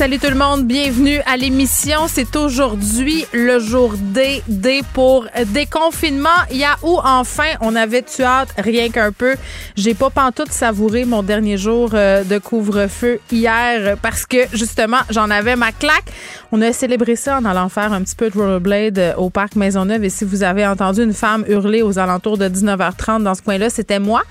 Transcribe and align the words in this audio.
Salut 0.00 0.18
tout 0.18 0.30
le 0.30 0.34
monde, 0.34 0.64
bienvenue 0.66 1.20
à 1.26 1.36
l'émission. 1.36 2.08
C'est 2.08 2.34
aujourd'hui 2.34 3.26
le 3.34 3.58
jour 3.58 3.92
D, 3.98 4.42
D 4.48 4.80
pour 4.94 5.26
déconfinement. 5.48 6.30
où 6.82 6.98
enfin, 7.04 7.50
on 7.60 7.76
avait 7.76 8.00
tu 8.00 8.22
hâte 8.22 8.48
rien 8.56 8.88
qu'un 8.88 9.12
peu. 9.12 9.34
J'ai 9.76 9.92
pas 9.92 10.08
pantoute 10.08 10.52
savouré 10.52 11.04
mon 11.04 11.22
dernier 11.22 11.58
jour 11.58 11.90
euh, 11.92 12.24
de 12.24 12.38
couvre-feu 12.38 13.20
hier 13.30 13.98
parce 14.00 14.24
que 14.24 14.38
justement, 14.54 15.00
j'en 15.10 15.28
avais 15.28 15.54
ma 15.54 15.70
claque. 15.70 16.10
On 16.50 16.62
a 16.62 16.72
célébré 16.72 17.14
ça 17.14 17.36
en 17.36 17.44
allant 17.44 17.68
faire 17.68 17.92
un 17.92 18.00
petit 18.00 18.16
peu 18.16 18.30
de 18.30 18.38
rollerblade 18.38 18.98
euh, 18.98 19.14
au 19.16 19.28
parc 19.28 19.54
Maisonneuve 19.54 20.02
et 20.04 20.10
si 20.10 20.24
vous 20.24 20.42
avez 20.42 20.66
entendu 20.66 21.02
une 21.02 21.12
femme 21.12 21.44
hurler 21.46 21.82
aux 21.82 21.98
alentours 21.98 22.38
de 22.38 22.48
19h30 22.48 23.22
dans 23.22 23.34
ce 23.34 23.42
coin-là, 23.42 23.68
c'était 23.68 23.98
moi. 23.98 24.22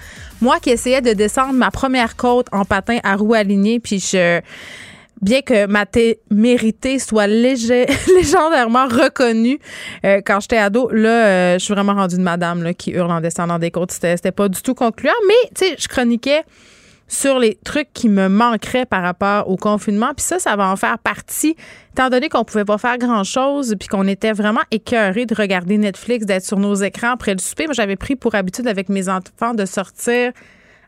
Moi 0.42 0.58
qui 0.60 0.72
essayais 0.72 1.02
de 1.02 1.14
descendre 1.14 1.54
ma 1.54 1.70
première 1.70 2.16
côte 2.16 2.48
en 2.52 2.66
patin 2.66 2.98
à 3.04 3.16
roues 3.16 3.36
alignées 3.36 3.80
puis 3.80 4.00
je 4.00 4.42
bien 5.22 5.42
que 5.42 5.66
ma 5.66 5.86
témérité 5.86 7.00
soit 7.00 7.28
légendairement 7.28 8.88
reconnue 8.88 9.60
euh, 10.06 10.22
quand 10.26 10.40
j'étais 10.40 10.58
ado, 10.58 10.90
là, 10.92 11.10
euh, 11.10 11.54
je 11.60 11.66
suis 11.66 11.74
vraiment 11.74 11.94
rendue 11.94 12.18
de 12.18 12.22
madame 12.22 12.74
qui 12.74 12.92
hurle 12.92 13.12
en 13.12 13.22
descendant 13.22 13.60
des 13.60 13.72
côtes. 13.72 13.92
C'était, 13.92 14.16
c'était 14.18 14.32
pas 14.32 14.50
du 14.50 14.62
tout 14.62 14.76
concluant, 14.76 15.12
mais 15.28 15.50
tu 15.56 15.66
sais, 15.66 15.76
je 15.78 15.88
chroniquais 15.88 16.44
sur 17.10 17.40
les 17.40 17.56
trucs 17.66 17.92
qui 17.92 18.08
me 18.08 18.30
manqueraient 18.30 18.86
par 18.86 19.02
rapport 19.02 19.50
au 19.50 19.58
confinement. 19.58 20.14
Puis 20.16 20.24
ça, 20.24 20.40
ça 20.40 20.56
va 20.56 20.70
en 20.70 20.76
faire 20.76 21.00
partie, 21.00 21.56
étant 21.92 22.10
donné 22.10 22.30
qu'on 22.30 22.44
pouvait 22.44 22.66
pas 22.66 22.78
faire 22.78 22.98
grand-chose, 22.98 23.76
puis 23.80 23.88
qu'on 23.90 24.08
était 24.08 24.32
vraiment 24.32 24.62
écœurés 24.72 25.26
de 25.26 25.34
regarder 25.34 25.78
Netflix, 25.78 26.26
d'être 26.26 26.46
sur 26.46 26.60
nos 26.60 26.76
écrans 26.76 27.12
après 27.12 27.34
le 27.34 27.40
souper. 27.40 27.66
Moi, 27.66 27.74
j'avais 27.74 27.96
pris 27.96 28.16
pour 28.16 28.36
habitude 28.36 28.68
avec 28.68 28.90
mes 28.90 29.10
enfants 29.10 29.56
de 29.56 29.66
sortir 29.66 30.32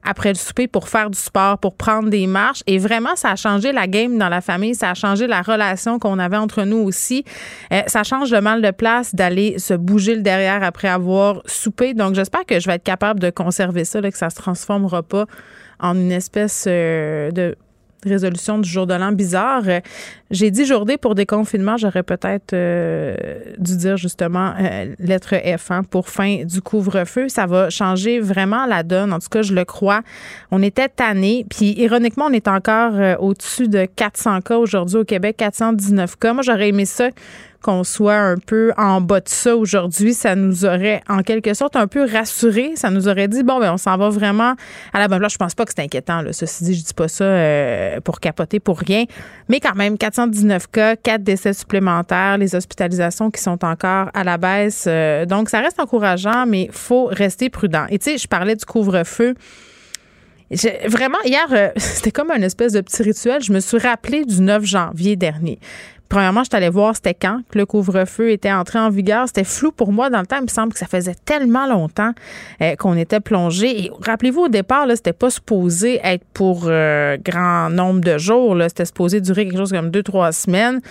après 0.03 0.29
le 0.29 0.35
souper 0.35 0.67
pour 0.67 0.89
faire 0.89 1.09
du 1.09 1.17
sport, 1.17 1.57
pour 1.57 1.75
prendre 1.75 2.09
des 2.09 2.27
marches. 2.27 2.63
Et 2.67 2.77
vraiment, 2.77 3.15
ça 3.15 3.31
a 3.31 3.35
changé 3.35 3.71
la 3.71 3.87
game 3.87 4.17
dans 4.17 4.29
la 4.29 4.41
famille, 4.41 4.75
ça 4.75 4.91
a 4.91 4.93
changé 4.93 5.27
la 5.27 5.41
relation 5.41 5.99
qu'on 5.99 6.19
avait 6.19 6.37
entre 6.37 6.63
nous 6.63 6.77
aussi. 6.77 7.23
Euh, 7.71 7.81
ça 7.87 8.03
change 8.03 8.31
le 8.31 8.41
mal 8.41 8.61
de 8.61 8.71
place 8.71 9.13
d'aller 9.15 9.59
se 9.59 9.73
bouger 9.73 10.15
le 10.15 10.21
derrière 10.21 10.63
après 10.63 10.87
avoir 10.87 11.41
soupé. 11.45 11.93
Donc, 11.93 12.15
j'espère 12.15 12.45
que 12.45 12.59
je 12.59 12.67
vais 12.67 12.75
être 12.75 12.83
capable 12.83 13.19
de 13.19 13.29
conserver 13.29 13.85
ça, 13.85 14.01
là, 14.01 14.11
que 14.11 14.17
ça 14.17 14.29
se 14.29 14.35
transformera 14.35 15.03
pas 15.03 15.25
en 15.79 15.95
une 15.95 16.11
espèce 16.11 16.65
euh, 16.67 17.31
de 17.31 17.55
résolution 18.09 18.59
du 18.59 18.69
jour 18.69 18.87
de 18.87 18.93
l'an 18.93 19.11
bizarre. 19.11 19.63
Euh, 19.67 19.79
j'ai 20.29 20.51
dit 20.51 20.65
journée 20.65 20.97
pour 20.97 21.15
déconfinement, 21.15 21.77
j'aurais 21.77 22.03
peut-être 22.03 22.53
euh, 22.53 23.15
dû 23.57 23.75
dire 23.77 23.97
justement 23.97 24.53
euh, 24.59 24.93
lettre 24.99 25.35
F 25.57 25.71
hein, 25.71 25.83
pour 25.83 26.09
fin 26.09 26.43
du 26.43 26.61
couvre-feu. 26.61 27.29
Ça 27.29 27.45
va 27.45 27.69
changer 27.69 28.19
vraiment 28.19 28.65
la 28.65 28.83
donne. 28.83 29.13
En 29.13 29.19
tout 29.19 29.29
cas, 29.29 29.41
je 29.41 29.53
le 29.53 29.65
crois. 29.65 30.01
On 30.51 30.61
était 30.61 30.89
tannés. 30.89 31.45
Puis 31.49 31.73
ironiquement, 31.77 32.25
on 32.29 32.33
est 32.33 32.47
encore 32.47 32.93
au-dessus 33.19 33.67
de 33.67 33.85
400 33.85 34.41
cas 34.41 34.57
aujourd'hui 34.57 34.97
au 34.97 35.03
Québec, 35.03 35.37
419 35.37 36.17
cas. 36.17 36.33
Moi, 36.33 36.43
j'aurais 36.43 36.69
aimé 36.69 36.85
ça 36.85 37.09
qu'on 37.61 37.83
soit 37.83 38.17
un 38.17 38.37
peu 38.37 38.73
en 38.77 38.99
bas 38.99 39.21
de 39.21 39.29
ça 39.29 39.55
aujourd'hui, 39.55 40.13
ça 40.13 40.35
nous 40.35 40.65
aurait 40.65 41.01
en 41.07 41.21
quelque 41.21 41.53
sorte 41.53 41.75
un 41.75 41.87
peu 41.87 42.05
rassuré. 42.05 42.71
Ça 42.75 42.89
nous 42.89 43.07
aurait 43.07 43.27
dit 43.27 43.43
bon, 43.43 43.59
ben 43.59 43.73
on 43.73 43.77
s'en 43.77 43.97
va 43.97 44.09
vraiment 44.09 44.55
à 44.93 44.99
la 44.99 45.07
bonne 45.07 45.19
place. 45.19 45.33
Je 45.33 45.37
pense 45.37 45.55
pas 45.55 45.65
que 45.65 45.71
c'est 45.75 45.83
inquiétant. 45.83 46.21
Là. 46.21 46.33
Ceci 46.33 46.63
dit, 46.63 46.73
je 46.73 46.83
dis 46.83 46.93
pas 46.93 47.07
ça 47.07 47.23
euh, 47.23 47.99
pour 48.01 48.19
capoter 48.19 48.59
pour 48.59 48.79
rien, 48.79 49.05
mais 49.47 49.59
quand 49.59 49.75
même 49.75 49.97
419 49.97 50.67
cas, 50.67 50.95
4 50.95 51.23
décès 51.23 51.53
supplémentaires, 51.53 52.37
les 52.37 52.55
hospitalisations 52.55 53.31
qui 53.31 53.41
sont 53.41 53.63
encore 53.63 54.09
à 54.13 54.23
la 54.23 54.37
baisse. 54.37 54.85
Euh, 54.87 55.25
donc 55.25 55.49
ça 55.49 55.59
reste 55.59 55.79
encourageant, 55.79 56.45
mais 56.45 56.69
faut 56.71 57.05
rester 57.05 57.49
prudent. 57.49 57.85
Et 57.89 57.99
tu 57.99 58.11
sais, 58.11 58.17
je 58.17 58.27
parlais 58.27 58.55
du 58.55 58.65
couvre-feu. 58.65 59.35
Vraiment, 60.87 61.17
hier, 61.23 61.47
euh, 61.51 61.69
c'était 61.77 62.11
comme 62.11 62.31
un 62.31 62.41
espèce 62.41 62.73
de 62.73 62.81
petit 62.81 63.03
rituel. 63.03 63.41
Je 63.41 63.53
me 63.53 63.59
suis 63.59 63.77
rappelé 63.77 64.25
du 64.25 64.41
9 64.41 64.63
janvier 64.65 65.15
dernier 65.15 65.59
premièrement, 66.11 66.43
je 66.43 66.55
allée 66.55 66.67
voir 66.67 66.93
c'était 66.93 67.13
quand 67.13 67.39
que 67.49 67.57
le 67.57 67.65
couvre-feu 67.65 68.31
était 68.31 68.51
entré 68.51 68.77
en 68.77 68.89
vigueur. 68.89 69.27
C'était 69.27 69.45
flou 69.45 69.71
pour 69.71 69.93
moi 69.93 70.09
dans 70.09 70.19
le 70.19 70.27
temps. 70.27 70.35
Il 70.39 70.43
me 70.43 70.47
semble 70.47 70.73
que 70.73 70.79
ça 70.79 70.85
faisait 70.85 71.15
tellement 71.23 71.65
longtemps 71.67 72.11
euh, 72.61 72.75
qu'on 72.75 72.97
était 72.97 73.21
plongé. 73.21 73.85
Et 73.85 73.91
rappelez-vous, 74.05 74.41
au 74.41 74.47
départ, 74.49 74.85
là, 74.85 74.97
c'était 74.97 75.13
pas 75.13 75.29
supposé 75.29 76.01
être 76.03 76.25
pour 76.33 76.63
euh, 76.65 77.15
grand 77.23 77.69
nombre 77.69 78.01
de 78.01 78.17
jours. 78.17 78.55
Là. 78.55 78.67
C'était 78.67 78.83
supposé 78.83 79.21
durer 79.21 79.45
quelque 79.45 79.57
chose 79.57 79.71
comme 79.71 79.89
deux, 79.89 80.03
trois 80.03 80.33
semaines. 80.33 80.81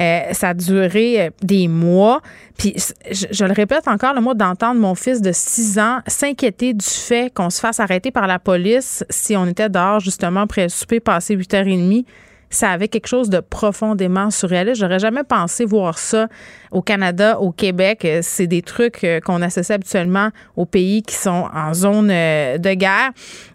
Euh, 0.00 0.20
ça 0.30 0.50
a 0.50 0.54
duré 0.54 1.32
des 1.42 1.66
mois. 1.66 2.22
Puis, 2.56 2.76
je, 3.10 3.44
le 3.44 3.52
répète 3.52 3.88
encore, 3.88 4.14
le 4.14 4.20
mot 4.20 4.34
d'entendre 4.34 4.80
mon 4.80 4.94
fils 4.94 5.20
de 5.20 5.32
6 5.32 5.80
ans 5.80 5.98
s'inquiéter 6.06 6.72
du 6.72 6.86
fait 6.86 7.34
qu'on 7.34 7.50
se 7.50 7.58
fasse 7.58 7.80
arrêter 7.80 8.12
par 8.12 8.28
la 8.28 8.38
police 8.38 9.04
si 9.10 9.36
on 9.36 9.46
était 9.46 9.68
dehors, 9.68 9.98
justement, 9.98 10.42
après 10.42 10.62
le 10.62 10.68
souper, 10.68 11.00
passé 11.00 11.36
8h30 11.36 12.04
ça 12.50 12.70
avait 12.70 12.88
quelque 12.88 13.06
chose 13.06 13.30
de 13.30 13.40
profondément 13.40 14.30
surréaliste. 14.30 14.80
J'aurais 14.80 14.98
jamais 14.98 15.24
pensé 15.24 15.64
voir 15.64 15.98
ça 15.98 16.28
au 16.70 16.82
Canada, 16.82 17.38
au 17.40 17.52
Québec. 17.52 18.04
Euh, 18.04 18.20
c'est 18.22 18.46
des 18.46 18.62
trucs 18.62 19.04
euh, 19.04 19.20
qu'on 19.20 19.42
associe 19.42 19.74
habituellement 19.74 20.30
aux 20.56 20.66
pays 20.66 21.02
qui 21.02 21.14
sont 21.14 21.48
en 21.54 21.74
zone 21.74 22.10
euh, 22.10 22.58
de 22.58 22.74
guerre. 22.74 23.10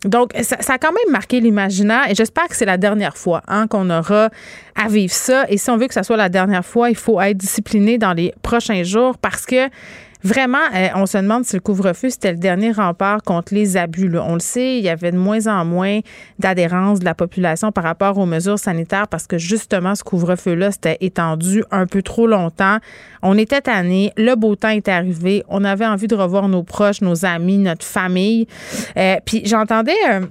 Donc, 0.05 0.31
ça, 0.41 0.57
a 0.73 0.77
quand 0.77 0.91
même 0.91 1.11
marqué 1.11 1.39
l'imaginaire 1.39 2.09
et 2.09 2.15
j'espère 2.15 2.47
que 2.47 2.55
c'est 2.55 2.65
la 2.65 2.77
dernière 2.77 3.17
fois 3.17 3.41
hein, 3.47 3.67
qu'on 3.67 3.89
aura 3.89 4.29
à 4.75 4.87
vivre 4.87 5.13
ça. 5.13 5.45
Et 5.49 5.57
si 5.57 5.69
on 5.69 5.77
veut 5.77 5.87
que 5.87 5.93
ça 5.93 6.03
soit 6.03 6.17
la 6.17 6.29
dernière 6.29 6.65
fois, 6.65 6.89
il 6.89 6.95
faut 6.95 7.19
être 7.21 7.37
discipliné 7.37 7.97
dans 7.97 8.13
les 8.13 8.33
prochains 8.41 8.83
jours 8.83 9.17
parce 9.17 9.45
que 9.45 9.69
Vraiment, 10.23 10.63
euh, 10.73 10.87
on 10.95 11.05
se 11.05 11.17
demande 11.17 11.43
si 11.43 11.55
le 11.57 11.61
couvre-feu, 11.61 12.09
c'était 12.09 12.31
le 12.31 12.37
dernier 12.37 12.71
rempart 12.71 13.21
contre 13.23 13.53
les 13.53 13.75
abus. 13.75 14.09
On 14.17 14.35
le 14.35 14.39
sait, 14.39 14.77
il 14.77 14.83
y 14.83 14.89
avait 14.89 15.11
de 15.11 15.17
moins 15.17 15.47
en 15.47 15.65
moins 15.65 15.99
d'adhérence 16.39 16.99
de 16.99 17.05
la 17.05 17.13
population 17.13 17.73
par 17.73 17.83
rapport 17.83 18.17
aux 18.17 18.25
mesures 18.25 18.57
sanitaires 18.57 19.09
parce 19.09 19.27
que 19.27 19.37
justement, 19.37 19.95
ce 19.95 20.03
couvre-feu-là, 20.03 20.71
c'était 20.71 20.97
étendu 21.01 21.63
un 21.71 21.87
peu 21.87 22.01
trop 22.01 22.25
longtemps. 22.25 22.77
On 23.21 23.37
était 23.37 23.61
tannés, 23.61 24.13
le 24.15 24.35
beau 24.35 24.55
temps 24.55 24.69
est 24.69 24.87
arrivé, 24.87 25.43
on 25.49 25.65
avait 25.65 25.85
envie 25.85 26.07
de 26.07 26.15
revoir 26.15 26.47
nos 26.47 26.63
proches, 26.63 27.01
nos 27.01 27.25
amis, 27.25 27.57
notre 27.57 27.85
famille. 27.85 28.47
Euh, 28.95 29.17
puis 29.25 29.41
j'entendais... 29.45 29.91
Euh, 30.09 30.21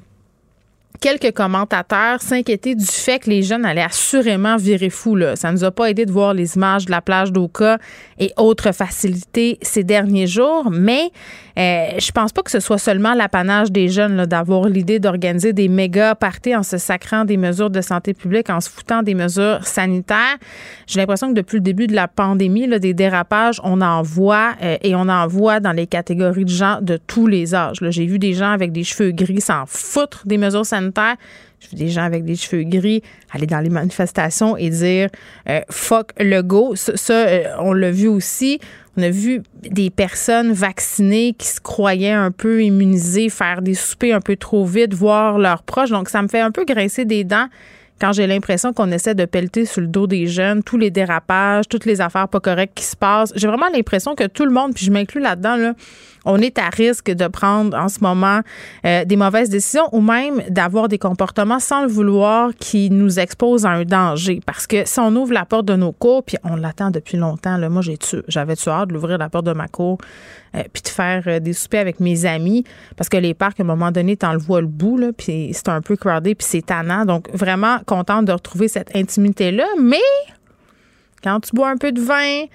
quelques 1.01 1.33
commentateurs 1.33 2.21
s'inquiétaient 2.21 2.75
du 2.75 2.85
fait 2.87 3.19
que 3.19 3.31
les 3.31 3.43
jeunes 3.43 3.65
allaient 3.65 3.83
assurément 3.83 4.57
virer 4.57 4.91
fou. 4.91 5.17
Là. 5.17 5.37
Ça 5.37 5.53
nous 5.53 5.65
a 5.65 5.71
pas 5.71 5.91
aidé 5.91 6.07
de 6.07 6.13
voir 6.13 6.35
les 6.35 6.57
images 6.57 6.87
de 6.87 6.91
la 6.91 7.01
plage 7.01 7.33
d'Oka 7.33 7.79
et 8.19 8.33
autres 8.37 8.73
facilités 8.73 9.59
ces 9.63 9.85
derniers 9.85 10.27
jours, 10.27 10.71
mais 10.71 11.11
euh, 11.59 11.99
je 11.99 12.13
pense 12.13 12.33
pas 12.33 12.43
que 12.43 12.51
ce 12.51 12.61
soit 12.61 12.79
seulement 12.79 13.15
l'apanage 13.15 13.71
des 13.71 13.89
jeunes 13.89 14.27
d'avoir 14.27 14.67
l'idée 14.69 14.99
d'organiser 14.99 15.53
des 15.53 15.69
méga 15.69 16.15
parties 16.15 16.57
en 16.57 16.63
se 16.63 16.79
sacrant 16.79 17.25
des 17.25 17.37
mesures 17.37 17.71
de 17.71 17.81
santé 17.81 18.15
publique, 18.15 18.51
en 18.51 18.61
se 18.61 18.71
foutant 18.71 19.03
des 19.03 19.15
mesures 19.15 19.67
sanitaires. 19.67 20.37
J'ai 20.87 21.01
l'impression 21.01 21.29
que 21.29 21.35
depuis 21.35 21.57
le 21.57 21.63
début 21.63 21.87
de 21.87 21.95
la 21.95 22.09
pandémie, 22.09 22.69
des 22.81 22.95
dérapages, 22.95 23.61
on 23.65 23.81
en 23.81 24.03
voit 24.03 24.55
euh, 24.63 24.77
et 24.83 24.95
on 24.95 25.09
en 25.09 25.27
voit 25.27 25.61
dans 25.61 25.73
les 25.73 25.87
catégories 25.87 26.45
de 26.45 26.51
gens 26.51 26.79
de 26.81 26.97
tous 26.97 27.27
les 27.27 27.55
âges. 27.55 27.79
J'ai 27.81 28.07
vu 28.07 28.19
des 28.19 28.35
gens 28.35 28.51
avec 28.51 28.73
des 28.73 28.85
cheveux 28.85 29.11
gris 29.11 29.41
s'en 29.41 29.65
foutre 29.67 30.23
des 30.27 30.39
mesures 30.39 30.67
sanitaires 30.67 31.17
je 31.63 31.69
vu 31.71 31.77
des 31.77 31.89
gens 31.89 32.03
avec 32.03 32.25
des 32.25 32.35
cheveux 32.35 32.65
gris 32.65 33.03
aller 33.31 33.47
dans 33.47 33.61
les 33.61 33.71
manifestations 33.71 34.57
et 34.57 34.71
dire 34.71 35.09
euh, 35.49 35.61
fuck 35.71 36.13
le 36.19 36.43
go. 36.43 36.75
Ça, 36.75 37.13
euh, 37.13 37.45
on 37.61 37.73
l'a 37.73 37.91
vu 37.91 38.09
aussi. 38.09 38.59
On 38.97 39.03
a 39.03 39.11
vu 39.11 39.43
des 39.63 39.91
personnes 39.91 40.53
vaccinées 40.53 41.35
qui 41.37 41.47
se 41.47 41.61
croyaient 41.61 42.11
un 42.11 42.31
peu 42.31 42.63
immunisées 42.63 43.31
faire 43.31 43.63
des 43.63 43.75
soupers 43.75 44.13
un 44.13 44.21
peu 44.21 44.37
trop 44.37 44.67
vite, 44.67 44.93
voir 44.93 45.39
leurs 45.39 45.63
proches. 45.63 45.91
Donc, 45.91 46.09
ça 46.09 46.21
me 46.21 46.29
fait 46.29 46.41
un 46.41 46.51
peu 46.51 46.65
grincer 46.65 47.05
des 47.05 47.25
dents 47.25 47.49
quand 48.03 48.13
j'ai 48.13 48.27
l'impression 48.27 48.73
qu'on 48.73 48.91
essaie 48.91 49.15
de 49.15 49.25
pelleter 49.25 49.65
sur 49.65 49.81
le 49.81 49.87
dos 49.87 50.09
des 50.09 50.27
jeunes, 50.27 50.65
tous 50.65 50.77
les 50.77 50.91
dérapages, 50.91 51.69
toutes 51.69 51.85
les 51.85 52.01
affaires 52.01 52.27
pas 52.27 52.41
correctes 52.41 52.75
qui 52.75 52.83
se 52.83 52.97
passent, 52.97 53.33
j'ai 53.37 53.47
vraiment 53.47 53.69
l'impression 53.73 54.17
que 54.17 54.27
tout 54.27 54.45
le 54.45 54.51
monde, 54.51 54.75
puis 54.75 54.85
je 54.85 54.91
m'inclus 54.91 55.21
là-dedans, 55.21 55.55
là, 55.55 55.75
on 56.25 56.39
est 56.39 56.59
à 56.59 56.69
risque 56.69 57.11
de 57.11 57.27
prendre 57.27 57.77
en 57.77 57.89
ce 57.89 58.01
moment 58.01 58.41
euh, 58.85 59.05
des 59.05 59.17
mauvaises 59.17 59.49
décisions 59.49 59.89
ou 59.93 60.01
même 60.01 60.43
d'avoir 60.49 60.89
des 60.89 60.99
comportements 60.99 61.61
sans 61.61 61.83
le 61.83 61.89
vouloir 61.89 62.51
qui 62.59 62.91
nous 62.91 63.19
exposent 63.19 63.67
à 63.67 63.71
un 63.71 63.85
danger. 63.85 64.41
Parce 64.45 64.67
que 64.67 64.87
si 64.87 65.01
on 65.01 65.15
ouvre 65.17 65.33
la 65.33 65.45
porte 65.45 65.67
de 65.67 65.77
nos 65.77 65.93
cours, 65.93 66.23
puis 66.23 66.37
on 66.45 66.57
l'attend 66.57 66.91
depuis 66.91 67.17
longtemps, 67.17 67.57
là, 67.57 67.69
moi 67.69 67.83
j'ai 67.83 67.99
j'avais 68.29 68.57
tu 68.57 68.69
hâte 68.69 68.89
d'ouvrir 68.89 69.19
la 69.19 69.29
porte 69.29 69.47
de 69.47 69.53
ma 69.53 69.69
cour 69.69 69.99
euh, 70.55 70.63
puis 70.73 70.83
de 70.83 70.89
faire 70.89 71.23
euh, 71.27 71.41
des 71.41 71.53
soupers 71.53 71.81
avec 71.81 72.01
mes 72.01 72.27
amis 72.27 72.65
parce 72.97 73.09
que 73.09 73.17
les 73.17 73.35
parcs 73.35 73.59
à 73.61 73.63
un 73.63 73.67
moment 73.67 73.91
donné 73.91 74.17
t'en 74.17 74.33
le 74.33 74.39
vois 74.39 74.61
le 74.61 74.67
bout 74.67 74.99
là 74.99 75.13
puis 75.17 75.51
c'est 75.53 75.69
un 75.69 75.81
peu 75.81 75.97
crowded 75.97 76.37
puis 76.37 76.47
c'est 76.49 76.67
tannant 76.67 77.05
donc 77.05 77.31
vraiment 77.33 77.79
contente 77.87 78.27
de 78.27 78.33
retrouver 78.33 78.69
cette 78.69 78.95
intimité 78.95 79.51
là 79.51 79.67
mais 79.81 79.99
quand 81.23 81.41
tu 81.41 81.51
bois 81.55 81.71
un 81.71 81.77
peu 81.77 81.93
de 81.93 82.01
vin 82.01 82.47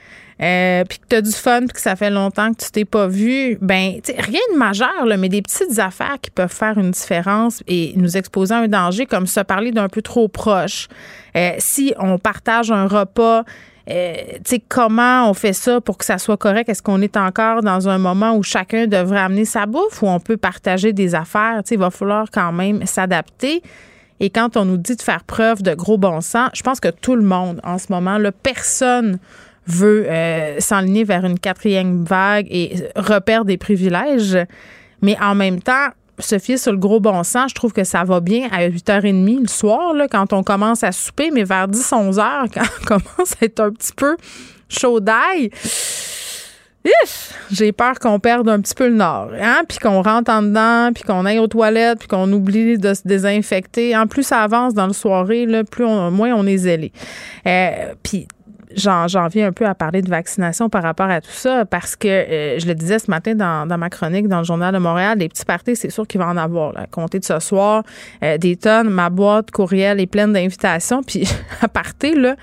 euh, 0.42 0.84
puis 0.88 1.00
que 1.00 1.06
tu 1.10 1.16
as 1.16 1.22
du 1.22 1.32
fun, 1.32 1.62
puis 1.62 1.70
que 1.70 1.82
ça 1.82 1.96
fait 1.96 2.12
longtemps 2.12 2.54
que 2.54 2.64
tu 2.64 2.72
t'es 2.72 2.86
pas 2.86 3.08
vu, 3.08 3.58
ben, 3.60 3.94
rien 4.18 4.40
de 4.54 4.58
majeur, 4.58 5.06
là, 5.06 5.18
mais 5.18 5.30
des 5.30 5.42
petites 5.42 5.80
affaires 5.80 6.18
qui 6.22 6.30
peuvent 6.30 6.54
faire 6.54 6.78
une 6.78 6.92
différence 6.92 7.64
et 7.68 7.94
nous 7.96 8.18
exposer 8.18 8.54
à 8.54 8.60
un 8.60 8.68
danger, 8.68 9.08
comme 9.08 9.26
se 9.26 9.40
parler 9.40 9.72
d'un 9.72 9.90
peu 9.90 10.04
trop 10.04 10.28
proche. 10.28 10.88
Euh, 11.36 11.54
si 11.58 11.94
on 11.98 12.20
partage 12.20 12.72
un 12.72 12.88
repas, 12.88 13.44
euh, 13.90 14.16
comment 14.68 15.30
on 15.30 15.34
fait 15.34 15.54
ça 15.54 15.82
pour 15.82 15.98
que 15.98 16.06
ça 16.06 16.20
soit 16.20 16.38
correct? 16.38 16.70
Est-ce 16.70 16.84
qu'on 16.84 17.02
est 17.02 17.18
encore 17.18 17.64
dans 17.64 17.90
un 17.90 17.98
moment 17.98 18.36
où 18.36 18.44
chacun 18.44 18.86
devrait 18.86 19.20
amener 19.22 19.46
sa 19.46 19.66
bouffe 19.66 20.04
ou 20.04 20.08
on 20.08 20.20
peut 20.20 20.38
partager 20.38 20.94
des 20.94 21.16
affaires? 21.16 21.62
sais, 21.66 21.76
il 21.76 21.80
va 21.80 21.90
falloir 21.90 22.28
quand 22.32 22.52
même 22.52 22.86
s'adapter. 22.86 23.64
Et 24.20 24.30
quand 24.30 24.58
on 24.58 24.66
nous 24.66 24.78
dit 24.78 24.96
de 24.96 25.02
faire 25.02 25.24
preuve 25.24 25.62
de 25.62 25.74
gros 25.74 25.98
bon 25.98 26.22
sens, 26.22 26.50
je 26.54 26.64
pense 26.64 26.80
que 26.80 26.90
tout 26.90 27.16
le 27.16 27.24
monde 27.24 27.60
en 27.64 27.78
ce 27.78 27.92
moment, 27.92 28.18
là, 28.18 28.32
personne 28.32 29.20
veut 29.68 30.06
euh, 30.10 30.60
s'enligner 30.60 31.04
vers 31.04 31.26
une 31.26 31.40
quatrième 31.40 32.04
vague 32.06 32.48
et 32.50 32.76
repère 32.96 33.46
des 33.46 33.58
privilèges. 33.58 34.38
Mais 35.02 35.18
en 35.22 35.36
même 35.36 35.62
temps, 35.62 35.90
se 36.20 36.40
fier 36.40 36.58
sur 36.58 36.72
le 36.72 36.78
gros 36.78 37.00
bon 37.00 37.24
sens, 37.24 37.52
je 37.52 37.56
trouve 37.56 37.74
que 37.74 37.84
ça 37.84 38.04
va 38.04 38.20
bien 38.20 38.48
à 38.52 38.68
8h30 38.68 39.42
le 39.42 39.48
soir, 39.48 39.94
là, 39.94 40.08
quand 40.08 40.34
on 40.34 40.44
commence 40.44 40.84
à 40.84 40.92
souper, 40.92 41.30
mais 41.32 41.44
vers 41.44 41.68
10-11 41.68 42.16
h 42.16 42.50
quand 42.54 42.62
on 42.82 42.86
commence 42.86 43.34
à 43.40 43.46
être 43.46 43.60
un 43.60 43.72
petit 43.72 43.94
peu 43.94 44.18
chaud 44.70 45.00
d'ail, 45.00 45.52
j'ai 47.52 47.72
peur 47.72 48.00
qu'on 48.00 48.20
perde 48.20 48.50
un 48.50 48.60
petit 48.62 48.76
peu 48.76 48.88
le 48.88 48.96
nord, 48.96 49.32
hein? 49.40 49.62
puis 49.68 49.78
qu'on 49.80 50.02
rentre 50.02 50.32
en 50.32 50.42
dedans, 50.42 50.92
puis 50.94 51.04
qu'on 51.04 51.26
aille 51.26 51.40
aux 51.40 51.48
toilettes, 51.48 52.00
puis 52.00 52.08
qu'on 52.08 52.32
oublie 52.32 52.78
de 52.78 52.94
se 52.94 53.02
désinfecter. 53.06 53.96
En 53.96 54.08
plus, 54.08 54.24
ça 54.24 54.42
avance 54.42 54.74
dans 54.74 54.88
le 54.88 54.94
soirée, 54.94 55.46
là, 55.46 55.64
plus 55.64 55.86
moins 55.86 56.34
on 56.34 56.46
est 56.46 56.58
zélé. 56.58 56.92
Euh, 57.46 57.94
puis 58.04 58.28
j'en 58.76 59.28
viens 59.28 59.48
un 59.48 59.52
peu 59.52 59.66
à 59.66 59.76
parler 59.76 60.02
de 60.02 60.10
vaccination 60.10 60.70
par 60.70 60.84
rapport 60.84 61.10
à 61.10 61.22
tout 61.22 61.32
ça 61.32 61.66
parce 61.66 61.96
que 61.96 62.08
euh, 62.08 62.60
je 62.60 62.68
le 62.68 62.76
disais 62.76 63.00
ce 63.00 63.10
matin 63.10 63.34
dans, 63.34 63.78
ma 63.78 63.90
chronique 63.90 64.28
dans 64.28 64.40
le 64.40 64.44
Journal 64.44 64.74
de 64.74 64.80
Montréal, 64.80 65.18
des 65.18 65.30
petits 65.30 65.46
parties, 65.46 65.76
c'est 65.76 65.90
sûr 65.90 66.06
qu'il 66.06 66.20
va 66.20 66.28
en 66.28 66.38
avoir. 66.38 66.74
Là. 66.74 66.86
Compter 66.90 67.20
de 67.20 67.26
ce 67.26 67.40
soir, 67.40 67.84
euh, 68.24 68.38
des 68.38 68.56
tonnes, 68.56 68.90
ma 68.90 69.10
boîte 69.10 69.52
courriel 69.52 70.00
est 70.00 70.08
pleine 70.08 70.34
d'invitations. 70.34 71.02
Puis 71.04 71.28
à 71.62 71.68
partir, 71.68 72.18
là, 72.18 72.36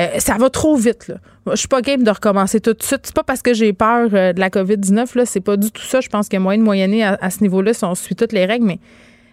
euh, 0.00 0.18
ça 0.18 0.36
va 0.38 0.50
trop 0.50 0.76
vite. 0.76 1.08
Là. 1.08 1.16
Je 1.50 1.56
suis 1.56 1.68
pas 1.68 1.80
game 1.80 2.02
de 2.02 2.10
recommencer 2.10 2.60
tout 2.60 2.72
de 2.72 2.82
suite. 2.82 3.00
C'est 3.04 3.14
pas 3.14 3.22
parce 3.22 3.42
que 3.42 3.54
j'ai 3.54 3.72
peur 3.72 4.10
de 4.10 4.38
la 4.38 4.48
COVID-19. 4.50 5.16
Là, 5.16 5.26
c'est 5.26 5.40
pas 5.40 5.56
du 5.56 5.70
tout 5.70 5.82
ça. 5.82 6.00
Je 6.00 6.08
pense 6.08 6.28
qu'il 6.28 6.40
y 6.40 7.02
a 7.02 7.18
à 7.20 7.30
ce 7.30 7.42
niveau-là 7.42 7.74
si 7.74 7.84
on 7.84 7.94
suit 7.94 8.14
toutes 8.14 8.32
les 8.32 8.46
règles, 8.46 8.66
mais 8.66 8.78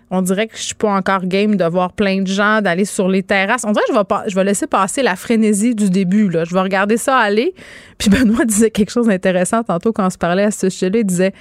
on 0.09 0.21
dirait 0.21 0.47
que 0.47 0.57
je 0.57 0.61
suis 0.61 0.75
pas 0.75 0.91
encore 0.93 1.25
game 1.25 1.55
de 1.55 1.65
voir 1.65 1.91
plein 1.91 2.21
de 2.21 2.27
gens, 2.27 2.61
d'aller 2.61 2.85
sur 2.85 3.09
les 3.09 3.23
terrasses. 3.23 3.63
On 3.65 3.71
dirait 3.71 3.83
que 3.87 3.93
je 3.93 3.97
vais, 3.97 4.05
pas, 4.05 4.23
je 4.27 4.35
vais 4.35 4.43
laisser 4.43 4.67
passer 4.67 5.03
la 5.03 5.15
frénésie 5.15 5.75
du 5.75 5.89
début. 5.89 6.29
Là. 6.29 6.45
Je 6.45 6.53
vais 6.53 6.61
regarder 6.61 6.97
ça 6.97 7.17
aller. 7.17 7.53
Puis 7.97 8.09
Benoît 8.11 8.45
disait 8.45 8.71
quelque 8.71 8.91
chose 8.91 9.07
d'intéressant 9.07 9.63
tantôt 9.63 9.91
quand 9.91 10.07
on 10.07 10.09
se 10.09 10.17
parlait 10.17 10.43
à 10.43 10.51
ce 10.51 10.69
sujet-là. 10.69 10.99
Il 10.99 11.05
disait, 11.05 11.33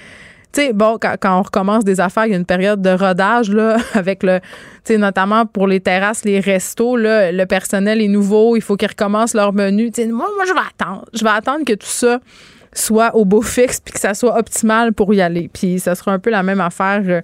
tu 0.53 0.61
sais, 0.61 0.73
bon, 0.73 0.97
quand, 0.99 1.17
on 1.39 1.41
recommence 1.41 1.83
des 1.83 1.99
affaires, 1.99 2.25
il 2.25 2.31
y 2.31 2.33
a 2.33 2.37
une 2.37 2.45
période 2.45 2.81
de 2.81 2.89
rodage, 2.89 3.51
là, 3.51 3.77
avec 3.93 4.23
le, 4.23 4.39
tu 4.39 4.93
sais, 4.93 4.97
notamment 4.97 5.45
pour 5.45 5.67
les 5.67 5.79
terrasses, 5.79 6.23
les 6.25 6.39
restos, 6.39 6.95
là, 6.95 7.31
le 7.31 7.45
personnel 7.45 8.01
est 8.01 8.07
nouveau, 8.07 8.55
il 8.55 8.61
faut 8.61 8.75
qu'ils 8.75 8.89
recommencent 8.89 9.33
leur 9.33 9.53
menu. 9.53 9.91
Tu 9.91 10.03
sais, 10.03 10.07
moi, 10.07 10.27
moi, 10.35 10.45
je 10.47 10.53
vais 10.53 10.59
attendre. 10.59 11.05
Je 11.13 11.23
vais 11.23 11.29
attendre 11.29 11.65
que 11.65 11.73
tout 11.73 11.85
ça 11.85 12.19
soit 12.73 13.15
au 13.15 13.25
beau 13.25 13.41
fixe 13.41 13.79
puis 13.79 13.93
que 13.93 13.99
ça 13.99 14.13
soit 14.13 14.37
optimal 14.37 14.93
pour 14.93 15.13
y 15.13 15.21
aller. 15.21 15.49
Puis 15.51 15.79
ça 15.79 15.95
sera 15.95 16.13
un 16.13 16.19
peu 16.19 16.29
la 16.29 16.43
même 16.43 16.61
affaire 16.61 17.01
euh, 17.07 17.21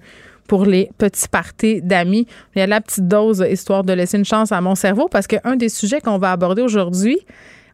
pour 0.48 0.64
les 0.66 0.90
petits 0.98 1.28
parties 1.28 1.80
d'amis. 1.82 2.26
Il 2.54 2.58
y 2.58 2.62
a 2.62 2.66
la 2.66 2.80
petite 2.80 3.08
dose 3.08 3.44
histoire 3.48 3.84
de 3.84 3.92
laisser 3.92 4.18
une 4.18 4.24
chance 4.24 4.52
à 4.52 4.60
mon 4.60 4.74
cerveau 4.74 5.08
parce 5.08 5.26
qu'un 5.26 5.56
des 5.56 5.68
sujets 5.68 6.00
qu'on 6.00 6.18
va 6.18 6.32
aborder 6.32 6.62
aujourd'hui, 6.62 7.18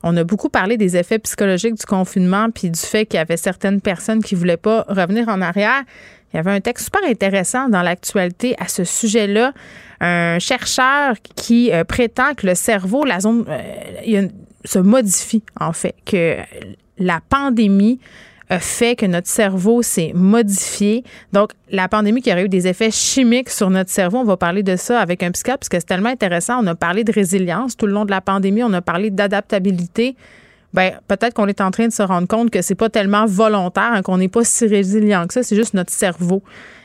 on 0.02 0.16
a 0.16 0.24
beaucoup 0.24 0.48
parlé 0.48 0.76
des 0.76 0.96
effets 0.96 1.18
psychologiques 1.18 1.74
du 1.74 1.86
confinement 1.86 2.48
puis 2.50 2.70
du 2.70 2.80
fait 2.80 3.06
qu'il 3.06 3.18
y 3.18 3.20
avait 3.20 3.36
certaines 3.36 3.80
personnes 3.80 4.22
qui 4.22 4.34
voulaient 4.34 4.56
pas 4.56 4.84
revenir 4.88 5.28
en 5.28 5.40
arrière. 5.40 5.82
Il 6.32 6.36
y 6.36 6.38
avait 6.38 6.52
un 6.52 6.60
texte 6.60 6.86
super 6.86 7.08
intéressant 7.08 7.68
dans 7.68 7.82
l'actualité 7.82 8.54
à 8.58 8.68
ce 8.68 8.84
sujet-là. 8.84 9.52
Un 10.00 10.38
chercheur 10.38 11.16
qui 11.36 11.72
euh, 11.72 11.84
prétend 11.84 12.34
que 12.34 12.46
le 12.46 12.54
cerveau, 12.54 13.04
la 13.04 13.20
zone, 13.20 13.44
euh, 13.48 14.28
se 14.64 14.78
modifie 14.78 15.42
en 15.58 15.72
fait, 15.72 15.94
que 16.06 16.36
la 16.98 17.20
pandémie 17.28 17.98
fait 18.58 18.96
que 18.96 19.06
notre 19.06 19.28
cerveau 19.28 19.82
s'est 19.82 20.12
modifié. 20.14 21.04
Donc, 21.32 21.52
la 21.70 21.88
pandémie 21.88 22.20
qui 22.20 22.32
aurait 22.32 22.44
eu 22.44 22.48
des 22.48 22.66
effets 22.66 22.90
chimiques 22.90 23.50
sur 23.50 23.70
notre 23.70 23.90
cerveau, 23.90 24.18
on 24.18 24.24
va 24.24 24.36
parler 24.36 24.62
de 24.62 24.76
ça 24.76 25.00
avec 25.00 25.22
un 25.22 25.30
psychiatre 25.30 25.60
parce 25.60 25.68
que 25.68 25.78
c'est 25.78 25.86
tellement 25.86 26.08
intéressant. 26.08 26.62
On 26.62 26.66
a 26.66 26.74
parlé 26.74 27.04
de 27.04 27.12
résilience 27.12 27.76
tout 27.76 27.86
le 27.86 27.92
long 27.92 28.04
de 28.04 28.10
la 28.10 28.20
pandémie, 28.20 28.64
on 28.64 28.72
a 28.72 28.82
parlé 28.82 29.10
d'adaptabilité. 29.10 30.16
Ben, 30.72 30.94
peut-être 31.08 31.34
qu'on 31.34 31.48
est 31.48 31.60
en 31.60 31.70
train 31.70 31.88
de 31.88 31.92
se 31.92 32.02
rendre 32.02 32.28
compte 32.28 32.50
que 32.50 32.62
c'est 32.62 32.74
pas 32.74 32.88
tellement 32.88 33.26
volontaire, 33.26 33.92
hein, 33.92 34.02
qu'on 34.02 34.18
n'est 34.18 34.28
pas 34.28 34.44
si 34.44 34.66
résilient 34.66 35.26
que 35.26 35.34
ça, 35.34 35.42
c'est 35.42 35.56
juste 35.56 35.74
notre 35.74 35.92
cerveau. 35.92 36.42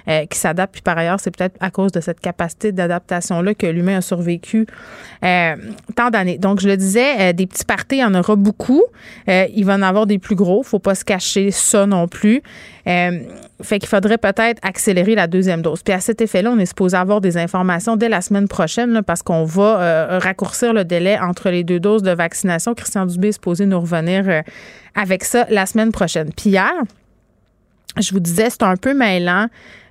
Euh, 0.07 0.27
qui 0.27 0.37
s'adapte. 0.37 0.73
Puis 0.73 0.81
par 0.83 0.95
ailleurs, 0.99 1.19
c'est 1.19 1.35
peut-être 1.35 1.55
à 1.59 1.71
cause 1.71 1.91
de 1.91 1.99
cette 1.99 2.19
capacité 2.19 2.71
d'adaptation-là 2.71 3.55
que 3.55 3.65
l'humain 3.65 3.97
a 3.97 4.01
survécu 4.01 4.67
euh, 5.23 5.55
tant 5.95 6.11
d'années. 6.11 6.37
Donc, 6.37 6.59
je 6.59 6.67
le 6.67 6.77
disais, 6.77 7.29
euh, 7.31 7.33
des 7.33 7.47
petits 7.47 7.65
parties, 7.65 7.95
il 7.95 8.01
y 8.01 8.03
en 8.03 8.13
aura 8.13 8.35
beaucoup. 8.35 8.83
il 9.27 9.65
va 9.65 9.73
en 9.73 9.81
avoir 9.81 10.05
des 10.05 10.19
plus 10.19 10.35
gros. 10.35 10.61
faut 10.61 10.77
pas 10.77 10.93
se 10.93 11.03
cacher 11.03 11.49
ça 11.49 11.87
non 11.87 12.07
plus. 12.07 12.43
fait 12.85 13.79
qu'il 13.79 13.89
faudrait 13.89 14.19
peut-être 14.19 14.59
accélérer 14.61 15.15
la 15.15 15.25
deuxième 15.25 15.63
dose. 15.63 15.81
Puis 15.81 15.93
à 15.93 15.99
cet 15.99 16.21
effet-là, 16.21 16.51
on 16.51 16.59
est 16.59 16.67
supposé 16.67 16.95
avoir 16.95 17.19
des 17.19 17.37
informations 17.37 17.95
dès 17.95 18.09
la 18.09 18.21
semaine 18.21 18.47
prochaine 18.47 19.01
parce 19.01 19.23
qu'on 19.23 19.43
va 19.43 20.19
raccourcir 20.19 20.71
le 20.71 20.85
délai 20.85 21.17
entre 21.17 21.49
les 21.49 21.63
deux 21.63 21.79
doses 21.79 22.03
de 22.03 22.11
vaccination. 22.11 22.75
Christian 22.75 23.07
Dubé 23.07 23.29
est 23.29 23.31
supposé 23.31 23.65
nous 23.65 23.79
revenir 23.79 24.43
avec 24.93 25.23
ça 25.23 25.47
la 25.49 25.65
semaine 25.65 25.91
prochaine. 25.91 26.29
Puis 26.31 26.51
hier, 26.51 26.73
je 28.01 28.11
vous 28.11 28.19
disais, 28.19 28.49
c'est 28.49 28.63
un 28.63 28.75
peu 28.75 28.93
mêlant 28.93 29.47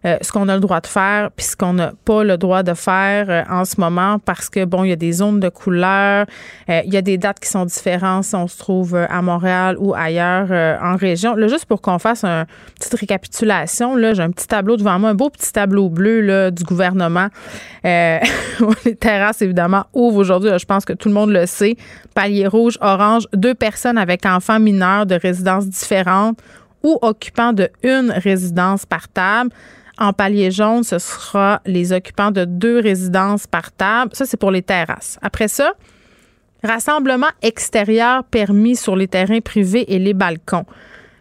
euh, 0.06 0.18
ce 0.20 0.30
qu'on 0.32 0.50
a 0.50 0.54
le 0.54 0.60
droit 0.60 0.82
de 0.82 0.86
faire 0.86 1.30
puis 1.34 1.46
ce 1.46 1.56
qu'on 1.56 1.72
n'a 1.72 1.92
pas 2.04 2.24
le 2.24 2.36
droit 2.36 2.62
de 2.62 2.74
faire 2.74 3.30
euh, 3.30 3.42
en 3.48 3.64
ce 3.64 3.80
moment 3.80 4.18
parce 4.18 4.50
que, 4.50 4.66
bon, 4.66 4.84
il 4.84 4.90
y 4.90 4.92
a 4.92 4.96
des 4.96 5.12
zones 5.12 5.40
de 5.40 5.48
couleur, 5.48 6.26
euh, 6.68 6.82
il 6.84 6.92
y 6.92 6.98
a 6.98 7.02
des 7.02 7.16
dates 7.16 7.40
qui 7.40 7.48
sont 7.48 7.64
différentes 7.64 8.24
si 8.24 8.34
on 8.34 8.46
se 8.46 8.58
trouve 8.58 8.94
à 8.96 9.22
Montréal 9.22 9.76
ou 9.78 9.94
ailleurs 9.94 10.50
en 10.82 10.96
région. 10.96 11.34
Là, 11.36 11.48
juste 11.48 11.64
pour 11.64 11.80
qu'on 11.80 11.98
fasse 11.98 12.24
une 12.24 12.44
petite 12.78 12.94
récapitulation, 12.94 13.96
là, 13.96 14.12
j'ai 14.12 14.22
un 14.22 14.30
petit 14.30 14.46
tableau 14.46 14.76
devant 14.76 14.98
moi, 14.98 15.10
un 15.10 15.14
beau 15.14 15.30
petit 15.30 15.52
tableau 15.52 15.88
bleu 15.88 16.20
là, 16.20 16.50
du 16.50 16.64
gouvernement. 16.64 17.28
les 17.84 18.96
terrasses, 18.98 19.42
évidemment, 19.42 19.84
ouvrent 19.94 20.18
aujourd'hui. 20.18 20.50
Je 20.58 20.64
pense 20.64 20.84
que 20.84 20.92
tout 20.92 21.08
le 21.08 21.14
monde 21.14 21.30
le 21.30 21.46
sait. 21.46 21.76
Palier 22.14 22.46
rouge, 22.46 22.78
orange, 22.80 23.26
deux 23.32 23.54
personnes 23.54 23.98
avec 23.98 24.26
enfants 24.26 24.60
mineurs 24.60 25.06
de 25.06 25.14
résidences 25.14 25.66
différentes 25.66 26.38
ou 26.84 26.98
occupants 27.02 27.52
de 27.52 27.68
une 27.82 28.12
résidence 28.12 28.86
par 28.86 29.08
table. 29.08 29.50
En 29.98 30.12
palier 30.12 30.50
jaune, 30.50 30.84
ce 30.84 30.98
sera 30.98 31.60
les 31.66 31.92
occupants 31.92 32.30
de 32.30 32.44
deux 32.44 32.78
résidences 32.78 33.46
par 33.46 33.72
table. 33.72 34.10
Ça, 34.14 34.26
c'est 34.26 34.36
pour 34.36 34.50
les 34.50 34.62
terrasses. 34.62 35.18
Après 35.22 35.48
ça, 35.48 35.72
rassemblement 36.62 37.28
extérieur 37.42 38.24
permis 38.24 38.76
sur 38.76 38.96
les 38.96 39.08
terrains 39.08 39.40
privés 39.40 39.92
et 39.92 39.98
les 39.98 40.14
balcons. 40.14 40.66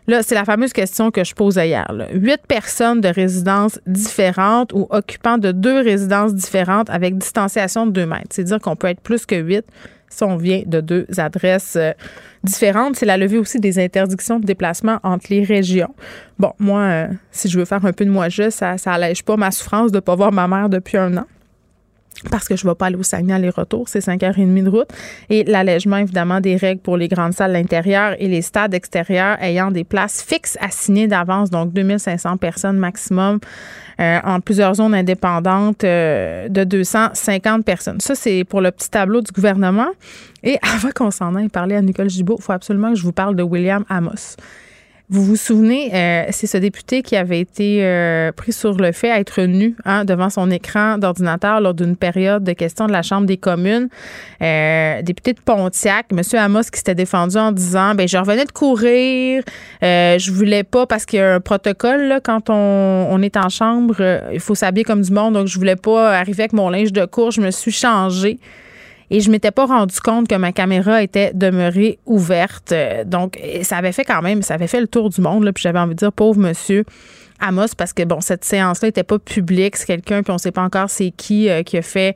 Là, 0.07 0.21
c'est 0.21 0.35
la 0.35 0.43
fameuse 0.43 0.73
question 0.73 1.11
que 1.11 1.23
je 1.23 1.33
posais 1.33 1.69
hier. 1.69 1.87
Huit 2.11 2.41
personnes 2.47 2.99
de 2.99 3.07
résidences 3.07 3.79
différentes 3.87 4.73
ou 4.73 4.87
occupants 4.89 5.37
de 5.37 5.51
deux 5.51 5.81
résidences 5.81 6.33
différentes 6.33 6.89
avec 6.89 7.17
distanciation 7.17 7.85
de 7.85 7.91
deux 7.91 8.05
mètres. 8.05 8.27
C'est-à-dire 8.31 8.59
qu'on 8.59 8.75
peut 8.75 8.87
être 8.87 8.99
plus 8.99 9.25
que 9.25 9.35
huit 9.35 9.65
si 10.13 10.23
on 10.23 10.37
vient 10.37 10.63
de 10.65 10.81
deux 10.81 11.07
adresses 11.17 11.75
euh, 11.75 11.91
différentes. 12.43 12.95
C'est 12.95 13.05
la 13.05 13.17
levée 13.17 13.37
aussi 13.37 13.59
des 13.59 13.79
interdictions 13.79 14.39
de 14.39 14.45
déplacement 14.45 14.99
entre 15.03 15.27
les 15.29 15.43
régions. 15.43 15.93
Bon, 16.39 16.53
moi, 16.59 16.81
euh, 16.81 17.07
si 17.31 17.49
je 17.49 17.57
veux 17.59 17.65
faire 17.65 17.85
un 17.85 17.93
peu 17.93 18.05
de 18.05 18.11
moi 18.11 18.29
juste, 18.29 18.59
ça, 18.59 18.77
ça 18.77 18.93
allège 18.93 19.23
pas 19.23 19.37
ma 19.37 19.51
souffrance 19.51 19.91
de 19.91 19.97
ne 19.97 20.01
pas 20.01 20.15
voir 20.15 20.31
ma 20.31 20.47
mère 20.47 20.69
depuis 20.69 20.97
un 20.97 21.17
an. 21.17 21.25
Parce 22.29 22.47
que 22.47 22.55
je 22.55 22.65
ne 22.65 22.71
vais 22.71 22.75
pas 22.75 22.87
aller 22.87 22.95
au 22.95 23.03
Saguenay 23.03 23.33
aller-retour, 23.33 23.87
c'est 23.89 23.99
5h30 23.99 24.63
de 24.63 24.69
route. 24.69 24.89
Et 25.29 25.43
l'allègement, 25.43 25.97
évidemment, 25.97 26.39
des 26.39 26.55
règles 26.55 26.81
pour 26.81 26.97
les 26.97 27.07
grandes 27.07 27.33
salles 27.33 27.53
d'intérieur 27.53 28.15
et 28.19 28.27
les 28.27 28.41
stades 28.41 28.73
extérieurs 28.73 29.37
ayant 29.41 29.71
des 29.71 29.83
places 29.83 30.23
fixes 30.23 30.57
assignées 30.61 31.07
d'avance, 31.07 31.49
donc 31.49 31.73
2500 31.73 32.37
personnes 32.37 32.77
maximum 32.77 33.39
euh, 33.99 34.19
en 34.23 34.39
plusieurs 34.39 34.75
zones 34.75 34.95
indépendantes 34.95 35.83
euh, 35.83 36.47
de 36.49 36.63
250 36.63 37.65
personnes. 37.65 37.99
Ça, 37.99 38.15
c'est 38.15 38.43
pour 38.43 38.61
le 38.61 38.71
petit 38.71 38.89
tableau 38.89 39.21
du 39.21 39.31
gouvernement. 39.31 39.89
Et 40.43 40.57
avant 40.75 40.89
qu'on 40.95 41.11
s'en 41.11 41.35
aille 41.35 41.49
parler 41.49 41.75
à 41.75 41.81
Nicole 41.81 42.09
Gibault, 42.09 42.37
il 42.39 42.43
faut 42.43 42.53
absolument 42.53 42.91
que 42.91 42.97
je 42.97 43.03
vous 43.03 43.11
parle 43.11 43.35
de 43.35 43.43
William 43.43 43.83
Amos. 43.89 44.37
Vous 45.09 45.21
vous 45.21 45.35
souvenez, 45.35 45.93
euh, 45.93 46.23
c'est 46.31 46.47
ce 46.47 46.57
député 46.57 47.01
qui 47.01 47.17
avait 47.17 47.41
été 47.41 47.83
euh, 47.83 48.31
pris 48.31 48.53
sur 48.53 48.73
le 48.77 48.93
fait 48.93 49.13
d'être 49.13 49.41
nu 49.41 49.75
hein, 49.83 50.05
devant 50.05 50.29
son 50.29 50.49
écran 50.49 50.97
d'ordinateur 50.97 51.59
lors 51.59 51.73
d'une 51.73 51.97
période 51.97 52.45
de 52.45 52.53
questions 52.53 52.87
de 52.87 52.93
la 52.93 53.01
Chambre 53.01 53.27
des 53.27 53.35
communes. 53.35 53.89
Euh, 54.41 55.01
député 55.01 55.33
de 55.33 55.41
Pontiac, 55.41 56.05
M. 56.11 56.21
Amos, 56.39 56.61
qui 56.71 56.77
s'était 56.77 56.95
défendu 56.95 57.35
en 57.35 57.51
disant 57.51 57.95
ben 57.95 58.07
je 58.07 58.17
revenais 58.17 58.45
de 58.45 58.51
courir, 58.53 59.43
je 59.81 60.31
voulais 60.31 60.63
pas 60.63 60.87
parce 60.87 61.05
qu'il 61.05 61.19
y 61.19 61.21
a 61.21 61.35
un 61.35 61.41
protocole 61.41 62.21
quand 62.23 62.49
on, 62.49 63.07
on, 63.11 63.21
est 63.21 63.35
en 63.35 63.49
chambre, 63.49 63.97
il 64.31 64.39
faut 64.39 64.55
s'habiller 64.55 64.85
comme 64.85 65.01
du 65.01 65.11
monde, 65.11 65.33
donc 65.33 65.47
je 65.47 65.57
voulais 65.59 65.75
pas 65.75 66.17
arriver 66.17 66.43
avec 66.43 66.53
mon 66.53 66.69
linge 66.69 66.93
de 66.93 67.05
cours, 67.05 67.31
je 67.31 67.41
me 67.41 67.51
suis 67.51 67.73
changée 67.73 68.39
et 69.09 69.19
je 69.19 69.29
m'étais 69.29 69.51
pas 69.51 69.65
rendu 69.65 69.99
compte 69.99 70.27
que 70.27 70.35
ma 70.35 70.51
caméra 70.51 71.01
était 71.01 71.31
demeurée 71.33 71.99
ouverte. 72.05 72.71
Euh, 72.71 73.03
donc, 73.03 73.39
ça 73.63 73.77
avait 73.77 73.91
fait 73.91 74.03
quand 74.03 74.21
même, 74.21 74.41
ça 74.41 74.55
avait 74.55 74.67
fait 74.67 74.81
le 74.81 74.87
tour 74.87 75.09
du 75.09 75.21
monde. 75.21 75.43
Là, 75.43 75.53
puis 75.53 75.61
j'avais 75.61 75.79
envie 75.79 75.95
de 75.95 75.99
dire, 75.99 76.11
pauvre 76.11 76.39
monsieur. 76.39 76.83
Amos, 77.39 77.75
parce 77.77 77.91
que 77.91 78.03
bon, 78.03 78.21
cette 78.21 78.45
séance-là 78.45 78.87
n'était 78.87 79.03
pas 79.03 79.19
publique. 79.19 79.75
C'est 79.75 79.87
quelqu'un, 79.87 80.23
puis 80.23 80.31
on 80.31 80.35
ne 80.35 80.39
sait 80.39 80.51
pas 80.51 80.61
encore 80.61 80.89
c'est 80.89 81.11
qui 81.11 81.49
euh, 81.49 81.63
qui 81.63 81.77
a 81.77 81.81
fait 81.81 82.15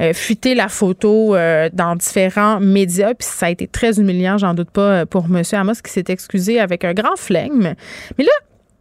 euh, 0.00 0.12
fuiter 0.12 0.56
la 0.56 0.68
photo 0.68 1.36
dans 1.72 1.94
différents 1.96 2.58
médias. 2.58 3.14
Puis 3.14 3.28
ça 3.28 3.46
a 3.46 3.50
été 3.50 3.68
très 3.68 4.00
humiliant, 4.00 4.38
j'en 4.38 4.54
doute 4.54 4.70
pas, 4.70 5.06
pour 5.06 5.28
Monsieur 5.28 5.58
Amos 5.58 5.74
qui 5.84 5.92
s'est 5.92 6.04
excusé 6.08 6.58
avec 6.58 6.84
un 6.84 6.92
grand 6.92 7.16
flegme. 7.16 7.74
Mais 8.18 8.24
là, 8.24 8.32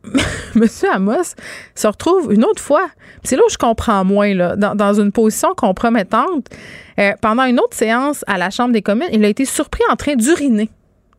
Monsieur 0.55 0.89
Amos 0.91 1.35
se 1.75 1.87
retrouve 1.87 2.33
une 2.33 2.43
autre 2.43 2.61
fois. 2.61 2.87
C'est 3.23 3.35
là 3.35 3.43
où 3.45 3.49
je 3.49 3.57
comprends 3.57 4.03
moins, 4.03 4.33
là, 4.33 4.55
dans, 4.55 4.93
une 4.99 5.11
position 5.11 5.53
compromettante. 5.55 6.47
Euh, 6.99 7.13
pendant 7.21 7.43
une 7.45 7.59
autre 7.59 7.75
séance 7.75 8.23
à 8.27 8.37
la 8.37 8.49
Chambre 8.49 8.73
des 8.73 8.81
communes, 8.81 9.09
il 9.11 9.23
a 9.23 9.29
été 9.29 9.45
surpris 9.45 9.83
en 9.89 9.95
train 9.95 10.15
d'uriner 10.15 10.69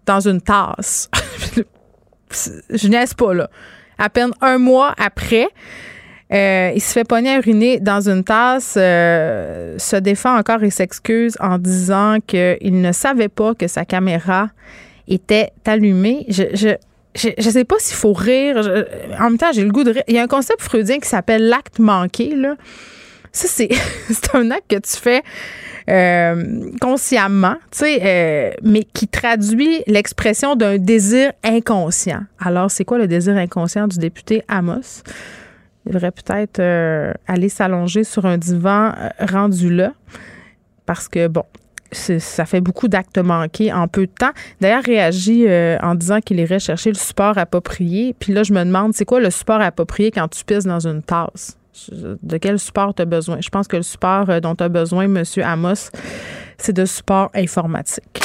dans 0.07 0.21
une 0.21 0.41
tasse. 0.41 1.09
je 2.71 2.89
niaise 2.89 3.15
pas, 3.15 3.35
là. 3.35 3.51
À 3.99 4.11
peine 4.11 4.33
un 4.41 4.59
mois 4.59 4.95
après, 4.99 5.49
euh, 6.33 6.73
il 6.75 6.81
se 6.81 6.93
fait 6.93 7.05
pogner 7.05 7.31
à 7.31 7.37
uriner 7.37 7.79
dans 7.81 8.09
une 8.09 8.25
tasse, 8.25 8.75
euh, 8.77 9.79
se 9.79 9.97
défend 9.97 10.37
encore 10.37 10.63
et 10.63 10.71
s'excuse 10.71 11.37
en 11.39 11.59
disant 11.59 12.19
qu'il 12.27 12.81
ne 12.81 12.93
savait 12.93 13.29
pas 13.29 13.55
que 13.55 13.69
sa 13.69 13.85
caméra 13.85 14.49
était 15.07 15.51
allumée. 15.65 16.25
je 16.29 16.45
je, 16.55 16.77
ne 17.15 17.51
sais 17.51 17.65
pas 17.65 17.77
s'il 17.79 17.97
faut 17.97 18.13
rire. 18.13 18.57
en 19.19 19.25
même 19.25 19.39
temps, 19.39 19.53
j'ai 19.53 19.65
le 19.65 19.71
goût 19.71 19.85
de 19.85 19.93
rire. 19.93 20.03
Il 20.09 20.15
y 20.15 20.19
a 20.19 20.23
un 20.23 20.29
concept 20.29 20.63
freudien 20.63 20.99
qui 20.99 21.09
s'appelle 21.09 21.49
l'acte 21.49 21.79
manqué. 21.79 22.35
Là. 22.35 22.57
Ça, 23.35 23.49
c'est, 23.49 23.69
un 24.35 24.51
acte 24.53 24.71
que 24.71 24.77
tu 24.77 24.97
fais 24.97 25.23
euh, 25.91 26.71
consciemment, 26.81 27.57
tu 27.71 27.79
sais, 27.79 28.01
euh, 28.03 28.53
mais 28.63 28.85
qui 28.85 29.09
traduit 29.09 29.83
l'expression 29.87 30.55
d'un 30.55 30.79
désir 30.79 31.33
inconscient. 31.43 32.23
Alors, 32.39 32.71
c'est 32.71 32.85
quoi 32.85 32.97
le 32.97 33.09
désir 33.09 33.37
inconscient 33.37 33.89
du 33.89 33.99
député 33.99 34.45
Amos? 34.49 35.03
Il 35.85 35.93
devrait 35.93 36.13
peut-être 36.13 36.61
euh, 36.61 37.13
aller 37.27 37.49
s'allonger 37.49 38.05
sur 38.05 38.25
un 38.25 38.39
divan 38.39 38.93
rendu 39.19 39.69
là. 39.69 39.93
Parce 40.87 41.09
que, 41.09 41.27
bon, 41.27 41.45
ça 41.95 42.45
fait 42.45 42.61
beaucoup 42.61 42.89
d'actes 42.89 43.19
manqués 43.19 43.73
en 43.73 43.89
peu 43.89 44.07
de 44.07 44.13
temps. 44.13 44.33
D'ailleurs, 44.61 44.83
réagit 44.83 45.47
euh, 45.47 45.79
en 45.83 45.95
disant 45.95 46.21
qu'il 46.21 46.41
irait 46.41 46.59
chercher 46.59 46.91
le 46.91 46.97
support 46.97 47.39
approprié. 47.39 48.15
Puis 48.19 48.33
là, 48.33 48.43
je 48.43 48.53
me 48.53 48.65
demande, 48.65 48.95
c'est 48.95 49.05
quoi 49.05 49.21
le 49.21 49.31
support 49.31 49.61
approprié 49.61 50.11
quand 50.11 50.29
tu 50.29 50.45
pisses 50.45 50.65
dans 50.65 50.87
une 50.87 51.03
tasse? 51.03 51.57
De 52.23 52.37
quel 52.37 52.59
support 52.59 52.95
tu 52.95 53.03
as 53.03 53.05
besoin? 53.05 53.39
Je 53.41 53.49
pense 53.49 53.67
que 53.67 53.77
le 53.77 53.83
support 53.83 54.31
euh, 54.31 54.41
dont 54.41 54.55
tu 54.55 54.65
as 54.65 54.69
besoin, 54.69 55.05
M. 55.05 55.25
Amos, 55.43 55.91
c'est 56.59 56.73
de 56.73 56.85
support 56.85 57.31
informatique. 57.35 58.21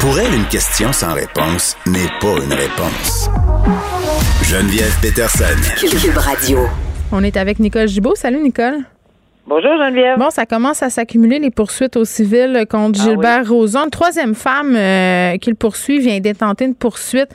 Pour 0.00 0.18
elle, 0.18 0.34
une 0.34 0.46
question 0.46 0.92
sans 0.92 1.14
réponse 1.14 1.76
n'est 1.86 2.10
pas 2.20 2.36
une 2.44 2.52
réponse. 2.52 3.30
Geneviève 4.42 4.94
Peterson. 5.00 5.44
Cube 5.80 6.16
Radio. 6.16 6.60
On 7.10 7.24
est 7.24 7.36
avec 7.36 7.58
Nicole 7.58 7.88
Gibault. 7.88 8.14
Salut, 8.14 8.42
Nicole. 8.42 8.84
Bonjour 9.48 9.76
Geneviève. 9.78 10.18
Bon, 10.18 10.30
ça 10.30 10.44
commence 10.44 10.82
à 10.82 10.90
s'accumuler 10.90 11.38
les 11.38 11.52
poursuites 11.52 11.96
au 11.96 12.04
civil 12.04 12.66
contre 12.68 12.98
ah 13.00 13.04
Gilbert 13.04 13.48
Rozon. 13.48 13.84
Une 13.84 13.90
troisième 13.90 14.34
femme 14.34 14.74
euh, 14.74 15.36
qu'il 15.36 15.54
poursuit 15.54 16.00
vient 16.00 16.18
d'intenter 16.18 16.64
une 16.64 16.74
poursuite 16.74 17.28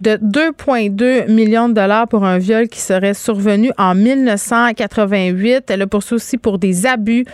de 0.00 0.10
2,2 0.10 1.28
millions 1.28 1.68
de 1.68 1.74
dollars 1.74 2.06
pour 2.06 2.24
un 2.24 2.38
viol 2.38 2.68
qui 2.68 2.78
serait 2.78 3.14
survenu 3.14 3.72
en 3.78 3.96
1988. 3.96 5.68
Elle 5.68 5.80
le 5.80 5.88
poursuit 5.88 6.14
aussi 6.14 6.38
pour 6.38 6.60
des 6.60 6.86
abus, 6.86 7.24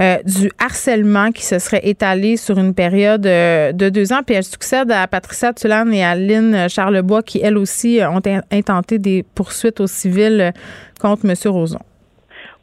euh, 0.00 0.16
du 0.24 0.50
harcèlement 0.58 1.30
qui 1.30 1.44
se 1.44 1.58
serait 1.58 1.86
étalé 1.86 2.38
sur 2.38 2.58
une 2.58 2.72
période 2.72 3.26
euh, 3.26 3.72
de 3.72 3.90
deux 3.90 4.10
ans. 4.14 4.22
Puis 4.24 4.36
elle 4.36 4.44
succède 4.44 4.90
à 4.90 5.06
Patricia 5.06 5.52
Tulane 5.52 5.92
et 5.92 6.02
à 6.02 6.14
Lynn 6.14 6.66
Charlebois 6.70 7.22
qui, 7.22 7.42
elles 7.42 7.58
aussi, 7.58 8.00
ont 8.00 8.22
intenté 8.50 8.98
des 8.98 9.22
poursuites 9.34 9.80
au 9.80 9.86
civil 9.86 10.54
contre 10.98 11.26
M. 11.26 11.34
Rozon. 11.44 11.80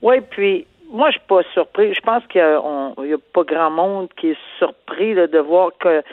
Oui, 0.01 0.15
puis 0.27 0.65
moi, 0.89 1.09
je 1.09 1.17
suis 1.17 1.27
pas 1.27 1.41
surpris. 1.53 1.93
Je 1.93 2.01
pense 2.01 2.25
qu'il 2.27 2.41
n'y 2.41 3.13
a, 3.13 3.17
pas 3.33 3.43
grand 3.43 3.71
monde 3.71 4.09
qui 4.17 4.31
est 4.31 4.37
surpris 4.57 5.13
de 5.15 5.39
voir 5.39 5.71
que 5.79 6.03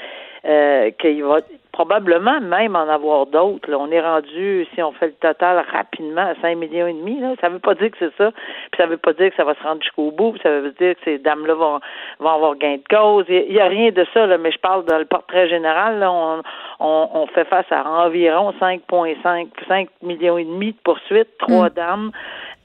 euh, 0.47 0.91
qu'il 1.01 1.25
va 1.25 1.41
probablement 1.73 2.41
même 2.41 2.77
en 2.77 2.89
avoir 2.89 3.27
d'autres. 3.27 3.69
On 3.75 3.91
est 3.91 4.01
rendu, 4.01 4.65
si 4.73 4.83
on 4.83 4.93
fait 4.93 5.07
le 5.09 5.13
total 5.15 5.65
rapidement, 5.73 6.21
à 6.21 6.35
5 6.41 6.57
millions 6.57 6.87
et 6.87 6.93
demi. 6.93 7.19
Là. 7.21 7.35
Ça 7.41 7.49
veut 7.49 7.59
pas 7.59 7.75
dire 7.75 7.91
que 7.91 7.97
c'est 7.99 8.17
ça. 8.17 8.31
Puis 8.31 8.79
ça 8.79 8.87
veut 8.87 8.97
pas 8.97 9.13
dire 9.13 9.31
que 9.31 9.37
ça 9.37 9.45
va 9.45 9.55
se 9.55 9.63
rendre 9.63 9.83
jusqu'au 9.83 10.13
bout. 10.13 10.37
ça 10.43 10.61
veut 10.61 10.71
dire 10.79 10.95
que 10.95 11.01
ces 11.05 11.19
dames-là 11.19 11.55
vont, 11.55 11.81
vont 12.21 12.31
avoir 12.31 12.55
gain 12.57 12.77
de 12.77 12.97
cause. 12.97 13.25
Il 13.29 13.53
n'y 13.53 13.59
a, 13.59 13.67
rien 13.67 13.91
de 13.91 14.07
ça, 14.15 14.25
là, 14.25 14.39
mais 14.39 14.53
je 14.53 14.59
parle 14.59 14.85
dans 14.85 14.99
le 14.99 15.05
portrait 15.05 15.49
général. 15.49 15.99
Là, 15.99 16.13
on, 16.13 16.43
on, 16.79 17.09
on 17.13 17.27
fait 17.27 17.45
face 17.45 17.71
à 17.71 17.85
environ 17.85 18.55
5,5 18.61 19.49
5 19.67 19.89
millions 20.03 20.39
et 20.39 20.45
demi 20.45 20.73
de 20.73 20.79
poursuites, 20.85 21.37
trois 21.39 21.71
mm. 21.71 21.75
dames. 21.75 22.13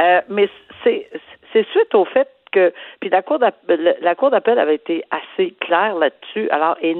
Euh, 0.01 0.21
mais 0.29 0.49
c'est 0.83 1.09
c'est 1.53 1.67
suite 1.69 1.93
au 1.95 2.05
fait 2.05 2.27
que 2.51 2.73
puis 2.99 3.09
la 3.09 3.21
cour 3.21 3.39
d'appel, 3.39 4.59
avait 4.59 4.75
été 4.75 5.03
assez 5.09 5.51
claire 5.61 5.95
là-dessus. 5.95 6.49
Alors 6.49 6.77
et 6.81 6.95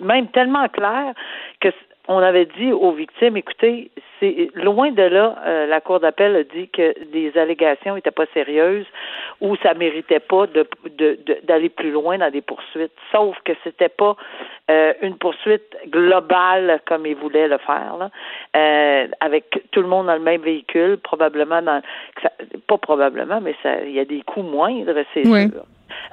même 0.00 0.28
tellement 0.28 0.68
claire 0.68 1.14
que 1.60 1.68
on 2.08 2.18
avait 2.18 2.46
dit 2.58 2.72
aux 2.72 2.92
victimes, 2.92 3.36
écoutez, 3.36 3.90
c'est 4.18 4.48
loin 4.54 4.90
de 4.90 5.02
là, 5.02 5.36
euh, 5.46 5.66
la 5.66 5.80
Cour 5.80 6.00
d'appel 6.00 6.34
a 6.34 6.42
dit 6.42 6.68
que 6.68 6.94
les 7.12 7.36
allégations 7.36 7.94
n'étaient 7.94 8.10
pas 8.10 8.26
sérieuses 8.34 8.86
ou 9.40 9.56
ça 9.56 9.74
méritait 9.74 10.20
pas 10.20 10.46
de, 10.46 10.66
d'aller 11.44 11.68
plus 11.68 11.90
loin 11.90 12.18
dans 12.18 12.30
des 12.30 12.40
poursuites. 12.40 12.92
Sauf 13.12 13.36
que 13.44 13.52
c'était 13.62 13.88
pas 13.88 14.16
euh, 14.70 14.94
une 15.02 15.16
poursuite 15.16 15.76
globale 15.88 16.80
comme 16.86 17.06
ils 17.06 17.16
voulaient 17.16 17.48
le 17.48 17.58
faire, 17.58 17.96
là, 17.98 18.10
euh, 18.56 19.06
avec 19.20 19.62
tout 19.70 19.82
le 19.82 19.88
monde 19.88 20.06
dans 20.06 20.14
le 20.14 20.20
même 20.20 20.42
véhicule, 20.42 20.98
probablement 20.98 21.62
dans 21.62 21.82
pas 22.66 22.78
probablement, 22.78 23.40
mais 23.40 23.54
ça 23.62 23.80
il 23.82 23.92
y 23.92 24.00
a 24.00 24.04
des 24.04 24.22
coûts 24.22 24.42
moindres, 24.42 24.94
c'est 25.14 25.24
sûr. 25.24 25.64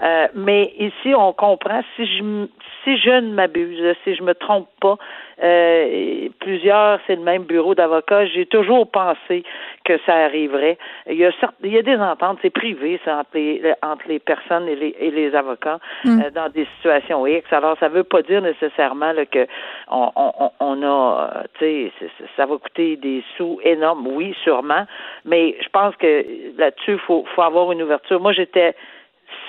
Euh, 0.01 0.27
mais 0.33 0.73
ici, 0.77 1.13
on 1.15 1.33
comprend, 1.33 1.81
si 1.95 2.05
je, 2.05 2.47
si 2.83 2.97
je 2.97 3.11
ne 3.11 3.33
m'abuse, 3.33 3.95
si 4.03 4.15
je 4.15 4.23
me 4.23 4.33
trompe 4.33 4.69
pas, 4.81 4.97
euh, 5.41 6.27
plusieurs, 6.39 6.99
c'est 7.07 7.15
le 7.15 7.21
même 7.21 7.43
bureau 7.43 7.73
d'avocats, 7.73 8.25
j'ai 8.25 8.45
toujours 8.45 8.89
pensé 8.89 9.43
que 9.85 9.97
ça 10.05 10.13
arriverait. 10.15 10.77
Il 11.07 11.15
y 11.15 11.25
a, 11.25 11.31
il 11.63 11.71
y 11.71 11.77
a 11.77 11.81
des 11.81 11.95
ententes, 11.97 12.39
c'est 12.41 12.49
privé, 12.49 12.99
ça, 13.05 13.19
entre 13.19 13.29
les, 13.35 13.61
entre 13.81 14.07
les 14.07 14.19
personnes 14.19 14.67
et 14.67 14.75
les, 14.75 14.95
et 14.99 15.11
les 15.11 15.33
avocats 15.35 15.79
mm. 16.03 16.21
euh, 16.21 16.29
dans 16.31 16.49
des 16.49 16.67
situations 16.77 17.25
X. 17.25 17.51
Alors, 17.51 17.77
ça 17.79 17.87
veut 17.87 18.03
pas 18.03 18.21
dire 18.21 18.41
nécessairement 18.41 19.13
là, 19.13 19.25
que 19.25 19.47
on, 19.89 20.11
on, 20.15 20.51
on 20.59 20.83
a, 20.83 21.43
tu 21.57 21.91
sais, 21.99 22.09
ça 22.35 22.45
va 22.45 22.57
coûter 22.57 22.97
des 22.97 23.23
sous 23.37 23.59
énormes. 23.63 24.07
Oui, 24.07 24.35
sûrement, 24.43 24.85
mais 25.25 25.55
je 25.61 25.69
pense 25.69 25.95
que 25.95 26.25
là-dessus, 26.57 26.97
faut, 26.99 27.25
faut 27.35 27.41
avoir 27.41 27.71
une 27.71 27.81
ouverture. 27.81 28.19
Moi, 28.19 28.33
j'étais 28.33 28.75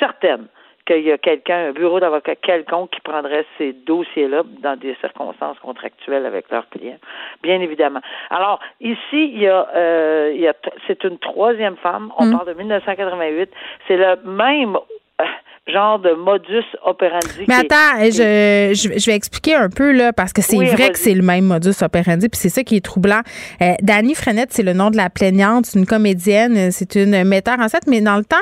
certaine 0.01 0.49
qu'il 0.87 1.03
y 1.03 1.13
a 1.13 1.19
quelqu'un, 1.19 1.69
un 1.69 1.73
bureau 1.73 2.01
d'avocat 2.01 2.35
quelconque 2.37 2.91
qui 2.91 3.01
prendrait 3.01 3.47
ces 3.59 3.73
dossiers-là 3.73 4.43
dans 4.61 4.77
des 4.77 4.97
circonstances 5.01 5.59
contractuelles 5.61 6.27
avec 6.27 6.51
leurs 6.51 6.69
clients, 6.69 6.99
bien 7.43 7.61
évidemment. 7.61 8.01
Alors, 8.31 8.61
ici, 8.81 8.99
il 9.13 9.41
y 9.41 9.47
a, 9.47 9.69
euh, 9.75 10.33
il 10.35 10.41
y 10.41 10.49
a 10.49 10.55
c'est 10.87 11.05
une 11.05 11.19
troisième 11.19 11.77
femme, 11.77 12.13
on 12.19 12.27
mm. 12.27 12.33
parle 12.33 12.49
de 12.49 12.55
1988, 12.55 13.51
c'est 13.87 13.97
le 13.97 14.17
même, 14.25 14.77
euh, 15.21 15.25
genre 15.71 15.99
de 15.99 16.13
modus 16.13 16.65
operandi. 16.85 17.45
Mais 17.49 17.55
attends, 17.55 18.05
je, 18.05 18.73
je, 18.75 19.07
vais 19.07 19.15
expliquer 19.15 19.55
un 19.55 19.69
peu, 19.69 19.93
là, 19.93 20.13
parce 20.13 20.33
que 20.33 20.43
c'est 20.43 20.57
vrai 20.57 20.91
que 20.91 20.99
c'est 20.99 21.15
le 21.15 21.23
même 21.23 21.45
modus 21.45 21.83
operandi, 21.83 22.29
puis 22.29 22.39
c'est 22.41 22.49
ça 22.49 22.63
qui 22.63 22.77
est 22.77 22.85
troublant. 22.85 23.21
Euh, 23.63 23.75
Dani 23.83 24.15
Frenette, 24.15 24.53
c'est 24.53 24.63
le 24.63 24.73
nom 24.73 24.91
de 24.91 24.97
la 24.97 25.11
plaignante, 25.11 25.67
c'est 25.67 25.79
une 25.79 25.87
comédienne, 25.87 26.71
c'est 26.71 26.95
une 26.95 27.25
metteur 27.25 27.59
en 27.59 27.69
scène, 27.69 27.81
mais 27.87 28.01
dans 28.01 28.17
le 28.17 28.25
temps, 28.25 28.37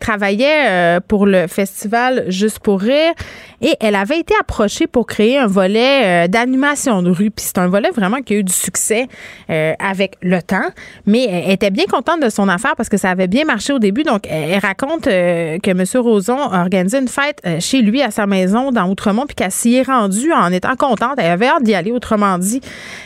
travaillait 0.00 0.68
euh, 0.68 1.00
pour 1.06 1.26
le 1.26 1.46
festival 1.46 2.24
Juste 2.28 2.58
pour 2.58 2.80
rire, 2.80 3.12
et 3.60 3.74
elle 3.80 3.94
avait 3.94 4.18
été 4.18 4.34
approchée 4.40 4.86
pour 4.86 5.06
créer 5.06 5.38
un 5.38 5.46
volet 5.46 6.24
euh, 6.24 6.28
d'animation 6.28 7.02
de 7.02 7.10
rue, 7.10 7.30
puis 7.30 7.44
c'est 7.44 7.58
un 7.58 7.68
volet 7.68 7.90
vraiment 7.90 8.20
qui 8.20 8.34
a 8.34 8.36
eu 8.38 8.44
du 8.44 8.52
succès 8.52 9.08
euh, 9.50 9.72
avec 9.78 10.16
le 10.22 10.42
temps, 10.42 10.70
mais 11.06 11.24
elle 11.24 11.52
était 11.52 11.70
bien 11.70 11.84
contente 11.86 12.20
de 12.20 12.28
son 12.28 12.48
affaire 12.48 12.74
parce 12.76 12.88
que 12.88 12.96
ça 12.96 13.10
avait 13.10 13.26
bien 13.26 13.44
marché 13.44 13.72
au 13.72 13.78
début, 13.78 14.02
donc 14.02 14.22
elle 14.28 14.58
raconte 14.58 15.04
que 15.04 15.70
M. 15.70 15.84
Roson 16.02 16.38
a 16.38 16.63
organisé 16.64 16.98
une 16.98 17.08
fête 17.08 17.40
chez 17.60 17.80
lui 17.80 18.02
à 18.02 18.10
sa 18.10 18.26
maison 18.26 18.72
dans 18.72 18.88
Outremont, 18.88 19.26
puis 19.26 19.34
qu'elle 19.34 19.50
s'y 19.50 19.76
est 19.76 19.82
rendue 19.82 20.32
en 20.32 20.50
étant 20.52 20.76
contente, 20.76 21.14
elle 21.18 21.30
avait 21.30 21.46
hâte 21.46 21.62
d'y 21.62 21.74
aller, 21.74 21.92
autrement 21.92 22.38
dit. 22.38 22.60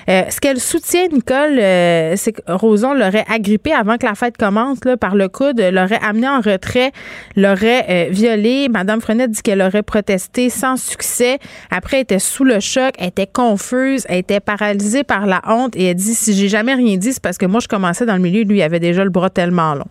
ce 0.07 0.41
qu'elle 0.41 0.61
soutient, 0.61 1.07
Nicole, 1.13 1.57
c'est 2.17 2.33
que 2.33 2.53
Roson 2.53 2.95
l'aurait 2.95 3.25
agrippé 3.29 3.73
avant 3.73 3.97
que 3.99 4.07
la 4.07 4.15
fête 4.15 4.37
commence 4.37 4.85
là, 4.85 4.97
par 4.97 5.15
le 5.15 5.29
coude, 5.29 5.61
l'aurait 5.61 6.01
amené 6.03 6.29
en 6.29 6.41
retrait, 6.41 6.93
l'aurait 7.37 8.09
violé. 8.11 8.69
Madame 8.69 9.01
Frenette 9.01 9.31
dit 9.31 9.43
qu'elle 9.43 9.63
aurait 9.63 9.83
protesté 9.83 10.51
sans 10.51 10.77
succès. 10.77 11.39
Après, 11.71 11.99
elle 11.99 12.03
était 12.03 12.19
sous 12.19 12.45
le 12.45 12.61
choc, 12.61 12.95
elle 12.99 13.09
était 13.09 13.27
confuse, 13.27 14.05
elle 14.09 14.19
était 14.19 14.41
paralysée 14.41 15.05
par 15.05 15.27
la 15.27 15.43
honte 15.47 15.77
et 15.77 15.85
elle 15.87 15.97
dit 15.97 16.15
si 16.15 16.35
j'ai 16.35 16.49
jamais 16.49 16.75
rien 16.75 16.97
dit, 16.97 17.13
c'est 17.13 17.23
parce 17.23 17.39
que 17.39 17.47
moi 17.47 17.61
je 17.61 17.69
commençais 17.69 18.07
dans 18.07 18.15
le 18.15 18.23
milieu, 18.23 18.43
lui 18.43 18.59
il 18.59 18.63
avait 18.63 18.81
déjà 18.81 19.05
le 19.05 19.11
bras 19.11 19.31
tellement 19.31 19.75
long. 19.75 19.87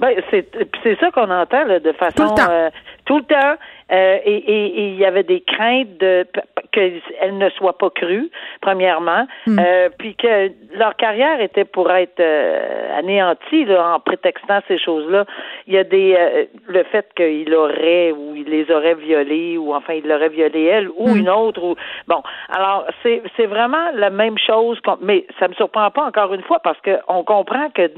Ben, 0.00 0.14
c'est 0.30 1.00
ça 1.00 1.10
qu'on 1.10 1.30
entend 1.30 1.66
de 1.66 1.92
façon 1.92 2.16
tout 2.16 2.22
le 2.22 2.36
temps. 2.36 2.50
Euh, 2.50 2.70
tout 3.04 3.18
le 3.18 3.24
temps 3.24 3.56
euh, 3.92 4.18
et 4.24 4.88
il 4.88 4.96
y 4.96 5.04
avait 5.04 5.22
des 5.22 5.40
craintes 5.40 5.98
de 5.98 6.26
qu'elles 6.74 7.38
ne 7.38 7.48
soient 7.50 7.78
pas 7.78 7.90
crues, 7.90 8.30
premièrement, 8.60 9.26
hmm. 9.46 9.58
euh, 9.58 9.88
puis 9.96 10.14
que 10.16 10.50
leur 10.76 10.96
carrière 10.96 11.40
était 11.40 11.64
pour 11.64 11.90
être 11.90 12.20
euh, 12.20 12.98
anéantie 12.98 13.64
là, 13.64 13.94
en 13.94 14.00
prétextant 14.00 14.60
ces 14.66 14.78
choses-là. 14.78 15.24
Il 15.66 15.74
y 15.74 15.78
a 15.78 15.84
des 15.84 16.16
euh, 16.18 16.44
le 16.66 16.82
fait 16.84 17.06
qu'il 17.16 17.54
aurait 17.54 18.12
ou 18.12 18.34
il 18.34 18.46
les 18.46 18.70
aurait 18.72 18.94
violées 18.94 19.56
ou 19.56 19.72
enfin 19.72 19.94
il 19.94 20.06
l'aurait 20.06 20.28
violé 20.28 20.64
elle 20.64 20.88
ou 20.96 21.08
hmm. 21.08 21.16
une 21.16 21.30
autre 21.30 21.62
ou 21.62 21.76
bon. 22.08 22.22
Alors 22.48 22.86
c'est 23.02 23.22
c'est 23.36 23.46
vraiment 23.46 23.90
la 23.94 24.10
même 24.10 24.38
chose. 24.38 24.78
Mais 25.00 25.26
ça 25.38 25.48
me 25.48 25.54
surprend 25.54 25.90
pas 25.90 26.04
encore 26.04 26.34
une 26.34 26.42
fois 26.42 26.58
parce 26.60 26.80
que 26.80 26.98
on 27.08 27.22
comprend 27.22 27.70
que 27.70 27.90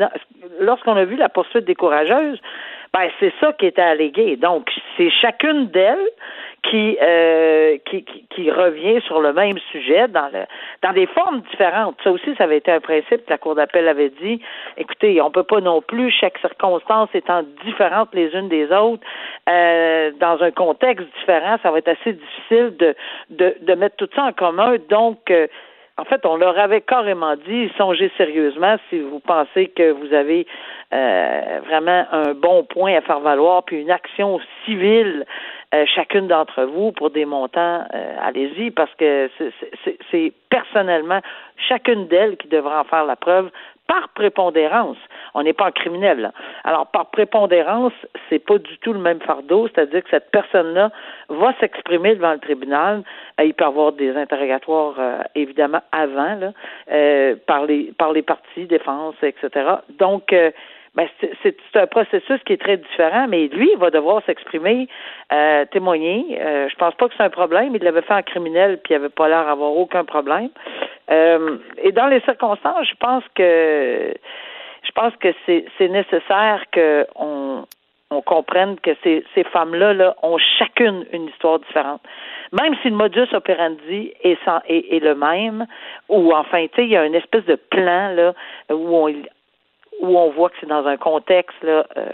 lorsqu'on 0.60 0.96
a 0.96 1.04
vu 1.04 1.16
la 1.16 1.28
poursuite 1.28 1.64
des 1.64 1.74
courageuses, 1.74 2.40
ben 2.92 3.08
c'est 3.20 3.32
ça 3.40 3.52
qui 3.52 3.66
était 3.66 3.82
allégué. 3.82 4.36
Donc 4.36 4.70
c'est 4.96 5.10
chacune 5.10 5.68
d'elles 5.68 6.08
euh, 6.74 7.78
qui, 7.88 8.02
qui, 8.02 8.24
qui, 8.28 8.50
revient 8.50 9.00
sur 9.02 9.20
le 9.20 9.32
même 9.32 9.58
sujet 9.70 10.08
dans 10.08 10.28
le 10.32 10.44
dans 10.82 10.92
des 10.92 11.06
formes 11.06 11.42
différentes. 11.50 11.96
Ça 12.02 12.10
aussi, 12.10 12.34
ça 12.36 12.44
avait 12.44 12.58
été 12.58 12.72
un 12.72 12.80
principe 12.80 13.24
que 13.24 13.30
la 13.30 13.38
Cour 13.38 13.54
d'appel 13.54 13.86
avait 13.88 14.10
dit. 14.20 14.40
Écoutez, 14.76 15.20
on 15.20 15.30
peut 15.30 15.44
pas 15.44 15.60
non 15.60 15.80
plus, 15.80 16.10
chaque 16.10 16.38
circonstance 16.38 17.08
étant 17.14 17.42
différente 17.64 18.08
les 18.14 18.34
unes 18.34 18.48
des 18.48 18.70
autres, 18.72 19.04
euh, 19.48 20.10
dans 20.18 20.42
un 20.42 20.50
contexte 20.50 21.06
différent, 21.20 21.56
ça 21.62 21.70
va 21.70 21.78
être 21.78 21.88
assez 21.88 22.14
difficile 22.14 22.76
de, 22.78 22.94
de, 23.30 23.56
de 23.60 23.74
mettre 23.74 23.96
tout 23.96 24.08
ça 24.14 24.24
en 24.24 24.32
commun. 24.32 24.76
Donc, 24.88 25.30
euh, 25.30 25.46
en 25.98 26.04
fait, 26.04 26.26
on 26.26 26.36
leur 26.36 26.58
avait 26.58 26.82
carrément 26.82 27.36
dit, 27.36 27.70
songez 27.78 28.10
sérieusement 28.18 28.76
si 28.90 29.00
vous 29.00 29.20
pensez 29.20 29.68
que 29.68 29.92
vous 29.92 30.12
avez 30.12 30.46
euh, 30.92 31.60
vraiment 31.66 32.04
un 32.12 32.34
bon 32.34 32.64
point 32.64 32.94
à 32.96 33.00
faire 33.00 33.20
valoir, 33.20 33.64
puis 33.64 33.80
une 33.80 33.90
action 33.90 34.38
civile, 34.64 35.24
euh, 35.74 35.84
chacune 35.94 36.28
d'entre 36.28 36.64
vous, 36.64 36.92
pour 36.92 37.10
des 37.10 37.24
montants, 37.24 37.84
euh, 37.94 38.16
allez-y, 38.22 38.70
parce 38.70 38.94
que 38.96 39.30
c'est 40.10 40.32
personnellement 40.50 41.20
chacune 41.68 42.06
d'elles 42.08 42.36
qui 42.36 42.48
devra 42.48 42.82
en 42.82 42.84
faire 42.84 43.06
la 43.06 43.16
preuve 43.16 43.50
par 43.86 44.08
prépondérance. 44.10 44.96
On 45.34 45.42
n'est 45.42 45.52
pas 45.52 45.66
en 45.66 45.72
criminel. 45.72 46.20
Là. 46.20 46.32
Alors, 46.64 46.86
par 46.86 47.06
prépondérance, 47.06 47.92
c'est 48.28 48.38
pas 48.38 48.58
du 48.58 48.78
tout 48.78 48.92
le 48.92 48.98
même 48.98 49.20
fardeau, 49.20 49.68
c'est-à-dire 49.68 50.02
que 50.02 50.10
cette 50.10 50.30
personne-là 50.30 50.90
va 51.28 51.54
s'exprimer 51.60 52.14
devant 52.14 52.32
le 52.32 52.38
tribunal. 52.38 53.02
Euh, 53.40 53.44
il 53.44 53.54
peut 53.54 53.64
avoir 53.64 53.92
des 53.92 54.16
interrogatoires, 54.16 54.94
euh, 54.98 55.18
évidemment, 55.34 55.82
avant, 55.92 56.34
là, 56.36 56.52
euh, 56.90 57.36
par, 57.46 57.66
les, 57.66 57.92
par 57.98 58.12
les 58.12 58.22
parties, 58.22 58.66
défense, 58.66 59.16
etc. 59.22 59.50
Donc, 59.98 60.34
ben, 60.96 61.08
c'est 61.42 61.56
un 61.74 61.86
processus 61.86 62.42
qui 62.46 62.54
est 62.54 62.60
très 62.60 62.78
différent, 62.78 63.26
mais 63.28 63.48
lui, 63.48 63.68
il 63.70 63.78
va 63.78 63.90
devoir 63.90 64.22
s'exprimer, 64.24 64.88
euh, 65.30 65.66
témoigner. 65.66 66.38
Euh, 66.40 66.68
je 66.70 66.76
pense 66.76 66.94
pas 66.94 67.08
que 67.08 67.14
c'est 67.16 67.22
un 67.22 67.30
problème. 67.30 67.76
Il 67.76 67.82
l'avait 67.82 68.00
fait 68.00 68.14
en 68.14 68.22
criminel, 68.22 68.80
puis 68.82 68.94
il 68.94 68.96
avait 68.96 69.10
pas 69.10 69.28
l'air 69.28 69.44
d'avoir 69.44 69.76
aucun 69.76 70.04
problème. 70.04 70.48
Euh, 71.10 71.58
et 71.82 71.92
dans 71.92 72.06
les 72.06 72.20
circonstances, 72.22 72.88
je 72.88 72.94
pense 72.98 73.24
que 73.34 74.14
je 74.82 74.92
pense 74.92 75.14
que 75.16 75.28
c'est 75.46 75.88
nécessaire 75.88 76.64
qu'on 76.72 77.66
on 78.10 78.22
comprenne 78.22 78.78
que 78.80 78.92
ces, 79.02 79.24
ces 79.34 79.44
femmes-là 79.44 79.92
là, 79.92 80.16
ont 80.22 80.38
chacune 80.58 81.04
une 81.12 81.26
histoire 81.26 81.58
différente. 81.58 82.00
Même 82.52 82.74
si 82.80 82.88
le 82.88 82.96
modus 82.96 83.26
operandi 83.32 84.12
est, 84.22 84.38
sans, 84.44 84.60
est, 84.68 84.94
est 84.94 85.00
le 85.00 85.16
même, 85.16 85.66
ou 86.08 86.32
enfin, 86.32 86.66
tu 86.68 86.76
sais, 86.76 86.84
il 86.84 86.90
y 86.90 86.96
a 86.96 87.04
une 87.04 87.16
espèce 87.16 87.44
de 87.46 87.56
plan 87.56 88.12
là 88.14 88.32
où 88.70 88.96
on, 88.96 89.12
où 90.00 90.18
on 90.18 90.30
voit 90.30 90.50
que 90.50 90.56
c'est 90.60 90.68
dans 90.68 90.86
un 90.86 90.96
contexte 90.96 91.62
là, 91.62 91.86
euh, 91.96 92.06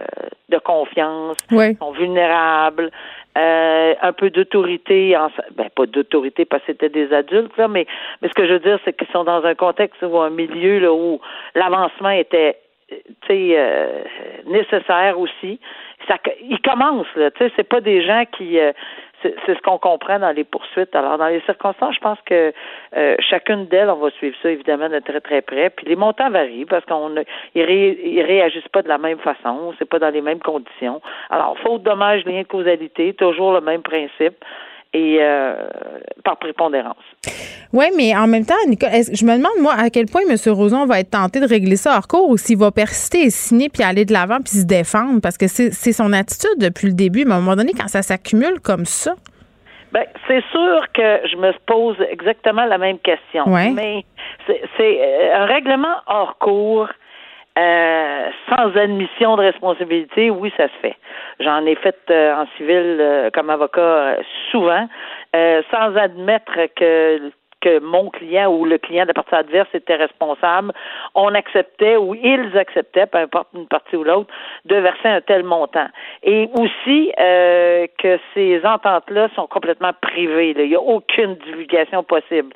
de 0.49 0.59
confiance, 0.59 1.37
ils 1.51 1.77
sont 1.79 1.93
vulnérables, 1.93 2.91
euh, 3.37 3.95
un 4.01 4.13
peu 4.13 4.31
d'autorité, 4.31 5.17
en, 5.17 5.31
ben 5.57 5.69
pas 5.75 5.87
d'autorité 5.87 6.45
parce 6.45 6.63
que 6.63 6.73
c'était 6.73 6.91
des 6.91 7.13
adultes 7.13 7.57
là, 7.57 7.69
mais 7.69 7.87
mais 8.21 8.29
ce 8.29 8.35
que 8.35 8.47
je 8.47 8.53
veux 8.55 8.61
dire 8.61 8.79
c'est 8.85 8.97
qu'ils 8.97 9.09
sont 9.09 9.25
dans 9.25 9.45
un 9.45 9.55
contexte 9.55 10.03
ou 10.03 10.19
un 10.19 10.31
milieu 10.31 10.79
là 10.79 10.93
où 10.93 11.21
l'avancement 11.55 12.11
était 12.11 12.59
euh, 13.31 14.03
nécessaire 14.47 15.19
aussi. 15.19 15.61
Ça, 16.09 16.17
ils 16.43 16.61
commencent 16.61 17.15
là, 17.17 17.31
tu 17.31 17.45
sais, 17.45 17.53
c'est 17.57 17.69
pas 17.69 17.81
des 17.81 18.03
gens 18.05 18.25
qui 18.37 18.59
c'est 19.23 19.55
ce 19.55 19.61
qu'on 19.63 19.79
comprend 19.79 20.19
dans 20.19 20.31
les 20.31 20.45
poursuites. 20.45 20.95
Alors, 20.95 21.19
dans 21.19 21.27
les 21.27 21.41
circonstances, 21.43 21.95
je 21.95 22.01
pense 22.01 22.19
que 22.25 22.53
euh, 22.97 23.17
chacune 23.21 23.67
d'elles, 23.67 23.91
on 23.91 23.97
va 23.97 24.11
suivre 24.11 24.37
ça 24.43 24.51
évidemment 24.51 24.89
de 24.89 24.99
très 24.99 25.21
très 25.21 25.43
près. 25.43 25.71
Puis 25.71 25.87
les 25.87 25.97
montants 25.97 26.31
varient 26.31 26.65
parce 26.65 26.85
qu'on 26.85 27.15
ils, 27.55 28.23
réagissent 28.23 28.69
pas 28.69 28.83
de 28.83 28.89
la 28.89 28.99
même 28.99 29.19
façon, 29.19 29.75
c'est 29.79 29.89
pas 29.89 29.99
dans 29.99 30.11
les 30.11 30.23
mêmes 30.23 30.41
conditions. 30.41 31.01
Alors, 31.31 31.57
faute 31.59 31.83
dommage, 31.83 32.25
lien 32.25 32.43
de 32.43 32.47
causalité, 32.47 33.15
toujours 33.15 33.53
le 33.53 33.61
même 33.61 33.83
principe 33.83 34.45
et 34.93 35.19
euh, 35.21 35.55
par 36.25 36.37
prépondérance. 36.39 36.97
Oui, 37.73 37.87
mais 37.97 38.15
en 38.15 38.27
même 38.27 38.45
temps, 38.45 38.55
Nicole, 38.69 38.91
je 38.91 39.25
me 39.25 39.37
demande, 39.37 39.59
moi, 39.61 39.73
à 39.73 39.89
quel 39.89 40.07
point 40.07 40.23
M. 40.29 40.37
Roson 40.53 40.85
va 40.85 41.01
être 41.01 41.11
tenté 41.11 41.41
de 41.41 41.47
régler 41.47 41.77
ça 41.77 41.97
hors 41.97 42.07
cours 42.07 42.29
ou 42.29 42.37
s'il 42.37 42.59
va 42.59 42.71
persister 42.71 43.23
et 43.23 43.31
signer 43.31 43.71
puis 43.71 43.83
aller 43.83 44.05
de 44.05 44.13
l'avant 44.13 44.39
puis 44.39 44.53
se 44.53 44.67
défendre? 44.67 45.21
Parce 45.23 45.39
que 45.39 45.47
c'est 45.47 45.93
son 45.93 46.13
attitude 46.13 46.59
depuis 46.59 46.89
le 46.89 46.95
début. 46.95 47.25
Mais 47.25 47.33
à 47.33 47.37
un 47.37 47.41
moment 47.41 47.57
donné, 47.57 47.73
quand 47.73 47.89
ça 47.89 48.03
s'accumule 48.03 48.61
comme 48.61 48.85
ça. 48.85 49.15
Ben, 49.93 50.05
c'est 50.27 50.43
sûr 50.51 50.87
que 50.95 51.21
je 51.29 51.37
me 51.37 51.53
pose 51.67 51.97
exactement 52.11 52.65
la 52.65 52.79
même 52.79 52.99
question. 52.99 53.45
Mais 53.47 54.05
c'est 54.47 55.01
euh, 55.01 55.37
un 55.37 55.47
règlement 55.47 55.97
hors 56.07 56.37
cours 56.39 56.89
euh, 57.59 58.31
sans 58.49 58.75
admission 58.77 59.37
de 59.37 59.43
responsabilité, 59.43 60.31
oui, 60.31 60.53
ça 60.57 60.69
se 60.69 60.77
fait. 60.81 60.97
J'en 61.41 61.67
ai 61.67 61.75
fait 61.75 61.99
euh, 62.11 62.35
en 62.35 62.47
civil 62.57 62.97
euh, 62.99 63.31
comme 63.31 63.51
avocat 63.51 64.17
souvent, 64.51 64.89
sans 65.35 65.97
admettre 65.97 66.67
que 66.77 67.31
que 67.61 67.79
mon 67.79 68.11
client 68.11 68.53
ou 68.53 68.65
le 68.65 68.77
client 68.77 69.05
de 69.05 69.09
la 69.09 69.15
partie 69.15 69.37
adverse 69.37 69.69
était 69.73 69.95
responsable, 69.95 70.73
on 71.15 71.33
acceptait 71.33 71.97
ou 71.97 72.13
ils 72.13 72.59
acceptaient, 72.59 73.07
peu 73.07 73.19
importe 73.19 73.51
une 73.55 73.69
partie 73.69 73.95
ou 73.95 74.03
l'autre, 74.03 74.35
de 74.65 74.75
verser 74.75 75.07
un 75.07 75.21
tel 75.21 75.45
montant. 75.45 75.87
Et 76.25 76.49
aussi 76.55 77.13
que 77.17 78.19
ces 78.35 78.61
ententes-là 78.65 79.29
sont 79.37 79.47
complètement 79.47 79.93
privées. 80.03 80.57
Il 80.59 80.71
n'y 80.71 80.75
a 80.75 80.81
aucune 80.81 81.37
divulgation 81.37 82.03
possible 82.03 82.53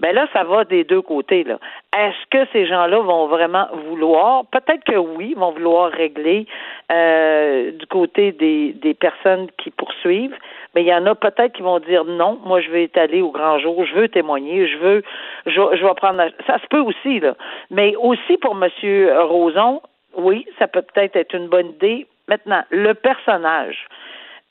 ben 0.00 0.14
là, 0.14 0.26
ça 0.32 0.44
va 0.44 0.64
des 0.64 0.84
deux 0.84 1.00
côtés. 1.00 1.44
Là. 1.44 1.58
Est-ce 1.96 2.26
que 2.30 2.46
ces 2.52 2.66
gens-là 2.66 3.00
vont 3.00 3.28
vraiment 3.28 3.66
vouloir? 3.88 4.44
Peut-être 4.46 4.84
que 4.84 4.96
oui, 4.96 5.34
vont 5.34 5.52
vouloir 5.52 5.90
régler 5.90 6.46
euh, 6.92 7.70
du 7.72 7.86
côté 7.86 8.32
des, 8.32 8.74
des 8.74 8.92
personnes 8.92 9.48
qui 9.56 9.70
poursuivent, 9.70 10.36
mais 10.74 10.82
il 10.82 10.86
y 10.86 10.94
en 10.94 11.06
a 11.06 11.14
peut-être 11.14 11.54
qui 11.54 11.62
vont 11.62 11.78
dire 11.78 12.04
non, 12.04 12.38
moi 12.44 12.60
je 12.60 12.68
veux 12.70 12.80
étaler 12.80 13.22
au 13.22 13.30
grand 13.30 13.58
jour, 13.58 13.86
je 13.86 13.94
veux 13.94 14.08
témoigner, 14.08 14.68
je 14.68 14.76
veux, 14.76 15.02
je, 15.46 15.52
je 15.52 15.86
vais 15.86 15.94
prendre. 15.94 16.22
Ça 16.46 16.58
se 16.58 16.66
peut 16.68 16.80
aussi 16.80 17.20
là, 17.20 17.34
mais 17.70 17.96
aussi 17.96 18.36
pour 18.36 18.54
Monsieur 18.54 19.18
Roson, 19.22 19.80
oui, 20.16 20.46
ça 20.58 20.66
peut 20.68 20.82
peut-être 20.82 21.16
être 21.16 21.34
une 21.34 21.48
bonne 21.48 21.68
idée. 21.68 22.06
Maintenant, 22.28 22.62
le 22.70 22.92
personnage. 22.94 23.86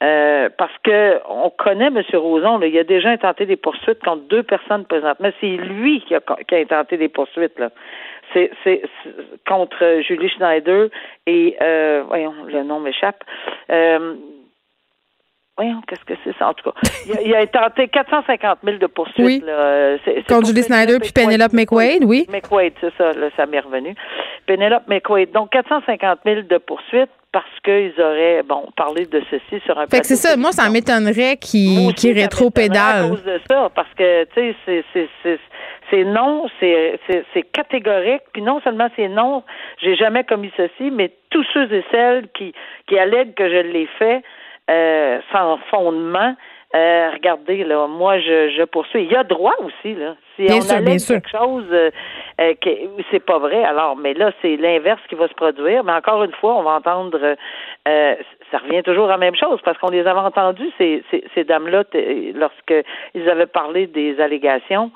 Euh, 0.04 0.50
parce 0.58 0.78
que 0.84 1.22
on 1.30 1.50
connaît 1.50 1.88
M. 1.88 2.02
Roson, 2.14 2.58
là, 2.58 2.68
il 2.68 2.78
a 2.78 2.84
déjà 2.84 3.10
intenté 3.10 3.46
des 3.46 3.56
poursuites 3.56 4.04
contre 4.04 4.24
deux 4.24 4.44
personnes 4.44 4.86
présentement. 4.86 5.30
C'est 5.40 5.56
lui 5.56 6.02
qui 6.02 6.16
a, 6.16 6.20
qui 6.20 6.56
a 6.56 6.58
intenté 6.58 6.98
des 6.98 7.08
poursuites. 7.08 7.58
Là. 7.58 7.70
C'est, 8.34 8.52
c'est, 8.64 8.82
contre 9.48 10.02
Julie 10.02 10.30
Schneider 10.30 10.90
et 11.26 11.56
euh, 11.62 12.04
voyons, 12.08 12.34
le 12.46 12.64
nom 12.64 12.80
m'échappe. 12.82 13.24
Euh, 13.70 14.16
Voyons, 15.58 15.82
qu'est-ce 15.88 16.04
que 16.04 16.20
c'est 16.26 16.36
ça, 16.38 16.50
en 16.50 16.54
tout 16.54 16.70
cas. 16.70 16.78
Il 17.24 17.34
a, 17.34 17.40
a 17.40 17.48
tenté 17.48 17.88
450 17.88 18.60
000 18.62 18.78
de 18.78 18.88
poursuites. 18.88 19.26
Oui. 19.26 19.42
Là. 19.46 19.96
Contre 20.28 20.48
Julie 20.48 20.64
Snyder 20.64 20.98
puis 21.00 21.14
Penelope 21.14 21.54
McQuaid, 21.54 22.04
oui. 22.04 22.26
McQuaid, 22.30 22.74
c'est 22.82 22.94
ça, 22.98 23.14
là, 23.14 23.30
ça 23.38 23.46
m'est 23.46 23.62
revenu. 23.62 23.96
Penelope 24.48 24.86
McQuaid. 24.90 25.32
Donc, 25.32 25.52
450 25.52 26.20
000 26.26 26.42
de 26.42 26.58
poursuites 26.58 27.10
parce 27.36 27.60
qu'ils 27.66 27.92
auraient, 28.02 28.44
bon, 28.44 28.64
parlé 28.78 29.08
de 29.08 29.22
ceci 29.30 29.62
sur 29.66 29.78
un 29.78 29.88
Fait 29.88 30.00
que 30.00 30.08
c'est 30.08 30.16
ça. 30.16 30.38
Moi, 30.38 30.54
ça 30.54 30.70
m'étonnerait 30.70 31.36
qu'ils 31.36 31.94
qu 31.94 32.14
rétro-pédalent. 32.14 33.08
à 33.08 33.10
cause 33.10 33.26
de 33.26 33.42
ça, 33.50 33.70
parce 33.76 33.94
que, 33.98 34.24
tu 34.34 34.56
sais, 34.66 34.86
c'est 34.94 35.40
c'est 35.92 36.04
non, 36.06 36.46
c'est 36.62 37.44
catégorique. 37.52 38.22
Puis 38.32 38.42
non 38.42 38.62
seulement 38.62 38.88
c'est 38.96 39.10
non, 39.10 39.44
j'ai 39.82 39.98
jamais 39.98 40.24
commis 40.24 40.50
ceci, 40.56 40.92
mais 40.92 41.12
tous 41.30 41.46
ceux 41.54 41.70
et 41.74 41.84
celles 41.92 42.30
qui, 42.38 42.54
qui 42.88 42.98
allèguent 42.98 43.34
que 43.34 43.50
je 43.50 43.68
l'ai 43.68 43.90
fait 44.00 44.24
euh, 44.72 45.20
sans 45.34 45.58
fondement, 45.70 46.38
euh, 46.74 47.10
regardez, 47.12 47.66
là, 47.66 47.86
moi, 47.88 48.18
je, 48.20 48.56
je 48.58 48.64
poursuis. 48.64 49.04
Il 49.04 49.12
y 49.12 49.16
a 49.18 49.26
droit 49.26 49.56
aussi, 49.60 49.94
là. 49.94 50.16
Si 50.36 50.44
bien 50.44 50.58
on 50.58 50.62
sûr, 50.62 50.76
allègue 50.76 51.00
quelque 51.06 51.30
chose 51.30 51.66
euh, 51.72 51.92
euh, 52.42 52.54
que 52.62 52.70
c'est 53.12 53.24
pas 53.24 53.40
vrai, 53.40 53.64
alors, 53.64 53.96
mais 53.96 54.14
là, 54.14 54.32
c'est 54.42 54.58
l'inverse 54.58 55.02
qui 55.08 55.16
va 55.16 55.28
se 55.28 55.34
produire. 55.34 55.84
Mais 55.84 55.94
encore 55.94 56.24
une 56.24 56.34
fois, 56.34 56.56
on 56.58 56.64
va 56.64 56.72
entendre, 56.72 57.18
euh, 57.88 58.16
ça 58.52 58.58
revient 58.58 58.84
toujours 58.84 59.06
à 59.06 59.12
la 59.12 59.18
même 59.18 59.36
chose, 59.36 59.60
parce 59.64 59.78
qu'on 59.78 59.90
les 59.90 60.06
avait 60.06 60.20
entendus, 60.20 60.70
ces, 60.78 61.04
ces, 61.12 61.24
ces 61.34 61.44
dames-là, 61.46 61.84
lorsqu'ils 62.34 63.30
avaient 63.30 63.46
parlé 63.46 63.88
des 63.88 64.20
allégations 64.20 64.92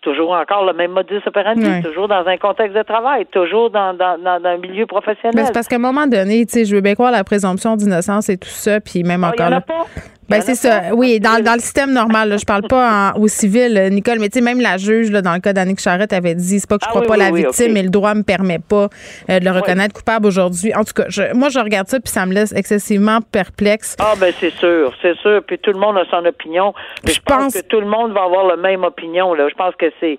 toujours 0.00 0.30
encore 0.30 0.64
le 0.64 0.72
même 0.74 0.92
modus 0.92 1.20
operandi, 1.26 1.82
toujours 1.82 2.06
dans 2.06 2.24
un 2.24 2.36
contexte 2.36 2.76
de 2.76 2.82
travail, 2.82 3.26
toujours 3.26 3.70
dans, 3.70 3.94
dans, 3.94 4.16
dans, 4.16 4.40
dans 4.40 4.48
un 4.50 4.56
milieu 4.56 4.86
professionnel. 4.86 5.34
Ben, 5.34 5.44
c'est 5.44 5.52
parce 5.52 5.66
qu'à 5.66 5.74
un 5.74 5.80
moment 5.80 6.06
donné, 6.06 6.46
tu 6.46 6.52
sais, 6.52 6.64
je 6.64 6.74
veux 6.76 6.80
bien 6.80 6.94
croire 6.94 7.10
la 7.10 7.24
présomption 7.24 7.74
d'innocence 7.74 8.28
et 8.28 8.38
tout 8.38 8.48
ça, 8.48 8.80
puis 8.80 9.02
même 9.02 9.24
Ah, 9.24 9.32
il 9.36 9.42
encore 9.42 9.46
en 9.46 9.56
a 9.56 9.56
là. 9.56 9.60
pas. 9.60 9.86
Ben 10.28 10.38
en 10.40 10.42
c'est 10.42 10.54
ça. 10.54 10.94
Oui, 10.94 11.20
dans, 11.20 11.42
dans 11.42 11.54
le 11.54 11.60
système 11.60 11.92
normal, 11.92 12.28
là, 12.28 12.36
je 12.36 12.44
parle 12.44 12.62
pas 12.68 13.12
en- 13.14 13.20
au 13.20 13.28
civil, 13.28 13.76
euh, 13.78 13.88
Nicole, 13.88 14.18
mais 14.20 14.28
tu 14.28 14.38
sais, 14.38 14.44
même 14.44 14.60
la 14.60 14.76
juge, 14.76 15.10
là, 15.10 15.22
dans 15.22 15.32
le 15.32 15.40
cas 15.40 15.52
d'Annick 15.52 15.80
Charrette, 15.80 16.12
avait 16.12 16.34
dit, 16.34 16.60
c'est 16.60 16.68
pas 16.68 16.76
que 16.78 16.84
je 16.84 16.88
Ah 16.88 16.90
crois 16.90 17.00
oui, 17.02 17.06
pas 17.08 17.14
oui, 17.14 17.18
la 17.20 17.30
oui, 17.30 17.40
victime, 17.44 17.66
ok. 17.68 17.72
mais 17.72 17.82
le 17.82 17.88
droit 17.90 18.14
me 18.14 18.22
permet 18.22 18.58
pas 18.58 18.88
euh, 19.30 19.38
de 19.40 19.44
le 19.44 19.50
reconnaître 19.50 19.94
coupable 19.94 20.26
aujourd'hui. 20.26 20.74
En 20.74 20.84
tout 20.84 20.92
cas, 20.94 21.04
je- 21.08 21.32
moi, 21.34 21.48
je 21.48 21.58
regarde 21.58 21.88
ça, 21.88 21.98
puis 22.00 22.10
ça 22.12 22.26
me 22.26 22.34
laisse 22.34 22.52
excessivement 22.52 23.20
perplexe. 23.22 23.96
Ah 24.00 24.14
ben 24.20 24.32
c'est 24.38 24.52
sûr, 24.54 24.92
c'est 25.02 25.16
sûr. 25.18 25.42
Puis 25.46 25.58
tout 25.58 25.72
le 25.72 25.78
monde 25.78 25.96
a 25.96 26.04
son 26.10 26.24
opinion. 26.26 26.74
Mais 27.04 27.10
Je 27.12 27.16
je 27.16 27.20
pense, 27.22 27.44
pense- 27.44 27.54
que 27.54 27.66
tout 27.66 27.80
le 27.80 27.86
monde 27.86 28.12
va 28.12 28.24
avoir 28.24 28.46
la 28.46 28.56
même 28.56 28.84
opinion. 28.84 29.32
Là. 29.34 29.46
Je 29.48 29.54
pense 29.54 29.74
que 29.76 29.86
c'est 30.00 30.18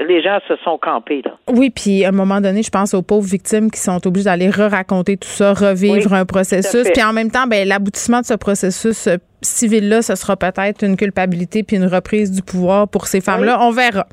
les 0.00 0.22
gens 0.22 0.38
se 0.48 0.56
sont 0.64 0.78
campés 0.78 1.22
là. 1.24 1.32
Oui, 1.48 1.70
puis 1.70 2.04
à 2.04 2.08
un 2.08 2.12
moment 2.12 2.40
donné, 2.40 2.62
je 2.62 2.70
pense 2.70 2.94
aux 2.94 3.02
pauvres 3.02 3.28
victimes 3.28 3.70
qui 3.70 3.80
sont 3.80 4.06
obligées 4.06 4.26
d'aller 4.26 4.50
re-raconter 4.50 5.16
tout 5.16 5.28
ça, 5.28 5.52
revivre 5.52 6.10
Oui, 6.10 6.18
un 6.18 6.24
processus. 6.24 6.88
Puis 6.92 7.02
en 7.02 7.12
même 7.12 7.30
temps, 7.30 7.46
ben, 7.46 7.66
l'aboutissement 7.66 8.20
de 8.20 8.26
ce 8.26 8.34
processus 8.34 9.06
euh, 9.06 9.16
civil-là, 9.42 10.02
ce 10.02 10.14
sera 10.14 10.36
peut-être 10.36 10.84
une 10.84 10.96
culpabilité 10.96 11.62
puis 11.62 11.76
une 11.76 11.86
reprise 11.86 12.32
du 12.32 12.42
pouvoir 12.42 12.88
pour 12.88 13.06
ces 13.06 13.20
femmes-là. 13.20 13.58
On 13.60 13.70
verra. 13.70 14.06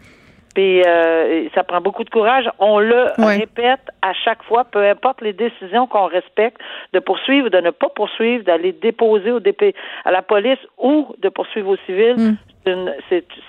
Puis 0.57 0.81
euh, 0.81 1.47
ça 1.53 1.63
prend 1.63 1.81
beaucoup 1.81 2.03
de 2.03 2.09
courage. 2.09 2.49
On 2.57 2.79
le 2.79 3.11
répète 3.19 3.79
à 4.01 4.13
chaque 4.13 4.41
fois, 4.41 4.63
peu 4.63 4.83
importe 4.83 5.21
les 5.21 5.33
décisions 5.33 5.85
qu'on 5.85 6.05
respecte, 6.05 6.57
de 6.93 6.99
poursuivre, 6.99 7.49
de 7.49 7.59
ne 7.59 7.69
pas 7.69 7.89
poursuivre, 7.89 8.43
d'aller 8.43 8.71
déposer 8.71 9.29
au 9.31 9.39
DP, 9.39 9.75
à 10.03 10.11
la 10.11 10.23
police 10.23 10.57
ou 10.79 11.13
de 11.21 11.29
poursuivre 11.29 11.69
au 11.69 11.77
civil. 11.85 12.15
Mm. 12.17 12.37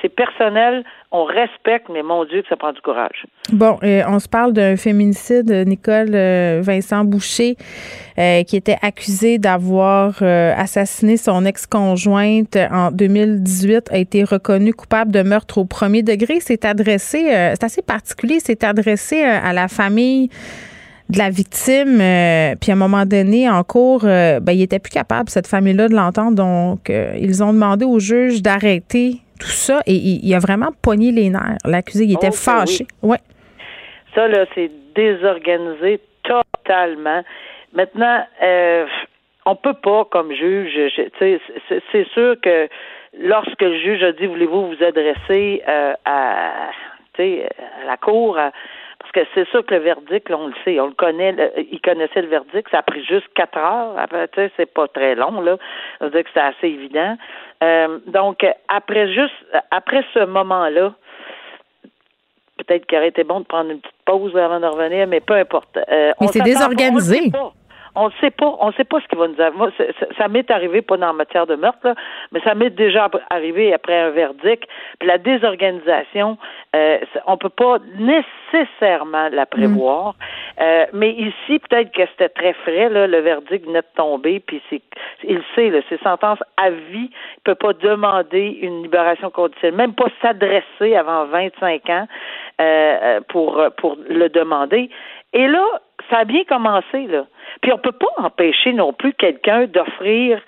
C'est 0.01 0.09
personnel. 0.09 0.85
On 1.11 1.25
respecte, 1.25 1.89
mais 1.91 2.03
mon 2.03 2.25
Dieu 2.25 2.43
que 2.43 2.49
ça 2.49 2.57
prend 2.57 2.73
du 2.73 2.81
courage. 2.81 3.25
Bon, 3.53 3.79
euh, 3.83 4.03
on 4.07 4.19
se 4.19 4.29
parle 4.29 4.53
d'un 4.53 4.77
féminicide, 4.77 5.51
Nicole 5.67 6.15
euh, 6.15 6.61
Vincent 6.63 7.05
Boucher, 7.05 7.57
euh, 8.19 8.43
qui 8.43 8.57
était 8.57 8.77
accusé 8.83 9.39
d'avoir 9.39 10.23
assassiné 10.23 11.17
son 11.17 11.45
ex-conjointe 11.45 12.57
en 12.71 12.91
2018, 12.91 13.91
a 13.91 13.99
été 13.99 14.25
reconnu 14.25 14.75
coupable 14.75 15.11
de 15.11 15.23
meurtre 15.23 15.59
au 15.59 15.65
premier 15.65 16.03
degré. 16.03 16.41
C'est 16.41 16.65
adressé, 16.65 17.25
c'est 17.29 17.65
assez 17.65 17.83
particulier, 17.83 18.39
c'est 18.41 18.65
adressé 18.65 19.23
à 19.23 19.53
la 19.53 19.69
famille 19.69 20.29
de 21.11 21.19
la 21.19 21.31
victime. 21.31 22.01
euh, 22.01 22.55
puis 22.61 22.71
à 22.71 22.75
un 22.75 22.79
moment 22.79 23.05
donné, 23.07 23.49
en 23.49 23.63
cours, 23.65 24.05
euh, 24.05 24.41
ben, 24.41 24.53
il 24.53 24.63
était 24.63 24.79
plus 24.79 24.91
capable, 24.91 25.29
cette 25.31 25.47
famille-là, 25.47 25.89
de 25.89 25.95
l'entendre. 25.95 26.37
Donc, 26.37 26.91
euh, 26.91 27.13
ils 27.19 27.43
ont 27.43 27.53
demandé 27.53 27.85
au 27.85 27.99
juge 27.99 28.43
d'arrêter 28.43 29.15
tout 29.41 29.47
ça 29.49 29.81
et 29.87 29.95
il, 29.95 30.21
il 30.25 30.35
a 30.35 30.39
vraiment 30.39 30.71
pogné 30.83 31.13
les 31.13 31.31
nerfs. 31.31 31.57
L'accusé, 31.65 32.05
il 32.05 32.13
était 32.15 32.31
fâché. 32.33 32.87
Ouais. 33.03 33.19
Ça, 34.15 34.27
là, 34.29 34.45
c'est 34.55 34.71
désorganisé 34.95 36.01
totalement. 36.25 37.23
Maintenant, 37.73 38.21
euh, 38.43 38.87
on 39.47 39.55
peut 39.57 39.75
pas, 39.75 40.05
comme 40.11 40.33
juge, 40.33 40.73
je- 40.75 41.03
tu 41.03 41.11
sais, 41.19 41.41
c'est- 41.93 42.09
sûr 42.13 42.35
que 42.43 42.69
lorsque 43.19 43.63
le 43.63 43.79
juge 43.81 44.03
a 44.03 44.13
dit 44.13 44.27
voulez-vous 44.27 44.69
vous 44.69 44.85
adresser 44.85 45.63
à, 45.67 45.97
à 46.05 46.71
la 47.87 47.97
cour, 47.97 48.37
à- 48.39 48.51
parce 48.99 49.13
que 49.13 49.21
c'est 49.35 49.49
sûr 49.51 49.65
que 49.65 49.75
le 49.75 49.81
verdict, 49.81 50.29
là, 50.29 50.37
on 50.39 50.49
le 50.49 50.55
sait, 50.65 50.79
on 50.81 50.87
le 50.89 50.93
connaît, 50.93 51.33
le- 51.33 51.53
il 51.73 51.81
connaissait 51.81 52.21
le 52.23 52.29
verdict, 52.29 52.69
ça 52.71 52.79
a 52.79 52.83
pris 52.83 53.05
juste 53.05 53.29
quatre 53.35 53.57
heures, 53.57 53.97
Après, 53.99 54.27
tu 54.29 54.41
sais, 54.41 54.51
c'est 54.57 54.73
pas 54.73 54.89
très 54.89 55.15
long, 55.15 55.41
là, 55.41 55.57
ça 55.99 56.07
veut 56.07 56.11
dire 56.11 56.25
que 56.25 56.31
c'est 56.35 56.41
assez 56.41 56.67
évident. 56.69 57.17
Euh, 57.63 57.99
donc, 58.07 58.45
après 58.69 59.13
juste, 59.13 59.35
après 59.71 60.05
ce 60.15 60.25
moment-là, 60.25 60.93
peut-être 62.59 62.87
qu'il 62.87 62.99
aurait 62.99 63.09
été 63.09 63.25
bon 63.25 63.41
de 63.41 63.45
prendre 63.47 63.71
une 63.71 63.81
petite 63.81 63.95
pause 64.05 64.37
avant 64.37 64.59
de 64.61 64.67
revenir, 64.67 65.07
mais 65.07 65.21
peu 65.21 65.35
importe. 65.35 65.77
Euh, 65.77 66.13
Mais 66.21 66.27
c'est 66.29 66.41
désorganisé. 66.43 67.21
On. 67.35 67.53
On 67.95 68.07
ne 68.07 68.13
sait 68.21 68.31
pas, 68.31 68.55
on 68.61 68.73
sait 68.73 68.85
pas 68.85 69.01
ce 69.01 69.09
qui 69.09 69.17
va 69.17 69.29
nous 69.29 69.41
arriver. 69.41 69.57
Moi, 69.57 69.71
ça 70.17 70.29
m'est 70.29 70.51
arrivé 70.51 70.83
pas 70.83 70.97
dans 70.97 71.09
la 71.09 71.13
matière 71.13 71.47
de 71.47 71.55
meurtre, 71.55 71.81
là, 71.85 71.95
mais 72.33 72.41
ça 72.41 72.55
m'est 72.55 72.71
déjà 72.71 73.09
arrivé 73.31 73.73
après 73.73 73.97
un 73.99 74.11
verdict. 74.11 74.69
Puis 74.99 75.09
la 75.09 75.19
désorganisation, 75.19 76.39
euh, 76.75 76.99
on 77.27 77.37
peut 77.37 77.49
pas 77.49 77.79
nécessairement 77.99 79.29
la 79.31 79.47
prévoir. 79.47 80.15
Euh, 80.61 80.87
mais 80.93 81.13
ici, 81.13 81.59
peut-être 81.59 81.93
que 81.93 82.03
c'était 82.11 82.29
très 82.29 82.53
frais, 82.53 82.89
là, 82.89 83.07
le 83.07 83.19
verdict 83.21 83.65
venait 83.67 83.81
de 83.81 83.97
tomber, 83.97 84.41
puis 84.41 84.61
c'est, 84.69 84.83
il 85.25 85.41
sait, 85.55 85.71
là, 85.71 85.81
c'est 85.89 86.03
sentence 86.03 86.39
à 86.57 86.71
vie. 86.71 87.11
Il 87.11 87.43
peut 87.45 87.55
pas 87.55 87.73
demander 87.73 88.59
une 88.63 88.83
libération 88.83 89.31
conditionnelle, 89.31 89.77
même 89.77 89.95
pas 89.95 90.09
s'adresser 90.21 90.97
avant 90.97 91.27
25 91.27 91.89
ans 91.91 92.09
euh, 92.61 92.65
euh, 93.03 93.21
pour 93.29 93.63
pour 93.77 93.97
le 94.09 94.29
demander. 94.29 94.91
Et 95.33 95.47
là, 95.47 95.65
ça 96.11 96.19
a 96.19 96.25
bien 96.25 96.45
commencé 96.45 97.07
là. 97.07 97.27
Puis 97.63 97.73
on 97.73 97.79
peut 97.79 97.93
pas 97.93 98.09
empêcher 98.19 98.73
non 98.73 98.93
plus 98.93 99.13
quelqu'un 99.15 99.67
d'offrir 99.67 100.41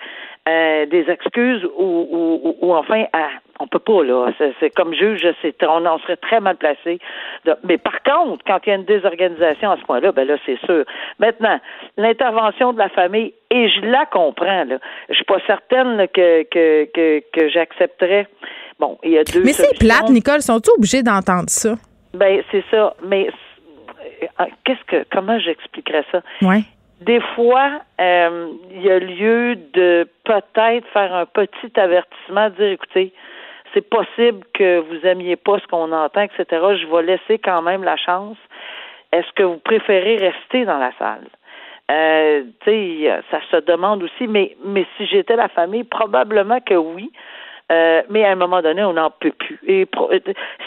euh, 0.49 0.85
des 0.87 1.07
excuses 1.09 1.63
ou, 1.77 2.07
ou, 2.11 2.41
ou- 2.43 2.55
ou 2.61 2.73
enfin 2.73 3.05
à- 3.13 3.29
on 3.59 3.67
peut 3.67 3.77
pas 3.79 4.03
là. 4.03 4.31
C'est, 4.59 4.71
comme 4.71 4.91
juge, 4.95 5.23
c'est 5.43 5.55
on 5.63 5.85
en 5.85 5.99
serait 5.99 6.15
très 6.17 6.39
mal 6.39 6.55
placé. 6.57 6.97
Mais 7.63 7.77
par 7.77 8.01
contre, 8.01 8.43
quand 8.47 8.57
il 8.65 8.69
y 8.69 8.71
a 8.71 8.75
une 8.75 8.85
désorganisation 8.85 9.69
à 9.69 9.77
ce 9.77 9.83
point-là, 9.83 10.11
ben 10.11 10.27
là 10.27 10.37
c'est 10.47 10.57
sûr. 10.65 10.83
Maintenant, 11.19 11.59
l'intervention 11.97 12.73
de 12.73 12.79
la 12.79 12.89
famille 12.89 13.33
et 13.51 13.69
je 13.69 13.81
la 13.81 14.05
comprends 14.07 14.63
là. 14.65 14.77
Je 15.09 15.13
suis 15.15 15.25
pas 15.25 15.37
certaine 15.45 15.97
là, 15.97 16.07
que 16.07 16.41
que 16.49 16.85
que, 16.91 17.19
que 17.31 17.49
j'accepterais. 17.49 18.27
Bon, 18.79 18.97
il 19.03 19.11
y 19.11 19.17
a 19.19 19.23
deux. 19.23 19.43
Mais 19.43 19.53
c'est 19.53 19.77
plate, 19.77 20.09
Nicole. 20.09 20.41
Sont-ils 20.41 20.71
obligés 20.75 21.03
d'entendre 21.03 21.49
ça? 21.49 21.75
Ben 22.15 22.41
c'est 22.51 22.63
ça. 22.71 22.95
Mais 23.05 23.29
qu'est-ce 24.63 24.83
que 24.85 25.05
comment 25.11 25.39
j'expliquerais 25.39 26.05
ça? 26.11 26.21
Ouais. 26.41 26.63
Des 27.01 27.19
fois, 27.35 27.81
euh, 27.99 28.51
il 28.71 28.81
y 28.83 28.91
a 28.91 28.99
lieu 28.99 29.55
de 29.55 30.07
peut-être 30.23 30.87
faire 30.89 31.13
un 31.13 31.25
petit 31.25 31.79
avertissement, 31.79 32.49
dire 32.51 32.67
écoutez, 32.67 33.11
c'est 33.73 33.87
possible 33.89 34.45
que 34.53 34.79
vous 34.79 35.05
aimiez 35.05 35.35
pas 35.35 35.57
ce 35.59 35.67
qu'on 35.67 35.91
entend, 35.91 36.21
etc. 36.21 36.45
Je 36.51 36.85
vais 36.85 37.03
laisser 37.03 37.39
quand 37.39 37.61
même 37.61 37.83
la 37.83 37.97
chance. 37.97 38.37
Est-ce 39.11 39.31
que 39.33 39.43
vous 39.43 39.57
préférez 39.57 40.17
rester 40.17 40.65
dans 40.65 40.77
la 40.77 40.91
salle? 40.99 41.27
Euh, 41.89 42.43
tu 42.63 42.69
sais, 42.69 43.21
ça 43.31 43.39
se 43.49 43.57
demande 43.65 44.03
aussi, 44.03 44.27
mais, 44.27 44.55
mais 44.63 44.85
si 44.95 45.07
j'étais 45.07 45.35
la 45.35 45.49
famille, 45.49 45.83
probablement 45.83 46.59
que 46.61 46.75
oui. 46.75 47.11
Euh, 47.71 48.01
mais 48.09 48.25
à 48.25 48.31
un 48.31 48.35
moment 48.35 48.61
donné, 48.61 48.83
on 48.83 48.93
n'en 48.93 49.09
peut 49.11 49.31
plus. 49.31 49.57
Et 49.65 49.85
pro- 49.85 50.11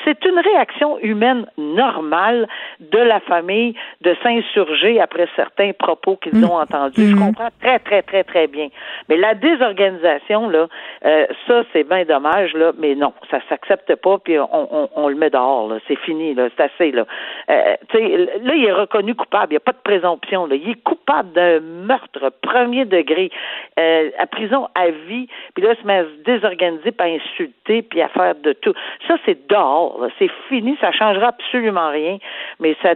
c'est 0.05 0.25
une 0.25 0.39
réaction 0.39 0.99
humaine 1.01 1.45
normale 1.59 2.49
de 2.81 2.99
la 2.99 3.21
famille 3.21 3.75
de 4.01 4.17
s'insurger 4.23 5.01
après 5.01 5.29
certains 5.37 5.73
propos 5.73 6.17
qu'ils 6.17 6.45
ont 6.45 6.57
entendus. 6.57 7.09
Je 7.11 7.15
comprends 7.17 7.51
très, 7.61 7.79
très, 7.81 8.03
très, 8.03 8.25
très 8.25 8.47
bien. 8.47 8.69
Mais 9.09 9.17
la 9.17 9.35
désorganisation, 9.35 10.49
là, 10.49 10.67
euh, 11.05 11.27
ça, 11.47 11.63
c'est 11.73 11.85
bien 11.87 12.05
dommage, 12.05 12.55
là, 12.55 12.73
mais 12.79 12.95
non, 12.95 13.13
ça 13.31 13.39
s'accepte 13.49 13.95
pas, 13.97 14.19
puis 14.19 14.39
on, 14.39 14.49
on, 14.53 14.89
on 14.97 15.09
le 15.09 15.17
met 15.17 15.31
dehors, 15.31 15.69
là. 15.69 15.77
C'est 15.87 15.99
fini, 15.99 16.35
là. 16.35 16.49
C'est 16.57 16.63
assez, 16.65 16.91
là. 16.91 17.05
Euh, 17.51 17.75
là, 17.93 18.55
il 18.55 18.65
est 18.65 18.73
reconnu 18.73 19.15
coupable. 19.15 19.49
Il 19.51 19.55
n'y 19.55 19.59
a 19.59 19.61
pas 19.61 19.73
de 19.73 19.83
présomption, 19.85 20.47
là. 20.47 20.55
Il 20.55 20.71
est 20.71 20.83
coupable 20.83 21.33
d'un 21.33 21.61
meurtre 21.61 22.33
premier 22.41 22.87
degré, 22.87 23.31
euh, 23.79 24.11
à 24.19 24.27
prison 24.27 24.69
à 24.75 24.89
vie, 24.89 25.29
puis 25.55 25.65
là, 25.65 25.75
il 25.77 25.83
se 25.83 25.87
met 25.87 25.99
à 25.99 26.05
se 26.05 26.23
désorganiser 26.25 26.93
type 26.95 27.01
à 27.01 27.05
insulter 27.05 27.83
puis 27.83 28.01
à 28.01 28.09
faire 28.09 28.35
de 28.35 28.53
tout. 28.53 28.75
Ça, 29.07 29.17
c'est 29.25 29.49
dehors. 29.49 30.07
C'est 30.19 30.31
fini. 30.49 30.77
Ça 30.81 30.93
changera 30.93 31.29
absolument 31.29 31.91
rien. 31.91 32.19
Mais 32.61 32.77
ça, 32.83 32.95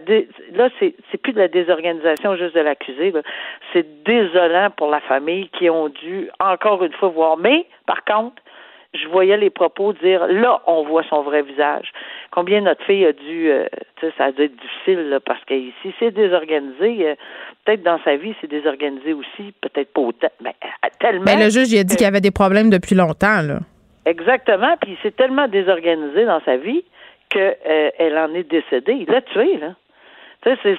là, 0.53 0.69
c'est, 0.79 0.95
c'est 1.11 1.19
plus 1.19 1.33
de 1.33 1.41
la 1.41 1.49
désorganisation 1.49 2.37
juste 2.37 2.55
de 2.55 2.61
l'accusé. 2.61 3.13
C'est 3.73 4.05
désolant 4.05 4.71
pour 4.77 4.89
la 4.89 5.01
famille 5.01 5.49
qui 5.51 5.69
ont 5.71 5.89
dû 5.89 6.31
encore 6.41 6.85
une 6.85 6.93
fois 6.93 7.09
voir. 7.09 7.37
Mais, 7.37 7.67
par 7.87 8.05
contre, 8.05 8.43
je 8.95 9.07
voyais 9.09 9.37
les 9.37 9.51
propos 9.51 9.93
dire 9.93 10.27
là, 10.29 10.63
on 10.67 10.83
voit 10.85 11.05
son 11.09 11.23
vrai 11.23 11.43
visage. 11.43 11.93
Combien 12.31 12.63
notre 12.63 12.83
fille 12.85 13.05
a 13.05 13.13
dû, 13.13 13.51
euh, 13.51 13.67
tu 14.01 14.07
sais, 14.07 14.13
ça 14.17 14.25
a 14.27 14.33
dû 14.33 14.43
être 14.43 14.57
difficile 14.57 15.11
là, 15.11 15.21
parce 15.21 15.45
que 15.45 15.55
si 15.83 15.95
c'est 15.99 16.11
désorganisé, 16.11 17.09
euh, 17.09 17.15
peut-être 17.65 17.83
dans 17.83 18.01
sa 18.05 18.17
vie 18.17 18.35
c'est 18.41 18.51
désorganisé 18.51 19.13
aussi, 19.13 19.53
peut-être 19.61 19.93
pas 19.93 20.01
autant, 20.01 20.31
mais 20.43 20.55
euh, 20.65 20.89
tellement. 21.01 21.25
Mais 21.27 21.37
le 21.37 21.51
juge 21.51 21.71
il 21.71 21.79
a 21.79 21.85
dit 21.85 21.97
qu'il 21.97 22.05
y 22.05 22.09
avait 22.09 22.23
des 22.23 22.31
problèmes 22.31 22.71
depuis 22.71 22.95
longtemps 22.95 23.43
là. 23.43 23.59
Exactement, 24.09 24.77
puis 24.81 24.97
c'est 25.03 25.15
tellement 25.15 25.49
désorganisé 25.49 26.25
dans 26.25 26.41
sa 26.45 26.57
vie 26.57 26.85
que 27.31 27.57
elle 27.99 28.17
en 28.17 28.33
est 28.35 28.49
décédée. 28.49 29.05
Il 29.07 29.07
l'a 29.07 29.21
tué 29.21 29.59
là 29.59 29.75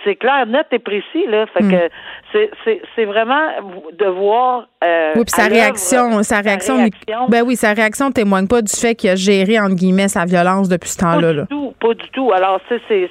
c'est 0.03 0.15
clair, 0.15 0.45
net 0.47 0.67
et 0.71 0.79
précis, 0.79 1.25
là. 1.27 1.45
Fait 1.47 1.63
hmm. 1.63 1.71
que 1.71 2.79
c'est 2.95 3.05
vraiment 3.05 3.49
de 3.91 4.05
voir. 4.05 4.67
Euh, 4.83 5.13
oui, 5.15 5.23
puis 5.25 5.31
sa 5.31 5.47
réaction, 5.47 6.23
sa 6.23 6.39
réaction, 6.39 6.87
Ben 7.27 7.43
oui, 7.45 7.55
sa 7.55 7.73
réaction 7.73 8.11
témoigne 8.11 8.47
pas 8.47 8.61
du 8.61 8.73
fait 8.73 8.95
qu'il 8.95 9.09
a 9.09 9.15
géré, 9.15 9.59
entre 9.59 9.75
guillemets, 9.75 10.07
sa 10.07 10.25
violence 10.25 10.69
depuis 10.69 10.89
ce 10.89 10.99
temps-là. 10.99 11.33
Pas 11.33 11.41
du 11.41 11.47
tout, 11.47 11.73
pas 11.79 11.93
du 11.93 12.09
tout. 12.11 12.31
Alors, 12.31 12.59
c'est 12.69 13.09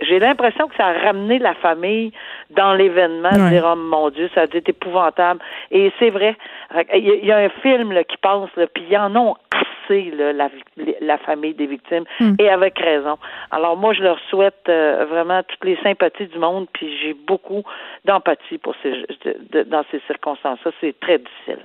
j'ai 0.00 0.18
l'impression 0.18 0.68
que 0.68 0.76
ça 0.76 0.86
a 0.86 0.92
ramené 0.92 1.38
la 1.38 1.54
famille 1.54 2.12
dans 2.50 2.74
l'événement, 2.74 3.30
ouais. 3.30 3.50
dire, 3.50 3.64
oh 3.66 3.76
mon 3.76 4.10
Dieu, 4.10 4.28
ça 4.34 4.42
a 4.42 4.44
été 4.44 4.62
épouvantable. 4.66 5.40
Et 5.70 5.92
c'est 5.98 6.10
vrai. 6.10 6.36
Il 6.94 7.24
y, 7.24 7.32
a 7.32 7.38
un 7.38 7.48
film 7.62 7.92
là, 7.92 8.04
qui 8.04 8.16
passe, 8.16 8.50
puis 8.74 8.84
il 8.88 8.92
y 8.92 8.96
en 8.96 9.14
a 9.14 9.34
assez, 9.84 10.10
là, 10.10 10.32
la, 10.32 10.48
la 11.00 11.18
famille 11.18 11.54
des 11.54 11.66
victimes, 11.66 12.04
hmm. 12.20 12.34
et 12.38 12.48
avec 12.48 12.78
raison. 12.78 13.18
Alors, 13.50 13.76
moi, 13.76 13.92
je 13.92 14.02
leur 14.02 14.18
souhaite 14.30 14.68
euh, 14.68 15.06
vraiment 15.08 15.42
toutes 15.42 15.64
les 15.64 15.76
sympathies 15.82 16.26
du 16.26 16.38
monde, 16.38 16.66
puis 16.72 16.96
j'ai 16.98 17.14
beaucoup 17.14 17.62
d'empathie 18.04 18.58
pour 18.58 18.74
ces, 18.82 19.06
dans 19.66 19.84
ces 19.90 20.00
circonstances-là. 20.06 20.72
C'est 20.80 20.98
très 21.00 21.18
difficile. 21.18 21.58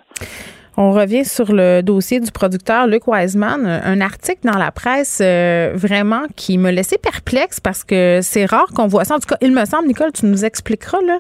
On 0.82 0.94
revient 0.94 1.26
sur 1.26 1.52
le 1.52 1.82
dossier 1.82 2.22
du 2.22 2.32
producteur 2.32 2.88
Luc 2.88 3.06
Wiseman, 3.06 3.66
un 3.66 4.00
article 4.00 4.40
dans 4.46 4.58
la 4.58 4.72
presse 4.72 5.20
euh, 5.22 5.74
vraiment 5.76 6.22
qui 6.38 6.58
me 6.58 6.72
laissait 6.72 6.98
perplexe 6.98 7.60
parce 7.60 7.84
que 7.84 8.22
c'est 8.24 8.46
rare 8.46 8.68
qu'on 8.74 8.88
voit 8.88 9.04
ça. 9.04 9.16
En 9.16 9.20
tout 9.20 9.28
cas, 9.28 9.36
il 9.42 9.52
me 9.52 9.66
semble, 9.66 9.90
Nicole, 9.90 10.14
tu 10.14 10.26
nous 10.26 10.46
expliqueras. 10.46 11.00
Là. 11.06 11.18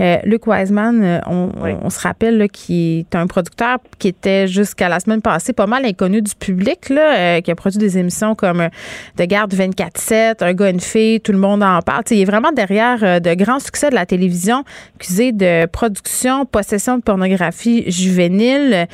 Euh, 0.00 0.16
Luc 0.24 0.48
Wiseman, 0.48 1.04
euh, 1.04 1.20
on, 1.28 1.88
se 1.88 2.00
rappelle 2.00 2.48
qu'il 2.50 2.98
est 2.98 3.14
un 3.14 3.28
producteur 3.28 3.78
qui 4.00 4.08
était 4.08 4.48
jusqu'à 4.48 4.88
la 4.88 4.98
semaine 4.98 5.22
passée 5.22 5.52
pas 5.52 5.68
mal 5.68 5.84
inconnu 5.84 6.20
du 6.20 6.34
public, 6.34 6.88
là, 6.88 7.40
qui 7.42 7.52
a 7.52 7.54
produit 7.54 7.78
des 7.78 7.98
émissions 7.98 8.34
comme 8.34 8.70
De 9.18 9.24
garde 9.24 9.54
24-7, 9.54 10.42
Un 10.42 10.52
gars, 10.52 10.70
une 10.70 10.80
fille, 10.80 11.20
tout 11.20 11.30
le 11.30 11.38
monde 11.38 11.62
en 11.62 11.80
parle. 11.80 12.02
il 12.10 12.22
est 12.22 12.24
vraiment 12.24 12.50
derrière 12.50 13.20
de 13.20 13.34
grands 13.34 13.60
succès 13.60 13.88
de 13.88 13.94
la 13.94 14.04
télévision, 14.04 14.64
accusé 14.96 15.30
de 15.30 15.66
production, 15.66 16.44
possession 16.44 16.98
de 16.98 17.02
pornographie 17.02 17.88
juvénile. 17.88 18.88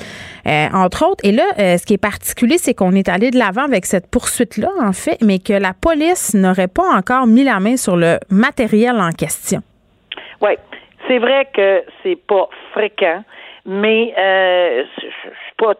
Euh, 0.46 0.66
entre 0.74 1.06
autres. 1.06 1.24
Et 1.24 1.30
là, 1.30 1.44
euh, 1.58 1.76
ce 1.76 1.86
qui 1.86 1.94
est 1.94 2.02
particulier, 2.02 2.58
c'est 2.58 2.74
qu'on 2.74 2.92
est 2.92 3.08
allé 3.08 3.30
de 3.30 3.38
l'avant 3.38 3.62
avec 3.62 3.86
cette 3.86 4.10
poursuite-là, 4.10 4.70
en 4.80 4.92
fait, 4.92 5.18
mais 5.22 5.38
que 5.38 5.52
la 5.52 5.72
police 5.72 6.34
n'aurait 6.34 6.68
pas 6.68 6.88
encore 6.96 7.26
mis 7.28 7.44
la 7.44 7.60
main 7.60 7.76
sur 7.76 7.96
le 7.96 8.18
matériel 8.28 8.96
en 9.00 9.12
question. 9.12 9.60
Oui, 10.40 10.52
c'est 11.06 11.18
vrai 11.18 11.48
que 11.54 11.84
c'est 12.02 12.18
pas 12.26 12.48
fréquent, 12.72 13.22
mais 13.66 14.12
euh, 14.18 14.84
je 14.96 15.02
suis 15.02 15.56
pas 15.58 15.74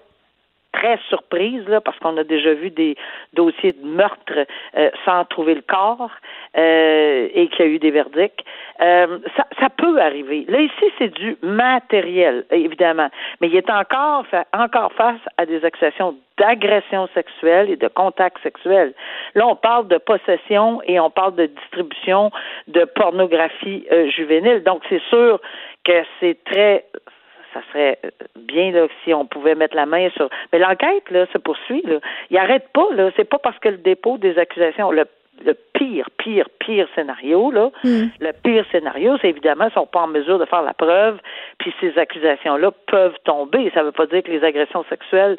très 0.73 0.97
surprise 1.09 1.67
là, 1.67 1.81
parce 1.81 1.99
qu'on 1.99 2.17
a 2.17 2.25
déjà 2.25 2.55
vu 2.55 2.71
des 2.71 2.97
dossiers 3.33 3.73
de 3.73 3.85
meurtre 3.85 4.47
euh, 4.77 4.91
sans 5.05 5.25
trouver 5.25 5.57
le 5.57 5.63
corps 5.63 6.11
et 6.55 7.49
qu'il 7.51 7.67
y 7.67 7.69
a 7.69 7.71
eu 7.73 7.79
des 7.79 7.91
verdicts. 7.91 8.45
Euh, 8.83 9.19
ça, 9.37 9.47
ça 9.61 9.69
peut 9.71 10.01
arriver. 10.01 10.45
Là 10.49 10.61
ici, 10.61 10.85
c'est 10.99 11.13
du 11.15 11.37
matériel, 11.43 12.45
évidemment, 12.51 13.09
mais 13.41 13.49
il 13.49 13.57
est 13.57 13.71
encore 13.71 14.25
encore 14.53 14.93
face 14.95 15.21
à 15.37 15.47
des 15.47 15.65
accusations 15.65 16.17
d'agression 16.39 17.09
sexuelle 17.15 17.71
et 17.71 17.77
de 17.77 17.89
contact 17.89 18.43
sexuel. 18.43 18.95
Là, 19.35 19.47
on 19.47 19.55
parle 19.55 19.87
de 19.89 19.99
possession 19.99 20.81
et 20.87 20.99
on 20.99 21.11
parle 21.11 21.37
de 21.37 21.47
distribution 21.47 22.31
de 22.69 22.85
pornographie 22.85 23.87
juvénile. 24.17 24.63
Donc, 24.65 24.83
c'est 24.89 25.03
sûr 25.11 25.41
que 25.85 26.03
c'est 26.21 26.43
très 26.45 26.85
ça 27.53 27.61
serait 27.71 27.99
euh, 28.05 28.11
bien 28.37 28.71
là, 28.73 28.87
si 29.05 29.13
on 29.15 29.27
pouvait 29.27 29.55
mettre 29.55 29.77
la 29.77 29.87
main 29.87 30.09
sur. 30.11 30.29
Mais 30.53 30.59
l'enquête 30.59 31.11
là 31.11 31.27
se 31.33 31.39
poursuit. 31.39 31.83
Là. 31.85 31.99
Il 32.31 32.37
arrête 32.39 32.69
pas. 32.73 32.87
Là. 32.95 33.11
C'est 33.17 33.29
pas 33.29 33.39
parce 33.39 33.59
que 33.59 33.69
le 33.69 33.79
dépôt 33.79 34.19
des 34.19 34.39
accusations. 34.39 34.91
Le, 34.91 35.05
le 35.45 35.55
pire, 35.75 36.09
pire, 36.19 36.49
pire 36.61 36.87
scénario, 36.95 37.51
là, 37.51 37.71
hmm. 37.85 38.05
le 38.21 38.33
pire 38.45 38.65
scénario, 38.71 39.17
c'est 39.21 39.29
évidemment 39.29 39.65
qu'ils 39.65 39.75
sont 39.75 39.87
pas 39.87 40.03
en 40.03 40.07
mesure 40.07 40.39
de 40.39 40.45
faire 40.45 40.63
la 40.63 40.75
preuve, 40.75 41.19
puis 41.59 41.75
ces 41.81 41.99
accusations-là 41.99 42.71
peuvent 42.87 43.17
tomber. 43.25 43.71
Ça 43.75 43.83
veut 43.83 43.93
pas 43.93 44.07
dire 44.07 44.23
que 44.23 44.31
les 44.31 44.45
agressions 44.45 44.85
sexuelles, 44.89 45.39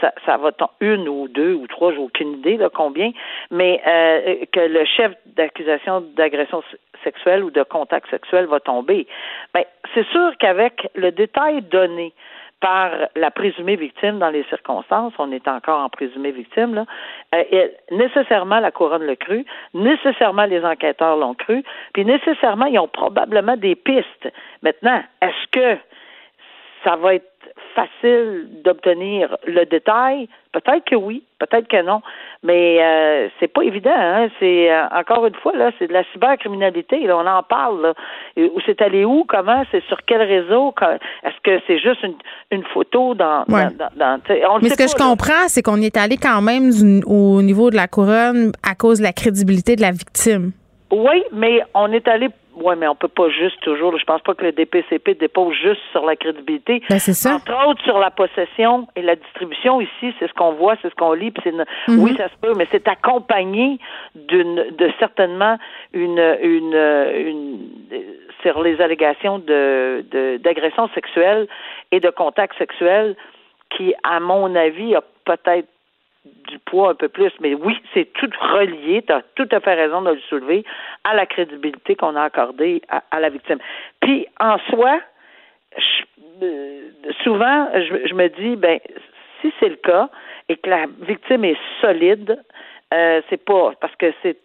ça, 0.00 0.12
ça 0.26 0.36
va 0.36 0.52
tomber 0.52 0.72
une 0.80 1.08
ou 1.08 1.28
deux 1.28 1.54
ou 1.54 1.66
trois, 1.66 1.92
j'ai 1.92 1.98
aucune 1.98 2.32
idée 2.34 2.56
là 2.56 2.68
combien, 2.72 3.12
mais 3.50 3.80
euh, 3.86 4.44
que 4.52 4.60
le 4.60 4.84
chef 4.84 5.12
d'accusation 5.26 6.00
d'agression 6.16 6.62
sexuelle 7.04 7.44
ou 7.44 7.50
de 7.50 7.62
contact 7.62 8.08
sexuel 8.10 8.46
va 8.46 8.60
tomber. 8.60 9.06
Ben, 9.52 9.64
c'est 9.94 10.06
sûr 10.08 10.32
qu'avec 10.38 10.88
le 10.94 11.12
détail 11.12 11.62
donné 11.62 12.12
par 12.64 12.92
la 13.14 13.30
présumée 13.30 13.76
victime 13.76 14.18
dans 14.18 14.30
les 14.30 14.42
circonstances, 14.44 15.12
on 15.18 15.30
est 15.32 15.46
encore 15.48 15.80
en 15.80 15.90
présumée 15.90 16.30
victime, 16.30 16.74
là, 16.74 16.86
euh, 17.34 17.68
nécessairement 17.90 18.58
la 18.58 18.70
couronne 18.70 19.04
le 19.04 19.16
cru, 19.16 19.44
nécessairement 19.74 20.46
les 20.46 20.64
enquêteurs 20.64 21.18
l'ont 21.18 21.34
cru, 21.34 21.62
puis 21.92 22.06
nécessairement 22.06 22.64
ils 22.64 22.78
ont 22.78 22.88
probablement 22.88 23.58
des 23.58 23.74
pistes. 23.74 24.32
Maintenant, 24.62 25.02
est-ce 25.20 25.50
que 25.50 25.78
ça 26.84 26.96
va 26.96 27.16
être 27.16 27.33
facile 27.74 28.48
d'obtenir 28.64 29.36
le 29.46 29.64
détail? 29.64 30.28
Peut-être 30.52 30.84
que 30.84 30.94
oui, 30.94 31.24
peut-être 31.40 31.66
que 31.66 31.82
non, 31.82 32.00
mais 32.44 32.78
euh, 32.80 33.28
c'est 33.40 33.48
pas 33.48 33.62
évident. 33.62 33.90
Hein? 33.96 34.28
C'est 34.38 34.70
euh, 34.70 34.86
encore 34.94 35.26
une 35.26 35.34
fois 35.34 35.56
là, 35.56 35.72
c'est 35.78 35.88
de 35.88 35.92
la 35.92 36.04
cybercriminalité. 36.12 37.00
Là, 37.06 37.18
on 37.18 37.26
en 37.26 37.42
parle. 37.42 37.82
Là. 37.82 37.94
Où 38.36 38.60
c'est 38.64 38.80
allé 38.80 39.04
où? 39.04 39.24
Comment? 39.26 39.64
C'est 39.72 39.82
sur 39.84 39.98
quel 40.06 40.22
réseau? 40.22 40.72
Est-ce 41.24 41.40
que 41.42 41.60
c'est 41.66 41.78
juste 41.78 42.02
une, 42.04 42.14
une 42.52 42.64
photo 42.72 43.14
dans, 43.14 43.44
dans, 43.48 43.90
dans, 43.96 44.20
Mais 44.62 44.68
ce 44.68 44.76
que 44.76 44.88
je 44.88 44.94
comprends, 44.94 45.48
c'est 45.48 45.62
qu'on 45.62 45.82
est 45.82 45.96
allé 45.96 46.16
quand 46.16 46.40
même 46.40 46.70
au 47.06 47.42
niveau 47.42 47.70
de 47.70 47.76
la 47.76 47.88
couronne 47.88 48.52
à 48.62 48.74
cause 48.76 48.98
de 48.98 49.04
la 49.04 49.12
crédibilité 49.12 49.74
de 49.74 49.80
la 49.80 49.90
victime. 49.90 50.52
Oui, 50.92 51.24
mais 51.32 51.62
on 51.74 51.90
est 51.90 52.06
allé 52.06 52.28
oui, 52.56 52.74
mais 52.78 52.88
on 52.88 52.94
peut 52.94 53.08
pas 53.08 53.28
juste 53.28 53.60
toujours. 53.60 53.96
Je 53.98 54.04
pense 54.04 54.20
pas 54.22 54.34
que 54.34 54.44
le 54.44 54.52
DPCP 54.52 55.14
dépose 55.14 55.54
juste 55.54 55.80
sur 55.92 56.04
la 56.04 56.16
crédibilité. 56.16 56.82
Ben, 56.88 56.98
c'est 56.98 57.12
ça. 57.12 57.36
Entre 57.36 57.68
autres 57.68 57.82
sur 57.82 57.98
la 57.98 58.10
possession 58.10 58.86
et 58.96 59.02
la 59.02 59.16
distribution 59.16 59.80
ici, 59.80 60.14
c'est 60.18 60.28
ce 60.28 60.34
qu'on 60.34 60.52
voit, 60.52 60.76
c'est 60.82 60.90
ce 60.90 60.94
qu'on 60.94 61.12
lit. 61.12 61.30
Puis 61.30 61.50
mhm. 61.50 61.98
Oui, 61.98 62.14
ça 62.16 62.28
se 62.28 62.36
peut, 62.40 62.54
mais 62.56 62.66
c'est 62.70 62.86
accompagné 62.88 63.78
d'une, 64.14 64.70
de 64.70 64.90
certainement 64.98 65.58
une, 65.92 66.18
une, 66.42 66.74
une, 66.74 67.58
sur 68.42 68.62
les 68.62 68.80
allégations 68.80 69.38
de, 69.38 70.04
de 70.10 70.36
d'agression 70.38 70.88
sexuelle 70.94 71.46
et 71.92 72.00
de 72.00 72.10
contact 72.10 72.56
sexuel 72.58 73.16
qui, 73.70 73.94
à 74.02 74.20
mon 74.20 74.54
avis, 74.54 74.94
a 74.94 75.02
peut-être 75.24 75.68
du 76.24 76.58
poids 76.58 76.90
un 76.90 76.94
peu 76.94 77.08
plus, 77.08 77.32
mais 77.40 77.54
oui, 77.54 77.76
c'est 77.92 78.12
tout 78.14 78.30
relié, 78.40 79.02
tu 79.02 79.12
as 79.12 79.22
tout 79.34 79.48
à 79.50 79.60
fait 79.60 79.74
raison 79.74 80.02
de 80.02 80.10
le 80.12 80.20
soulever, 80.28 80.64
à 81.04 81.14
la 81.14 81.26
crédibilité 81.26 81.96
qu'on 81.96 82.16
a 82.16 82.22
accordée 82.22 82.82
à, 82.88 83.20
la 83.20 83.28
victime. 83.28 83.58
Puis, 84.00 84.26
en 84.40 84.58
soi, 84.70 85.00
euh, 86.42 86.80
souvent, 87.22 87.68
je, 87.74 88.08
je, 88.08 88.14
me 88.14 88.28
dis, 88.28 88.56
ben, 88.56 88.78
si 89.40 89.52
c'est 89.60 89.68
le 89.68 89.76
cas 89.76 90.08
et 90.48 90.56
que 90.56 90.70
la 90.70 90.86
victime 91.00 91.44
est 91.44 91.58
solide, 91.80 92.38
euh, 92.94 93.20
c'est 93.28 93.44
pas 93.44 93.72
parce 93.80 93.94
que 93.96 94.12
c'est 94.22 94.38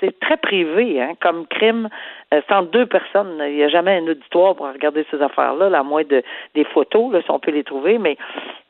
c'est 0.00 0.18
très 0.20 0.36
privé 0.36 1.00
hein, 1.00 1.12
comme 1.20 1.46
crime 1.46 1.88
euh, 2.32 2.40
sans 2.48 2.62
deux 2.62 2.86
personnes. 2.86 3.42
Il 3.48 3.56
n'y 3.56 3.64
a 3.64 3.68
jamais 3.68 3.96
un 3.96 4.06
auditoire 4.06 4.54
pour 4.54 4.66
regarder 4.66 5.04
ces 5.10 5.20
affaires-là, 5.20 5.76
à 5.76 5.82
moins 5.82 6.04
de 6.04 6.22
des 6.54 6.64
photos, 6.64 7.12
là, 7.12 7.20
si 7.22 7.30
on 7.30 7.40
peut 7.40 7.50
les 7.50 7.64
trouver, 7.64 7.98
mais 7.98 8.16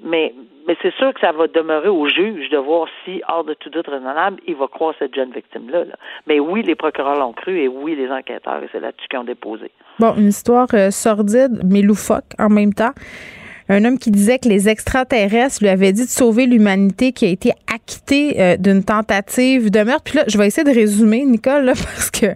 mais 0.02 0.32
mais 0.66 0.76
c'est 0.80 0.94
sûr 0.94 1.12
que 1.12 1.20
ça 1.20 1.32
va 1.32 1.48
demeurer 1.48 1.88
au 1.88 2.08
juge 2.08 2.48
de 2.50 2.56
voir 2.56 2.88
si, 3.04 3.22
hors 3.28 3.44
de 3.44 3.54
tout 3.54 3.70
doute 3.70 3.86
raisonnable, 3.86 4.40
il 4.46 4.56
va 4.56 4.68
croire 4.68 4.94
cette 4.98 5.14
jeune 5.14 5.32
victime-là. 5.32 5.84
Mais 6.26 6.40
oui, 6.40 6.62
les 6.62 6.74
procureurs 6.74 7.18
l'ont 7.18 7.32
cru 7.32 7.58
et 7.60 7.68
oui, 7.68 7.94
les 7.94 8.10
enquêteurs, 8.10 8.62
et 8.62 8.68
c'est 8.72 8.80
là-dessus 8.80 9.06
qu'ils 9.08 9.18
ont 9.18 9.24
déposé. 9.24 9.70
Bon, 9.98 10.14
une 10.16 10.28
histoire 10.28 10.66
euh, 10.74 10.90
sordide, 10.90 11.60
mais 11.64 11.82
loufoque 11.82 12.32
en 12.38 12.48
même 12.48 12.72
temps 12.72 12.92
un 13.68 13.84
homme 13.84 13.98
qui 13.98 14.10
disait 14.10 14.38
que 14.38 14.48
les 14.48 14.68
extraterrestres 14.68 15.58
lui 15.60 15.68
avaient 15.68 15.92
dit 15.92 16.04
de 16.04 16.10
sauver 16.10 16.46
l'humanité 16.46 17.12
qui 17.12 17.26
a 17.26 17.28
été 17.28 17.52
acquitté 17.72 18.40
euh, 18.40 18.56
d'une 18.56 18.84
tentative 18.84 19.70
de 19.70 19.82
meurtre. 19.82 20.04
Puis 20.04 20.16
là, 20.16 20.24
je 20.28 20.38
vais 20.38 20.46
essayer 20.46 20.64
de 20.64 20.74
résumer, 20.74 21.24
Nicole, 21.24 21.72
parce 21.94 22.10
que 22.10 22.26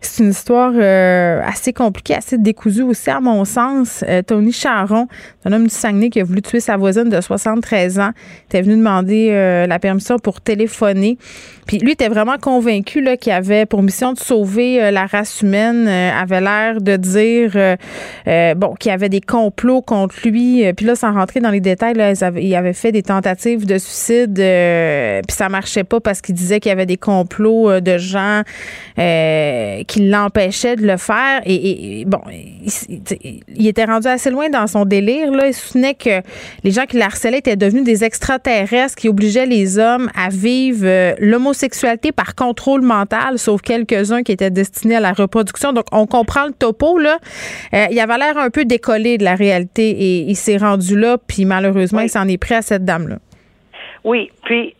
C'est 0.00 0.24
une 0.24 0.30
histoire 0.30 0.72
euh, 0.74 1.40
assez 1.44 1.72
compliquée, 1.72 2.14
assez 2.14 2.36
décousue 2.36 2.82
aussi, 2.82 3.10
à 3.10 3.20
mon 3.20 3.44
sens. 3.44 4.02
Euh, 4.08 4.22
Tony 4.22 4.52
Charon, 4.52 5.06
un 5.44 5.52
homme 5.52 5.64
du 5.64 5.74
Saguenay 5.74 6.10
qui 6.10 6.20
a 6.20 6.24
voulu 6.24 6.42
tuer 6.42 6.60
sa 6.60 6.76
voisine 6.76 7.08
de 7.08 7.20
73 7.20 8.00
ans, 8.00 8.10
était 8.48 8.62
venu 8.62 8.76
demander 8.76 9.30
la 9.68 9.78
permission 9.78 10.18
pour 10.18 10.40
téléphoner. 10.40 11.18
Puis 11.66 11.78
lui 11.78 11.92
était 11.92 12.08
vraiment 12.08 12.36
convaincu 12.38 13.04
qu'il 13.20 13.32
avait 13.32 13.66
pour 13.66 13.82
mission 13.82 14.12
de 14.12 14.18
sauver 14.18 14.90
la 14.90 15.06
race 15.06 15.42
humaine, 15.42 15.88
avait 15.88 16.40
l'air 16.40 16.80
de 16.80 16.96
dire 16.96 17.52
bon 18.56 18.74
qu'il 18.74 18.90
y 18.90 18.92
avait 18.92 19.08
des 19.08 19.20
complots 19.20 19.82
contre 19.82 20.16
lui. 20.24 20.64
Puis 20.74 20.86
là, 20.86 20.94
sans 20.94 21.12
rentrer 21.12 21.40
dans 21.40 21.50
les 21.50 21.60
détails, 21.60 21.94
là, 21.94 22.12
il 22.36 22.54
avait 22.54 22.72
fait 22.72 22.92
des 22.92 23.02
tentatives 23.02 23.66
de 23.66 23.78
suicide, 23.78 24.34
puis 24.34 25.36
ça 25.36 25.48
marchait 25.48 25.84
pas 25.84 26.00
parce 26.00 26.20
qu'il 26.20 26.34
disait 26.34 26.60
qu'il 26.60 26.70
y 26.70 26.72
avait 26.72 26.86
des 26.86 26.96
complots 26.96 27.80
de 27.80 27.98
gens 27.98 28.42
qui 28.96 30.08
l'empêchait 30.08 30.76
de 30.76 30.86
le 30.86 30.96
faire. 30.96 31.40
Et, 31.46 32.04
bon, 32.06 32.20
il, 32.28 33.66
était 33.66 33.84
rendu 33.84 34.08
assez 34.08 34.30
loin 34.30 34.48
dans 34.48 34.66
son 34.66 34.84
délire. 34.84 35.30
Là. 35.30 35.48
Il 35.48 35.54
soutenait 35.54 35.94
que 35.94 36.22
les 36.64 36.70
gens 36.70 36.84
qui 36.84 36.96
le 36.96 37.02
harcelaient 37.02 37.38
étaient 37.38 37.56
devenus 37.56 37.84
des 37.84 38.04
extraterrestres 38.04 38.94
qui 38.94 39.08
obligeaient 39.08 39.46
les 39.46 39.78
hommes 39.78 40.10
à 40.14 40.28
vivre 40.28 40.84
euh, 40.84 41.14
l'homosexualité 41.52 42.12
par 42.12 42.34
contrôle 42.34 42.80
mental, 42.80 43.38
sauf 43.38 43.60
quelques-uns 43.60 44.22
qui 44.22 44.32
étaient 44.32 44.50
destinés 44.50 44.96
à 44.96 45.00
la 45.00 45.12
reproduction. 45.12 45.72
Donc, 45.72 45.84
on 45.92 46.06
comprend 46.06 46.46
le 46.46 46.52
topo. 46.52 46.98
Là. 46.98 47.18
Euh, 47.74 47.86
il 47.90 48.00
avait 48.00 48.16
l'air 48.16 48.38
un 48.38 48.50
peu 48.50 48.64
décollé 48.64 49.18
de 49.18 49.24
la 49.24 49.34
réalité 49.34 49.90
et 49.90 50.20
il 50.20 50.34
s'est 50.36 50.56
rendu 50.56 50.98
là, 50.98 51.18
puis 51.18 51.44
malheureusement, 51.44 52.00
il 52.00 52.08
s'en 52.08 52.26
est 52.26 52.38
pris 52.38 52.54
à 52.54 52.62
cette 52.62 52.84
dame-là. 52.84 53.16
Oui, 54.04 54.30
puis 54.44 54.74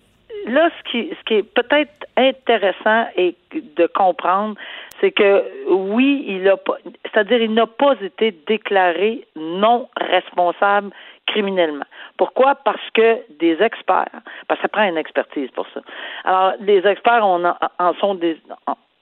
là, 0.48 0.70
ce 0.78 0.90
qui, 0.90 1.11
ce 1.11 1.24
qui 1.26 1.35
est 1.35 1.42
peut-être 1.42 1.92
intéressant 2.16 3.06
et 3.16 3.35
de 3.52 3.87
comprendre, 3.87 4.56
c'est 5.00 5.11
que 5.11 5.44
oui, 5.68 6.24
il 6.26 6.48
a 6.48 6.56
pas, 6.56 6.76
c'est-à-dire 7.12 7.42
il 7.42 7.52
n'a 7.52 7.66
pas 7.66 7.94
été 8.00 8.35
déclaré 8.46 9.26
non 9.37 9.88
responsable 10.00 10.90
criminellement. 11.26 11.85
Pourquoi? 12.16 12.54
Parce 12.54 12.90
que 12.94 13.18
des 13.38 13.62
experts, 13.62 14.20
parce 14.48 14.61
ça 14.61 14.68
prend 14.68 14.85
une 14.85 14.98
expertise 14.98 15.50
pour 15.50 15.66
ça. 15.74 15.80
Alors, 16.24 16.52
les 16.61 16.87
experts 16.87 17.24
en, 17.24 17.44
en 17.44 17.94
sont 17.94 18.14
des, 18.14 18.38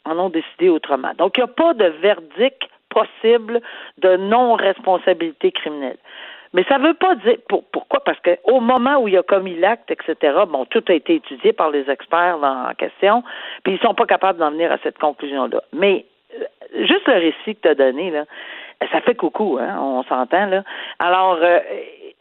en 0.05 0.19
ont 0.19 0.31
décidé 0.31 0.69
autrement. 0.69 1.13
Donc, 1.19 1.37
il 1.37 1.41
n'y 1.41 1.51
a 1.51 1.53
pas 1.53 1.75
de 1.75 1.87
verdict 1.87 2.63
possible 2.89 3.61
de 3.99 4.17
non-responsabilité 4.17 5.53
criminelle. 5.53 5.99
Mais 6.53 6.65
ça 6.65 6.79
ne 6.79 6.89
veut 6.89 6.95
pas 6.95 7.15
dire 7.15 7.37
pourquoi, 7.49 8.01
parce 8.05 8.19
qu'au 8.21 8.59
moment 8.59 8.99
où 8.99 9.07
il 9.07 9.17
a 9.17 9.23
commis 9.23 9.55
l'acte, 9.55 9.91
etc., 9.93 10.37
bon, 10.49 10.65
tout 10.65 10.83
a 10.89 10.95
été 10.95 11.15
étudié 11.15 11.53
par 11.53 11.71
les 11.71 11.89
experts 11.89 12.39
en 12.43 12.75
question, 12.75 13.23
puis 13.63 13.75
ils 13.75 13.79
sont 13.79 13.95
pas 13.95 14.07
capables 14.07 14.41
d'en 14.41 14.51
venir 14.51 14.73
à 14.73 14.79
cette 14.83 14.99
conclusion-là. 14.99 15.63
Mais 15.73 16.07
euh, 16.35 16.45
juste 16.87 17.07
le 17.07 17.15
récit 17.15 17.55
que 17.55 17.61
tu 17.63 17.69
as 17.69 17.77
donné, 17.77 18.11
là, 18.11 18.25
ça 18.91 19.01
fait 19.01 19.15
coucou, 19.15 19.59
hein, 19.61 19.77
on 19.79 20.03
s'entend, 20.05 20.47
là. 20.47 20.65
Alors, 20.99 21.39
euh, 21.41 21.61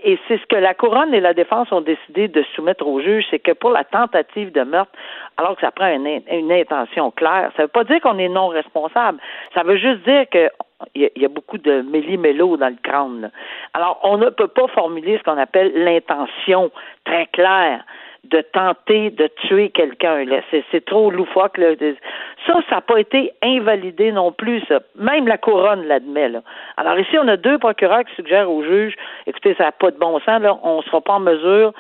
et 0.03 0.17
c'est 0.27 0.37
ce 0.37 0.45
que 0.45 0.55
la 0.55 0.73
couronne 0.73 1.13
et 1.13 1.19
la 1.19 1.33
défense 1.33 1.71
ont 1.71 1.81
décidé 1.81 2.27
de 2.27 2.43
soumettre 2.55 2.87
au 2.87 3.01
juge, 3.01 3.25
c'est 3.29 3.39
que 3.39 3.51
pour 3.51 3.71
la 3.71 3.83
tentative 3.83 4.51
de 4.51 4.61
meurtre, 4.61 4.91
alors 5.37 5.55
que 5.55 5.61
ça 5.61 5.71
prend 5.71 5.87
une, 5.87 6.21
une 6.31 6.51
intention 6.51 7.11
claire, 7.11 7.51
ça 7.55 7.63
ne 7.63 7.67
veut 7.67 7.71
pas 7.71 7.83
dire 7.83 7.99
qu'on 8.01 8.17
est 8.17 8.29
non 8.29 8.47
responsable. 8.47 9.19
Ça 9.53 9.63
veut 9.63 9.77
juste 9.77 10.03
dire 10.03 10.25
que 10.29 10.49
il 10.95 11.09
y, 11.17 11.25
a 11.25 11.29
beaucoup 11.29 11.57
de 11.57 11.81
méli-mélo 11.81 12.55
dans 12.55 12.69
le 12.69 12.77
crâne. 12.81 13.31
Alors, 13.73 13.99
on 14.03 14.17
ne 14.17 14.29
peut 14.29 14.47
pas 14.47 14.67
formuler 14.69 15.17
ce 15.17 15.23
qu'on 15.23 15.37
appelle 15.37 15.73
l'intention 15.75 16.71
très 17.03 17.25
claire 17.27 17.83
de 18.25 18.41
tenter 18.41 19.09
de 19.11 19.27
tuer 19.47 19.69
quelqu'un. 19.69 20.25
C'est, 20.71 20.85
trop 20.85 21.09
loufoque. 21.09 21.57
Là. 21.57 21.73
Ça, 22.45 22.53
ça 22.69 22.75
n'a 22.75 22.81
pas 22.81 22.99
été 22.99 23.33
invalidé 23.41 24.11
non 24.11 24.31
plus. 24.31 24.61
Ça. 24.67 24.79
Même 24.95 25.27
la 25.27 25.37
couronne 25.37 25.85
l'admet. 25.85 26.31
Alors 26.77 26.99
ici, 26.99 27.17
on 27.17 27.27
a 27.27 27.37
deux 27.37 27.57
procureurs 27.57 28.03
qui 28.05 28.15
suggèrent 28.15 28.51
au 28.51 28.63
juge, 28.63 28.95
écoutez, 29.25 29.55
ça 29.55 29.65
n'a 29.65 29.71
pas 29.71 29.91
de 29.91 29.97
bon 29.97 30.19
sens, 30.19 30.41
là, 30.41 30.57
on 30.63 30.77
ne 30.77 30.81
sera 30.83 31.01
pas 31.01 31.13
en 31.13 31.19
mesure 31.19 31.73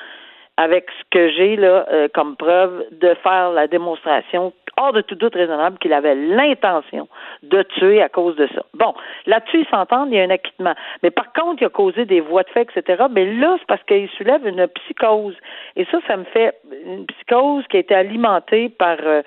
avec 0.59 0.87
ce 0.89 1.03
que 1.11 1.29
j'ai 1.29 1.55
là 1.55 1.85
euh, 1.89 2.09
comme 2.13 2.35
preuve 2.35 2.83
de 2.91 3.13
faire 3.23 3.51
la 3.51 3.67
démonstration 3.67 4.51
hors 4.79 4.93
de 4.93 5.01
tout 5.01 5.15
doute 5.15 5.35
raisonnable 5.35 5.77
qu'il 5.79 5.93
avait 5.93 6.15
l'intention 6.15 7.07
de 7.43 7.61
tuer 7.63 8.01
à 8.01 8.09
cause 8.09 8.35
de 8.35 8.47
ça. 8.55 8.63
Bon, 8.73 8.93
là-dessus, 9.25 9.59
ils 9.61 9.67
s'entendent, 9.67 10.09
il 10.11 10.17
y 10.17 10.19
a 10.19 10.23
un 10.23 10.29
acquittement. 10.29 10.73
Mais 11.03 11.11
par 11.11 11.31
contre, 11.33 11.61
il 11.61 11.65
a 11.65 11.69
causé 11.69 12.05
des 12.05 12.21
voies 12.21 12.43
de 12.43 12.49
fait, 12.49 12.67
etc. 12.75 13.03
Mais 13.11 13.25
là, 13.25 13.57
c'est 13.59 13.67
parce 13.67 13.83
qu'il 13.83 14.09
soulève 14.09 14.47
une 14.47 14.67
psychose. 14.67 15.35
Et 15.75 15.85
ça, 15.85 15.99
ça 16.07 16.17
me 16.17 16.23
fait 16.23 16.55
une 16.85 17.05
psychose 17.05 17.65
qui 17.69 17.77
a 17.77 17.79
été 17.81 17.93
alimentée 17.93 18.69
par, 18.69 18.97
euh, 19.03 19.21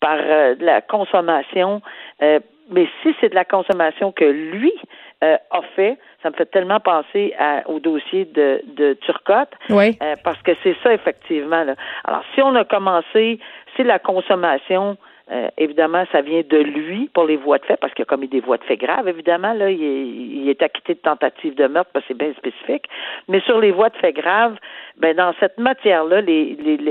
par 0.00 0.18
euh, 0.20 0.54
la 0.60 0.80
consommation. 0.82 1.82
mais 2.20 2.86
si 3.02 3.14
c'est 3.20 3.30
de 3.30 3.34
la 3.34 3.46
consommation 3.46 4.12
que 4.12 4.24
lui 4.24 4.74
a 5.22 5.62
fait, 5.74 5.98
ça 6.22 6.30
me 6.30 6.34
fait 6.34 6.46
tellement 6.46 6.80
penser 6.80 7.34
au 7.66 7.80
dossier 7.80 8.24
de, 8.24 8.60
de 8.76 8.94
Turcotte. 8.94 9.52
Oui. 9.70 9.98
Euh, 10.02 10.14
parce 10.22 10.40
que 10.42 10.52
c'est 10.62 10.76
ça, 10.82 10.92
effectivement. 10.92 11.64
Là. 11.64 11.74
Alors, 12.04 12.22
si 12.34 12.42
on 12.42 12.54
a 12.54 12.64
commencé, 12.64 13.38
si 13.76 13.82
la 13.82 13.98
consommation 13.98 14.96
euh, 15.30 15.48
évidemment, 15.58 16.04
ça 16.10 16.22
vient 16.22 16.42
de 16.48 16.58
lui 16.58 17.10
pour 17.12 17.24
les 17.24 17.36
voies 17.36 17.58
de 17.58 17.64
fait, 17.66 17.76
parce 17.76 17.92
qu'il 17.94 18.02
a 18.02 18.06
commis 18.06 18.28
des 18.28 18.40
voies 18.40 18.56
de 18.56 18.64
fait 18.64 18.76
graves, 18.76 19.08
évidemment. 19.08 19.52
Là, 19.52 19.70
il 19.70 19.82
est, 19.82 20.06
il 20.06 20.48
est 20.48 20.62
acquitté 20.62 20.94
de 20.94 21.00
tentative 21.00 21.54
de 21.54 21.66
meurtre, 21.66 21.90
parce 21.92 22.04
que 22.06 22.14
c'est 22.14 22.18
bien 22.18 22.32
spécifique. 22.34 22.86
Mais 23.28 23.40
sur 23.40 23.58
les 23.58 23.70
voies 23.70 23.90
de 23.90 23.96
fait 23.96 24.12
graves, 24.12 24.56
ben 24.96 25.14
dans 25.16 25.34
cette 25.38 25.58
matière-là, 25.58 26.22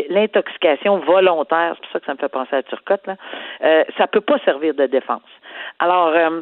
l'intoxication 0.09 0.97
volontaire, 0.99 1.75
c'est 1.75 1.81
pour 1.81 1.91
ça 1.91 1.99
que 1.99 2.05
ça 2.05 2.13
me 2.13 2.19
fait 2.19 2.29
penser 2.29 2.55
à 2.55 2.63
Turcotte, 2.63 3.05
là, 3.07 3.15
euh, 3.63 3.83
ça 3.97 4.07
peut 4.07 4.21
pas 4.21 4.39
servir 4.45 4.73
de 4.73 4.85
défense. 4.85 5.21
Alors, 5.79 6.09
euh, 6.09 6.41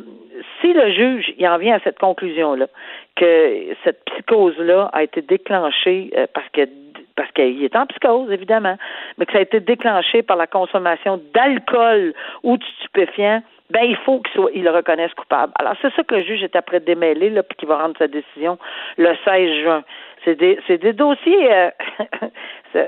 si 0.62 0.73
le 0.73 0.91
juge 0.91 1.34
il 1.38 1.47
en 1.47 1.58
vient 1.58 1.75
à 1.75 1.79
cette 1.79 1.99
conclusion-là, 1.99 2.67
que 3.15 3.73
cette 3.84 4.03
psychose-là 4.05 4.89
a 4.93 5.03
été 5.03 5.21
déclenchée 5.21 6.12
euh, 6.17 6.27
parce 6.34 6.47
que 6.49 6.67
parce 7.15 7.32
qu'il 7.32 7.63
est 7.63 7.75
en 7.75 7.86
psychose, 7.88 8.32
évidemment, 8.32 8.78
mais 9.17 9.25
que 9.25 9.32
ça 9.32 9.39
a 9.39 9.41
été 9.41 9.60
déclenché 9.60 10.21
par 10.21 10.38
la 10.38 10.47
consommation 10.47 11.21
d'alcool 11.34 12.13
ou 12.43 12.58
de 12.58 12.63
stupéfiants, 12.80 13.41
ben 13.69 13.84
il 13.84 13.95
faut 13.97 14.21
qu'il 14.21 14.63
le 14.63 14.71
reconnaisse 14.71 15.13
coupable. 15.13 15.51
Alors 15.58 15.73
c'est 15.82 15.93
ça 15.93 16.04
que 16.04 16.15
le 16.15 16.23
juge 16.23 16.43
est 16.43 16.56
après 16.56 16.80
démêler 16.80 17.30
là, 17.30 17.41
puis 17.43 17.58
qu'il 17.58 17.67
va 17.67 17.78
rendre 17.78 17.97
sa 17.97 18.08
décision 18.08 18.58
le 18.97 19.15
16 19.25 19.63
juin. 19.63 19.84
C'est 20.23 20.36
des, 20.36 20.60
c'est 20.67 20.78
des 20.78 20.93
dossiers. 20.93 21.54
Euh, 21.54 21.69
tu 22.73 22.80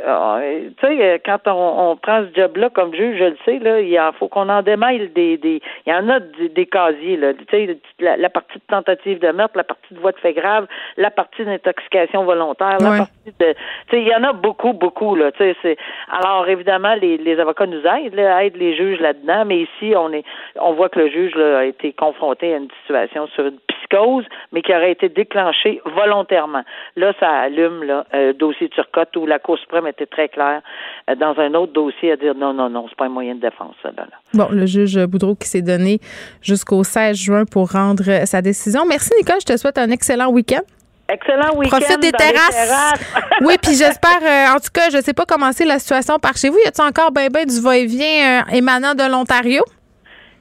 sais, 0.81 1.01
euh, 1.01 1.17
quand 1.25 1.39
on, 1.47 1.91
on, 1.91 1.95
prend 1.95 2.23
ce 2.23 2.39
job-là 2.39 2.69
comme 2.69 2.93
juge, 2.93 3.17
je 3.19 3.23
le 3.25 3.37
sais, 3.45 3.59
là, 3.59 3.79
il 3.79 3.99
faut 4.19 4.27
qu'on 4.27 4.49
en 4.49 4.61
démêle 4.61 5.13
des, 5.13 5.37
des. 5.37 5.61
Il 5.85 5.93
y 5.93 5.95
en 5.95 6.09
a 6.09 6.19
des, 6.19 6.65
casiers, 6.65 7.17
là. 7.17 7.33
Tu 7.33 7.45
sais, 7.49 7.77
la, 7.99 8.29
partie 8.29 8.57
de 8.57 8.63
tentative 8.67 9.19
de 9.19 9.31
meurtre, 9.31 9.55
la 9.55 9.63
partie 9.63 9.93
de 9.93 9.99
voie 9.99 10.11
de 10.11 10.19
fait 10.19 10.33
grave, 10.33 10.67
la 10.97 11.11
partie 11.11 11.45
d'intoxication 11.45 12.23
volontaire, 12.23 12.77
la 12.79 12.97
partie 12.97 13.33
de. 13.39 13.53
Tu 13.53 13.55
sais, 13.91 14.01
il 14.01 14.07
y 14.07 14.15
en 14.15 14.23
a 14.23 14.33
beaucoup, 14.33 14.73
beaucoup, 14.73 15.15
là. 15.15 15.31
Tu 15.31 15.39
sais, 15.39 15.55
c'est. 15.61 15.77
Alors 16.11 16.47
évidemment, 16.47 16.95
les, 16.95 17.17
les 17.17 17.39
avocats 17.39 17.65
nous 17.65 17.85
aident, 17.85 18.15
là, 18.15 18.43
aident 18.43 18.57
les 18.57 18.75
juges 18.75 18.99
là-dedans, 18.99 19.45
mais 19.45 19.59
ici, 19.61 19.93
on 19.95 20.11
est, 20.11 20.23
on 20.59 20.73
voit 20.73 20.89
que 20.89 20.99
le 20.99 21.09
juge 21.09 21.35
là, 21.35 21.59
a 21.59 21.63
été 21.63 21.93
confronté 21.93 22.53
à 22.53 22.57
une 22.57 22.69
situation 22.81 23.27
sur 23.27 23.45
une 23.45 23.59
psychose, 23.67 24.25
mais 24.51 24.61
qui 24.61 24.73
aurait 24.73 24.91
été 24.91 25.09
déclenchée 25.09 25.81
volontairement. 25.85 26.63
Là, 26.95 27.13
ça 27.19 27.29
allume 27.29 27.83
là, 27.83 28.05
euh, 28.13 28.33
dossier 28.33 28.69
Turcotte 28.69 29.15
où 29.15 29.25
la 29.25 29.39
Cour 29.39 29.57
suprême 29.77 29.87
était 29.87 30.05
très 30.05 30.29
claire 30.29 30.61
euh, 31.09 31.15
dans 31.15 31.35
un 31.39 31.53
autre 31.53 31.73
dossier 31.73 32.11
à 32.11 32.17
dire 32.17 32.35
non, 32.35 32.53
non, 32.53 32.69
non, 32.69 32.85
c'est 32.89 32.97
pas 32.97 33.05
un 33.05 33.09
moyen 33.09 33.35
de 33.35 33.41
défense, 33.41 33.75
ça, 33.81 33.89
là. 33.95 34.07
Bon, 34.33 34.47
le 34.51 34.65
juge 34.65 34.97
Boudreau 35.05 35.35
qui 35.35 35.47
s'est 35.47 35.61
donné 35.61 35.99
jusqu'au 36.41 36.83
16 36.83 37.17
juin 37.17 37.45
pour 37.45 37.71
rendre 37.71 38.25
sa 38.25 38.41
décision. 38.41 38.85
Merci, 38.87 39.11
Nicole. 39.17 39.39
Je 39.41 39.53
te 39.53 39.57
souhaite 39.57 39.77
un 39.77 39.89
excellent 39.89 40.29
week-end. 40.29 40.61
Excellent 41.09 41.55
week-end. 41.57 41.77
Profite 41.77 42.01
des 42.01 42.11
terrasses. 42.11 43.01
oui, 43.41 43.55
puis 43.61 43.75
j'espère, 43.75 44.19
euh, 44.21 44.55
en 44.55 44.59
tout 44.59 44.71
cas, 44.73 44.89
je 44.91 45.01
sais 45.01 45.13
pas 45.13 45.25
comment 45.25 45.51
c'est 45.53 45.65
la 45.65 45.79
situation 45.79 46.19
par 46.19 46.35
chez 46.35 46.49
vous. 46.49 46.57
Y 46.65 46.67
a-t-il 46.67 46.85
encore 46.85 47.11
ben, 47.11 47.29
ben 47.31 47.45
du 47.45 47.61
va-et-vient 47.61 48.43
émanant 48.51 48.93
de 48.93 49.09
l'Ontario? 49.09 49.63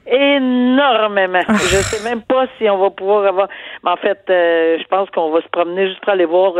Énormément. 0.09 1.41
Ah. 1.47 1.53
je 1.53 1.77
sais 1.77 2.07
même 2.07 2.21
pas 2.21 2.45
si 2.57 2.69
on 2.69 2.77
va 2.77 2.89
pouvoir 2.89 3.25
avoir. 3.25 3.47
Mais 3.83 3.91
en 3.91 3.97
fait, 3.97 4.19
euh, 4.29 4.77
je 4.79 4.87
pense 4.87 5.09
qu'on 5.11 5.31
va 5.31 5.41
se 5.41 5.47
promener 5.49 5.87
juste 5.87 5.99
pour 6.01 6.13
aller 6.13 6.25
voir, 6.25 6.53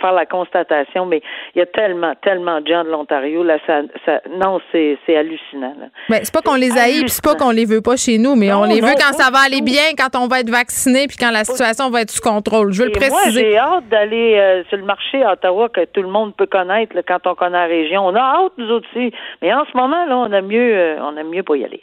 faire 0.00 0.12
la 0.12 0.26
constatation. 0.26 1.06
Mais 1.06 1.22
il 1.54 1.58
y 1.58 1.62
a 1.62 1.66
tellement, 1.66 2.14
tellement 2.22 2.60
de 2.60 2.66
gens 2.66 2.84
de 2.84 2.90
l'Ontario 2.90 3.42
là. 3.42 3.58
Ça, 3.66 3.82
ça 4.04 4.20
non, 4.30 4.60
c'est, 4.72 4.98
c'est 5.06 5.16
hallucinant. 5.16 5.74
Là. 5.78 5.86
Mais 6.08 6.20
c'est 6.22 6.32
pas 6.32 6.42
qu'on 6.42 6.56
les 6.56 6.76
haït, 6.78 7.00
puis 7.00 7.10
c'est 7.10 7.24
pas 7.24 7.34
qu'on 7.34 7.50
les 7.50 7.64
veut 7.64 7.82
pas 7.82 7.96
chez 7.96 8.18
nous, 8.18 8.34
mais 8.34 8.52
on 8.52 8.64
les 8.64 8.80
veut 8.80 8.94
quand 8.98 9.12
ça 9.12 9.30
va 9.30 9.40
aller 9.46 9.62
bien, 9.62 9.94
quand 9.96 10.18
on 10.18 10.26
va 10.26 10.40
être 10.40 10.50
vacciné, 10.50 11.06
puis 11.06 11.16
quand 11.16 11.30
la 11.30 11.44
situation 11.44 11.90
va 11.90 12.02
être 12.02 12.10
sous 12.10 12.22
contrôle. 12.22 12.72
Je 12.72 12.82
veux 12.82 12.88
le 12.88 12.92
préciser. 12.92 13.10
Moi, 13.10 13.30
j'ai 13.30 13.58
hâte 13.58 13.88
d'aller 13.88 14.36
euh, 14.36 14.64
sur 14.68 14.78
le 14.78 14.84
marché 14.84 15.22
à 15.22 15.32
Ottawa 15.32 15.68
que 15.68 15.84
tout 15.84 16.02
le 16.02 16.08
monde 16.08 16.34
peut 16.34 16.46
connaître 16.46 16.94
quand 17.06 17.26
on 17.26 17.34
connaît 17.34 17.58
la 17.58 17.66
région. 17.66 18.06
On 18.06 18.14
a 18.14 18.20
hâte 18.20 18.52
nous 18.56 18.70
aussi, 18.70 19.12
mais 19.42 19.52
en 19.52 19.64
ce 19.70 19.76
moment 19.76 20.04
là, 20.06 20.16
on 20.16 20.32
a 20.32 20.40
mieux, 20.40 20.74
euh, 20.74 20.96
on 21.00 21.16
a 21.16 21.22
mieux 21.22 21.42
pas 21.42 21.56
y 21.56 21.64
aller. 21.64 21.82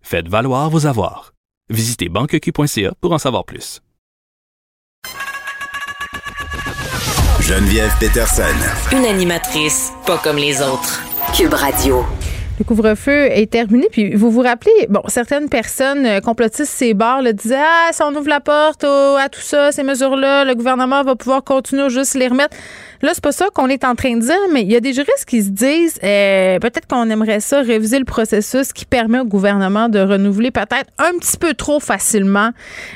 faites 0.00 0.28
valoir 0.28 0.70
vos 0.70 0.86
avoirs. 0.86 1.32
Visitez 1.68 2.08
banqueq.ca 2.08 2.92
pour 3.00 3.12
en 3.12 3.18
savoir 3.18 3.44
plus. 3.44 3.80
Geneviève 7.40 7.92
Peterson. 7.98 8.42
Une 8.92 9.04
animatrice 9.04 9.92
pas 10.06 10.18
comme 10.18 10.36
les 10.36 10.62
autres. 10.62 11.02
Cube 11.36 11.54
Radio. 11.54 12.04
Le 12.60 12.64
couvre-feu 12.66 13.30
est 13.32 13.50
terminé. 13.50 13.88
Puis 13.90 14.14
vous 14.14 14.30
vous 14.30 14.42
rappelez, 14.42 14.86
bon, 14.90 15.00
certaines 15.06 15.48
personnes 15.48 16.04
euh, 16.04 16.20
complotistes 16.20 16.70
ces 16.70 16.92
bars 16.92 17.22
le 17.22 17.32
disaient 17.32 17.56
Ah, 17.56 17.88
si 17.90 18.02
on 18.02 18.14
ouvre 18.14 18.28
la 18.28 18.40
porte 18.40 18.84
à 18.84 19.30
tout 19.30 19.40
ça, 19.40 19.72
ces 19.72 19.82
mesures-là, 19.82 20.44
le 20.44 20.54
gouvernement 20.54 21.02
va 21.02 21.16
pouvoir 21.16 21.42
continuer 21.42 21.88
juste 21.88 22.16
les 22.16 22.28
remettre. 22.28 22.54
Là, 23.00 23.12
c'est 23.14 23.24
pas 23.24 23.32
ça 23.32 23.46
qu'on 23.54 23.68
est 23.68 23.82
en 23.82 23.94
train 23.94 24.14
de 24.14 24.20
dire, 24.20 24.36
mais 24.52 24.60
il 24.60 24.70
y 24.70 24.76
a 24.76 24.80
des 24.80 24.92
juristes 24.92 25.24
qui 25.26 25.42
se 25.42 25.48
disent 25.48 25.98
euh, 26.04 26.58
peut-être 26.58 26.86
qu'on 26.86 27.08
aimerait 27.08 27.40
ça 27.40 27.62
réviser 27.62 27.98
le 27.98 28.04
processus 28.04 28.74
qui 28.74 28.84
permet 28.84 29.20
au 29.20 29.24
gouvernement 29.24 29.88
de 29.88 29.98
renouveler 29.98 30.50
peut-être 30.50 30.90
un 30.98 31.18
petit 31.18 31.38
peu 31.38 31.54
trop 31.54 31.80
facilement 31.80 32.50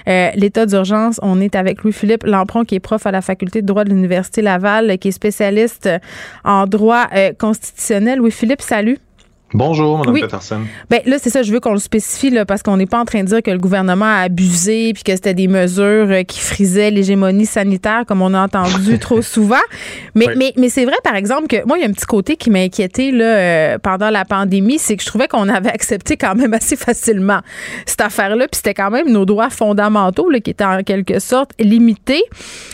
euh, 0.08 0.28
l'état 0.34 0.66
d'urgence. 0.66 1.18
On 1.22 1.40
est 1.40 1.54
avec 1.54 1.84
Louis-Philippe 1.84 2.24
Lampron, 2.24 2.64
qui 2.64 2.74
est 2.74 2.80
prof 2.80 3.06
à 3.06 3.12
la 3.12 3.22
faculté 3.22 3.62
de 3.62 3.66
droit 3.66 3.84
de 3.84 3.88
l'Université 3.88 4.42
Laval, 4.42 4.98
qui 4.98 5.08
est 5.08 5.12
spécialiste 5.12 5.88
en 6.44 6.66
droit 6.66 7.06
constitutionnel. 7.38 8.18
Louis-Philippe, 8.18 8.60
salut. 8.60 8.98
Bonjour, 9.54 9.98
Mme 9.98 10.20
Peterson. 10.20 10.62
Ben, 10.90 11.00
là, 11.06 11.16
c'est 11.20 11.30
ça, 11.30 11.44
je 11.44 11.52
veux 11.52 11.60
qu'on 11.60 11.74
le 11.74 11.78
spécifie, 11.78 12.28
là, 12.28 12.44
parce 12.44 12.64
qu'on 12.64 12.76
n'est 12.76 12.86
pas 12.86 12.98
en 12.98 13.04
train 13.04 13.22
de 13.22 13.28
dire 13.28 13.40
que 13.40 13.52
le 13.52 13.58
gouvernement 13.58 14.04
a 14.04 14.22
abusé 14.22 14.92
puis 14.92 15.04
que 15.04 15.12
c'était 15.12 15.32
des 15.32 15.46
mesures 15.46 16.10
euh, 16.10 16.22
qui 16.24 16.40
frisaient 16.40 16.90
l'hégémonie 16.90 17.46
sanitaire, 17.46 18.02
comme 18.04 18.20
on 18.20 18.34
a 18.34 18.42
entendu 18.42 18.98
trop 19.00 19.22
souvent. 19.22 19.62
Mais, 20.16 20.26
mais, 20.36 20.52
mais 20.56 20.68
c'est 20.68 20.84
vrai, 20.84 20.96
par 21.04 21.14
exemple, 21.14 21.46
que 21.46 21.64
moi, 21.66 21.78
il 21.78 21.82
y 21.82 21.84
a 21.84 21.88
un 21.88 21.92
petit 21.92 22.04
côté 22.04 22.34
qui 22.34 22.50
m'a 22.50 22.58
inquiété 22.58 23.12
là, 23.12 23.24
euh, 23.24 23.78
pendant 23.78 24.10
la 24.10 24.24
pandémie, 24.24 24.80
c'est 24.80 24.96
que 24.96 25.02
je 25.04 25.08
trouvais 25.08 25.28
qu'on 25.28 25.48
avait 25.48 25.70
accepté 25.72 26.16
quand 26.16 26.34
même 26.34 26.52
assez 26.52 26.74
facilement 26.74 27.38
cette 27.86 28.00
affaire-là, 28.00 28.48
puis 28.48 28.56
c'était 28.56 28.74
quand 28.74 28.90
même 28.90 29.08
nos 29.08 29.24
droits 29.24 29.50
fondamentaux 29.50 30.30
là, 30.30 30.40
qui 30.40 30.50
étaient 30.50 30.64
en 30.64 30.82
quelque 30.82 31.20
sorte 31.20 31.52
limités. 31.60 32.24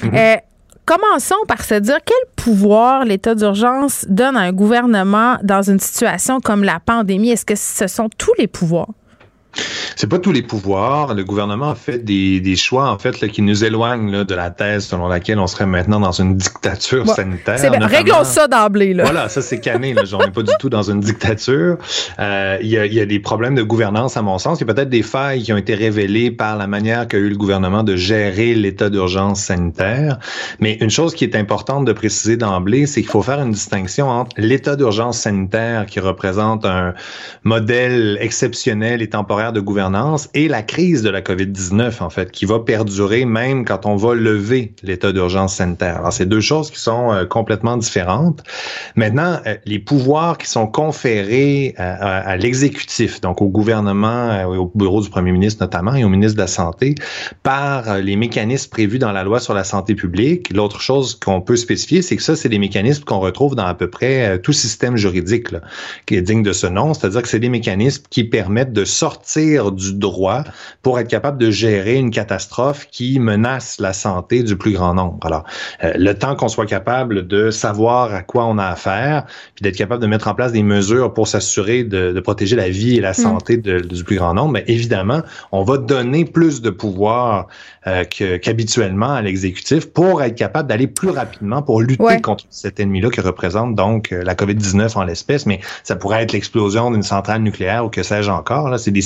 Mm-hmm. 0.02 0.16
euh, 0.16 0.36
commençons 0.84 1.36
par 1.46 1.62
se 1.62 1.74
dire 1.74 1.98
quel 2.04 2.16
pouvoir 2.36 3.04
l'état 3.04 3.34
d'urgence 3.34 4.04
donne 4.08 4.36
à 4.36 4.40
un 4.40 4.52
gouvernement 4.52 5.36
dans 5.42 5.62
une 5.62 5.80
situation 5.80 6.40
comme 6.40 6.64
la 6.64 6.80
pandémie. 6.80 7.30
Est-ce 7.30 7.44
que 7.44 7.56
ce 7.56 7.86
sont 7.86 8.08
tous 8.16 8.32
les 8.38 8.46
pouvoirs? 8.46 8.88
C'est 9.96 10.06
pas 10.06 10.18
tous 10.18 10.32
les 10.32 10.42
pouvoirs. 10.42 11.14
Le 11.14 11.24
gouvernement 11.24 11.70
a 11.70 11.74
fait 11.74 11.98
des, 11.98 12.40
des 12.40 12.56
choix, 12.56 12.90
en 12.90 12.98
fait, 12.98 13.20
là, 13.20 13.28
qui 13.28 13.42
nous 13.42 13.64
éloignent 13.64 14.10
là, 14.10 14.24
de 14.24 14.34
la 14.34 14.50
thèse 14.50 14.86
selon 14.86 15.08
laquelle 15.08 15.38
on 15.38 15.46
serait 15.46 15.66
maintenant 15.66 16.00
dans 16.00 16.12
une 16.12 16.36
dictature 16.36 17.06
sanitaire. 17.08 17.58
réglons 17.82 18.24
ça 18.24 18.48
d'emblée. 18.48 18.94
Voilà, 18.94 19.28
ça 19.28 19.42
c'est 19.42 19.60
cané. 19.60 19.94
Là. 19.94 20.02
On 20.12 20.18
n'est 20.18 20.30
pas 20.30 20.42
du 20.42 20.52
tout 20.58 20.70
dans 20.70 20.90
une 20.90 21.00
dictature. 21.00 21.76
Euh, 22.18 22.58
il 22.60 22.68
y, 22.68 22.78
a, 22.78 22.86
y, 22.86 23.00
a, 23.00 23.06
des 23.06 23.20
problèmes 23.20 23.54
de 23.54 23.62
gouvernance, 23.62 24.16
à 24.16 24.22
mon 24.22 24.38
sens. 24.38 24.60
Il 24.60 24.66
y 24.66 24.70
a 24.70 24.74
peut-être 24.74 24.88
des 24.88 25.02
failles 25.02 25.42
qui 25.42 25.52
ont 25.52 25.56
été 25.56 25.74
révélées 25.74 26.30
par 26.30 26.56
la 26.56 26.66
manière 26.66 27.06
qu'a 27.06 27.18
eu 27.18 27.28
le 27.28 27.36
gouvernement 27.36 27.82
de 27.82 27.96
gérer 27.96 28.54
l'état 28.54 28.90
d'urgence 28.90 29.40
sanitaire. 29.40 30.18
Mais 30.60 30.78
une 30.80 30.90
chose 30.90 31.14
qui 31.14 31.24
est 31.24 31.36
importante 31.36 31.84
de 31.84 31.92
préciser 31.92 32.36
d'emblée, 32.36 32.86
c'est 32.86 33.02
qu'il 33.02 33.10
faut 33.10 33.22
faire 33.22 33.40
une 33.40 33.52
distinction 33.52 34.08
entre 34.08 34.34
l'état 34.38 34.76
d'urgence 34.76 35.18
sanitaire 35.18 35.86
qui 35.86 36.00
représente 36.00 36.64
un 36.64 36.94
modèle 37.44 38.18
exceptionnel 38.20 39.02
et 39.02 39.08
temporaire 39.08 39.39
de 39.50 39.60
gouvernance 39.60 40.28
et 40.34 40.48
la 40.48 40.62
crise 40.62 41.02
de 41.02 41.08
la 41.08 41.22
COVID-19, 41.22 42.02
en 42.02 42.10
fait, 42.10 42.30
qui 42.30 42.44
va 42.44 42.60
perdurer 42.60 43.24
même 43.24 43.64
quand 43.64 43.86
on 43.86 43.96
va 43.96 44.14
lever 44.14 44.74
l'état 44.82 45.12
d'urgence 45.12 45.56
sanitaire. 45.56 45.96
Alors, 45.98 46.12
c'est 46.12 46.26
deux 46.26 46.42
choses 46.42 46.70
qui 46.70 46.78
sont 46.78 47.10
euh, 47.10 47.24
complètement 47.24 47.78
différentes. 47.78 48.42
Maintenant, 48.96 49.40
euh, 49.46 49.56
les 49.64 49.78
pouvoirs 49.78 50.36
qui 50.36 50.46
sont 50.46 50.66
conférés 50.66 51.74
euh, 51.80 51.96
à, 52.00 52.36
l'exécutif, 52.36 53.20
donc 53.22 53.40
au 53.40 53.48
gouvernement, 53.48 54.44
au 54.44 54.70
bureau 54.74 55.00
du 55.00 55.08
premier 55.08 55.32
ministre 55.32 55.62
notamment 55.62 55.94
et 55.94 56.04
au 56.04 56.08
ministre 56.08 56.36
de 56.36 56.42
la 56.42 56.46
Santé, 56.46 56.94
par 57.42 57.98
les 57.98 58.16
mécanismes 58.16 58.70
prévus 58.70 58.98
dans 58.98 59.12
la 59.12 59.24
loi 59.24 59.40
sur 59.40 59.54
la 59.54 59.64
santé 59.64 59.94
publique. 59.94 60.52
L'autre 60.52 60.80
chose 60.80 61.18
qu'on 61.18 61.40
peut 61.40 61.56
spécifier, 61.56 62.02
c'est 62.02 62.16
que 62.16 62.22
ça, 62.22 62.36
c'est 62.36 62.50
des 62.50 62.58
mécanismes 62.58 63.04
qu'on 63.04 63.20
retrouve 63.20 63.54
dans 63.54 63.66
à 63.66 63.74
peu 63.74 63.88
près 63.88 64.38
tout 64.40 64.52
système 64.52 64.96
juridique 64.96 65.48
qui 66.06 66.16
est 66.16 66.22
digne 66.22 66.42
de 66.42 66.52
ce 66.52 66.66
nom, 66.66 66.92
c'est-à-dire 66.92 67.22
que 67.22 67.28
c'est 67.28 67.40
des 67.40 67.48
mécanismes 67.48 68.02
qui 68.10 68.24
permettent 68.24 68.72
de 68.72 68.84
sortir 68.84 69.29
du 69.36 69.94
droit 69.94 70.42
pour 70.82 70.98
être 70.98 71.08
capable 71.08 71.38
de 71.38 71.50
gérer 71.50 71.96
une 71.96 72.10
catastrophe 72.10 72.88
qui 72.90 73.18
menace 73.18 73.78
la 73.78 73.92
santé 73.92 74.42
du 74.42 74.56
plus 74.56 74.72
grand 74.72 74.94
nombre. 74.94 75.18
Alors, 75.22 75.44
euh, 75.84 75.92
le 75.96 76.14
temps 76.14 76.34
qu'on 76.34 76.48
soit 76.48 76.66
capable 76.66 77.26
de 77.26 77.50
savoir 77.50 78.12
à 78.12 78.22
quoi 78.22 78.46
on 78.46 78.58
a 78.58 78.66
affaire, 78.66 79.26
puis 79.54 79.62
d'être 79.62 79.76
capable 79.76 80.02
de 80.02 80.06
mettre 80.06 80.28
en 80.28 80.34
place 80.34 80.52
des 80.52 80.62
mesures 80.62 81.14
pour 81.14 81.28
s'assurer 81.28 81.84
de, 81.84 82.18
protéger 82.20 82.56
la 82.56 82.68
vie 82.68 82.96
et 82.96 83.00
la 83.00 83.12
mm. 83.12 83.14
santé 83.14 83.56
du 83.56 84.04
plus 84.04 84.16
grand 84.16 84.34
nombre, 84.34 84.52
mais 84.52 84.64
évidemment, 84.66 85.22
on 85.52 85.62
va 85.62 85.78
donner 85.78 86.24
plus 86.24 86.60
de 86.60 86.70
pouvoir 86.70 87.46
euh, 87.86 88.04
qu'habituellement 88.04 89.12
à 89.14 89.22
l'exécutif 89.22 89.86
pour 89.86 90.22
être 90.22 90.34
capable 90.34 90.68
d'aller 90.68 90.86
plus 90.86 91.10
rapidement 91.10 91.62
pour 91.62 91.80
lutter 91.80 92.20
contre 92.20 92.44
cet 92.50 92.78
ennemi-là 92.78 93.10
qui 93.10 93.20
représente 93.20 93.74
donc 93.74 94.12
euh, 94.12 94.22
la 94.22 94.34
COVID-19 94.34 94.98
en 94.98 95.04
l'espèce, 95.04 95.46
mais 95.46 95.60
ça 95.82 95.96
pourrait 95.96 96.22
être 96.22 96.32
l'explosion 96.32 96.90
d'une 96.90 97.02
centrale 97.02 97.42
nucléaire 97.42 97.84
ou 97.86 97.88
que 97.88 98.02
sais-je 98.02 98.30
encore. 98.30 98.68
Là, 98.68 98.76
c'est 98.76 98.90
des 98.90 99.00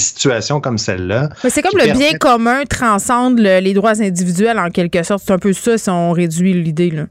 comme 0.63 0.79
celle-là. 0.79 1.29
c'est 1.49 1.63
comme 1.63 1.79
le 1.79 1.93
bien 1.93 2.13
commun 2.19 2.65
transcende 2.65 3.39
les 3.39 3.75
droits 3.75 4.01
individuels 4.03 4.59
en 4.59 4.71
quelque 4.71 5.03
sorte. 5.03 5.25
C'est 5.27 5.33
un 5.33 5.39
peu 5.39 5.53
ça 5.53 5.79
si 5.79 5.91
on 5.91 6.13
réduit 6.13 6.53
l'idée. 6.53 6.91
Là. 6.91 7.07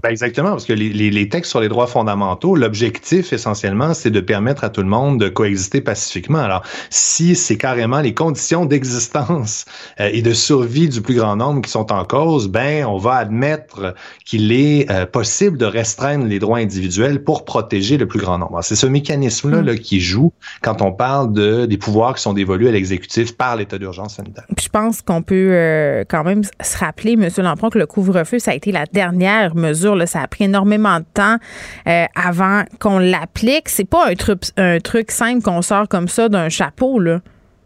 Ben 0.00 0.10
exactement, 0.10 0.50
parce 0.50 0.64
que 0.64 0.72
les, 0.72 0.90
les, 0.90 1.10
les, 1.10 1.28
textes 1.28 1.50
sur 1.50 1.60
les 1.60 1.68
droits 1.68 1.88
fondamentaux, 1.88 2.54
l'objectif 2.54 3.32
essentiellement, 3.32 3.94
c'est 3.94 4.10
de 4.10 4.20
permettre 4.20 4.62
à 4.62 4.70
tout 4.70 4.80
le 4.80 4.86
monde 4.86 5.18
de 5.18 5.28
coexister 5.28 5.80
pacifiquement. 5.80 6.38
Alors, 6.38 6.62
si 6.88 7.34
c'est 7.34 7.56
carrément 7.56 8.00
les 8.00 8.14
conditions 8.14 8.64
d'existence 8.64 9.64
euh, 9.98 10.08
et 10.12 10.22
de 10.22 10.32
survie 10.32 10.88
du 10.88 11.02
plus 11.02 11.16
grand 11.16 11.34
nombre 11.34 11.62
qui 11.62 11.70
sont 11.70 11.90
en 11.90 12.04
cause, 12.04 12.46
ben 12.46 12.86
on 12.86 12.96
va 12.96 13.14
admettre 13.16 13.96
qu'il 14.24 14.52
est 14.52 14.88
euh, 14.88 15.04
possible 15.04 15.58
de 15.58 15.66
restreindre 15.66 16.26
les 16.26 16.38
droits 16.38 16.58
individuels 16.58 17.24
pour 17.24 17.44
protéger 17.44 17.96
le 17.96 18.06
plus 18.06 18.20
grand 18.20 18.38
nombre. 18.38 18.62
C'est 18.62 18.76
ce 18.76 18.86
mécanisme-là 18.86 19.62
là, 19.62 19.76
qui 19.76 20.00
joue 20.00 20.32
quand 20.62 20.80
on 20.80 20.92
parle 20.92 21.32
de 21.32 21.66
des 21.66 21.76
pouvoirs 21.76 22.14
qui 22.14 22.22
sont 22.22 22.34
dévolus 22.34 22.68
à 22.68 22.70
l'exécutif 22.70 23.36
par 23.36 23.56
l'état 23.56 23.78
d'urgence 23.78 24.14
sanitaire. 24.14 24.44
je 24.56 24.68
pense 24.68 25.02
qu'on 25.02 25.22
peut 25.22 25.48
euh, 25.50 26.04
quand 26.08 26.22
même 26.22 26.42
se 26.44 26.78
rappeler, 26.78 27.16
Monsieur 27.16 27.42
Lampron, 27.42 27.68
que 27.68 27.80
le 27.80 27.86
couvre-feu, 27.86 28.38
ça 28.38 28.52
a 28.52 28.54
été 28.54 28.70
la 28.70 28.86
dernière 28.86 29.56
mesure 29.56 29.87
ça 30.06 30.22
a 30.22 30.26
pris 30.26 30.44
énormément 30.44 30.98
de 30.98 31.06
temps 31.14 31.36
euh, 31.86 32.04
avant 32.14 32.64
qu'on 32.78 32.98
l'applique. 32.98 33.68
C'est 33.68 33.88
pas 33.88 34.08
un 34.08 34.14
truc, 34.14 34.42
un 34.56 34.78
truc 34.80 35.10
simple 35.10 35.42
qu'on 35.42 35.62
sort 35.62 35.88
comme 35.88 36.08
ça 36.08 36.28
d'un 36.28 36.48
chapeau, 36.48 36.98
là. 36.98 37.20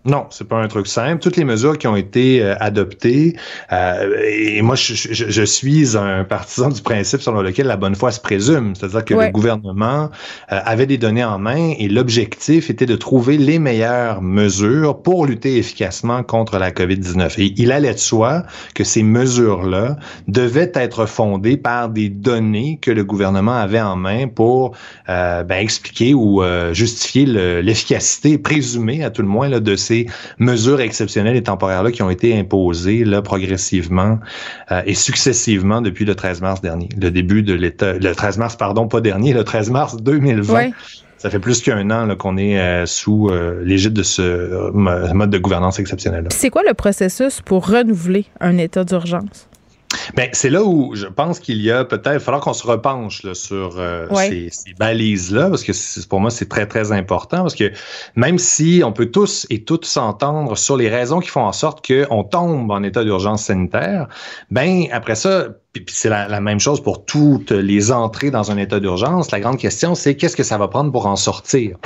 Non, 0.05 0.27
c'est 0.31 0.49
pas 0.49 0.57
un 0.57 0.67
truc 0.67 0.89
simple. 0.89 1.23
Toutes 1.23 1.37
les 1.37 1.45
mesures 1.45 1.79
qui 1.79 1.87
ont 1.87 1.95
été 1.95 2.43
euh, 2.43 2.57
adoptées, 2.59 3.37
euh, 3.71 4.21
et 4.27 4.61
moi 4.61 4.75
je, 4.75 4.95
je, 4.95 5.43
suis 5.45 5.97
un 5.97 6.25
partisan 6.25 6.71
du 6.71 6.83
principe 6.83 7.21
selon 7.21 7.41
lequel 7.41 7.69
la 7.69 7.77
bonne 7.77 7.95
foi 7.95 8.11
se 8.11 8.19
présume, 8.19 8.75
c'est-à-dire 8.75 9.05
que 9.05 9.15
le 9.15 9.31
gouvernement 9.31 10.11
euh, 10.51 10.59
avait 10.65 10.87
des 10.87 10.99
données 10.99 11.23
en 11.23 11.39
main 11.39 11.75
et 11.79 11.89
l'objectif 11.89 12.69
était 12.69 12.87
de 12.87 12.97
trouver 12.97 13.39
les 13.39 13.61
meilleures 13.61 14.23
mesures 14.23 15.01
pour 15.03 15.25
lutter 15.25 15.57
efficacement 15.59 16.25
contre 16.25 16.59
la 16.59 16.73
COVID-19. 16.73 17.41
Et 17.41 17.55
il 17.57 17.71
allait 17.71 17.95
de 17.95 17.99
soi 17.99 18.43
que 18.75 18.83
ces 18.83 19.05
mesures-là 19.05 19.97
devaient 20.27 20.73
être 20.75 21.07
fondées 21.07 21.57
par 21.57 21.89
des 21.89 22.09
données 22.09 22.81
que 22.83 22.91
le 22.91 23.05
gouvernement 23.05 23.55
avait 23.55 23.81
en 23.81 23.95
main 23.95 24.27
pour 24.27 24.77
ben, 25.07 25.47
expliquer 25.51 26.15
ou 26.15 26.43
justifier 26.73 27.27
l'efficacité 27.27 28.39
présumée, 28.39 29.05
à 29.05 29.11
tout 29.11 29.23
le 29.23 29.29
moins, 29.29 29.49
là, 29.49 29.61
de 29.61 29.77
ces 29.77 29.92
mesures 30.39 30.81
exceptionnelles 30.81 31.37
et 31.37 31.43
temporaires-là 31.43 31.91
qui 31.91 32.03
ont 32.03 32.11
été 32.11 32.39
imposées 32.39 33.05
là, 33.05 33.23
progressivement 33.23 34.19
euh, 34.71 34.83
et 34.87 34.95
successivement 34.95 35.81
depuis 35.81 36.05
le 36.05 36.15
13 36.15 36.41
mars 36.41 36.61
dernier, 36.61 36.89
le 37.01 37.11
début 37.11 37.43
de 37.43 37.55
l'état, 37.55 37.95
le 37.95 38.15
13 38.15 38.39
mars, 38.39 38.57
pardon, 38.57 38.89
pas 38.89 39.01
dernier, 39.01 39.33
le 39.33 39.45
13 39.45 39.71
mars 39.71 39.97
2020. 39.97 40.71
Ça 41.19 41.31
fait 41.31 41.39
plus 41.39 41.63
qu'un 41.63 41.89
an 41.91 42.17
qu'on 42.17 42.37
est 42.37 42.59
euh, 42.59 42.85
sous 42.85 43.29
euh, 43.29 43.63
l'égide 43.65 43.93
de 43.93 44.03
ce 44.03 44.73
mode 44.73 45.31
de 45.31 45.39
gouvernance 45.39 45.79
exceptionnel. 45.79 46.27
C'est 46.31 46.51
quoi 46.51 46.63
le 46.67 46.75
processus 46.75 47.41
pour 47.41 47.69
renouveler 47.69 48.27
un 48.41 48.59
état 48.59 48.83
d'urgence? 48.83 49.49
Ben, 50.15 50.29
c'est 50.33 50.51
là 50.51 50.63
où 50.63 50.95
je 50.95 51.07
pense 51.07 51.41
qu'il 51.41 51.61
y 51.61 51.71
a 51.71 51.85
peut-être, 51.85 52.15
il 52.15 52.21
falloir 52.21 52.43
qu'on 52.43 52.53
se 52.53 52.67
repenche 52.67 53.23
là, 53.23 53.35
sur 53.35 53.79
euh, 53.79 54.07
ces, 54.15 54.49
ces 54.51 54.75
balises-là, 54.75 55.49
parce 55.49 55.63
que 55.63 55.73
pour 56.07 56.21
moi, 56.21 56.31
c'est 56.31 56.49
très, 56.49 56.67
très 56.67 56.93
important, 56.93 57.43
parce 57.43 57.55
que 57.55 57.73
même 58.17 58.39
si 58.39 58.83
on 58.85 58.93
peut 58.93 59.07
tous 59.07 59.47
et 59.51 59.65
toutes 59.65 59.85
s'entendre 59.85 60.57
sur 60.57 60.77
les 60.77 60.89
raisons 60.89 61.21
qui 61.21 61.29
font 61.29 61.45
en 61.45 61.53
sorte 61.53 61.87
qu'on 61.87 62.25
tombe 62.25 62.71
en 62.71 62.83
état 62.83 63.05
d'urgence 63.05 63.45
sanitaire, 63.45 64.09
ben 64.51 64.87
après 64.93 65.15
ça, 65.15 65.49
puis, 65.81 65.95
c'est 65.95 66.11
la, 66.11 66.41
même 66.41 66.61
chose 66.61 66.83
pour 66.83 67.07
toutes 67.07 67.51
les 67.51 67.93
entrées 67.93 68.31
dans 68.31 68.51
un 68.51 68.59
état 68.59 68.79
d'urgence. 68.79 69.31
La 69.31 69.41
grande 69.41 69.57
question, 69.57 69.95
c'est 69.95 70.17
qu'est-ce 70.17 70.37
que 70.37 70.43
ça 70.43 70.59
va 70.59 70.69
prendre 70.69 70.93
pour 70.93 71.07
en 71.07 71.17
sortir? 71.17 71.79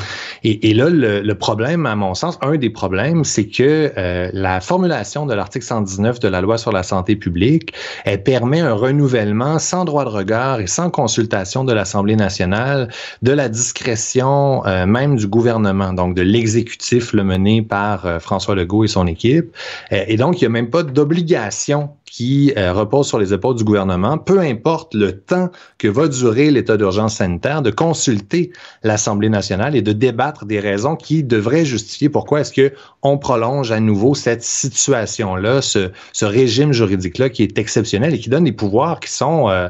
Et, 0.43 0.75
là, 0.75 0.89
le, 0.91 1.35
problème, 1.35 1.87
à 1.87 1.95
mon 1.95 2.15
sens, 2.15 2.37
un 2.43 2.57
des 2.57 2.71
problèmes, 2.71 3.23
c'est 3.23 3.47
que 3.47 3.93
euh, 3.97 4.31
la 4.33 4.61
formulation 4.61 5.25
de 5.25 5.35
l'article 5.35 5.65
119 5.65 6.19
de 6.19 6.29
la 6.29 6.41
loi 6.41 6.59
sur 6.59 6.73
la 6.73 6.83
santé 6.83 7.15
publique, 7.15 7.75
elle 8.05 8.25
permet 8.25 8.61
un 8.61 8.73
renouvellement 8.73 9.61
sans 9.61 9.85
droit 9.85 10.05
de 10.05 10.11
regard 10.11 10.61
et 10.61 10.67
sans 10.67 10.91
consultation 10.91 11.63
de 11.63 11.73
l'Assemblée 11.73 12.17
nationale 12.17 12.89
de 13.23 13.33
la 13.33 13.49
discrétion 13.49 14.67
euh, 14.67 14.87
même 14.87 15.17
du 15.17 15.29
gouvernement, 15.29 15.93
donc 15.93 16.17
de 16.17 16.23
l'exécutif 16.23 17.13
le 17.13 17.23
mené 17.23 17.63
par 17.63 18.07
euh, 18.07 18.19
François 18.19 18.57
Legault 18.57 18.83
et 18.83 18.89
son 18.89 19.07
équipe. 19.07 19.55
et 19.93 20.17
donc, 20.17 20.41
il 20.41 20.45
n'y 20.45 20.47
a 20.47 20.51
même 20.51 20.71
pas 20.71 20.83
d'obligation 20.83 21.91
qui 22.05 22.55
repose 22.57 23.07
sur 23.09 23.19
les 23.19 23.35
épaules 23.35 23.57
du 23.57 23.65
gouvernement, 23.65 23.76
peu 24.25 24.41
importe 24.41 24.95
le 24.95 25.13
temps 25.13 25.51
que 25.79 25.89
va 25.89 26.09
durer 26.09 26.51
l'état 26.51 26.77
d'urgence 26.77 27.17
sanitaire, 27.17 27.63
de 27.63 27.71
consulter 27.71 28.53
l'Assemblée 28.83 29.29
nationale 29.29 29.77
et 29.77 29.83
de 29.83 29.93
débattre 29.93 30.47
des 30.47 30.61
raisons 30.61 30.97
qui 30.97 31.23
devraient 31.23 31.65
justifier 31.65 32.09
pourquoi 32.09 32.41
est-ce 32.41 32.53
que 32.53 32.73
on 33.03 33.19
prolonge 33.19 33.71
à 33.73 33.81
nouveau 33.81 34.15
cette 34.15 34.43
situation-là, 34.43 35.63
ce, 35.63 35.91
ce 36.13 36.25
régime 36.25 36.73
juridique-là 36.73 37.29
qui 37.29 37.43
est 37.43 37.59
exceptionnel 37.59 38.15
et 38.15 38.19
qui 38.19 38.31
donne 38.31 38.45
des 38.45 38.53
pouvoirs 38.53 39.01
qui 39.01 39.11
sont 39.11 39.49
euh, 39.49 39.69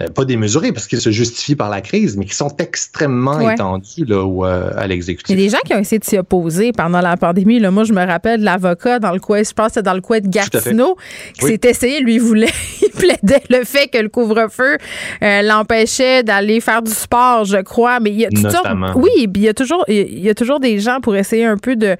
euh, 0.00 0.08
pas 0.08 0.24
démesurés 0.24 0.72
parce 0.72 0.86
qu'ils 0.86 1.00
se 1.00 1.10
justifient 1.10 1.56
par 1.56 1.70
la 1.70 1.80
crise, 1.80 2.16
mais 2.16 2.24
qui 2.24 2.34
sont 2.34 2.54
extrêmement 2.58 3.50
étendus 3.50 4.04
là, 4.06 4.70
à 4.76 4.86
l'exécutif. 4.86 5.34
Il 5.34 5.40
y 5.40 5.42
a 5.42 5.46
des 5.46 5.50
gens 5.50 5.62
qui 5.64 5.74
ont 5.74 5.78
essayé 5.78 5.98
de 5.98 6.04
s'y 6.04 6.18
opposer 6.18 6.72
pendant 6.72 7.00
la 7.00 7.16
pandémie. 7.16 7.60
Là. 7.60 7.70
Moi, 7.70 7.84
je 7.84 7.92
me 7.92 8.04
rappelle 8.04 8.40
de 8.40 8.44
l'avocat 8.44 8.98
dans 8.98 9.12
le 9.12 9.20
coin, 9.20 9.42
je 9.42 9.52
pense 9.52 9.72
que 9.72 9.80
dans 9.80 9.94
le 9.94 10.00
coin 10.00 10.20
de 10.20 10.28
Gatineau, 10.28 10.96
qui 11.34 11.46
s'était 11.46 11.72
lui, 12.00 12.18
voulait, 12.18 12.52
il 12.82 12.90
plaidait 12.90 13.41
le 13.50 13.64
fait 13.64 13.88
que 13.88 13.98
le 13.98 14.08
couvre-feu 14.08 14.76
euh, 15.22 15.42
l'empêchait 15.42 16.22
d'aller 16.22 16.60
faire 16.60 16.82
du 16.82 16.92
sport, 16.92 17.44
je 17.44 17.58
crois. 17.58 18.00
Mais 18.00 18.10
il 18.10 18.20
y 18.20 18.26
a 18.26 18.30
toujours, 18.30 18.66
oui, 18.96 19.10
il 19.16 19.40
y 19.40 19.48
a 19.48 19.54
toujours, 19.54 19.84
il 19.88 20.20
y 20.20 20.30
a 20.30 20.34
toujours 20.34 20.60
des 20.60 20.78
gens 20.78 21.00
pour 21.00 21.16
essayer 21.16 21.44
un 21.44 21.56
peu 21.56 21.76
de, 21.76 21.96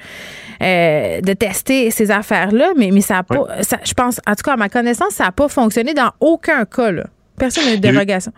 euh, 0.62 1.20
de 1.20 1.32
tester 1.32 1.90
ces 1.90 2.10
affaires-là, 2.10 2.72
mais, 2.76 2.90
mais 2.90 3.00
ça 3.00 3.14
n'a 3.14 3.22
pas, 3.22 3.46
je 3.84 3.94
pense, 3.94 4.20
en 4.26 4.34
tout 4.34 4.42
cas, 4.44 4.52
à 4.52 4.56
ma 4.56 4.68
connaissance, 4.68 5.10
ça 5.10 5.24
n'a 5.24 5.32
pas 5.32 5.48
fonctionné 5.48 5.94
dans 5.94 6.10
aucun 6.20 6.64
cas, 6.64 6.90
Personne 7.36 7.64
n'a 7.64 7.74
eu 7.74 7.76
de 7.76 7.82
dérogation. 7.82 8.32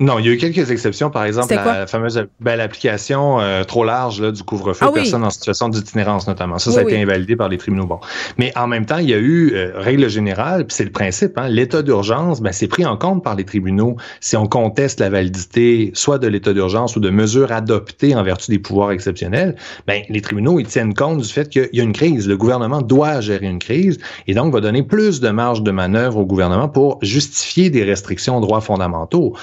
Non, 0.00 0.18
il 0.18 0.26
y 0.26 0.28
a 0.28 0.32
eu 0.32 0.36
quelques 0.38 0.72
exceptions. 0.72 1.08
Par 1.08 1.24
exemple, 1.24 1.54
la, 1.54 1.86
fameuse 1.86 2.26
ben, 2.40 2.56
l'application 2.56 3.40
euh, 3.40 3.62
trop 3.62 3.84
large 3.84 4.20
là, 4.20 4.32
du 4.32 4.42
couvre-feu, 4.42 4.86
ah 4.88 4.92
personnes 4.92 5.22
en 5.22 5.30
situation 5.30 5.68
d'itinérance 5.68 6.26
notamment. 6.26 6.58
Ça, 6.58 6.72
ça 6.72 6.80
a 6.80 6.82
été 6.82 7.00
invalidé 7.00 7.36
par 7.36 7.48
les 7.48 7.58
tribunaux. 7.58 7.86
Bon. 7.86 8.00
Mais 8.36 8.52
en 8.58 8.66
même 8.66 8.86
temps, 8.86 8.98
il 8.98 9.08
y 9.08 9.14
a 9.14 9.18
eu, 9.18 9.52
euh, 9.54 9.70
règle 9.76 10.08
générale, 10.08 10.66
puis 10.66 10.74
c'est 10.74 10.84
le 10.84 10.90
principe, 10.90 11.38
hein, 11.38 11.46
l'état 11.48 11.82
d'urgence, 11.82 12.40
ben, 12.40 12.50
c'est 12.50 12.66
pris 12.66 12.84
en 12.84 12.96
compte 12.96 13.22
par 13.22 13.36
les 13.36 13.44
tribunaux 13.44 13.96
si 14.20 14.36
on 14.36 14.48
conteste 14.48 14.98
la 14.98 15.10
validité 15.10 15.92
soit 15.94 16.18
de 16.18 16.26
l'état 16.26 16.52
d'urgence 16.52 16.96
ou 16.96 17.00
de 17.00 17.10
mesures 17.10 17.52
adoptées 17.52 18.16
en 18.16 18.24
vertu 18.24 18.50
des 18.50 18.58
pouvoirs 18.58 18.90
exceptionnels. 18.90 19.54
Ben, 19.86 20.02
les 20.08 20.20
tribunaux, 20.20 20.58
ils 20.58 20.66
tiennent 20.66 20.94
compte 20.94 21.18
du 21.18 21.28
fait 21.28 21.48
qu'il 21.48 21.68
y 21.72 21.80
a 21.80 21.84
une 21.84 21.92
crise. 21.92 22.26
Le 22.26 22.36
gouvernement 22.36 22.82
doit 22.82 23.20
gérer 23.20 23.46
une 23.46 23.60
crise 23.60 23.98
et 24.26 24.34
donc 24.34 24.52
va 24.52 24.60
donner 24.60 24.82
plus 24.82 25.20
de 25.20 25.28
marge 25.28 25.62
de 25.62 25.70
manœuvre 25.70 26.18
au 26.18 26.26
gouvernement 26.26 26.68
pour 26.68 26.98
justifier 27.00 27.70
des 27.70 27.84
restrictions 27.84 28.38
aux 28.38 28.40
droits 28.40 28.60
fondamentaux 28.60 29.34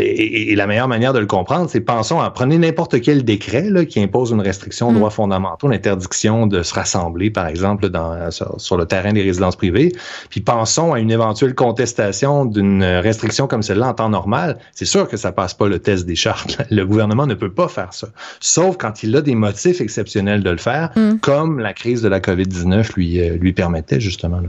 et, 0.00 0.54
la 0.54 0.66
meilleure 0.66 0.88
manière 0.88 1.12
de 1.12 1.18
le 1.18 1.26
comprendre, 1.26 1.68
c'est 1.70 1.80
pensons 1.80 2.20
à 2.20 2.30
prenez 2.30 2.58
n'importe 2.58 3.00
quel 3.00 3.24
décret 3.24 3.70
là, 3.70 3.84
qui 3.84 4.02
impose 4.02 4.30
une 4.30 4.40
restriction 4.40 4.88
aux 4.88 4.92
mm. 4.92 4.96
droits 4.96 5.10
fondamentaux, 5.10 5.68
l'interdiction 5.68 6.46
de 6.46 6.62
se 6.62 6.74
rassembler, 6.74 7.30
par 7.30 7.46
exemple, 7.46 7.88
dans, 7.88 8.30
sur, 8.30 8.76
le 8.76 8.86
terrain 8.86 9.12
des 9.12 9.22
résidences 9.22 9.56
privées. 9.56 9.92
Puis 10.28 10.40
pensons 10.40 10.92
à 10.92 11.00
une 11.00 11.10
éventuelle 11.10 11.54
contestation 11.54 12.44
d'une 12.44 12.84
restriction 12.84 13.46
comme 13.46 13.62
celle-là 13.62 13.88
en 13.88 13.94
temps 13.94 14.08
normal. 14.08 14.58
C'est 14.72 14.84
sûr 14.84 15.08
que 15.08 15.16
ça 15.16 15.32
passe 15.32 15.54
pas 15.54 15.68
le 15.68 15.78
test 15.78 16.06
des 16.06 16.16
chartes. 16.16 16.58
Le 16.70 16.86
gouvernement 16.86 17.26
ne 17.26 17.34
peut 17.34 17.50
pas 17.52 17.68
faire 17.68 17.92
ça, 17.92 18.08
sauf 18.38 18.76
quand 18.76 19.02
il 19.02 19.14
a 19.16 19.22
des 19.22 19.34
motifs 19.34 19.80
exceptionnels 19.80 20.42
de 20.42 20.50
le 20.50 20.56
faire, 20.56 20.90
mm. 20.96 21.18
comme 21.18 21.58
la 21.58 21.72
crise 21.72 22.02
de 22.02 22.08
la 22.08 22.20
COVID-19 22.20 22.94
lui, 22.94 23.20
euh, 23.20 23.36
lui 23.36 23.52
permettait 23.52 24.00
justement. 24.00 24.40
Là. 24.40 24.48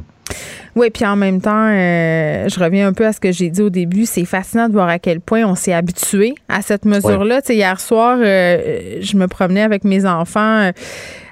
Oui, 0.76 0.90
puis 0.90 1.06
en 1.06 1.16
même 1.16 1.42
temps, 1.42 1.68
euh, 1.68 2.48
je 2.48 2.60
reviens 2.60 2.88
un 2.88 2.94
peu 2.94 3.06
à 3.06 3.12
ce 3.12 3.20
que 3.20 3.32
j'ai 3.32 3.50
dit 3.50 3.62
au 3.62 3.70
début. 3.70 4.06
C'est 4.06 4.26
fascinant 4.26 4.68
de 4.68 4.74
voir 4.74 4.88
à 4.88 5.00
quel 5.00 5.20
point 5.20 5.44
on 5.44 5.56
s'est 5.56 5.74
habitué 5.74 6.34
à 6.48 6.62
cette 6.62 6.86
mesure-là. 6.86 7.42
hier 7.50 7.80
soir, 7.80 8.18
euh, 8.20 9.00
je 9.02 9.18
me 9.18 9.28
promenais 9.28 9.64
avec 9.64 9.84
mes 9.84 10.06
enfants 10.06 10.60
euh, 10.62 10.72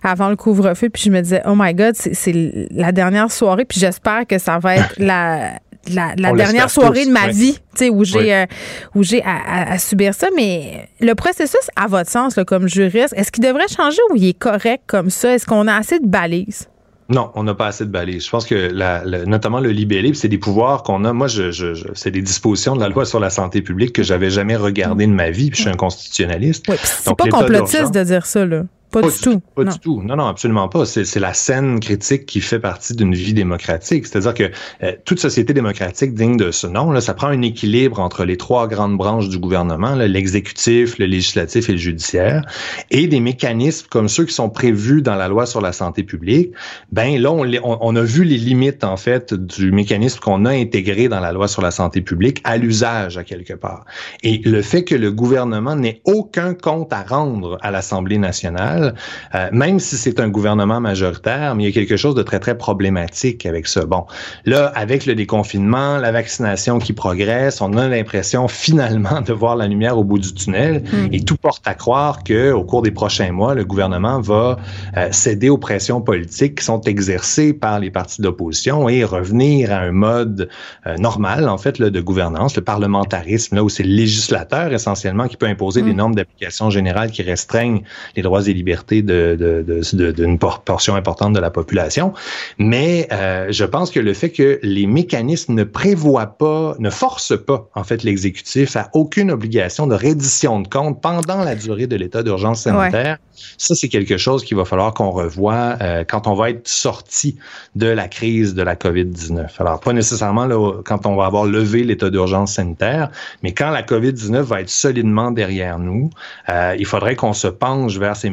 avant 0.03 0.29
le 0.29 0.35
couvre-feu, 0.35 0.89
puis 0.89 1.03
je 1.03 1.09
me 1.09 1.21
disais, 1.21 1.41
oh 1.45 1.53
my 1.55 1.73
God, 1.73 1.95
c'est 1.95 2.67
la 2.71 2.91
dernière 2.91 3.31
soirée, 3.31 3.65
puis 3.65 3.79
j'espère 3.79 4.27
que 4.27 4.37
ça 4.37 4.59
va 4.59 4.75
être 4.75 4.93
la 4.97 5.53
la, 5.93 6.13
dernière 6.33 6.69
soirée 6.69 7.05
de 7.05 7.09
ma 7.09 7.29
vie, 7.29 7.53
tu 7.53 7.85
sais, 7.85 7.89
où 7.89 8.03
j'ai 8.03 8.45
où 8.93 9.01
j'ai 9.01 9.23
à, 9.25 9.79
subir 9.79 10.13
ça. 10.13 10.27
Mais 10.35 10.87
le 10.99 11.15
processus, 11.15 11.67
à 11.75 11.87
votre 11.87 12.11
sens, 12.11 12.37
comme 12.45 12.67
juriste, 12.67 13.13
est-ce 13.17 13.31
qu'il 13.31 13.43
devrait 13.43 13.67
changer 13.67 14.01
ou 14.11 14.15
il 14.15 14.27
est 14.27 14.37
correct 14.37 14.83
comme 14.85 15.09
ça? 15.09 15.33
Est-ce 15.33 15.47
qu'on 15.47 15.67
a 15.67 15.75
assez 15.75 15.97
de 15.97 16.05
balises? 16.05 16.68
Non, 17.09 17.31
on 17.33 17.43
n'a 17.43 17.55
pas 17.55 17.67
assez 17.67 17.85
de 17.85 17.91
balises. 17.91 18.25
Je 18.25 18.29
pense 18.29 18.45
que 18.45 18.55
la, 18.55 19.03
notamment 19.25 19.59
le 19.59 19.71
libellé, 19.71 20.13
c'est 20.13 20.27
des 20.27 20.37
pouvoirs 20.37 20.83
qu'on 20.83 21.05
a. 21.05 21.13
Moi, 21.13 21.27
je, 21.27 21.51
je, 21.51 21.73
c'est 21.95 22.11
des 22.11 22.21
dispositions 22.21 22.75
de 22.75 22.81
la 22.81 22.89
loi 22.89 23.05
sur 23.05 23.19
la 23.19 23.31
santé 23.31 23.61
publique 23.61 23.93
que 23.93 24.03
j'avais 24.03 24.29
jamais 24.29 24.55
regardées 24.55 25.07
de 25.07 25.11
ma 25.11 25.31
vie. 25.31 25.49
Puis 25.49 25.57
je 25.57 25.61
suis 25.63 25.71
un 25.71 25.77
constitutionnaliste. 25.77 26.65
Oui, 26.69 26.75
c'est 26.83 27.15
pas 27.15 27.25
complotiste 27.25 27.93
de 27.93 28.03
dire 28.03 28.25
ça 28.25 28.45
là. 28.45 28.63
Pas, 28.91 29.01
du 29.01 29.17
tout. 29.21 29.39
Pas 29.55 29.63
du 29.65 29.79
tout. 29.79 30.01
Non, 30.01 30.15
non, 30.15 30.25
absolument 30.25 30.67
pas. 30.67 30.85
C'est 30.85 31.19
la 31.19 31.33
scène 31.33 31.79
critique 31.79 32.25
qui 32.25 32.41
fait 32.41 32.59
partie 32.59 32.95
d'une 32.95 33.13
vie 33.13 33.33
démocratique. 33.33 34.07
C'est-à-dire 34.07 34.33
que 34.33 34.51
euh, 34.83 34.93
toute 35.05 35.19
société 35.19 35.53
démocratique 35.53 36.15
digne 36.15 36.37
de 36.37 36.49
ce 36.49 36.65
nom, 36.65 36.91
là, 36.91 36.99
ça 36.99 37.13
prend 37.13 37.27
un 37.27 37.41
équilibre 37.43 37.99
entre 37.99 38.25
les 38.25 38.37
trois 38.37 38.67
grandes 38.67 38.97
branches 38.97 39.29
du 39.29 39.37
gouvernement, 39.37 39.93
l'exécutif, 39.93 40.97
le 40.97 41.05
législatif 41.05 41.69
et 41.69 41.73
le 41.73 41.77
judiciaire, 41.77 42.43
et 42.89 43.07
des 43.07 43.19
mécanismes 43.19 43.87
comme 43.89 44.09
ceux 44.09 44.25
qui 44.25 44.33
sont 44.33 44.49
prévus 44.49 45.03
dans 45.03 45.15
la 45.15 45.27
loi 45.27 45.45
sur 45.45 45.61
la 45.61 45.71
santé 45.71 46.03
publique. 46.03 46.51
Ben 46.91 47.21
là, 47.21 47.31
on, 47.31 47.47
on 47.63 47.95
a 47.95 48.01
vu 48.01 48.23
les 48.23 48.37
limites 48.37 48.83
en 48.83 48.97
fait 48.97 49.33
du 49.35 49.71
mécanisme 49.71 50.19
qu'on 50.19 50.45
a 50.45 50.51
intégré 50.51 51.07
dans 51.09 51.19
la 51.19 51.31
loi 51.31 51.47
sur 51.47 51.61
la 51.61 51.71
santé 51.71 52.01
publique 52.01 52.41
à 52.43 52.57
l'usage 52.57 53.17
à 53.17 53.23
quelque 53.23 53.53
part. 53.53 53.85
Et 54.23 54.39
le 54.43 54.61
fait 54.63 54.83
que 54.83 54.95
le 54.95 55.11
gouvernement 55.11 55.75
n'ait 55.75 56.01
aucun 56.05 56.55
compte 56.55 56.91
à 56.91 57.03
rendre 57.03 57.57
à 57.61 57.69
l'Assemblée 57.69 58.17
nationale 58.17 58.78
euh, 58.79 59.49
même 59.51 59.79
si 59.79 59.97
c'est 59.97 60.19
un 60.19 60.29
gouvernement 60.29 60.79
majoritaire, 60.79 61.55
mais 61.55 61.63
il 61.63 61.65
y 61.67 61.69
a 61.69 61.73
quelque 61.73 61.97
chose 61.97 62.15
de 62.15 62.23
très, 62.23 62.39
très 62.39 62.57
problématique 62.57 63.45
avec 63.45 63.67
ça. 63.67 63.85
Bon, 63.85 64.05
là, 64.45 64.71
avec 64.75 65.05
le 65.05 65.15
déconfinement, 65.15 65.97
la 65.97 66.11
vaccination 66.11 66.79
qui 66.79 66.93
progresse, 66.93 67.61
on 67.61 67.73
a 67.77 67.87
l'impression 67.87 68.47
finalement 68.47 69.21
de 69.21 69.33
voir 69.33 69.55
la 69.55 69.67
lumière 69.67 69.97
au 69.97 70.03
bout 70.03 70.19
du 70.19 70.33
tunnel 70.33 70.83
hmm. 70.91 71.13
et 71.13 71.21
tout 71.21 71.37
porte 71.37 71.67
à 71.67 71.73
croire 71.73 72.23
que 72.23 72.51
au 72.51 72.63
cours 72.63 72.81
des 72.81 72.91
prochains 72.91 73.31
mois, 73.31 73.53
le 73.53 73.65
gouvernement 73.65 74.19
va 74.21 74.57
euh, 74.97 75.07
céder 75.11 75.49
aux 75.49 75.57
pressions 75.57 76.01
politiques 76.01 76.55
qui 76.59 76.65
sont 76.65 76.81
exercées 76.81 77.53
par 77.53 77.79
les 77.79 77.91
partis 77.91 78.21
d'opposition 78.21 78.89
et 78.89 79.03
revenir 79.03 79.71
à 79.71 79.79
un 79.79 79.91
mode 79.91 80.49
euh, 80.87 80.95
normal, 80.97 81.49
en 81.49 81.57
fait, 81.57 81.79
là, 81.79 81.89
de 81.89 82.01
gouvernance, 82.01 82.55
le 82.55 82.63
parlementarisme, 82.63 83.55
là 83.55 83.63
où 83.63 83.69
c'est 83.69 83.83
le 83.83 83.93
législateur 83.93 84.71
essentiellement 84.73 85.27
qui 85.27 85.37
peut 85.37 85.47
imposer 85.47 85.81
des 85.81 85.93
hmm. 85.93 85.97
normes 85.97 86.15
d'application 86.15 86.69
générale 86.69 87.11
qui 87.11 87.21
restreignent 87.21 87.83
les 88.15 88.21
droits 88.21 88.47
et 88.47 88.53
libertés 88.53 88.68
liberté 88.69 89.01
d'une 89.01 89.35
de, 89.35 90.37
portion 90.37 90.95
importante 90.95 91.33
de 91.33 91.39
la 91.39 91.49
population. 91.49 92.13
Mais 92.57 93.07
euh, 93.11 93.47
je 93.49 93.65
pense 93.65 93.89
que 93.89 93.99
le 93.99 94.13
fait 94.13 94.29
que 94.29 94.59
les 94.61 94.85
mécanismes 94.85 95.53
ne 95.55 95.63
prévoient 95.63 96.37
pas, 96.37 96.75
ne 96.79 96.89
forcent 96.89 97.37
pas, 97.37 97.67
en 97.75 97.83
fait, 97.83 98.03
l'exécutif 98.03 98.75
à 98.75 98.89
aucune 98.93 99.31
obligation 99.31 99.87
de 99.87 99.95
reddition 99.95 100.59
de 100.59 100.67
comptes 100.67 101.01
pendant 101.01 101.43
la 101.43 101.55
durée 101.55 101.87
de 101.87 101.95
l'état 101.95 102.21
d'urgence 102.23 102.61
sanitaire, 102.61 103.17
ça, 103.57 103.75
c'est 103.75 103.87
quelque 103.87 104.17
chose 104.17 104.43
qu'il 104.43 104.57
va 104.57 104.65
falloir 104.65 104.93
qu'on 104.93 105.11
revoie 105.11 105.77
euh, 105.81 106.03
quand 106.07 106.27
on 106.27 106.33
va 106.33 106.49
être 106.49 106.67
sorti 106.67 107.37
de 107.75 107.87
la 107.87 108.07
crise 108.07 108.53
de 108.53 108.61
la 108.61 108.75
COVID-19. 108.75 109.47
Alors, 109.59 109.79
pas 109.79 109.93
nécessairement 109.93 110.45
là, 110.45 110.81
quand 110.83 111.05
on 111.05 111.15
va 111.15 111.25
avoir 111.25 111.45
levé 111.45 111.83
l'état 111.83 112.09
d'urgence 112.09 112.53
sanitaire, 112.53 113.09
mais 113.43 113.53
quand 113.53 113.69
la 113.69 113.81
COVID-19 113.81 114.41
va 114.41 114.61
être 114.61 114.69
solidement 114.69 115.31
derrière 115.31 115.79
nous, 115.79 116.09
euh, 116.49 116.75
il 116.77 116.85
faudrait 116.85 117.15
qu'on 117.15 117.33
se 117.33 117.47
penche 117.47 117.97
vers 117.97 118.15
ces 118.15 118.29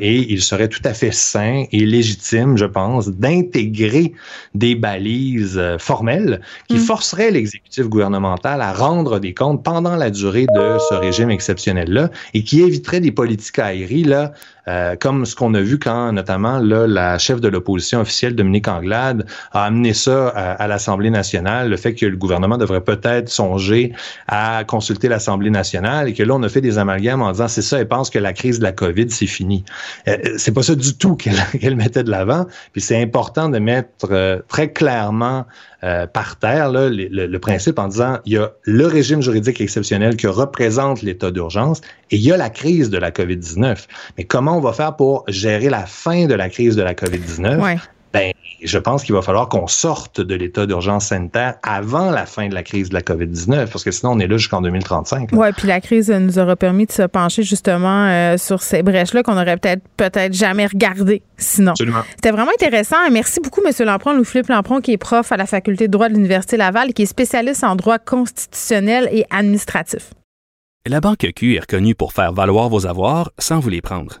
et 0.00 0.32
il 0.32 0.42
serait 0.42 0.68
tout 0.68 0.80
à 0.84 0.94
fait 0.94 1.12
sain 1.12 1.64
et 1.72 1.84
légitime, 1.84 2.56
je 2.56 2.64
pense, 2.64 3.08
d'intégrer 3.08 4.12
des 4.54 4.74
balises 4.74 5.58
euh, 5.58 5.78
formelles 5.78 6.40
qui 6.68 6.76
mm. 6.76 6.80
forceraient 6.80 7.30
l'exécutif 7.30 7.86
gouvernemental 7.86 8.60
à 8.60 8.72
rendre 8.72 9.18
des 9.18 9.34
comptes 9.34 9.62
pendant 9.62 9.96
la 9.96 10.10
durée 10.10 10.46
de 10.54 10.76
ce 10.88 10.94
régime 10.94 11.30
exceptionnel-là 11.30 12.10
et 12.34 12.42
qui 12.44 12.62
éviterait 12.62 13.00
des 13.00 13.12
politiques 13.12 13.58
aériennes 13.58 14.08
là, 14.08 14.32
euh, 14.70 14.94
comme 14.96 15.26
ce 15.26 15.34
qu'on 15.34 15.52
a 15.54 15.60
vu 15.60 15.78
quand 15.78 16.12
notamment 16.12 16.58
là, 16.58 16.86
la 16.86 17.18
chef 17.18 17.40
de 17.40 17.48
l'opposition 17.48 18.00
officielle, 18.00 18.36
Dominique 18.36 18.68
Anglade, 18.68 19.26
a 19.52 19.64
amené 19.64 19.94
ça 19.94 20.28
à, 20.28 20.66
l'Assemblée 20.68 21.10
nationale, 21.10 21.68
le 21.68 21.76
fait 21.76 21.94
que 21.94 22.06
le 22.06 22.16
gouvernement 22.16 22.56
devrait 22.56 22.82
peut-être 22.82 23.28
songer 23.28 23.92
à 24.28 24.62
consulter 24.64 25.08
l'Assemblée 25.08 25.50
nationale 25.50 26.08
et 26.08 26.14
que 26.14 26.22
là, 26.22 26.34
on 26.34 26.42
a 26.42 26.48
fait 26.48 26.60
des 26.60 26.78
amalgames 26.78 27.22
en 27.22 27.32
disant 27.32 27.48
c'est 27.48 27.62
ça, 27.62 27.80
elle 27.80 27.88
pense 27.88 28.10
que 28.10 28.18
la 28.18 28.32
crise 28.32 28.58
de 28.58 28.64
la 28.64 28.72
COVID, 28.72 29.10
c'est 29.10 29.26
fini. 29.26 29.64
Euh, 30.06 30.16
c'est 30.36 30.52
pas 30.52 30.62
ça 30.62 30.74
du 30.74 30.96
tout 30.96 31.16
qu'elle 31.60 31.76
mettait 31.76 32.04
de 32.04 32.10
l'avant. 32.10 32.46
Puis 32.72 32.80
c'est 32.80 33.00
important 33.00 33.48
de 33.48 33.58
mettre 33.58 34.08
euh, 34.10 34.40
très 34.48 34.72
clairement 34.72 35.46
euh, 35.82 36.06
par 36.06 36.36
terre 36.38 36.70
le, 36.70 37.38
principe 37.38 37.78
en 37.78 37.88
disant 37.88 38.18
il 38.26 38.34
y 38.34 38.36
a 38.36 38.52
le 38.62 38.86
régime 38.86 39.22
juridique 39.22 39.60
exceptionnel 39.60 40.16
qui 40.16 40.26
représente 40.26 41.02
l'état 41.02 41.30
d'urgence 41.30 41.80
et 42.10 42.16
il 42.16 42.22
y 42.22 42.32
a 42.32 42.36
la 42.36 42.50
crise 42.50 42.90
de 42.90 42.98
la 42.98 43.10
COVID-19. 43.10 43.86
Mais 44.18 44.24
comment 44.24 44.56
on 44.56 44.60
va 44.60 44.72
faire 44.72 44.96
pour 44.96 45.24
gérer 45.28 45.70
la 45.70 45.86
fin 45.86 46.26
de 46.26 46.34
la 46.34 46.48
crise 46.48 46.76
de 46.76 46.82
la 46.82 46.94
COVID-19? 46.94 47.78
Ben, 48.12 48.32
je 48.62 48.78
pense 48.78 49.04
qu'il 49.04 49.14
va 49.14 49.22
falloir 49.22 49.48
qu'on 49.48 49.66
sorte 49.66 50.20
de 50.20 50.34
l'état 50.34 50.66
d'urgence 50.66 51.06
sanitaire 51.06 51.54
avant 51.62 52.10
la 52.10 52.26
fin 52.26 52.48
de 52.48 52.54
la 52.54 52.62
crise 52.62 52.88
de 52.88 52.94
la 52.94 53.02
COVID-19, 53.02 53.68
parce 53.70 53.84
que 53.84 53.90
sinon, 53.90 54.12
on 54.12 54.18
est 54.18 54.26
là 54.26 54.36
jusqu'en 54.36 54.60
2035. 54.60 55.30
Oui, 55.32 55.48
puis 55.56 55.68
la 55.68 55.80
crise 55.80 56.10
nous 56.10 56.38
aura 56.38 56.56
permis 56.56 56.86
de 56.86 56.92
se 56.92 57.02
pencher 57.02 57.42
justement 57.42 58.06
euh, 58.06 58.36
sur 58.36 58.62
ces 58.62 58.82
brèches-là 58.82 59.22
qu'on 59.22 59.36
aurait 59.36 59.56
peut-être 59.56 59.82
peut-être 59.96 60.32
jamais 60.32 60.66
regardées 60.66 61.22
sinon. 61.36 61.72
Absolument. 61.72 62.02
C'était 62.16 62.32
vraiment 62.32 62.50
intéressant. 62.52 62.96
Merci 63.10 63.40
beaucoup, 63.40 63.62
M. 63.64 63.72
Lampron, 63.86 64.14
Louis-Philippe 64.14 64.48
Lampron, 64.48 64.80
qui 64.80 64.92
est 64.92 64.98
prof 64.98 65.30
à 65.32 65.36
la 65.36 65.46
faculté 65.46 65.86
de 65.86 65.92
droit 65.92 66.08
de 66.08 66.14
l'Université 66.14 66.56
Laval, 66.56 66.92
qui 66.92 67.02
est 67.02 67.06
spécialiste 67.06 67.64
en 67.64 67.76
droit 67.76 67.98
constitutionnel 67.98 69.08
et 69.12 69.24
administratif. 69.30 70.10
La 70.86 71.00
Banque 71.00 71.26
Q 71.36 71.56
est 71.56 71.60
reconnue 71.60 71.94
pour 71.94 72.12
faire 72.12 72.32
valoir 72.32 72.68
vos 72.68 72.86
avoirs 72.86 73.30
sans 73.38 73.60
vous 73.60 73.68
les 73.68 73.82
prendre. 73.82 74.20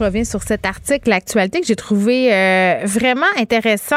Reviens 0.00 0.24
sur 0.24 0.42
cet 0.42 0.64
article, 0.64 1.10
l'actualité 1.10 1.60
que 1.60 1.66
j'ai 1.66 1.76
trouvé 1.76 2.32
euh, 2.32 2.80
vraiment 2.84 3.26
intéressant 3.36 3.96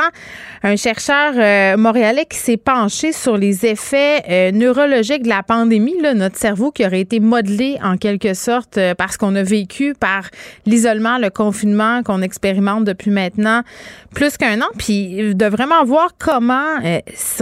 un 0.66 0.78
chercheur 0.78 1.34
euh, 1.36 1.76
montréalais 1.76 2.26
qui 2.26 2.38
s'est 2.38 2.58
penché 2.58 3.12
sur 3.12 3.38
les 3.38 3.66
effets 3.66 4.24
euh, 4.30 4.52
neurologiques 4.52 5.24
de 5.24 5.30
la 5.30 5.44
pandémie, 5.44 5.96
notre 6.16 6.38
cerveau 6.38 6.72
qui 6.72 6.86
aurait 6.86 7.02
été 7.02 7.20
modelé 7.20 7.78
en 7.84 7.98
quelque 7.98 8.34
sorte 8.34 8.78
euh, 8.78 8.96
parce 8.96 9.18
qu'on 9.18 9.36
a 9.36 9.44
vécu 9.44 9.94
par 9.94 10.30
l'isolement, 10.66 11.18
le 11.18 11.30
confinement 11.30 12.02
qu'on 12.02 12.22
expérimente 12.22 12.86
depuis 12.86 13.12
maintenant 13.12 13.64
plus 14.16 14.38
qu'un 14.38 14.62
an, 14.62 14.68
puis 14.78 15.36
de 15.36 15.46
vraiment 15.48 15.84
voir 15.84 16.10
comment 16.20 16.80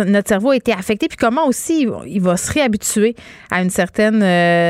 notre 0.06 0.28
cerveau 0.30 0.52
a 0.52 0.56
été 0.56 0.72
affecté, 0.72 1.10
puis 1.10 1.18
comment 1.18 1.46
aussi 1.46 1.86
il 2.08 2.22
va 2.22 2.38
se 2.38 2.50
réhabituer 2.50 3.14
à 3.52 3.62
une 3.62 3.70
certaine 3.70 4.20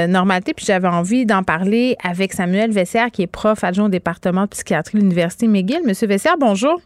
normalité. 0.07 0.55
Puis 0.55 0.65
j'avais 0.65 0.87
envie 0.87 1.27
d'en 1.27 1.43
parler 1.43 1.95
avec 2.03 2.33
Samuel 2.33 2.71
Vessière, 2.71 3.11
qui 3.11 3.21
est 3.21 3.27
prof 3.27 3.63
adjoint 3.63 3.80
au 3.85 3.89
département 3.89 4.43
de 4.43 4.49
psychiatrie 4.49 4.97
de 4.97 5.03
l'Université 5.03 5.47
McGill. 5.47 5.81
Monsieur 5.85 6.07
Vessière, 6.07 6.35
bonjour. 6.39 6.81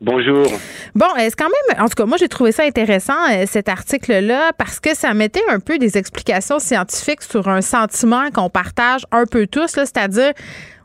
Bonjour. 0.00 0.46
Bon, 0.94 1.06
est-ce 1.16 1.34
quand 1.34 1.48
même, 1.48 1.82
en 1.82 1.88
tout 1.88 1.94
cas, 1.94 2.04
moi 2.04 2.18
j'ai 2.18 2.28
trouvé 2.28 2.52
ça 2.52 2.64
intéressant 2.64 3.14
euh, 3.32 3.44
cet 3.46 3.70
article-là 3.70 4.52
parce 4.58 4.78
que 4.78 4.94
ça 4.94 5.14
mettait 5.14 5.42
un 5.48 5.58
peu 5.58 5.78
des 5.78 5.96
explications 5.96 6.58
scientifiques 6.58 7.22
sur 7.22 7.48
un 7.48 7.62
sentiment 7.62 8.30
qu'on 8.30 8.50
partage 8.50 9.06
un 9.10 9.24
peu 9.24 9.46
tous, 9.46 9.68
c'est-à-dire 9.68 10.32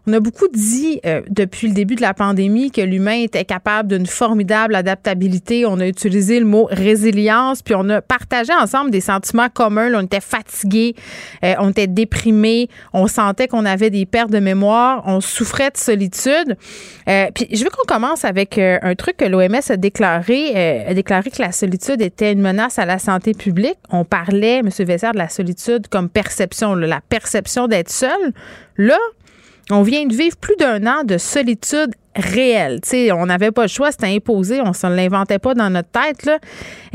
on 0.08 0.14
a 0.14 0.20
beaucoup 0.20 0.48
dit 0.48 1.00
euh, 1.06 1.22
depuis 1.30 1.68
le 1.68 1.74
début 1.74 1.96
de 1.96 2.02
la 2.02 2.16
pandémie 2.16 2.72
que 2.72 2.82
l'humain 2.82 3.20
était 3.22 3.46
capable 3.46 3.90
d'une 3.90 4.08
formidable 4.08 4.74
adaptabilité. 4.74 5.66
On 5.68 5.80
a 5.80 5.88
utilisé 5.88 6.40
le 6.40 6.46
mot 6.46 6.68
résilience, 6.72 7.62
puis 7.62 7.76
on 7.78 7.88
a 7.90 8.02
partagé 8.02 8.52
ensemble 8.54 8.90
des 8.90 9.02
sentiments 9.02 9.50
communs. 9.54 9.94
on 9.94 10.02
était 10.02 10.20
fatigué, 10.20 10.96
euh, 11.44 11.54
on 11.60 11.70
était 11.70 11.86
déprimé, 11.86 12.68
on 12.94 13.06
sentait 13.06 13.48
qu'on 13.48 13.66
avait 13.66 13.92
des 13.92 14.08
pertes 14.08 14.32
de 14.32 14.40
mémoire, 14.40 15.04
on 15.06 15.22
souffrait 15.22 15.70
de 15.70 15.78
solitude. 15.78 16.58
Euh, 17.08 17.28
puis 17.34 17.48
je 17.52 17.64
veux 17.64 17.70
qu'on 17.70 17.86
commence 17.86 18.26
avec 18.26 18.58
un 18.58 18.96
truc 18.96 19.18
que 19.18 19.26
l'OMS 19.26 19.62
a 19.70 19.78
déclaré, 19.78 20.86
a 20.88 20.94
déclaré 20.94 21.30
que 21.30 21.42
la 21.42 21.52
solitude 21.52 22.02
était 22.02 22.32
une 22.32 22.42
menace 22.42 22.80
à 22.80 22.86
la 22.86 22.98
santé 22.98 23.34
publique. 23.34 23.78
On 23.90 24.04
parlait, 24.04 24.60
M. 24.60 24.70
Vessert, 24.80 25.14
de 25.14 25.18
la 25.20 25.30
solitude 25.30 25.88
comme 25.90 26.10
perception, 26.10 26.74
la 26.76 27.02
perception 27.02 27.68
d'être 27.68 27.92
seul. 27.92 28.34
Là, 28.78 28.98
on 29.72 29.84
vient 29.84 30.06
de 30.06 30.14
vivre 30.14 30.38
plus 30.38 30.56
d'un 30.56 30.86
an 30.88 31.04
de 31.04 31.18
solitude 31.18 31.92
réelle. 32.16 32.80
on 33.14 33.26
n'avait 33.26 33.52
pas 33.52 33.64
le 33.64 33.68
choix, 33.68 33.92
c'était 33.92 34.14
imposé, 34.14 34.62
on 34.62 34.72
ne 34.72 34.96
l'inventait 34.96 35.40
pas 35.40 35.54
dans 35.54 35.70
notre 35.70 35.90
tête. 35.90 36.26
Là. 36.26 36.40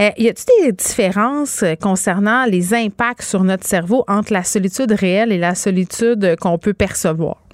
Euh, 0.00 0.10
y 0.18 0.28
a-t-il 0.28 0.66
des 0.66 0.72
différences 0.72 1.62
euh, 1.62 1.74
concernant 1.74 2.44
les 2.44 2.74
impacts 2.74 3.22
sur 3.22 3.42
notre 3.42 3.66
cerveau 3.66 4.04
entre 4.08 4.32
la 4.32 4.44
solitude 4.44 4.92
réelle 4.92 5.32
et 5.32 5.38
la 5.38 5.54
solitude 5.54 6.36
qu'on 6.40 6.58
peut 6.58 6.74
percevoir? 6.74 7.45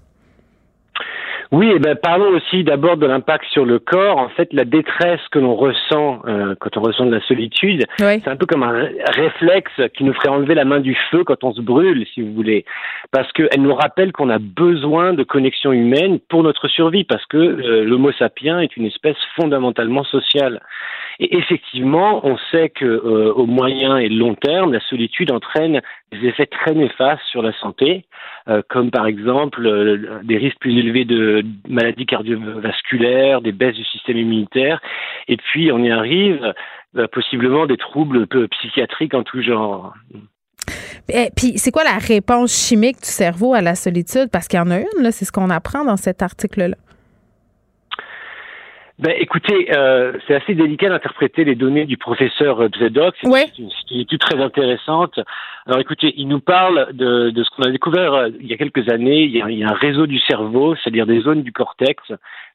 Oui, 1.53 1.67
et 1.67 1.75
eh 1.77 1.79
ben, 1.79 1.95
parlons 1.95 2.31
aussi 2.31 2.65
d'abord 2.65 2.97
de 2.97 3.05
l'impact 3.05 3.45
sur 3.51 3.67
le 3.67 3.79
corps. 3.79 4.17
En 4.17 4.31
fait, 4.31 4.51
la 4.55 4.65
détresse 4.65 5.21
que 5.31 5.39
l'on 5.39 5.55
ressent 5.55 6.23
euh, 6.27 6.55
quand 6.59 6.79
on 6.79 6.81
ressent 6.81 7.05
de 7.05 7.15
la 7.15 7.21
solitude, 7.21 7.85
c'est 7.99 8.27
un 8.27 8.37
peu 8.37 8.47
comme 8.47 8.63
un 8.63 8.89
réflexe 9.15 9.71
qui 9.95 10.05
nous 10.05 10.15
ferait 10.15 10.31
enlever 10.31 10.55
la 10.55 10.65
main 10.65 10.81
du 10.81 10.97
feu 11.11 11.25
quand 11.25 11.45
on 11.45 11.53
se 11.53 11.61
brûle, 11.61 12.07
si 12.15 12.23
vous 12.23 12.33
voulez, 12.33 12.65
parce 13.11 13.31
qu'elle 13.33 13.61
nous 13.61 13.75
rappelle 13.75 14.13
qu'on 14.13 14.31
a 14.31 14.39
besoin 14.39 15.13
de 15.13 15.25
connexion 15.25 15.73
humaine 15.73 16.21
pour 16.31 16.43
notre 16.43 16.69
survie, 16.69 17.05
parce 17.05 17.27
que 17.27 17.37
euh, 17.37 17.85
l'Homo 17.85 18.13
sapiens 18.13 18.61
est 18.61 18.75
une 18.79 18.87
espèce 18.87 19.19
fondamentalement 19.37 20.05
sociale. 20.05 20.63
Et 21.21 21.37
effectivement, 21.37 22.27
on 22.27 22.39
sait 22.51 22.71
que 22.71 22.87
euh, 22.87 23.31
au 23.35 23.45
moyen 23.45 23.99
et 23.99 24.09
long 24.09 24.35
terme, 24.35 24.73
la 24.73 24.81
solitude 24.81 25.31
entraîne 25.31 25.83
des 26.13 26.27
effets 26.29 26.47
très 26.47 26.73
néfastes 26.73 27.25
sur 27.31 27.43
la 27.43 27.53
santé, 27.61 28.07
comme 28.69 28.91
par 28.91 29.07
exemple 29.07 29.67
euh, 29.67 30.21
des 30.25 30.37
risques 30.37 30.59
plus 30.59 30.79
élevés 30.79 31.05
de 31.05 31.45
maladies 31.69 32.07
cardiovasculaires, 32.07 33.41
des 33.41 33.53
baisses 33.53 33.77
du 33.77 33.85
système 33.85 34.17
immunitaire, 34.17 34.81
et 35.29 35.37
puis 35.37 35.71
on 35.73 35.79
y 35.79 35.91
arrive 35.91 36.53
euh, 36.97 37.07
possiblement 37.09 37.67
des 37.67 37.77
troubles 37.77 38.27
psychiatriques 38.49 39.15
en 39.15 39.23
tout 39.23 39.43
genre. 39.43 39.95
Et 41.09 41.31
puis, 41.35 41.59
c'est 41.59 41.71
quoi 41.71 41.85
la 41.85 41.99
réponse 41.99 42.53
chimique 42.55 42.97
du 42.97 43.09
cerveau 43.09 43.55
à 43.55 43.61
la 43.61 43.75
solitude? 43.75 44.29
Parce 44.31 44.47
qu'il 44.47 44.59
y 44.59 44.61
en 44.61 44.71
a 44.71 44.79
une, 44.79 45.11
c'est 45.11 45.25
ce 45.25 45.33
qu'on 45.33 45.51
apprend 45.51 45.85
dans 45.85 45.97
cet 45.97 46.23
article-là. 46.23 46.77
Ben, 49.03 49.15
écoutez, 49.19 49.67
euh, 49.77 50.13
c'est 50.25 50.35
assez 50.37 50.55
délicat 50.55 50.89
d'interpréter 50.89 51.43
les 51.43 51.57
données 51.57 51.87
du 51.87 51.97
professeur 51.97 52.69
Bzedok. 52.69 53.17
C'est 53.21 53.59
une, 53.59 54.01
étude 54.01 54.21
très 54.21 54.41
intéressante. 54.41 55.19
Alors, 55.67 55.81
écoutez, 55.81 56.15
il 56.17 56.29
nous 56.29 56.39
parle 56.39 56.93
de, 56.93 57.31
de 57.31 57.43
ce 57.43 57.51
qu'on 57.51 57.65
a 57.65 57.73
découvert 57.73 58.15
euh, 58.15 58.29
il 58.41 58.47
y 58.47 58.55
a 58.55 58.57
quelques 58.57 58.89
années. 58.89 59.25
Il 59.25 59.37
y 59.37 59.43
a, 59.43 59.51
il 59.51 59.59
y 59.59 59.65
a 59.65 59.71
un 59.71 59.75
réseau 59.75 60.07
du 60.07 60.21
cerveau, 60.21 60.77
c'est-à-dire 60.77 61.07
des 61.07 61.21
zones 61.21 61.43
du 61.43 61.51
cortex 61.51 62.01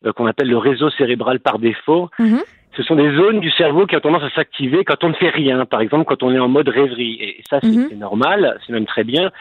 euh, 0.06 0.14
qu'on 0.14 0.26
appelle 0.26 0.48
le 0.48 0.58
réseau 0.58 0.90
cérébral 0.92 1.42
par 1.42 1.60
défaut. 1.60 2.10
Mm-hmm. 2.18 2.44
Ce 2.78 2.84
sont 2.84 2.96
des 2.96 3.14
zones 3.18 3.42
du 3.42 3.52
cerveau 3.52 3.86
qui 3.86 3.98
ont 3.98 4.00
tendance 4.00 4.24
à 4.24 4.30
s'activer 4.30 4.86
quand 4.86 5.04
on 5.04 5.10
ne 5.10 5.16
fait 5.16 5.32
rien, 5.32 5.66
par 5.66 5.82
exemple 5.82 6.06
quand 6.06 6.24
on 6.24 6.32
est 6.34 6.40
en 6.40 6.48
mode 6.48 6.70
rêverie. 6.70 7.18
Et 7.20 7.42
ça, 7.50 7.60
c'est 7.62 7.68
mm-hmm. 7.68 7.98
normal, 7.98 8.58
c'est 8.66 8.72
même 8.72 8.86
très 8.86 9.04
bien. 9.04 9.32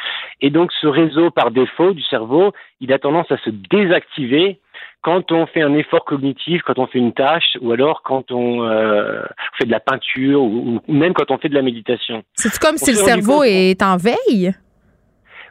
Et 0.41 0.51
donc, 0.51 0.73
ce 0.81 0.89
réseau 0.89 1.31
par 1.31 1.53
défaut 1.53 1.93
du 1.93 2.03
cerveau, 2.03 2.53
il 2.81 2.93
a 2.93 2.99
tendance 2.99 3.31
à 3.31 3.37
se 3.37 3.51
désactiver 3.51 4.59
quand 5.07 5.31
on 5.31 5.47
fait 5.47 5.63
un 5.63 5.73
effort 5.75 6.05
cognitif, 6.05 6.63
quand 6.63 6.81
on 6.81 6.89
fait 6.89 6.99
une 6.99 7.13
tâche, 7.13 7.57
ou 7.61 7.71
alors 7.71 8.03
quand 8.03 8.33
on 8.33 8.65
euh, 8.65 9.23
fait 9.57 9.65
de 9.65 9.71
la 9.71 9.79
peinture, 9.79 10.43
ou, 10.43 10.81
même 10.89 11.15
quand 11.15 11.31
on 11.31 11.39
fait 11.39 11.49
de 11.49 11.55
la 11.55 11.63
méditation. 11.63 12.25
C'est 12.35 12.59
comme 12.59 12.77
si 12.77 12.91
le 12.91 12.97
cerveau 12.97 13.45
est 13.45 13.81
en 13.85 13.97
veille? 13.97 14.53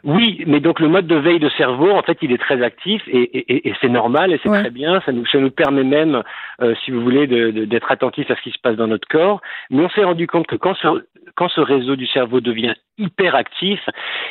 Oui, 0.04 0.44
mais 0.46 0.60
donc 0.60 0.78
le 0.78 0.88
mode 0.88 1.06
de 1.06 1.16
veille 1.16 1.38
de 1.38 1.48
cerveau, 1.56 1.90
en 1.90 2.02
fait, 2.02 2.18
il 2.20 2.32
est 2.32 2.38
très 2.38 2.62
actif 2.62 3.00
et, 3.06 3.72
c'est 3.80 3.88
normal 3.88 4.30
et 4.30 4.38
c'est 4.42 4.50
très 4.50 4.70
bien. 4.70 5.00
Ça 5.06 5.12
nous, 5.12 5.24
ça 5.24 5.38
nous 5.38 5.50
permet 5.50 5.84
même, 5.84 6.22
euh, 6.60 6.74
si 6.84 6.90
vous 6.90 7.00
voulez, 7.00 7.26
d'être 7.26 7.90
attentif 7.90 8.30
à 8.30 8.36
ce 8.36 8.42
qui 8.42 8.50
se 8.50 8.58
passe 8.62 8.76
dans 8.76 8.86
notre 8.86 9.08
corps. 9.08 9.40
Mais 9.70 9.82
on 9.82 9.88
s'est 9.88 10.04
rendu 10.04 10.26
compte 10.26 10.46
que 10.46 10.56
quand 10.56 10.74
ce, 10.74 10.86
quand 11.36 11.48
ce 11.50 11.60
réseau 11.60 11.96
du 11.96 12.06
cerveau 12.06 12.40
devient 12.40 12.74
hyperactif, 12.98 13.80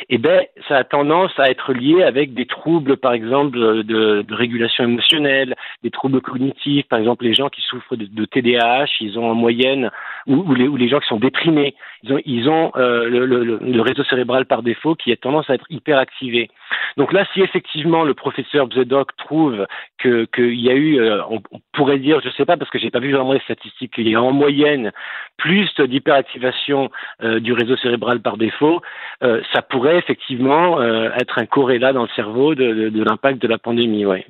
eh 0.08 0.18
ben, 0.18 0.44
ça 0.68 0.78
a 0.78 0.84
tendance 0.84 1.30
à 1.38 1.50
être 1.50 1.72
lié 1.72 2.02
avec 2.02 2.34
des 2.34 2.46
troubles, 2.46 2.96
par 2.96 3.12
exemple, 3.12 3.56
de, 3.84 4.24
régulation 4.28 4.84
émotionnelle, 4.84 5.54
des 5.84 5.90
troubles 5.90 6.20
cognitifs, 6.20 6.86
par 6.88 6.98
exemple, 6.98 7.24
les 7.24 7.34
gens 7.34 7.48
qui 7.48 7.60
souffrent 7.62 7.96
de, 7.96 8.24
TDAH, 8.24 8.86
ils 9.00 9.18
ont 9.18 9.30
en 9.30 9.34
moyenne, 9.34 9.90
ou, 10.26 10.52
les, 10.54 10.88
gens 10.88 10.98
qui 10.98 11.06
sont 11.06 11.18
déprimés, 11.18 11.76
ils 12.02 12.48
ont, 12.48 12.72
euh, 12.76 13.08
le, 13.08 13.80
réseau 13.80 14.02
cérébral 14.04 14.46
par 14.46 14.62
défaut 14.62 14.96
qui 14.96 15.12
a 15.12 15.16
tendance 15.16 15.48
à 15.48 15.54
être 15.54 15.66
hyperactivé. 15.70 16.50
Donc 16.96 17.12
là, 17.12 17.24
si 17.32 17.42
effectivement 17.42 18.02
le 18.02 18.14
professeur 18.14 18.66
Bzedok 18.66 19.16
trouve 19.16 19.66
qu'il 20.02 20.60
y 20.60 20.70
a 20.70 20.74
eu, 20.74 20.98
euh, 20.98 21.22
on, 21.30 21.40
pourrait 21.72 21.98
dire, 21.98 22.20
je 22.24 22.30
sais 22.30 22.44
pas 22.44 22.56
parce 22.56 22.70
que 22.70 22.78
j'ai 22.78 22.90
pas 22.90 22.98
vu 22.98 23.12
vraiment 23.12 23.32
les 23.32 23.40
statistiques, 23.40 23.94
qu'il 23.94 24.08
y 24.08 24.14
a 24.14 24.22
en 24.22 24.32
moyenne 24.32 24.92
plus 25.36 25.68
d'hyperactivation 25.78 26.90
euh, 27.22 27.40
du 27.40 27.52
réseau 27.52 27.76
cérébral 27.76 28.20
par 28.20 28.36
défaut, 28.36 28.80
euh, 29.22 29.40
ça 29.52 29.62
pourrait 29.62 29.98
effectivement 29.98 30.80
euh, 30.80 31.10
être 31.18 31.38
un 31.38 31.46
corrélat 31.46 31.92
dans 31.92 32.02
le 32.02 32.08
cerveau 32.14 32.54
de, 32.54 32.90
l'impact 33.04 33.40
de 33.40 33.48
la 33.48 33.58
pandémie. 33.58 34.04
Ouais. 34.04 34.26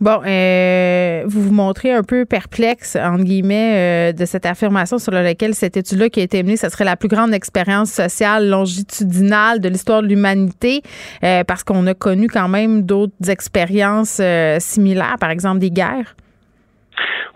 Bon, 0.00 0.20
euh, 0.24 1.22
vous 1.26 1.42
vous 1.42 1.52
montrez 1.52 1.92
un 1.92 2.04
peu 2.04 2.24
perplexe, 2.24 2.94
entre 2.94 3.24
guillemets, 3.24 4.10
euh, 4.10 4.12
de 4.12 4.24
cette 4.26 4.46
affirmation 4.46 4.98
sur 4.98 5.10
laquelle 5.10 5.54
cette 5.54 5.76
étude-là 5.76 6.08
qui 6.08 6.20
a 6.20 6.22
été 6.22 6.40
menée, 6.44 6.56
ce 6.56 6.68
serait 6.68 6.84
la 6.84 6.94
plus 6.94 7.08
grande 7.08 7.34
expérience 7.34 7.90
sociale 7.90 8.48
longitudinale 8.48 9.60
de 9.60 9.68
l'histoire 9.68 10.02
de 10.02 10.06
l'humanité, 10.06 10.82
euh, 11.24 11.42
parce 11.42 11.64
qu'on 11.64 11.84
a 11.88 11.94
connu 11.94 12.28
quand 12.28 12.48
même 12.48 12.82
d'autres 12.82 13.28
expériences 13.28 14.20
similaires, 14.60 15.16
par 15.18 15.30
exemple 15.30 15.58
des 15.58 15.70
guerres? 15.70 16.14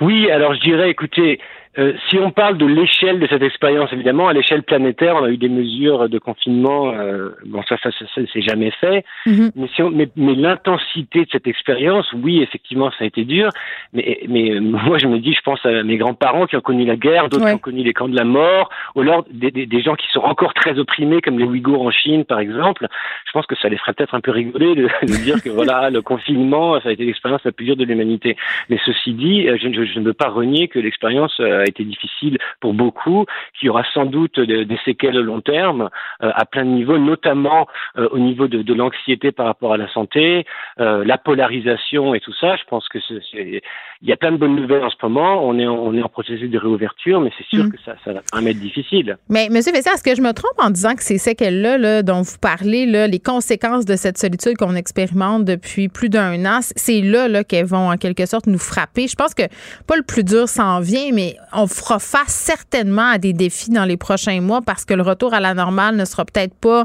Oui, 0.00 0.30
alors 0.30 0.54
je 0.54 0.60
dirais, 0.60 0.90
écoutez, 0.90 1.40
euh, 1.78 1.94
si 2.10 2.18
on 2.18 2.30
parle 2.30 2.58
de 2.58 2.66
l'échelle 2.66 3.18
de 3.18 3.26
cette 3.26 3.42
expérience, 3.42 3.90
évidemment, 3.94 4.28
à 4.28 4.34
l'échelle 4.34 4.62
planétaire, 4.62 5.16
on 5.16 5.24
a 5.24 5.30
eu 5.30 5.38
des 5.38 5.48
mesures 5.48 6.10
de 6.10 6.18
confinement. 6.18 6.92
Euh, 6.92 7.30
bon, 7.46 7.62
ça, 7.66 7.78
ça, 7.82 7.90
ça, 7.92 8.04
ça 8.14 8.20
c'est 8.30 8.42
jamais 8.42 8.70
fait. 8.72 9.04
Mhm. 9.24 9.52
Mais, 9.56 9.68
si 9.74 9.82
on, 9.82 9.90
mais, 9.90 10.08
mais 10.16 10.34
l'intensité 10.34 11.20
de 11.20 11.28
cette 11.32 11.46
expérience, 11.46 12.06
oui, 12.12 12.42
effectivement, 12.42 12.90
ça 12.90 13.04
a 13.04 13.06
été 13.06 13.24
dur. 13.24 13.48
Mais, 13.94 14.20
mais 14.28 14.50
euh, 14.50 14.60
moi, 14.60 14.98
je 14.98 15.06
me 15.06 15.18
dis, 15.18 15.32
je 15.32 15.40
pense 15.40 15.64
à 15.64 15.82
mes 15.82 15.96
grands-parents 15.96 16.46
qui 16.46 16.56
ont 16.56 16.60
connu 16.60 16.84
la 16.84 16.96
guerre, 16.96 17.30
d'autres 17.30 17.46
qui 17.46 17.54
ont 17.54 17.58
connu 17.58 17.82
les 17.82 17.94
camps 17.94 18.08
de 18.08 18.16
la 18.16 18.24
mort, 18.24 18.68
ou 18.94 19.00
alors 19.00 19.24
des, 19.30 19.50
des, 19.50 19.64
des, 19.64 19.80
gens 19.80 19.94
qui 19.94 20.06
sont 20.12 20.20
encore 20.20 20.52
très 20.52 20.78
opprimés, 20.78 21.22
comme 21.22 21.38
les 21.38 21.46
Ouïghours 21.46 21.80
en 21.80 21.90
Chine, 21.90 22.26
par 22.26 22.38
exemple. 22.38 22.86
Je 23.26 23.32
pense 23.32 23.46
que 23.46 23.56
ça 23.56 23.70
les 23.70 23.78
ferait 23.78 23.94
peut-être 23.94 24.14
un 24.14 24.20
peu 24.20 24.30
rigoler 24.30 24.74
de, 24.74 24.82
de 25.02 25.24
dire 25.24 25.42
que 25.42 25.48
voilà, 25.48 25.88
le 25.88 26.02
confinement, 26.02 26.78
ça 26.82 26.90
a 26.90 26.92
été 26.92 27.06
l'expérience 27.06 27.40
la 27.44 27.52
plus 27.52 27.64
dure 27.64 27.76
de 27.76 27.84
l'humanité. 27.84 28.36
Mais 28.68 28.78
ceci 28.84 29.14
dit, 29.14 29.46
je, 29.46 29.72
je, 29.72 29.84
je 29.86 29.98
ne 29.98 30.04
veux 30.04 30.12
pas 30.12 30.28
renier 30.28 30.68
que 30.68 30.78
l'expérience 30.78 31.40
a 31.62 31.66
été 31.66 31.84
difficile 31.84 32.38
pour 32.60 32.74
beaucoup, 32.74 33.26
qu'il 33.58 33.66
y 33.66 33.70
aura 33.70 33.84
sans 33.94 34.04
doute 34.04 34.38
des 34.38 34.78
séquelles 34.84 35.18
long 35.18 35.40
terme 35.40 35.90
euh, 36.22 36.30
à 36.34 36.44
plein 36.44 36.64
de 36.64 36.70
niveaux, 36.70 36.98
notamment 36.98 37.66
euh, 37.98 38.08
au 38.10 38.18
niveau 38.18 38.48
de, 38.48 38.62
de 38.62 38.74
l'anxiété 38.74 39.32
par 39.32 39.46
rapport 39.46 39.72
à 39.72 39.76
la 39.76 39.90
santé, 39.92 40.46
euh, 40.80 41.04
la 41.04 41.18
polarisation 41.18 42.14
et 42.14 42.20
tout 42.20 42.34
ça. 42.40 42.56
Je 42.56 42.64
pense 42.68 42.88
que 42.88 42.98
c'est, 43.08 43.62
il 44.02 44.08
y 44.08 44.12
a 44.12 44.16
plein 44.16 44.32
de 44.32 44.36
bonnes 44.36 44.56
nouvelles 44.56 44.84
en 44.84 44.90
ce 44.90 44.96
moment. 45.02 45.46
On 45.46 45.58
est 45.58 45.66
en, 45.66 45.74
on 45.74 45.94
est 45.94 46.02
en 46.02 46.08
processus 46.08 46.50
de 46.50 46.58
réouverture, 46.58 47.20
mais 47.20 47.30
c'est 47.38 47.46
sûr 47.46 47.64
mm. 47.64 47.72
que 47.72 47.78
ça, 47.84 47.94
ça 48.04 48.12
va 48.12 48.50
être 48.50 48.58
difficile. 48.58 49.16
Mais 49.28 49.48
Monsieur 49.50 49.72
Vessier, 49.72 49.92
est-ce 49.92 50.02
que 50.02 50.14
je 50.14 50.22
me 50.22 50.32
trompe 50.32 50.58
en 50.58 50.70
disant 50.70 50.94
que 50.94 51.02
ces 51.02 51.18
séquelles-là 51.18 51.78
là, 51.78 52.02
dont 52.02 52.22
vous 52.22 52.38
parlez, 52.40 52.86
là, 52.86 53.06
les 53.06 53.20
conséquences 53.20 53.84
de 53.84 53.96
cette 53.96 54.18
solitude 54.18 54.56
qu'on 54.56 54.74
expérimente 54.74 55.44
depuis 55.44 55.88
plus 55.88 56.08
d'un 56.08 56.44
an, 56.44 56.60
c'est 56.62 57.00
là, 57.00 57.28
là 57.28 57.44
qu'elles 57.44 57.66
vont 57.66 57.90
en 57.90 57.96
quelque 57.96 58.26
sorte 58.26 58.46
nous 58.46 58.58
frapper? 58.58 59.06
Je 59.08 59.16
pense 59.16 59.34
que 59.34 59.44
pas 59.86 59.96
le 59.96 60.02
plus 60.02 60.24
dur 60.24 60.48
s'en 60.48 60.80
vient, 60.80 61.10
mais 61.12 61.36
on 61.55 61.66
fera 61.66 61.98
face 61.98 62.34
certainement 62.34 63.11
à 63.14 63.18
des 63.18 63.32
défis 63.32 63.70
dans 63.70 63.84
les 63.84 63.96
prochains 63.96 64.40
mois 64.40 64.61
parce 64.64 64.84
que 64.84 64.94
le 64.94 65.03
retour 65.03 65.34
à 65.34 65.40
la 65.40 65.55
normale 65.55 65.96
ne 65.96 66.05
sera 66.05 66.24
peut-être 66.24 66.55
pas 66.61 66.84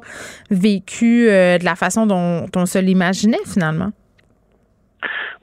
vécu 0.49 1.29
euh, 1.29 1.57
de 1.57 1.65
la 1.65 1.75
façon 1.75 2.05
dont 2.05 2.45
on 2.55 2.65
se 2.65 2.79
l'imaginait 2.79 3.45
finalement. 3.45 3.91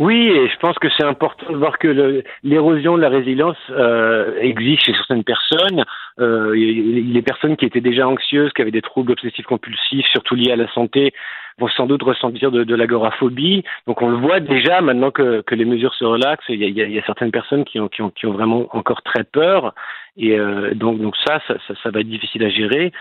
Oui, 0.01 0.17
et 0.17 0.49
je 0.49 0.59
pense 0.59 0.77
que 0.79 0.89
c'est 0.97 1.05
important 1.05 1.53
de 1.53 1.57
voir 1.57 1.79
que 1.79 2.23
l'érosion 2.43 2.97
de 2.97 3.03
la 3.03 3.09
résilience 3.09 3.57
euh, 3.71 4.37
existe 4.41 4.85
chez 4.85 4.93
certaines 4.93 5.23
personnes. 5.23 5.85
Euh, 6.19 6.53
les 6.55 7.23
personnes 7.23 7.57
qui 7.57 7.65
étaient 7.65 7.81
déjà 7.81 8.09
anxieuses, 8.09 8.53
qui 8.55 8.63
avaient 8.63 8.73
des 8.73 8.83
troubles 8.83 9.13
obsessifs 9.13 9.47
compulsifs, 9.47 10.07
surtout 10.07 10.35
liés 10.35 10.51
à 10.51 10.57
la 10.57 10.69
santé, 10.73 11.13
vont 11.59 11.69
sans 11.69 11.87
doute 11.87 12.03
ressentir 12.03 12.51
de, 12.51 12.65
de 12.65 12.75
l'agoraphobie. 12.75 13.65
Donc 13.87 14.03
on 14.03 14.09
le 14.09 14.17
voit 14.17 14.41
déjà 14.41 14.81
maintenant 14.81 15.11
que, 15.11 15.43
que 15.43 15.55
les 15.55 15.65
mesures 15.65 15.95
se 15.95 16.05
relaxent. 16.05 16.45
Il 16.49 16.61
y 16.61 16.65
a, 16.65 16.85
il 16.87 16.93
y 16.93 16.99
a 16.99 17.05
certaines 17.05 17.31
personnes 17.31 17.65
qui 17.65 17.79
ont, 17.81 17.89
qui, 17.89 18.03
ont, 18.03 18.11
qui 18.11 18.27
ont 18.27 18.33
vraiment 18.33 18.67
encore 18.73 19.03
très 19.03 19.25
peur. 19.25 19.75
Et 20.17 20.39
euh, 20.39 20.75
donc, 20.75 21.01
donc 21.01 21.17
ça, 21.25 21.41
ça, 21.47 21.55
ça, 21.67 21.75
ça 21.83 21.91
va 21.91 22.01
être 22.01 22.09
difficile 22.09 22.45
à 22.45 22.49
gérer. 22.49 22.93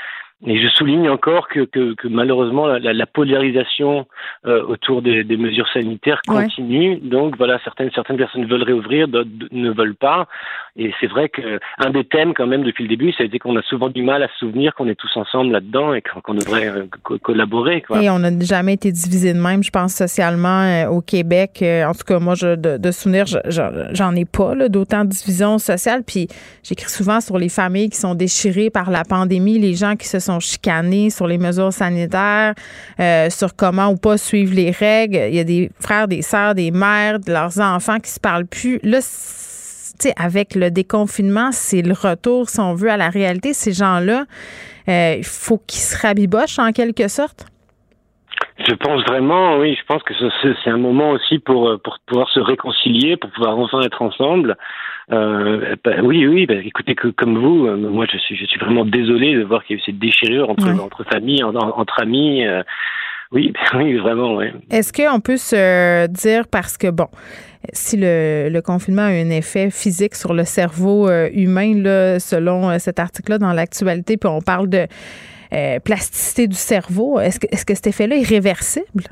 Et 0.46 0.62
je 0.62 0.68
souligne 0.70 1.10
encore 1.10 1.48
que, 1.48 1.62
que, 1.62 1.94
que 1.96 2.08
malheureusement 2.08 2.68
la, 2.68 2.94
la 2.94 3.06
polarisation 3.06 4.06
euh, 4.46 4.64
autour 4.64 5.02
des, 5.02 5.24
des, 5.24 5.38
mesures 5.38 5.68
sanitaires 5.70 6.22
continue. 6.28 6.98
Donc 6.98 7.38
voilà, 7.38 7.60
certaines 7.64 7.92
certaines 7.92 8.18
personnes 8.18 8.46
veulent 8.46 8.64
réouvrir, 8.64 9.08
d'autres 9.08 9.30
ne 9.52 9.72
veulent 9.72 9.96
pas. 9.96 10.28
Et 10.76 10.92
c'est 11.00 11.08
vrai 11.08 11.30
que 11.30 11.60
un 11.78 11.92
des 11.92 12.04
thèmes 12.04 12.34
quand 12.34 12.48
même 12.48 12.64
depuis 12.64 12.84
le 12.84 12.90
début, 12.90 13.12
ça 13.14 13.24
a 13.24 13.26
été 13.26 13.40
qu'on 13.40 13.56
a 13.56 13.62
souvent 13.62 13.90
du 13.90 14.04
mal 14.04 14.24
à 14.24 14.28
se 14.28 14.40
souvenir 14.40 14.74
qu'on 14.76 14.88
est 14.88 14.96
tous 14.96 15.16
ensemble 15.16 15.52
là-dedans 15.52 15.94
et 15.94 16.02
qu'on 16.02 16.34
devrait 16.34 16.68
euh, 16.68 16.86
collaborer. 17.22 17.82
Quoi. 17.82 18.02
Et 18.02 18.10
on 18.10 18.20
n'a 18.20 18.32
jamais 18.42 18.74
été 18.74 18.92
divisé 18.92 19.34
de 19.34 19.40
même, 19.40 19.64
je 19.64 19.70
pense 19.70 19.94
socialement 19.94 20.64
euh, 20.64 20.88
au 20.88 21.02
Québec. 21.02 21.60
Euh, 21.62 21.86
en 21.86 21.94
tout 21.94 22.04
cas, 22.06 22.20
moi, 22.20 22.36
je, 22.36 22.56
de, 22.56 22.78
de 22.78 22.92
souvenirs, 22.92 23.26
j'en 23.48 24.16
ai 24.16 24.26
pas 24.26 24.56
d'autant 24.68 25.06
de 25.06 25.10
division 25.10 25.58
sociale. 25.58 26.04
Puis 26.06 26.28
j'écris 26.64 26.90
souvent 26.90 27.22
sur 27.22 27.38
les 27.38 27.50
familles 27.50 27.90
qui 27.90 27.98
sont 27.98 28.16
déchirées 28.16 28.70
par 28.70 28.90
la 28.90 29.04
pandémie, 29.04 29.60
les 29.60 29.76
gens 29.76 29.96
qui 29.96 30.08
se 30.08 30.20
sont 30.20 30.33
chicanés 30.40 31.10
sur 31.10 31.28
les 31.28 31.38
mesures 31.38 31.74
sanitaires, 31.74 32.54
euh, 33.00 33.30
sur 33.30 33.56
comment 33.56 33.90
ou 33.90 33.98
pas 33.98 34.18
suivre 34.18 34.54
les 34.54 34.72
règles. 34.72 35.18
Il 35.30 35.36
y 35.36 35.40
a 35.40 35.44
des 35.44 35.70
frères, 35.80 36.08
des 36.08 36.22
sœurs, 36.22 36.56
des 36.56 36.72
mères, 36.72 37.20
de 37.20 37.32
leurs 37.32 37.60
enfants 37.60 38.00
qui 38.00 38.12
se 38.12 38.20
parlent 38.20 38.48
plus. 38.48 38.80
Là, 38.84 39.00
avec 40.18 40.56
le 40.56 40.72
déconfinement, 40.72 41.52
c'est 41.52 41.82
le 41.82 41.94
retour, 41.94 42.50
si 42.50 42.60
on 42.60 42.74
veut, 42.74 42.90
à 42.90 42.98
la 42.98 43.10
réalité. 43.10 43.54
Ces 43.54 43.74
gens-là, 43.74 44.26
euh, 44.90 45.16
il 45.18 45.24
faut 45.24 45.60
qu'ils 45.60 45.82
se 45.82 46.02
rabibochent 46.02 46.60
en 46.60 46.72
quelque 46.72 47.08
sorte. 47.08 47.46
Je 48.68 48.76
pense 48.76 49.04
vraiment, 49.06 49.58
oui, 49.58 49.76
je 49.80 49.86
pense 49.86 50.04
que 50.04 50.14
c'est 50.64 50.70
un 50.70 50.78
moment 50.78 51.12
aussi 51.12 51.40
pour, 51.40 51.70
euh, 51.70 51.78
pour 51.78 51.98
pouvoir 52.06 52.30
se 52.30 52.40
réconcilier, 52.40 53.18
pour 53.18 53.32
pouvoir 53.32 53.58
enfin 53.58 53.82
être 53.82 54.02
ensemble. 54.02 54.58
Euh, 55.12 55.76
bah, 55.84 55.92
oui, 56.02 56.26
oui, 56.26 56.46
bah, 56.46 56.56
écoutez, 56.56 56.96
que, 56.96 57.10
comme 57.10 57.38
vous, 57.38 57.68
euh, 57.68 57.76
moi 57.76 58.06
je 58.12 58.18
suis, 58.18 58.36
je 58.36 58.46
suis 58.46 58.60
vraiment 58.60 58.86
désolé 58.86 59.36
de 59.36 59.44
voir 59.44 59.64
qu'il 59.64 59.76
y 59.76 59.80
a 59.80 59.82
eu 59.82 59.86
cette 59.86 60.00
déchirure 60.00 60.50
entre, 60.50 60.70
entre 60.70 61.04
familles, 61.04 61.44
entre 61.44 62.02
amis. 62.02 62.46
Euh, 62.46 62.64
oui, 63.32 63.54
oui, 63.76 63.98
vraiment, 63.98 64.36
oui. 64.36 64.48
Est-ce 64.70 64.94
qu'on 64.94 65.20
peut 65.20 65.38
se 65.38 66.08
dire, 66.08 66.48
parce 66.48 66.78
que, 66.78 66.90
bon, 66.90 67.08
si 67.74 67.98
le, 67.98 68.50
le, 68.50 68.62
confinement 68.62 69.04
a 69.04 69.08
un 69.08 69.30
effet 69.30 69.70
physique 69.72 70.16
sur 70.16 70.34
le 70.34 70.46
cerveau 70.46 71.10
humain, 71.34 71.82
là, 71.82 72.20
selon 72.20 72.78
cet 72.80 73.00
article-là 73.00 73.40
dans 73.40 73.54
l'actualité, 73.54 74.18
puis 74.18 74.30
on 74.30 74.42
parle 74.42 74.70
de 74.70 74.88
plasticité 75.84 76.48
du 76.48 76.56
cerveau, 76.56 77.20
est-ce 77.20 77.40
que, 77.40 77.48
est-ce 77.52 77.66
que 77.66 77.76
cet 77.76 77.88
effet-là 77.88 78.18
est 78.18 78.28
réversible? 78.28 79.04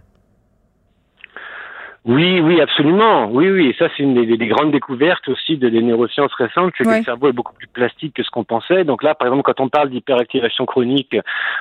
Oui, 2.04 2.42
oui, 2.42 2.60
absolument. 2.60 3.30
Oui, 3.30 3.48
oui. 3.52 3.68
Et 3.68 3.76
ça, 3.78 3.88
c'est 3.96 4.02
une 4.02 4.16
des, 4.16 4.36
des, 4.36 4.48
grandes 4.48 4.72
découvertes 4.72 5.28
aussi 5.30 5.58
de, 5.58 5.70
des 5.70 5.84
neurosciences 5.84 6.34
récentes, 6.34 6.74
c'est 6.76 6.84
que 6.84 6.90
le 6.90 7.04
cerveau 7.04 7.30
est 7.30 7.34
beaucoup 7.34 7.54
plus 7.54 7.68
plastique 7.68 8.16
que 8.16 8.24
ce 8.24 8.32
qu'on 8.32 8.44
pensait. 8.44 8.84
Donc 8.84 9.04
là, 9.04 9.14
par 9.14 9.28
exemple, 9.28 9.44
quand 9.44 9.60
on 9.64 9.70
parle 9.70 9.92
d'hyperactivation 9.92 10.66
chronique 10.66 11.16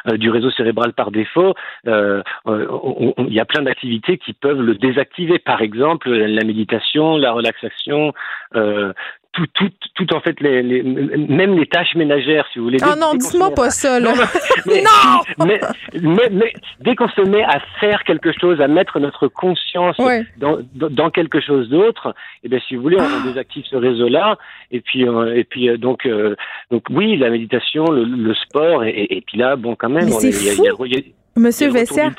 euh, 0.08 0.16
du 0.16 0.30
réseau 0.30 0.50
cérébral 0.50 0.94
par 0.94 1.10
défaut, 1.10 1.54
euh, 1.86 2.22
il 2.46 3.34
y 3.34 3.40
a 3.40 3.44
plein 3.44 3.62
d'activités 3.62 4.16
qui 4.16 4.32
peuvent 4.32 4.62
le 4.62 4.76
désactiver. 4.76 5.38
Par 5.38 5.60
exemple, 5.60 6.10
la 6.10 6.44
méditation, 6.44 7.18
la 7.18 7.32
relaxation, 7.32 8.14
euh, 8.56 8.94
tout, 9.32 9.46
tout, 9.54 9.70
tout 9.94 10.14
en 10.14 10.20
fait, 10.20 10.40
les, 10.40 10.62
les, 10.62 10.82
même 10.82 11.56
les 11.56 11.66
tâches 11.66 11.94
ménagères, 11.94 12.46
si 12.52 12.58
vous 12.58 12.64
voulez. 12.66 12.78
Oh 12.82 12.98
non, 12.98 13.14
dis-moi 13.14 13.50
pas 13.54 13.70
ça, 13.70 14.00
là. 14.00 14.12
Non! 14.66 15.44
Mais, 15.46 15.60
mais, 16.02 16.28
mais, 16.30 16.52
dès 16.80 16.96
qu'on 16.96 17.08
se 17.08 17.20
met 17.22 17.42
à 17.44 17.60
faire 17.78 18.02
quelque 18.04 18.32
chose, 18.32 18.60
à 18.60 18.68
mettre 18.68 18.98
notre 18.98 19.28
conscience 19.28 19.96
dans, 20.38 20.58
dans, 20.74 21.10
quelque 21.10 21.40
chose 21.40 21.68
d'autre, 21.68 22.14
eh 22.42 22.48
bien, 22.48 22.58
si 22.66 22.74
vous 22.74 22.82
voulez, 22.82 22.96
on, 22.98 23.04
ah. 23.04 23.26
désactive 23.26 23.64
ce 23.70 23.76
réseau-là. 23.76 24.36
Et 24.70 24.80
puis, 24.80 25.06
euh, 25.06 25.36
et 25.36 25.44
puis, 25.44 25.68
euh, 25.68 25.76
donc, 25.76 26.06
euh, 26.06 26.34
donc, 26.70 26.84
oui, 26.90 27.16
la 27.16 27.30
méditation, 27.30 27.84
le, 27.84 28.04
le 28.04 28.34
sport, 28.34 28.84
et, 28.84 29.06
et, 29.10 29.20
puis 29.20 29.38
là, 29.38 29.56
bon, 29.56 29.76
quand 29.76 29.90
même, 29.90 30.08
fou. 30.08 30.20
Y 30.22 30.90
y 30.90 30.96
a, 30.96 31.00
Monsieur 31.36 31.70
Vessière. 31.70 32.12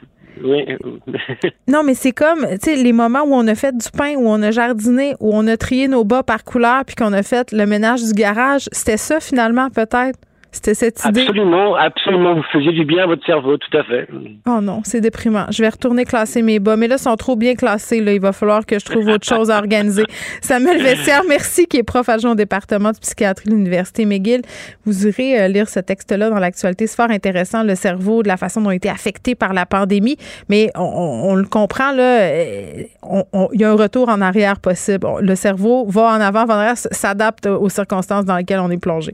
Oui. 0.43 0.65
non, 1.67 1.83
mais 1.83 1.93
c'est 1.93 2.11
comme, 2.11 2.47
tu 2.51 2.57
sais, 2.61 2.75
les 2.75 2.93
moments 2.93 3.23
où 3.23 3.33
on 3.33 3.47
a 3.47 3.55
fait 3.55 3.75
du 3.75 3.89
pain, 3.91 4.15
où 4.15 4.27
on 4.27 4.41
a 4.41 4.51
jardiné, 4.51 5.15
où 5.19 5.31
on 5.33 5.47
a 5.47 5.57
trié 5.57 5.87
nos 5.87 6.03
bas 6.03 6.23
par 6.23 6.43
couleur, 6.43 6.85
puis 6.85 6.95
qu'on 6.95 7.13
a 7.13 7.23
fait 7.23 7.51
le 7.51 7.65
ménage 7.65 8.03
du 8.03 8.13
garage. 8.13 8.69
C'était 8.71 8.97
ça, 8.97 9.19
finalement, 9.19 9.69
peut-être? 9.69 10.19
C'était 10.51 10.73
cette 10.73 11.03
idée. 11.05 11.21
Absolument, 11.21 11.75
absolument. 11.75 12.35
Vous 12.35 12.43
faisiez 12.51 12.73
du 12.73 12.83
bien 12.83 13.03
à 13.03 13.07
votre 13.07 13.25
cerveau, 13.25 13.55
tout 13.57 13.77
à 13.77 13.83
fait. 13.83 14.07
Oh 14.45 14.59
non, 14.61 14.81
c'est 14.83 14.99
déprimant. 14.99 15.45
Je 15.49 15.61
vais 15.63 15.69
retourner 15.69 16.03
classer 16.03 16.41
mes 16.41 16.59
bas. 16.59 16.75
Mais 16.75 16.89
là, 16.89 16.95
ils 16.95 17.01
sont 17.01 17.15
trop 17.15 17.37
bien 17.37 17.55
classés. 17.55 18.01
Là. 18.01 18.11
Il 18.11 18.19
va 18.19 18.33
falloir 18.33 18.65
que 18.65 18.77
je 18.77 18.85
trouve 18.85 19.07
autre 19.07 19.25
chose 19.25 19.49
à 19.49 19.57
organiser. 19.57 20.03
Samuel 20.41 20.81
Vessière, 20.81 21.21
merci, 21.27 21.67
qui 21.67 21.77
est 21.77 21.83
prof 21.83 22.07
adjoint 22.09 22.31
au 22.31 22.35
département 22.35 22.91
de 22.91 22.97
psychiatrie 22.97 23.49
de 23.49 23.55
l'Université 23.55 24.05
McGill. 24.05 24.41
Vous 24.85 25.07
irez 25.07 25.41
euh, 25.41 25.47
lire 25.47 25.69
ce 25.69 25.79
texte-là 25.79 26.29
dans 26.29 26.39
l'actualité. 26.39 26.85
C'est 26.85 26.97
fort 26.97 27.11
intéressant, 27.11 27.63
le 27.63 27.75
cerveau, 27.75 28.21
de 28.21 28.27
la 28.27 28.35
façon 28.35 28.59
dont 28.61 28.71
il 28.71 28.73
a 28.73 28.77
été 28.77 28.89
affecté 28.89 29.35
par 29.35 29.53
la 29.53 29.65
pandémie. 29.65 30.17
Mais 30.49 30.69
on, 30.75 31.33
le 31.35 31.45
comprend, 31.45 31.93
là, 31.93 32.19
euh, 32.21 32.83
il 33.53 33.61
y 33.61 33.63
a 33.63 33.71
un 33.71 33.75
retour 33.75 34.09
en 34.09 34.19
arrière 34.19 34.59
possible. 34.59 35.07
Le 35.21 35.35
cerveau 35.35 35.85
va 35.87 36.13
en 36.13 36.21
avant, 36.21 36.45
va 36.45 36.55
en 36.55 36.57
arrière, 36.57 36.77
s'adapte 36.77 37.47
aux 37.47 37.69
circonstances 37.69 38.25
dans 38.25 38.35
lesquelles 38.35 38.59
on 38.59 38.69
est 38.69 38.77
plongé. 38.77 39.13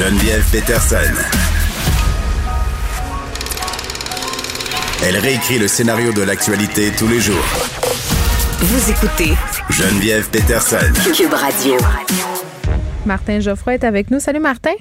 Geneviève 0.00 0.50
Peterson. 0.50 0.96
Elle 5.06 5.18
réécrit 5.18 5.58
le 5.58 5.68
scénario 5.68 6.10
de 6.14 6.22
l'actualité 6.22 6.90
tous 6.98 7.06
les 7.06 7.20
jours. 7.20 7.44
Vous 8.60 8.90
écoutez 8.90 9.34
Geneviève 9.68 10.30
Peterson. 10.30 10.90
Cube 11.14 11.34
Radio. 11.34 11.76
Martin 13.04 13.40
Geoffroy 13.40 13.74
est 13.74 13.84
avec 13.84 14.10
nous. 14.10 14.20
Salut 14.20 14.40
Martin. 14.40 14.72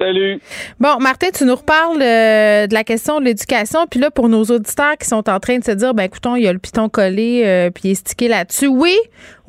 Salut. 0.00 0.40
Bon, 0.78 0.96
Martin, 0.98 1.26
tu 1.30 1.44
nous 1.44 1.56
reparles 1.56 2.00
euh, 2.00 2.66
de 2.66 2.72
la 2.72 2.84
question 2.84 3.20
de 3.20 3.26
l'éducation. 3.26 3.86
Puis 3.86 4.00
là, 4.00 4.10
pour 4.10 4.30
nos 4.30 4.44
auditeurs 4.44 4.96
qui 4.98 5.06
sont 5.06 5.28
en 5.28 5.38
train 5.38 5.58
de 5.58 5.64
se 5.64 5.72
dire, 5.72 5.92
ben 5.92 6.04
écoutons, 6.04 6.36
il 6.36 6.44
y 6.44 6.48
a 6.48 6.52
le 6.54 6.58
piton 6.58 6.88
collé, 6.88 7.42
euh, 7.44 7.68
puis 7.68 7.82
il 7.84 7.90
est 7.90 7.96
stické 7.96 8.26
là-dessus. 8.26 8.68
Oui, 8.68 8.96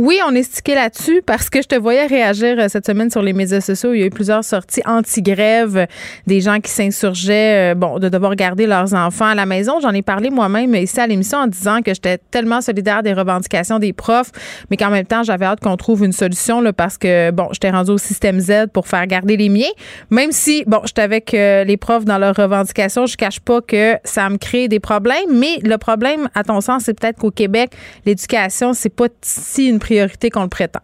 oui, 0.01 0.19
on 0.27 0.33
est 0.33 0.41
stické 0.41 0.73
là-dessus 0.73 1.21
parce 1.23 1.51
que 1.51 1.61
je 1.61 1.67
te 1.67 1.75
voyais 1.75 2.07
réagir 2.07 2.55
euh, 2.57 2.67
cette 2.67 2.87
semaine 2.87 3.11
sur 3.11 3.21
les 3.21 3.33
médias 3.33 3.61
sociaux. 3.61 3.93
Il 3.93 3.99
y 3.99 4.03
a 4.03 4.07
eu 4.07 4.09
plusieurs 4.09 4.43
sorties 4.43 4.81
anti-grève, 4.83 5.85
des 6.25 6.41
gens 6.41 6.59
qui 6.59 6.71
s'insurgeaient, 6.71 7.75
bon, 7.75 7.99
de 7.99 8.09
devoir 8.09 8.35
garder 8.35 8.65
leurs 8.65 8.95
enfants 8.95 9.27
à 9.27 9.35
la 9.35 9.45
maison. 9.45 9.79
J'en 9.79 9.91
ai 9.91 10.01
parlé 10.01 10.31
moi-même 10.31 10.73
ici 10.73 10.99
à 10.99 11.05
l'émission 11.05 11.37
en 11.37 11.45
disant 11.45 11.83
que 11.83 11.93
j'étais 11.93 12.17
tellement 12.17 12.61
solidaire 12.61 13.03
des 13.03 13.13
revendications 13.13 13.77
des 13.77 13.93
profs, 13.93 14.31
mais 14.71 14.77
qu'en 14.77 14.89
même 14.89 15.05
temps, 15.05 15.21
j'avais 15.21 15.45
hâte 15.45 15.59
qu'on 15.59 15.77
trouve 15.77 16.03
une 16.03 16.13
solution 16.13 16.61
là, 16.61 16.73
parce 16.73 16.97
que, 16.97 17.29
bon, 17.29 17.49
j'étais 17.51 17.69
rendu 17.69 17.91
au 17.91 17.99
système 17.99 18.39
Z 18.39 18.69
pour 18.73 18.87
faire 18.87 19.05
garder 19.05 19.37
les 19.37 19.49
miens, 19.49 19.69
même 20.09 20.31
si, 20.31 20.63
bon, 20.65 20.81
j'étais 20.83 21.03
avec 21.03 21.35
euh, 21.35 21.63
les 21.63 21.77
profs 21.77 22.05
dans 22.05 22.17
leurs 22.17 22.35
revendications, 22.35 23.05
je 23.05 23.17
cache 23.17 23.39
pas 23.39 23.61
que 23.61 23.97
ça 24.03 24.27
me 24.31 24.37
crée 24.37 24.67
des 24.67 24.79
problèmes, 24.79 25.29
mais 25.31 25.59
le 25.61 25.77
problème, 25.77 26.27
à 26.33 26.43
ton 26.43 26.59
sens, 26.59 26.85
c'est 26.85 26.99
peut-être 26.99 27.19
qu'au 27.19 27.29
Québec, 27.29 27.73
l'éducation, 28.07 28.73
c'est 28.73 28.89
pas 28.89 29.05
si 29.21 29.67
une 29.67 29.77
priorité 29.77 29.90
qu'on 30.29 30.43
le 30.43 30.49
prétend? 30.49 30.81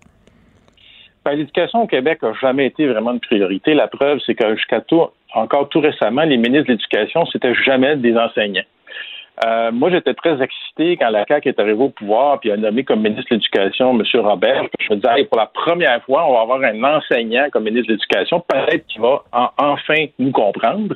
Ben, 1.25 1.33
l'éducation 1.33 1.83
au 1.83 1.87
Québec 1.87 2.21
n'a 2.21 2.33
jamais 2.39 2.67
été 2.67 2.87
vraiment 2.87 3.11
une 3.11 3.19
priorité. 3.19 3.73
La 3.73 3.87
preuve, 3.87 4.19
c'est 4.25 4.35
que 4.35 4.55
jusqu'à 4.55 4.81
tout, 4.81 5.07
encore 5.33 5.67
tout 5.69 5.81
récemment, 5.81 6.23
les 6.23 6.37
ministres 6.37 6.67
de 6.67 6.71
l'Éducation, 6.71 7.25
c'était 7.25 7.53
jamais 7.53 7.97
des 7.97 8.15
enseignants. 8.15 8.63
Euh, 9.45 9.71
moi, 9.71 9.91
j'étais 9.91 10.15
très 10.15 10.41
excité 10.41 10.97
quand 10.97 11.09
la 11.09 11.23
CAQ 11.27 11.49
est 11.49 11.59
arrivée 11.59 11.83
au 11.83 11.89
pouvoir 11.89 12.39
puis 12.39 12.51
a 12.51 12.57
nommé 12.57 12.83
comme 12.83 13.01
ministre 13.01 13.29
de 13.29 13.35
l'Éducation 13.35 13.91
M. 13.91 14.03
Robert. 14.21 14.63
Je 14.79 14.93
me 14.93 14.99
disais, 14.99 15.25
pour 15.25 15.37
la 15.37 15.45
première 15.45 16.01
fois, 16.05 16.27
on 16.27 16.33
va 16.33 16.41
avoir 16.41 16.61
un 16.63 16.83
enseignant 16.83 17.47
comme 17.51 17.65
ministre 17.65 17.87
de 17.87 17.93
l'Éducation. 17.93 18.39
Peut-être 18.39 18.87
qu'il 18.87 19.01
va 19.01 19.23
enfin 19.57 20.05
nous 20.17 20.31
comprendre. 20.31 20.95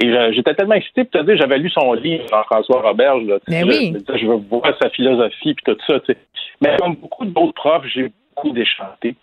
Et 0.00 0.08
euh, 0.08 0.32
j'étais 0.32 0.54
tellement 0.54 0.74
excité. 0.74 1.04
Puis, 1.04 1.24
tu 1.24 1.36
j'avais 1.38 1.58
lu 1.58 1.70
son 1.70 1.94
livre, 1.94 2.24
Jean-François 2.28 2.82
Robert. 2.82 3.16
Là, 3.18 3.38
Mais 3.48 3.64
oui. 3.64 3.96
je, 4.14 4.26
veux 4.26 4.36
voir 4.36 4.76
sa 4.82 4.90
philosophie 4.90 5.54
puis 5.54 5.64
tout 5.64 5.76
ça. 5.86 5.98
Mais 6.60 6.76
comme 6.78 6.94
beaucoup 6.96 7.24
d'autres 7.24 7.54
profs, 7.54 7.86
j'ai 7.86 8.12
beaucoup 8.34 8.50
déchanté. 8.50 9.14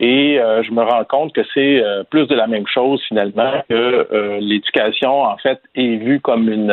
Et 0.00 0.38
euh, 0.38 0.62
je 0.62 0.70
me 0.70 0.82
rends 0.82 1.04
compte 1.04 1.34
que 1.34 1.42
c'est 1.54 1.82
plus 2.10 2.26
de 2.26 2.34
la 2.34 2.46
même 2.46 2.66
chose 2.66 3.02
finalement 3.08 3.62
que 3.68 4.38
l'éducation 4.40 5.22
en 5.22 5.36
fait 5.38 5.60
est 5.74 5.96
vue 5.96 6.20
comme 6.20 6.48
une 6.48 6.72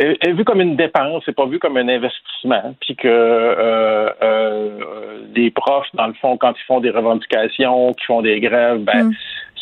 est, 0.00 0.32
vu 0.32 0.44
comme 0.44 0.60
une 0.60 0.76
dépense, 0.76 1.22
c'est 1.26 1.34
pas 1.34 1.46
vu 1.46 1.58
comme 1.58 1.76
un 1.76 1.88
investissement, 1.88 2.74
puis 2.80 2.96
que 2.96 3.08
euh, 3.08 4.10
euh, 4.22 5.18
des 5.34 5.50
profs, 5.50 5.88
dans 5.94 6.06
le 6.06 6.14
fond, 6.14 6.36
quand 6.36 6.52
ils 6.52 6.64
font 6.64 6.80
des 6.80 6.90
revendications, 6.90 7.92
qui 7.92 8.04
font 8.06 8.22
des 8.22 8.40
grèves, 8.40 8.78
ben, 8.78 9.08
mm 9.08 9.12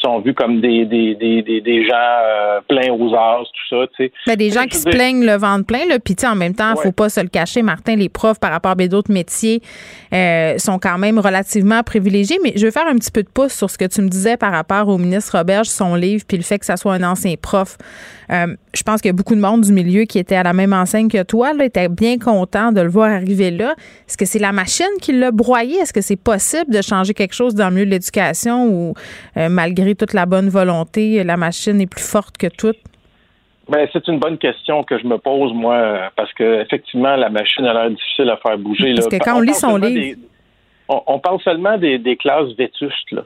sont 0.02 0.20
vus 0.20 0.34
comme 0.34 0.60
des, 0.60 0.84
des, 0.84 1.14
des, 1.14 1.42
des, 1.42 1.84
gens 1.84 1.94
euh, 1.94 2.60
pleins 2.68 2.92
aux 2.92 3.14
as, 3.14 3.44
tout 3.44 3.76
ça. 3.76 3.86
Tu 3.96 4.04
sais. 4.04 4.12
Ben, 4.26 4.36
des 4.36 4.50
gens 4.50 4.64
qui 4.64 4.76
se 4.76 4.88
plaignent 4.88 5.24
le 5.24 5.36
ventre 5.36 5.66
plein, 5.66 5.86
là, 5.88 5.98
puis 5.98 6.16
en 6.24 6.34
même 6.34 6.54
temps, 6.54 6.74
il 6.76 6.82
faut 6.82 6.92
pas 6.92 7.08
se 7.08 7.20
le 7.20 7.28
cacher, 7.28 7.62
Martin, 7.62 7.96
les 7.96 8.08
profs 8.08 8.40
par 8.40 8.50
rapport 8.50 8.72
à 8.72 8.74
d'autres 8.74 9.12
métiers 9.12 9.62
euh, 10.12 10.58
sont 10.58 10.78
quand 10.78 10.98
même 10.98 11.18
relativement 11.18 11.82
privilégiés. 11.82 12.38
Mais 12.42 12.52
je 12.56 12.66
veux 12.66 12.72
faire 12.72 12.86
un 12.86 12.96
petit 12.96 13.10
peu 13.10 13.22
de 13.22 13.28
pouce 13.28 13.52
sur 13.52 13.70
ce 13.70 13.78
que 13.78 13.84
tu 13.84 14.02
me 14.02 14.08
disais 14.08 14.36
par 14.36 14.52
rapport 14.52 14.88
au 14.88 14.98
ministre 14.98 15.38
Roberge, 15.38 15.68
son 15.68 15.94
livre, 15.94 16.24
puis 16.26 16.36
le 16.36 16.42
fait 16.42 16.58
que 16.58 16.66
ça 16.66 16.76
soit 16.76 16.94
un 16.94 17.02
ancien 17.02 17.34
prof. 17.40 17.76
Euh, 18.32 18.56
je 18.74 18.82
pense 18.82 19.00
qu'il 19.00 19.08
y 19.08 19.14
a 19.14 19.16
beaucoup 19.16 19.34
de 19.34 19.40
monde 19.40 19.60
du 19.62 19.72
milieu 19.72 20.04
qui 20.04 20.18
était 20.18 20.36
à 20.36 20.42
la 20.42 20.52
même 20.52 20.72
enseigne 20.72 21.08
que 21.08 21.22
toi, 21.22 21.52
là, 21.52 21.64
était 21.64 21.88
bien 21.88 22.18
content 22.18 22.72
de 22.72 22.80
le 22.80 22.88
voir 22.88 23.10
arriver 23.10 23.50
là. 23.50 23.74
Est-ce 24.08 24.16
que 24.16 24.24
c'est 24.24 24.38
la 24.38 24.52
machine 24.52 24.86
qui 25.00 25.12
l'a 25.12 25.30
broyé? 25.30 25.76
Est-ce 25.76 25.92
que 25.92 26.00
c'est 26.00 26.16
possible 26.16 26.72
de 26.72 26.80
changer 26.80 27.14
quelque 27.14 27.34
chose 27.34 27.54
dans 27.54 27.68
le 27.68 27.74
milieu 27.74 27.86
de 27.86 27.90
l'éducation 27.90 28.66
ou 28.66 28.94
malgré 29.36 29.94
toute 29.94 30.14
la 30.14 30.24
bonne 30.24 30.48
volonté, 30.48 31.22
la 31.24 31.36
machine 31.36 31.80
est 31.80 31.86
plus 31.86 32.04
forte 32.04 32.38
que 32.38 32.46
toute? 32.46 32.78
Ben, 33.68 33.86
c'est 33.92 34.06
une 34.08 34.18
bonne 34.18 34.38
question 34.38 34.82
que 34.82 34.98
je 34.98 35.06
me 35.06 35.18
pose, 35.18 35.52
moi, 35.54 36.10
parce 36.16 36.32
que 36.34 36.62
effectivement, 36.62 37.16
la 37.16 37.30
machine 37.30 37.64
a 37.64 37.72
l'air 37.72 37.90
difficile 37.90 38.28
à 38.30 38.36
faire 38.36 38.58
bouger. 38.58 38.94
Parce 38.94 39.06
que 39.08 39.16
quand 39.16 39.36
on, 39.36 39.40
lit 39.40 39.54
son 39.54 39.76
livre. 39.76 40.18
On, 41.06 41.18
parle 41.18 41.40
seulement 41.40 41.78
des, 41.78 42.16
classes 42.16 42.52
vétustes. 42.56 43.10
Là, 43.10 43.22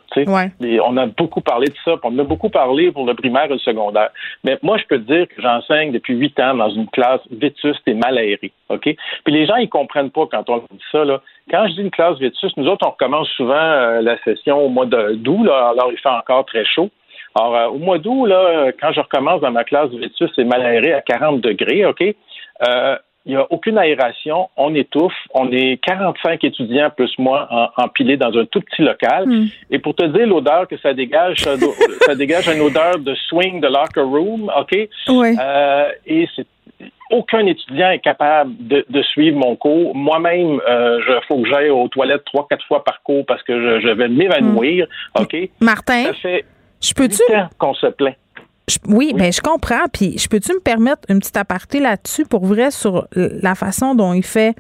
on 0.85 0.97
a 0.97 1.07
beaucoup 1.07 1.41
parlé 1.41 1.67
de 1.69 1.75
ça, 1.85 1.97
on 2.03 2.19
a 2.19 2.25
beaucoup 2.25 2.51
parlé 2.51 2.93
pour 2.93 3.07
le 3.07 3.15
primaire 3.15 3.45
et 3.45 3.55
le 3.55 3.59
secondaire. 3.59 4.11
Mais 4.45 4.59
moi, 4.63 4.79
je 4.79 4.85
peux 4.85 4.99
te 4.99 5.13
dire 5.13 5.27
que 5.29 5.41
j'enseigne 5.41 5.93
depuis 5.93 6.15
huit 6.15 6.39
ans 6.41 6.55
dans 6.55 6.71
une 6.71 6.89
classe 6.89 7.21
vétuste 7.31 7.83
et 7.87 7.95
mal 7.95 8.19
aérée. 8.19 8.53
OK? 8.69 8.83
Puis 8.83 9.35
les 9.35 9.47
gens, 9.47 9.57
ils 9.57 9.69
comprennent 9.69 10.11
pas 10.11 10.27
quand 10.31 10.49
on 10.51 10.59
dit 10.59 10.85
ça. 10.93 11.05
Là. 11.05 11.21
Quand 11.51 11.67
je 11.69 11.75
dis 11.75 11.83
une 11.83 11.91
classe 11.91 12.19
vétuste, 12.19 12.57
nous 12.57 12.69
autres, 12.69 12.87
on 12.87 12.91
recommence 12.91 13.29
souvent 13.31 13.55
euh, 13.55 14.01
la 14.01 14.19
session 14.23 14.59
au 14.65 14.69
mois 14.69 14.87
d'août, 14.87 15.49
alors 15.49 15.91
il 15.93 15.99
fait 15.99 16.09
encore 16.09 16.45
très 16.47 16.65
chaud. 16.65 16.91
Alors, 17.39 17.57
euh, 17.57 17.67
au 17.69 17.79
mois 17.79 17.99
d'août, 17.99 18.27
là, 18.27 18.73
quand 18.81 18.93
je 18.93 19.01
recommence 19.01 19.41
dans 19.41 19.51
ma 19.51 19.65
classe 19.65 19.91
vétuste, 19.91 20.33
c'est 20.35 20.45
mal 20.45 20.63
aéré 20.63 20.93
à 20.93 21.03
40 21.03 21.41
degrés, 21.41 21.85
OK? 21.85 22.03
Euh, 22.03 22.97
il 23.27 23.33
n'y 23.33 23.37
a 23.37 23.47
aucune 23.51 23.77
aération, 23.77 24.49
on 24.57 24.75
étouffe, 24.75 25.13
on 25.35 25.51
est 25.51 25.79
45 25.85 26.43
étudiants 26.45 26.91
plus 26.97 27.13
moi 27.19 27.73
empilés 27.77 28.17
dans 28.17 28.37
un 28.39 28.47
tout 28.47 28.61
petit 28.61 28.83
local. 28.83 29.27
Hmm. 29.27 29.47
Et 29.71 29.79
pour 29.79 29.95
te 29.95 30.05
dire 30.05 30.27
l'odeur 30.27 30.69
que 30.69 30.79
ça 30.79 30.95
dégage, 30.95 31.41
ça, 31.41 31.57
dégage 32.15 32.49
une 32.49 32.61
odeur 32.61 32.99
de 32.99 33.15
swing 33.29 33.61
de 33.61 33.67
locker 33.67 34.01
room, 34.01 34.51
OK? 34.57 34.89
Oui. 35.09 35.37
et 36.07 36.29
c'est 36.35 36.47
aucun 37.11 37.47
étudiant 37.47 37.91
est 37.91 38.01
capable 38.01 38.53
de, 38.59 39.03
suivre 39.03 39.39
mon 39.39 39.57
cours. 39.57 39.95
Moi-même, 39.95 40.61
euh, 40.69 41.01
je 41.07 41.13
faut 41.29 41.41
que 41.43 41.49
j'aille 41.49 41.71
aux 41.71 41.89
toilettes 41.89 42.25
trois, 42.25 42.47
quatre 42.49 42.65
fois 42.67 42.83
par 42.83 43.03
cours 43.03 43.25
parce 43.27 43.43
que 43.43 43.81
je, 43.81 43.89
vais 43.89 44.09
m'évanouir. 44.09 44.87
Hmm. 45.17 45.23
OK? 45.23 45.37
Martin, 45.61 46.05
ça 46.05 46.15
fait 46.15 46.45
je 46.81 46.93
peux-tu... 46.93 47.23
qu'on 47.59 47.75
se 47.75 47.87
plaint. 47.87 48.17
Oui, 48.89 49.13
ben 49.17 49.33
je 49.33 49.41
comprends. 49.41 49.87
Puis, 49.93 50.19
je 50.19 50.29
peux-tu 50.29 50.53
me 50.53 50.61
permettre 50.61 51.03
une 51.09 51.21
petite 51.21 51.37
aparté 51.37 51.81
là-dessus 51.81 52.25
pour 52.25 52.45
vrai 52.47 52.71
sur 52.71 53.07
la 53.15 53.55
façon 53.55 53.95
dont 53.95 54.13
il 54.13 54.25
fait 54.25 54.55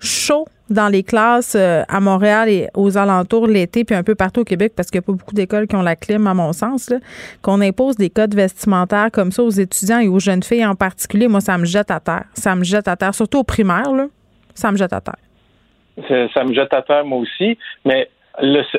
chaud 0.00 0.46
dans 0.70 0.88
les 0.88 1.02
classes 1.02 1.54
euh, 1.54 1.82
à 1.88 2.00
Montréal 2.00 2.48
et 2.48 2.68
aux 2.74 2.98
alentours 2.98 3.46
l'été, 3.46 3.84
puis 3.84 3.96
un 3.96 4.02
peu 4.02 4.14
partout 4.14 4.42
au 4.42 4.44
Québec, 4.44 4.72
parce 4.76 4.90
qu'il 4.90 4.98
n'y 4.98 5.04
a 5.04 5.06
pas 5.06 5.12
beaucoup 5.12 5.34
d'écoles 5.34 5.66
qui 5.66 5.76
ont 5.76 5.82
la 5.82 5.96
clim, 5.96 6.26
à 6.26 6.34
mon 6.34 6.52
sens, 6.52 6.92
qu'on 7.42 7.60
impose 7.60 7.96
des 7.96 8.10
codes 8.10 8.34
vestimentaires 8.34 9.08
comme 9.10 9.32
ça 9.32 9.42
aux 9.42 9.50
étudiants 9.50 10.00
et 10.00 10.08
aux 10.08 10.20
jeunes 10.20 10.42
filles 10.42 10.66
en 10.66 10.74
particulier, 10.74 11.28
moi, 11.28 11.40
ça 11.40 11.56
me 11.56 11.64
jette 11.64 11.90
à 11.90 12.00
terre. 12.00 12.24
Ça 12.34 12.54
me 12.54 12.64
jette 12.64 12.88
à 12.88 12.96
terre, 12.96 13.14
surtout 13.14 13.38
aux 13.38 13.44
primaires, 13.44 13.92
là, 13.92 14.06
ça 14.54 14.70
me 14.70 14.76
jette 14.76 14.92
à 14.92 15.00
terre. 15.00 15.16
Ça, 16.34 16.44
me 16.44 16.54
jette 16.54 16.72
à 16.72 16.82
terre, 16.82 17.04
moi 17.04 17.18
aussi. 17.18 17.58
Mais 17.84 18.08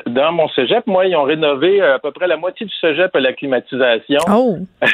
dans 0.06 0.32
mon 0.32 0.48
cégep, 0.50 0.86
moi, 0.86 1.06
ils 1.06 1.16
ont 1.16 1.24
rénové 1.24 1.80
euh, 1.82 1.96
à 1.96 1.98
peu 1.98 2.10
près 2.12 2.26
la 2.26 2.36
moitié 2.36 2.66
du 2.66 2.74
cégep 2.80 3.14
à 3.14 3.20
la 3.20 3.32
climatisation 3.32 4.20
oh. 4.32 4.58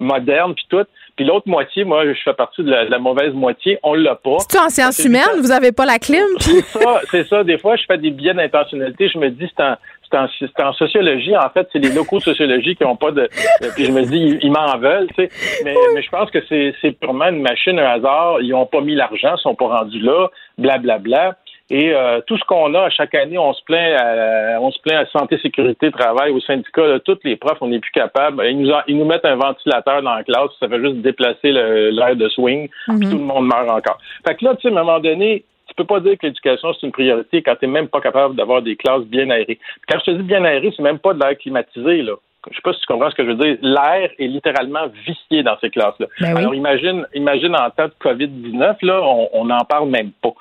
moderne, 0.00 0.54
puis 0.54 0.66
tout. 0.68 0.84
Puis 1.16 1.24
l'autre 1.24 1.48
moitié, 1.48 1.84
moi, 1.84 2.06
je 2.06 2.18
fais 2.24 2.32
partie 2.32 2.62
de 2.62 2.70
la, 2.70 2.98
mauvaise 2.98 3.34
moitié, 3.34 3.78
on 3.82 3.94
l'a 3.94 4.14
pas. 4.14 4.38
C'est 4.48 4.58
en 4.58 4.70
sciences 4.70 5.04
humaines, 5.04 5.40
vous 5.40 5.52
avez 5.52 5.70
pas 5.72 5.84
la 5.84 5.98
clim. 5.98 6.24
C'est 6.38 6.62
ça, 6.62 7.00
c'est 7.10 7.26
ça. 7.26 7.44
Des 7.44 7.58
fois, 7.58 7.76
je 7.76 7.84
fais 7.86 7.98
des 7.98 8.10
billets 8.10 8.34
d'intentionnalité, 8.34 9.08
je 9.08 9.18
me 9.18 9.28
dis 9.28 9.46
c'est 9.54 9.62
en, 9.62 9.76
c'est 10.10 10.62
en, 10.62 10.72
sociologie, 10.72 11.36
en 11.36 11.48
fait, 11.50 11.68
c'est 11.72 11.78
les 11.78 11.92
locaux 11.92 12.18
de 12.18 12.24
sociologie 12.24 12.74
qui 12.74 12.82
n'ont 12.84 12.96
pas 12.96 13.10
de. 13.12 13.28
Puis 13.74 13.84
je 13.84 13.92
me 13.92 14.02
dis, 14.02 14.38
ils, 14.42 14.50
m'en 14.50 14.76
veulent, 14.78 15.08
tu 15.08 15.26
sais. 15.26 15.30
Mais, 15.64 15.74
mais 15.94 16.02
je 16.02 16.10
pense 16.10 16.30
que 16.30 16.38
c'est, 16.48 16.74
c'est 16.80 16.92
purement 16.92 17.28
une 17.28 17.42
machine, 17.42 17.78
un 17.78 17.86
hasard. 17.86 18.40
Ils 18.40 18.50
n'ont 18.50 18.66
pas 18.66 18.80
mis 18.80 18.94
l'argent, 18.94 19.34
ils 19.36 19.40
sont 19.40 19.54
pas 19.54 19.68
rendus 19.78 20.00
là, 20.00 20.28
blablabla. 20.58 20.98
Bla, 20.98 21.30
bla. 21.30 21.36
Et 21.70 21.94
euh, 21.94 22.20
tout 22.26 22.36
ce 22.36 22.44
qu'on 22.44 22.74
a 22.74 22.90
chaque 22.90 23.14
année, 23.14 23.38
on 23.38 23.52
se 23.52 23.62
plaint, 23.62 24.00
à, 24.00 24.60
on 24.60 24.72
se 24.72 24.80
plaint 24.80 25.06
à 25.06 25.10
santé, 25.10 25.38
sécurité, 25.38 25.92
travail, 25.92 26.32
au 26.32 26.40
syndicat. 26.40 26.86
Là, 26.86 26.98
tous 26.98 27.18
les 27.22 27.36
profs, 27.36 27.58
on 27.60 27.68
n'est 27.68 27.78
plus 27.78 27.92
capables. 27.92 28.44
Ils 28.44 28.58
nous, 28.58 28.72
ils 28.88 28.98
nous 28.98 29.04
mettent 29.04 29.24
un 29.24 29.36
ventilateur 29.36 30.02
dans 30.02 30.14
la 30.14 30.24
classe, 30.24 30.50
ça 30.58 30.68
fait 30.68 30.80
juste 30.80 30.96
déplacer 30.96 31.52
l'air 31.52 32.16
de 32.16 32.28
swing, 32.28 32.68
puis 32.88 32.96
mhm. 32.96 33.10
tout 33.10 33.18
le 33.18 33.24
monde 33.24 33.46
meurt 33.46 33.70
encore. 33.70 33.98
Fait 34.26 34.34
que 34.34 34.44
là, 34.44 34.56
tu 34.56 34.62
sais, 34.62 34.68
à 34.68 34.80
un 34.80 34.84
moment 34.84 34.98
donné, 34.98 35.44
tu 35.68 35.74
peux 35.76 35.84
pas 35.84 36.00
dire 36.00 36.18
que 36.18 36.26
l'éducation 36.26 36.72
c'est 36.74 36.86
une 36.86 36.92
priorité 36.92 37.42
quand 37.42 37.54
tu 37.54 37.66
n'es 37.66 37.72
même 37.72 37.86
pas 37.86 38.00
capable 38.00 38.34
d'avoir 38.34 38.60
des 38.60 38.74
classes 38.74 39.04
bien 39.04 39.30
aérées. 39.30 39.60
Quand 39.88 40.00
je 40.00 40.10
te 40.10 40.16
dis 40.16 40.24
bien 40.24 40.44
aéré, 40.44 40.72
c'est 40.76 40.82
même 40.82 40.98
pas 40.98 41.14
de 41.14 41.20
l'air 41.20 41.38
climatisé 41.38 42.02
là 42.02 42.14
je 42.48 42.56
sais 42.56 42.62
pas 42.62 42.72
si 42.72 42.80
tu 42.80 42.86
comprends 42.86 43.10
ce 43.10 43.14
que 43.14 43.24
je 43.24 43.30
veux 43.30 43.34
dire, 43.34 43.58
l'air 43.62 44.10
est 44.18 44.26
littéralement 44.26 44.86
vicié 45.06 45.42
dans 45.42 45.58
ces 45.60 45.70
classes-là. 45.70 46.06
Ben 46.20 46.36
Alors 46.36 46.54
imagine, 46.54 47.06
imagine 47.14 47.54
en 47.54 47.70
temps 47.70 47.86
de 47.86 47.94
COVID-19, 48.00 48.76
là, 48.82 49.02
on 49.32 49.44
n'en 49.44 49.64
parle 49.64 49.90
même 49.90 50.10
pas. 50.22 50.32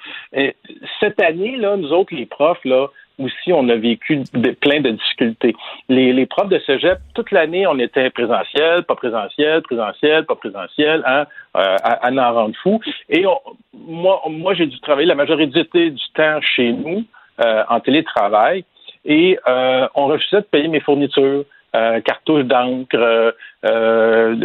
cette 0.99 1.21
année, 1.21 1.57
là, 1.57 1.75
nous 1.77 1.91
autres, 1.91 2.15
les 2.15 2.25
profs, 2.25 2.63
là, 2.63 2.87
aussi, 3.19 3.51
on 3.51 3.67
a 3.69 3.75
vécu 3.75 4.23
plein 4.61 4.81
de 4.81 4.91
difficultés. 4.91 5.55
Les, 5.89 6.13
les 6.13 6.25
profs 6.25 6.49
de 6.49 6.59
cégep, 6.59 6.99
toute 7.13 7.31
l'année, 7.31 7.67
on 7.67 7.77
était 7.77 8.09
présentiel, 8.09 8.83
pas 8.83 8.95
présentiel, 8.95 9.61
présentiel, 9.61 10.25
pas 10.25 10.35
présentiel, 10.35 11.03
hein, 11.05 11.25
euh, 11.57 11.75
à, 11.83 12.07
à 12.07 12.11
en 12.11 12.33
rendre 12.33 12.55
fou. 12.63 12.79
Et 13.09 13.25
moi, 13.73 14.21
moi 14.29 14.53
j'ai 14.53 14.65
dû 14.65 14.79
travailler 14.79 15.07
la 15.07 15.15
majorité 15.15 15.91
du 15.91 16.03
temps 16.15 16.39
chez 16.41 16.71
nous, 16.71 17.03
euh, 17.43 17.63
en 17.69 17.79
télétravail, 17.79 18.63
et 19.05 19.37
euh, 19.47 19.87
on 19.95 20.07
refusait 20.07 20.41
de 20.41 20.45
payer 20.45 20.67
mes 20.67 20.79
fournitures. 20.79 21.45
Euh, 21.75 22.01
cartouches 22.01 22.45
d'encre, 22.45 22.95
euh, 22.95 23.31
euh 23.63 24.35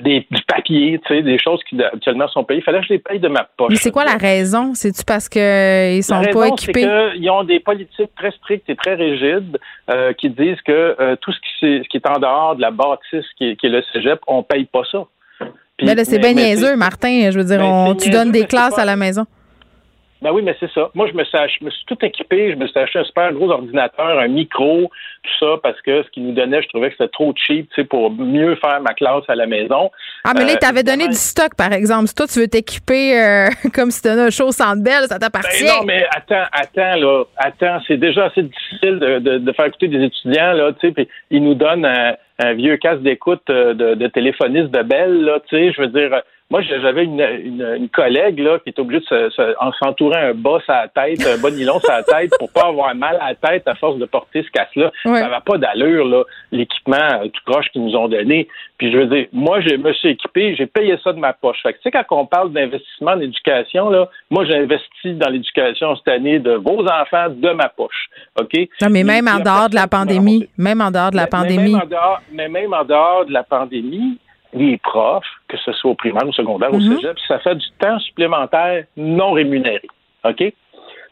des, 0.00 0.26
du 0.28 0.42
papier, 0.48 1.00
tu 1.06 1.14
sais, 1.14 1.22
des 1.22 1.38
choses 1.38 1.60
qui 1.68 1.80
actuellement 1.80 2.26
sont 2.26 2.42
payées. 2.42 2.58
Il 2.58 2.64
fallait 2.64 2.80
que 2.80 2.86
je 2.86 2.94
les 2.94 2.98
paye 2.98 3.20
de 3.20 3.28
ma 3.28 3.44
poche. 3.56 3.70
Mais 3.70 3.76
c'est 3.76 3.92
quoi 3.92 4.04
la 4.04 4.16
raison? 4.16 4.74
C'est-tu 4.74 5.04
parce 5.04 5.28
qu'ils 5.28 5.42
euh, 5.42 6.02
sont 6.02 6.20
pas 6.20 6.48
équipés? 6.48 6.82
C'est 6.82 7.12
qu'ils 7.14 7.30
ont 7.30 7.44
des 7.44 7.60
politiques 7.60 8.12
très 8.16 8.32
strictes 8.32 8.68
et 8.68 8.74
très 8.74 8.94
rigides 8.94 9.58
qui 10.18 10.30
disent 10.30 10.60
que 10.66 11.14
tout 11.20 11.30
ce 11.30 11.38
qui, 11.38 11.82
ce 11.84 11.88
qui, 11.88 11.98
est 11.98 12.08
en 12.08 12.18
dehors 12.18 12.56
de 12.56 12.62
la 12.62 12.72
bâtisse 12.72 13.26
qui 13.38 13.50
est, 13.50 13.56
qui 13.56 13.66
est 13.66 13.70
le 13.70 13.82
cégep, 13.92 14.18
on 14.26 14.42
paye 14.42 14.64
pas 14.64 14.82
ça. 14.90 15.04
mais 15.80 15.94
là, 15.94 16.04
c'est 16.04 16.18
bien 16.18 16.32
niaiseux, 16.32 16.74
Martin. 16.76 17.30
Je 17.30 17.38
veux 17.38 17.44
dire, 17.44 17.60
on, 17.62 17.94
tu 17.94 18.10
donnes 18.10 18.32
des 18.32 18.46
classes 18.46 18.78
à 18.78 18.84
la 18.84 18.96
maison. 18.96 19.24
Ben 20.22 20.30
oui, 20.30 20.42
mais 20.42 20.56
c'est 20.60 20.70
ça. 20.70 20.88
Moi, 20.94 21.08
je 21.10 21.16
me, 21.16 21.24
suis, 21.24 21.36
je 21.58 21.64
me 21.64 21.70
suis 21.70 21.84
tout 21.86 21.98
équipé. 22.02 22.52
Je 22.52 22.56
me 22.56 22.68
suis 22.68 22.78
acheté 22.78 23.00
un 23.00 23.04
super 23.04 23.32
gros 23.32 23.50
ordinateur, 23.50 24.20
un 24.20 24.28
micro, 24.28 24.88
tout 25.22 25.30
ça, 25.40 25.56
parce 25.60 25.80
que 25.82 26.04
ce 26.04 26.10
qu'ils 26.10 26.24
nous 26.24 26.32
donnait, 26.32 26.62
je 26.62 26.68
trouvais 26.68 26.90
que 26.90 26.94
c'était 26.96 27.10
trop 27.10 27.34
cheap, 27.36 27.68
tu 27.70 27.82
sais, 27.82 27.84
pour 27.84 28.12
mieux 28.12 28.54
faire 28.56 28.80
ma 28.80 28.94
classe 28.94 29.24
à 29.26 29.34
la 29.34 29.46
maison. 29.46 29.90
Ah, 30.24 30.32
mais 30.36 30.44
là, 30.44 30.52
euh, 30.62 30.82
donné 30.84 31.08
du 31.08 31.14
stock, 31.14 31.56
par 31.56 31.72
exemple. 31.72 32.06
Si 32.06 32.14
toi, 32.14 32.26
tu 32.28 32.38
veux 32.38 32.46
t'équiper 32.46 33.18
euh, 33.20 33.48
comme 33.74 33.90
si 33.90 34.00
tu 34.00 34.08
donnais 34.08 34.22
un 34.22 34.30
show 34.30 34.52
sans 34.52 34.76
belle, 34.76 35.06
ça 35.08 35.18
t'appartient. 35.18 35.64
Ben 35.64 35.80
non, 35.80 35.84
mais 35.84 36.06
attends, 36.14 36.46
attends, 36.52 36.96
là. 37.00 37.24
Attends, 37.36 37.80
c'est 37.88 37.96
déjà 37.96 38.26
assez 38.26 38.44
difficile 38.44 39.00
de, 39.00 39.38
de, 39.38 39.52
faire 39.52 39.66
écouter 39.66 39.88
des 39.88 40.04
étudiants, 40.04 40.52
là, 40.52 40.72
tu 40.72 40.86
sais, 40.86 40.94
puis 40.94 41.08
ils 41.30 41.42
nous 41.42 41.54
donnent 41.54 41.84
un, 41.84 42.14
vieux 42.54 42.76
casque 42.76 43.02
d'écoute 43.02 43.42
euh, 43.50 43.74
de, 43.74 43.94
de 43.94 44.06
téléphoniste 44.08 44.70
de 44.70 44.82
belle, 44.82 45.22
là, 45.22 45.38
tu 45.48 45.56
sais, 45.56 45.72
je 45.72 45.80
veux 45.80 45.88
dire 45.88 46.22
moi, 46.52 46.60
j'avais 46.60 47.04
une, 47.04 47.18
une, 47.18 47.88
collègue 47.88 48.38
là, 48.38 48.58
qui 48.58 48.68
était 48.68 48.80
obligée 48.82 49.02
de 49.10 49.30
s'entourer 49.80 50.18
un 50.18 50.34
bas 50.34 50.58
à 50.68 50.82
la 50.82 50.88
tête, 50.88 51.26
un 51.26 51.40
bas 51.40 51.50
nylon 51.50 51.78
à 51.88 51.96
la 51.96 52.02
tête 52.02 52.30
pour 52.38 52.52
pas 52.52 52.68
avoir 52.68 52.94
mal 52.94 53.16
à 53.22 53.30
la 53.30 53.34
tête 53.34 53.66
à 53.66 53.74
force 53.74 53.96
de 53.96 54.04
porter 54.04 54.42
ce 54.42 54.50
casse-là. 54.50 54.92
Ça 55.02 55.12
n'avait 55.12 55.40
pas 55.46 55.56
d'allure, 55.56 56.04
là, 56.04 56.24
l'équipement 56.50 56.96
euh, 56.96 57.28
tout 57.28 57.40
proche 57.50 57.70
qu'ils 57.72 57.82
nous 57.82 57.96
ont 57.96 58.06
donné. 58.06 58.48
Puis 58.76 58.92
je 58.92 58.98
veux 58.98 59.06
dire, 59.06 59.28
moi, 59.32 59.62
je 59.62 59.76
me 59.76 59.94
suis 59.94 60.10
équipé, 60.10 60.54
j'ai 60.54 60.66
payé 60.66 60.98
ça 61.02 61.14
de 61.14 61.18
ma 61.18 61.32
poche. 61.32 61.56
Fait 61.62 61.72
que, 61.72 61.78
tu 61.78 61.84
sais, 61.84 61.90
quand 61.90 62.04
on 62.10 62.26
parle 62.26 62.52
d'investissement 62.52 63.12
en 63.12 63.20
éducation, 63.20 63.88
là, 63.88 64.10
moi, 64.28 64.44
j'ai 64.44 64.56
investi 64.56 65.14
dans 65.14 65.30
l'éducation 65.30 65.96
cette 65.96 66.08
année 66.08 66.38
de 66.38 66.52
vos 66.52 66.84
enfants 66.86 67.30
de 67.30 67.50
ma 67.52 67.70
poche. 67.70 68.10
OK? 68.38 68.52
Non, 68.82 68.88
mais 68.90 69.04
même 69.04 69.26
en 69.26 69.40
dehors 69.40 69.70
de 69.70 69.74
la 69.74 69.86
pandémie, 69.86 70.46
même 70.58 70.82
en 70.82 70.90
dehors 70.90 71.12
de 71.12 71.16
la 71.16 71.26
pandémie. 71.28 71.76
mais 72.30 72.48
même 72.50 72.74
en 72.74 72.84
dehors 72.84 73.24
de 73.24 73.32
la 73.32 73.42
pandémie, 73.42 74.18
les 74.52 74.76
profs, 74.78 75.24
que 75.48 75.56
ce 75.56 75.72
soit 75.72 75.90
au 75.90 75.94
primaire 75.94 76.24
ou 76.24 76.30
au 76.30 76.32
secondaire, 76.32 76.72
au 76.72 76.78
mhm. 76.78 76.96
cégep, 76.96 77.18
ça 77.26 77.38
fait 77.38 77.54
du 77.54 77.66
temps 77.78 77.98
supplémentaire 78.00 78.84
non 78.96 79.32
rémunéré. 79.32 79.88
OK? 80.24 80.52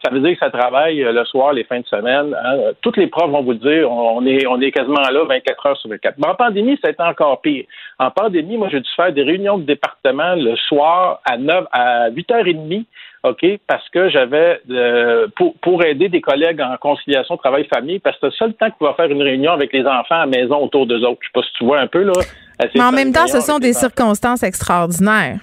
Ça 0.03 0.11
veut 0.11 0.21
dire 0.21 0.33
que 0.33 0.39
ça 0.39 0.51
travaille 0.51 1.03
euh, 1.05 1.13
le 1.13 1.25
soir, 1.27 1.53
les 1.53 1.65
fins 1.65 1.81
de 1.81 1.87
semaine. 1.87 2.35
Hein. 2.43 2.73
Toutes 2.81 2.97
les 2.97 3.07
profs 3.07 3.31
vont 3.31 3.43
vous 3.43 3.55
dire, 3.55 3.91
on 3.91 4.25
est, 4.25 4.47
on 4.47 4.59
est 4.61 4.73
quasiment 4.73 5.03
là 5.03 5.25
24 5.25 5.67
heures 5.67 5.77
sur 5.77 5.91
24. 5.91 6.15
Mais 6.19 6.29
en 6.29 6.35
pandémie, 6.35 6.79
ça 6.81 6.89
a 6.89 6.91
été 6.91 7.03
encore 7.03 7.41
pire. 7.43 7.65
En 7.99 8.11
pandémie, 8.11 8.57
moi, 8.57 8.69
j'ai 8.71 8.81
dû 8.81 8.89
faire 8.97 9.13
des 9.13 9.23
réunions 9.23 9.59
de 9.59 9.65
département 9.65 10.35
le 10.37 10.57
soir 10.57 11.21
à 11.25 11.37
9, 11.37 11.67
à 11.73 12.11
8h30 12.11 12.87
OK, 13.23 13.45
parce 13.67 13.87
que 13.91 14.09
j'avais 14.09 14.63
euh, 14.71 15.29
pour, 15.37 15.55
pour 15.59 15.85
aider 15.85 16.09
des 16.09 16.23
collègues 16.23 16.63
en 16.63 16.75
conciliation 16.79 17.37
travail-famille, 17.37 17.99
parce 17.99 18.17
que 18.17 18.31
c'est 18.31 18.47
le 18.47 18.49
seul 18.49 18.55
temps 18.55 18.71
qu'on 18.71 18.87
va 18.87 18.95
faire 18.95 19.11
une 19.11 19.23
réunion 19.23 19.53
avec 19.53 19.75
les 19.75 19.85
enfants 19.85 20.15
à 20.15 20.27
la 20.27 20.27
maison 20.27 20.57
autour 20.57 20.87
d'eux 20.87 21.05
autres. 21.05 21.19
Je 21.21 21.27
sais 21.27 21.33
pas 21.35 21.43
si 21.43 21.53
tu 21.59 21.65
vois 21.65 21.81
un 21.81 21.87
peu, 21.87 22.03
là. 22.03 22.13
Mais 22.75 22.83
en 22.83 22.93
même 22.93 23.13
temps, 23.13 23.27
ce 23.27 23.41
sont 23.41 23.59
des 23.59 23.73
circonstances 23.73 24.43
extraordinaires. 24.43 25.39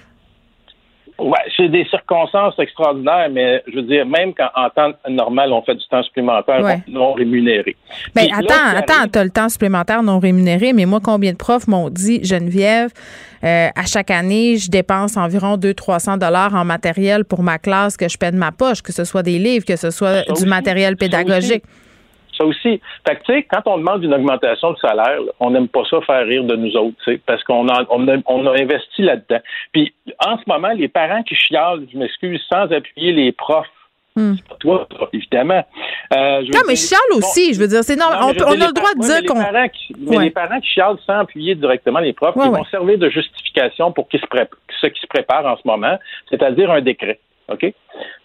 Oui, 1.20 1.38
c'est 1.56 1.68
des 1.68 1.84
circonstances 1.86 2.56
extraordinaires, 2.60 3.28
mais 3.28 3.60
je 3.66 3.76
veux 3.76 3.82
dire, 3.82 4.06
même 4.06 4.32
quand 4.34 4.50
en 4.54 4.70
temps 4.70 4.92
normal, 5.08 5.52
on 5.52 5.62
fait 5.62 5.74
du 5.74 5.84
temps 5.88 6.02
supplémentaire 6.04 6.60
non 6.86 7.12
rémunéré. 7.12 7.76
Mais 8.14 8.28
attends, 8.32 8.76
attends, 8.76 9.08
tu 9.12 9.18
as 9.18 9.24
le 9.24 9.30
temps 9.30 9.48
supplémentaire 9.48 10.04
non 10.04 10.20
rémunéré, 10.20 10.72
mais 10.72 10.86
moi, 10.86 11.00
combien 11.02 11.32
de 11.32 11.36
profs 11.36 11.66
m'ont 11.66 11.90
dit, 11.90 12.24
Geneviève, 12.24 12.92
euh, 13.42 13.68
à 13.74 13.84
chaque 13.84 14.12
année, 14.12 14.58
je 14.58 14.70
dépense 14.70 15.16
environ 15.16 15.56
200-300 15.56 16.18
dollars 16.18 16.54
en 16.54 16.64
matériel 16.64 17.24
pour 17.24 17.42
ma 17.42 17.58
classe 17.58 17.96
que 17.96 18.08
je 18.08 18.16
paie 18.16 18.30
de 18.30 18.36
ma 18.36 18.52
poche, 18.52 18.82
que 18.82 18.92
ce 18.92 19.02
soit 19.02 19.24
des 19.24 19.40
livres, 19.40 19.64
que 19.64 19.76
ce 19.76 19.90
soit 19.90 20.22
du 20.36 20.46
matériel 20.46 20.96
pédagogique 20.96 21.64
ça 22.38 22.44
aussi. 22.44 22.80
Fait 23.06 23.16
que, 23.16 23.24
tu 23.24 23.32
sais, 23.32 23.42
quand 23.42 23.62
on 23.66 23.78
demande 23.78 24.02
une 24.04 24.14
augmentation 24.14 24.72
de 24.72 24.78
salaire, 24.78 25.18
on 25.40 25.50
n'aime 25.50 25.68
pas 25.68 25.82
ça 25.90 26.00
faire 26.02 26.26
rire 26.26 26.44
de 26.44 26.56
nous 26.56 26.76
autres, 26.76 26.96
parce 27.26 27.42
qu'on 27.44 27.68
a, 27.68 27.84
on 27.90 28.46
a, 28.46 28.60
investi 28.60 29.02
là-dedans. 29.02 29.40
Puis, 29.72 29.92
en 30.24 30.38
ce 30.38 30.44
moment, 30.46 30.70
les 30.74 30.88
parents 30.88 31.22
qui 31.22 31.34
chialent, 31.34 31.86
je 31.92 31.98
m'excuse, 31.98 32.40
sans 32.48 32.70
appuyer 32.72 33.12
les 33.12 33.32
profs, 33.32 33.66
c'est 34.16 34.48
pas 34.48 34.56
toi, 34.58 34.88
évidemment. 35.12 35.64
Euh, 36.16 36.42
non, 36.52 36.60
mais 36.66 36.74
chiale 36.74 37.00
aussi, 37.12 37.54
je 37.54 37.60
veux 37.60 37.68
dire, 37.68 37.84
c'est 37.84 37.94
normal. 37.94 38.18
On, 38.20 38.50
a 38.50 38.66
le 38.66 38.72
droit 38.72 38.94
de 38.94 39.00
dire 39.00 39.22
qu'on. 39.26 39.38
Mais 39.38 40.24
les 40.24 40.30
parents 40.30 40.60
qui 40.60 40.70
chialent 40.70 40.98
sans 41.06 41.20
appuyer 41.20 41.54
directement 41.54 42.00
les 42.00 42.12
profs, 42.12 42.34
ils 42.36 42.50
vont 42.50 42.64
servir 42.64 42.98
de 42.98 43.08
justification 43.08 43.92
pour 43.92 44.08
qui 44.08 44.18
se 44.18 44.26
ce 44.80 44.86
qui 44.88 45.00
se 45.00 45.06
prépare 45.06 45.46
en 45.46 45.56
ce 45.56 45.62
moment, 45.64 45.98
c'est-à-dire 46.30 46.70
un 46.70 46.80
décret. 46.80 47.20
OK? 47.48 47.72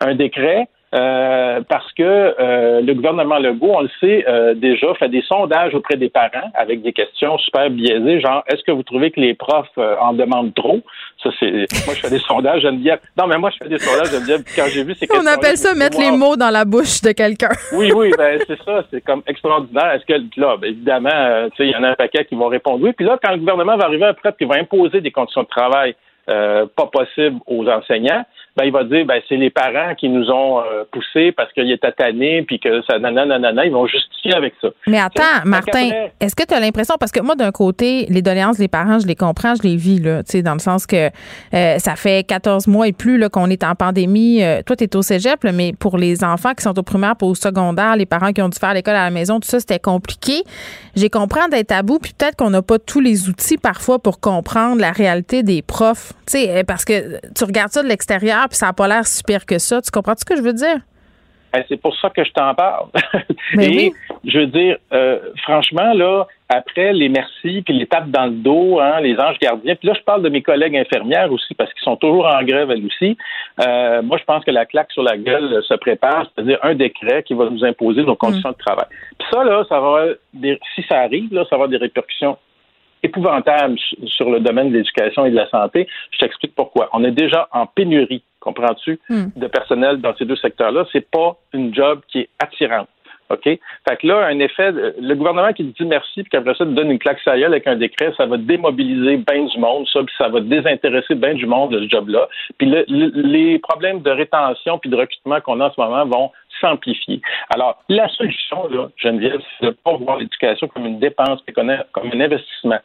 Un 0.01 0.16
décret 0.16 0.68
euh, 0.94 1.62
parce 1.68 1.91
que 1.94 2.04
euh, 2.04 2.82
le 2.82 2.94
gouvernement 2.94 3.39
Legault, 3.39 3.72
on 3.74 3.82
le 3.82 3.89
sait 4.00 4.26
euh, 4.28 4.54
déjà, 4.54 4.94
fait 4.94 5.10
des 5.10 5.24
sondages 5.24 5.74
auprès 5.74 5.96
des 5.96 6.10
parents 6.10 6.52
avec 6.54 6.84
des 6.84 6.94
questions 6.94 7.36
super 7.39 7.72
biaisées, 7.72 8.20
genre 8.20 8.44
est-ce 8.48 8.62
que 8.64 8.72
vous 8.72 8.84
trouvez 8.84 9.10
que 9.10 9.20
les 9.20 9.34
profs 9.34 9.76
en 9.78 10.14
demandent 10.14 10.54
trop? 10.54 10.82
Ça 11.24 11.32
c'est 11.39 11.66
moi 11.86 11.96
je 11.96 12.00
fais 12.00 12.12
des 12.12 12.20
sondages, 12.28 12.62
j'aime 12.62 12.78
bien. 12.78 13.00
Non 13.18 13.26
mais 13.26 13.39
moi 13.39 13.50
je 13.50 13.64
fais 13.64 13.70
des 13.70 13.80
sondages, 13.80 14.12
j'aime 14.12 14.26
bien 14.26 14.38
quand 14.56 14.70
j'ai 14.70 14.84
vu 14.84 14.94
ces 14.94 15.08
questions. 15.08 15.24
On 15.24 15.34
appelle 15.34 15.58
ça 15.58 15.74
mettre 15.74 16.00
les 16.00 16.12
mots 16.12 16.36
dans 16.36 16.52
la 16.52 16.64
bouche 16.64 17.02
de 17.02 17.12
quelqu'un. 17.12 17.50
oui 17.74 17.91
oui, 17.96 18.12
ben 18.16 18.39
c'est 18.46 18.62
ça, 18.62 18.84
c'est 18.91 19.02
comme 19.02 19.24
extraordinaire. 19.26 19.94
Est-ce 19.94 20.06
que 20.06 20.39
là, 20.39 20.58
ben, 20.58 20.68
évidemment, 20.68 21.50
tu 21.56 21.58
sais, 21.58 21.70
il 21.70 21.72
y 21.72 21.76
en 21.76 21.84
a 21.84 21.89
un 21.89 21.96
paquet 21.96 22.26
qui 22.26 22.36
vont 22.36 22.50
répondre 22.50 22.84
oui. 22.84 22.94
Puis 22.94 23.06
là, 23.06 23.18
quand 23.24 23.32
le 23.32 23.38
gouvernement 23.38 23.78
va 23.78 23.86
arriver 23.86 24.06
après, 24.06 24.32
puis 24.32 24.46
va 24.46 24.58
imposer 24.58 25.02
des 25.02 25.12
conditions 25.12 25.41
de 25.41 25.48
travail 25.48 25.96
pas 26.28 26.86
possibles 26.91 27.39
aux 27.48 27.68
enseignants 27.68 28.24
ben, 28.56 28.66
il 28.66 28.72
va 28.72 28.84
dire 28.84 29.06
ben, 29.06 29.20
c'est 29.28 29.36
les 29.36 29.49
parents 29.49 29.95
qui 29.95 30.10
nous 30.10 30.30
ont 30.30 30.60
euh, 30.60 30.84
poussés 30.91 31.32
parce 31.32 31.51
qu'il 31.54 31.72
était 31.72 31.91
tanné 31.91 32.43
puis 32.43 32.60
que 32.60 32.84
ça 32.84 32.99
nanana, 32.99 33.66
ils 33.66 33.72
vont 33.72 33.88
justifier 33.88 34.36
avec 34.36 34.54
ça. 34.62 34.70
Mais 34.86 34.99
attends, 34.99 35.41
Martin, 35.45 35.89
est-ce 36.20 36.36
que 36.36 36.45
tu 36.45 36.54
as 36.54 36.60
l'impression 36.60 36.95
parce 36.99 37.12
que 37.12 37.20
moi 37.20 37.36
d'un 37.36 37.51
côté, 37.51 38.06
les 38.10 38.22
doléances 38.22 38.58
des 38.58 38.68
parents, 38.68 38.99
je 38.99 39.08
les 39.08 39.16
comprends, 39.16 39.56
je 39.56 39.64
les 39.64 39.76
vis 39.76 39.99
là, 39.99 40.22
tu 40.24 40.32
sais 40.32 40.41
dans 40.43 40.54
le 40.54 40.60
sens 40.60 40.86
que 40.86 41.10
euh, 41.54 41.78
ça 41.80 41.95
fait 41.95 42.28
14 42.28 42.68
mois 42.68 42.88
et 42.88 42.93
plus 42.93 43.18
là 43.18 43.28
qu'on 43.28 43.49
est 43.49 43.64
en 43.64 43.74
pandémie, 43.74 44.43
euh, 44.43 44.62
toi 44.64 44.76
tu 44.76 44.84
es 44.84 44.95
au 44.95 45.01
cégep 45.01 45.43
mais 45.51 45.74
pour 45.74 45.97
les 45.97 46.24
enfants 46.24 46.54
qui 46.54 46.62
sont 46.62 46.78
au 46.78 46.84
primaire 46.84 47.16
pour 47.16 47.30
au 47.30 47.36
secondaire, 47.36 47.95
les 47.95 48.06
parents 48.06 48.34
qui 48.34 48.41
ont 48.43 48.49
dû 48.49 48.60
faire 48.60 48.76
l'école 48.76 48.95
à 48.95 49.06
la 49.06 49.12
maison, 49.12 49.39
tout 49.39 49.49
ça 49.49 49.60
c'était 49.60 49.80
compliqué. 49.80 50.43
J'ai 50.95 51.10
compris 51.10 51.39
d'être 51.49 51.68
tabou 51.68 51.97
puis 51.97 52.14
peut-être 52.16 52.36
qu'on 52.36 52.51
n'a 52.51 52.62
pas 52.62 52.78
tous 52.78 52.99
les 52.99 53.30
outils 53.30 53.58
parfois 53.58 53.97
pour 53.97 54.20
comprendre 54.20 54.80
la 54.80 54.91
réalité 54.91 55.41
des 55.41 55.64
profs, 55.64 56.14
tu 56.28 56.38
sais 56.38 56.64
parce 56.68 56.86
que 56.86 57.20
tu 57.34 57.45
regardes 57.45 57.72
ça 57.72 57.82
de 57.82 57.88
l'extérieur 57.88 58.43
puis 58.48 58.58
ça 58.58 58.68
n'a 58.68 58.74
pas 58.74 58.88
l'air 58.88 59.08
super 59.08 59.46
que 59.46 59.58
ça. 59.58 59.82
Tu 59.82 59.91
comprends 59.91 60.16
ce 60.18 60.26
que 60.26 60.36
je 60.36 60.41
veux 60.41 60.54
dire? 60.54 60.80
Ben, 61.54 61.64
c'est 61.70 61.80
pour 61.80 61.96
ça 61.98 62.10
que 62.10 62.24
je 62.24 62.32
t'en 62.32 62.54
parle. 62.56 62.88
Ben 63.56 63.72
Et 63.72 63.94
je 64.26 64.39
veux 64.39 64.48
dire, 64.48 64.78
euh, 64.91 65.20
franchement, 65.44 65.94
là, 65.94 66.26
après 66.50 66.94
les 66.94 67.10
merci 67.10 67.62
puis 67.62 67.78
les 67.78 67.86
tapes 67.86 68.10
dans 68.10 68.26
le 68.26 68.32
dos, 68.32 68.80
hein, 68.80 69.00
les 69.02 69.16
anges 69.20 69.38
gardiens. 69.39 69.76
Puis 69.76 69.88
là, 69.88 69.94
je 69.96 70.02
parle 70.02 70.24
de 70.24 70.30
mes 70.30 70.41
collègues 70.41 70.76
infirmières 70.76 71.32
aussi 71.32 71.54
parce 71.54 71.72
qu'ils 71.74 71.84
sont 71.84 71.98
toujours 71.98 72.26
en 72.26 72.41
grève 72.44 72.72
elles 72.72 72.84
aussi. 72.86 73.16
Euh, 73.62 74.02
moi, 74.02 74.18
je 74.18 74.24
pense 74.24 74.44
que 74.44 74.50
la 74.50 74.66
claque 74.66 74.91
sur 74.91 75.04
la 75.04 75.18
gueule 75.18 75.62
se 75.68 75.76
prépare, 75.76 76.26
c'est-à-dire 76.34 76.58
un 76.64 76.74
décret 76.74 77.22
qui 77.22 77.36
va 77.36 77.48
nous 77.50 77.64
imposer 77.64 78.02
nos 78.02 78.16
conditions 78.16 78.50
mm. 78.50 78.54
de 78.54 78.58
travail. 78.58 78.88
Puis 79.20 79.28
ça, 79.32 79.44
là, 79.44 79.64
ça 79.70 79.80
va, 79.80 80.06
si 80.74 80.84
ça 80.89 81.02
arrive, 81.02 81.32
là, 81.32 81.44
ça 81.44 81.50
va 81.52 81.66
avoir 81.66 81.70
des 81.70 81.78
répercussions 81.78 82.38
épouvantables 83.04 83.78
sur 84.06 84.30
le 84.30 84.39
domaine 84.39 84.70
de 84.70 84.78
l'éducation 84.78 85.26
et 85.26 85.32
de 85.32 85.36
la 85.36 85.49
santé. 85.49 85.88
Je 86.12 86.20
t'explique 86.20 86.56
pourquoi. 86.56 86.89
On 86.93 87.04
est 87.04 87.12
déjà 87.12 87.47
en 87.51 87.66
pénurie 87.66 88.24
comprends-tu, 88.43 88.99
hmm. 89.10 89.28
de 89.38 89.47
personnel 89.47 90.01
dans 90.01 90.14
ces 90.16 90.26
deux 90.26 90.36
secteurs-là, 90.36 90.86
c'est 90.91 91.10
pas 91.10 91.38
une 91.54 91.74
job 91.74 92.01
qui 92.10 92.20
est 92.20 92.30
attirante. 92.39 92.89
OK? 93.30 93.43
Fait 93.43 93.97
que 93.99 94.06
là, 94.06 94.28
un 94.28 94.39
effet, 94.39 94.72
le 94.72 95.14
gouvernement 95.16 95.54
qui 95.54 95.64
dit 95.64 95.86
merci, 95.86 96.24
puis 96.24 96.30
qu'après 96.30 96.54
ça, 96.56 96.66
donne 96.66 96.91
une 96.91 96.99
claque 96.99 97.22
salariale 97.22 97.54
avec 97.54 97.66
un 97.68 97.78
décret, 97.78 98.14
ça 98.18 98.26
va 98.26 98.38
démobiliser 98.38 99.18
bien 99.18 99.45
du 99.45 99.58
monde, 99.58 99.88
ça, 99.91 100.01
puis 100.04 100.14
ça 100.18 100.28
va 100.28 100.41
désintéresser 100.41 101.16
bien 101.16 101.34
du 101.34 101.45
monde 101.45 101.72
de 101.72 101.80
ce 101.80 101.89
job-là. 101.89 102.28
Puis 102.58 102.70
les 102.88 103.60
problèmes 103.60 104.01
de 104.01 104.12
rétention 104.12 104.78
puis 104.78 104.89
de 104.89 104.97
recrutement 104.97 105.39
qu'on 105.39 105.62
a 105.62 105.68
en 105.68 105.72
ce 105.72 105.80
moment 105.80 106.06
vont 106.06 106.32
s'amplifier. 106.60 107.22
Alors, 107.56 107.82
la 107.89 108.08
solution, 108.10 108.68
là, 108.70 108.89
Geneviève, 108.97 109.41
c'est 109.58 109.66
de 109.66 109.72
ne 109.72 109.76
pas 109.76 109.95
voir 109.95 110.18
l'éducation 110.18 110.68
comme 110.68 110.86
une 110.86 110.99
dépense, 110.99 111.39
mais 111.47 111.54
comme 111.54 111.70
un 111.70 112.20
investissement. 112.20 112.80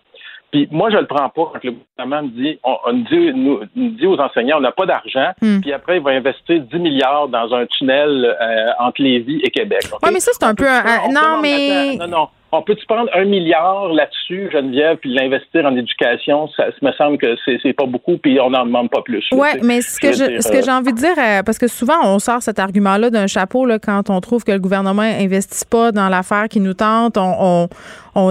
Puis 0.50 0.68
moi, 0.70 0.90
je 0.90 0.96
le 0.96 1.06
prends 1.06 1.28
pas 1.28 1.52
quand 1.52 1.64
le 1.64 1.72
gouvernement 1.72 2.22
me 2.22 2.42
dit, 2.42 2.58
on, 2.64 2.92
dit, 2.92 3.32
nous, 3.34 3.60
dit 3.76 4.06
aux 4.06 4.18
enseignants, 4.18 4.56
on 4.58 4.62
n'a 4.62 4.72
pas 4.72 4.86
d'argent, 4.86 5.30
hmm. 5.42 5.60
puis 5.60 5.72
après, 5.72 5.98
il 5.98 6.02
va 6.02 6.12
investir 6.12 6.60
10 6.60 6.78
milliards 6.78 7.28
dans 7.28 7.52
un 7.54 7.66
tunnel 7.66 8.36
euh, 8.40 8.70
entre 8.78 9.02
Lévis 9.02 9.40
et 9.44 9.50
Québec. 9.50 9.82
Oui, 10.02 10.10
mais 10.12 10.20
ça, 10.20 10.30
c'est 10.32 10.46
un 10.46 10.54
peu... 10.54 10.66
Un, 10.66 11.08
non, 11.12 11.40
mais... 11.42 11.96
Non, 11.96 12.08
non 12.08 12.28
on 12.50 12.62
peut-tu 12.62 12.86
prendre 12.86 13.10
un 13.14 13.24
milliard 13.24 13.88
là-dessus, 13.88 14.48
Geneviève, 14.50 14.96
puis 14.96 15.12
l'investir 15.12 15.66
en 15.66 15.76
éducation? 15.76 16.48
Ça, 16.56 16.66
me 16.80 16.92
semble 16.92 17.18
que 17.18 17.36
c'est 17.44 17.72
pas 17.74 17.84
beaucoup, 17.84 18.16
puis 18.16 18.40
on 18.40 18.50
n'en 18.50 18.64
demande 18.64 18.88
pas 18.88 19.02
plus. 19.02 19.24
Oui, 19.32 19.48
mais 19.62 19.82
ce 19.82 20.00
que, 20.00 20.12
je, 20.12 20.40
ce 20.40 20.50
que 20.50 20.64
j'ai 20.64 20.70
envie 20.70 20.92
de 20.92 20.98
dire, 20.98 21.18
euh, 21.18 21.42
parce 21.42 21.58
que 21.58 21.68
souvent, 21.68 21.98
on 22.04 22.18
sort 22.18 22.40
cet 22.40 22.58
argument-là 22.58 23.10
d'un 23.10 23.26
chapeau 23.26 23.66
là, 23.66 23.78
quand 23.78 24.08
on 24.08 24.20
trouve 24.20 24.44
que 24.44 24.52
le 24.52 24.60
gouvernement 24.60 25.02
n'investit 25.02 25.66
pas 25.66 25.92
dans 25.92 26.08
l'affaire 26.08 26.48
qui 26.48 26.60
nous 26.60 26.74
tente. 26.74 27.18
On, 27.18 27.34
on, 27.38 27.68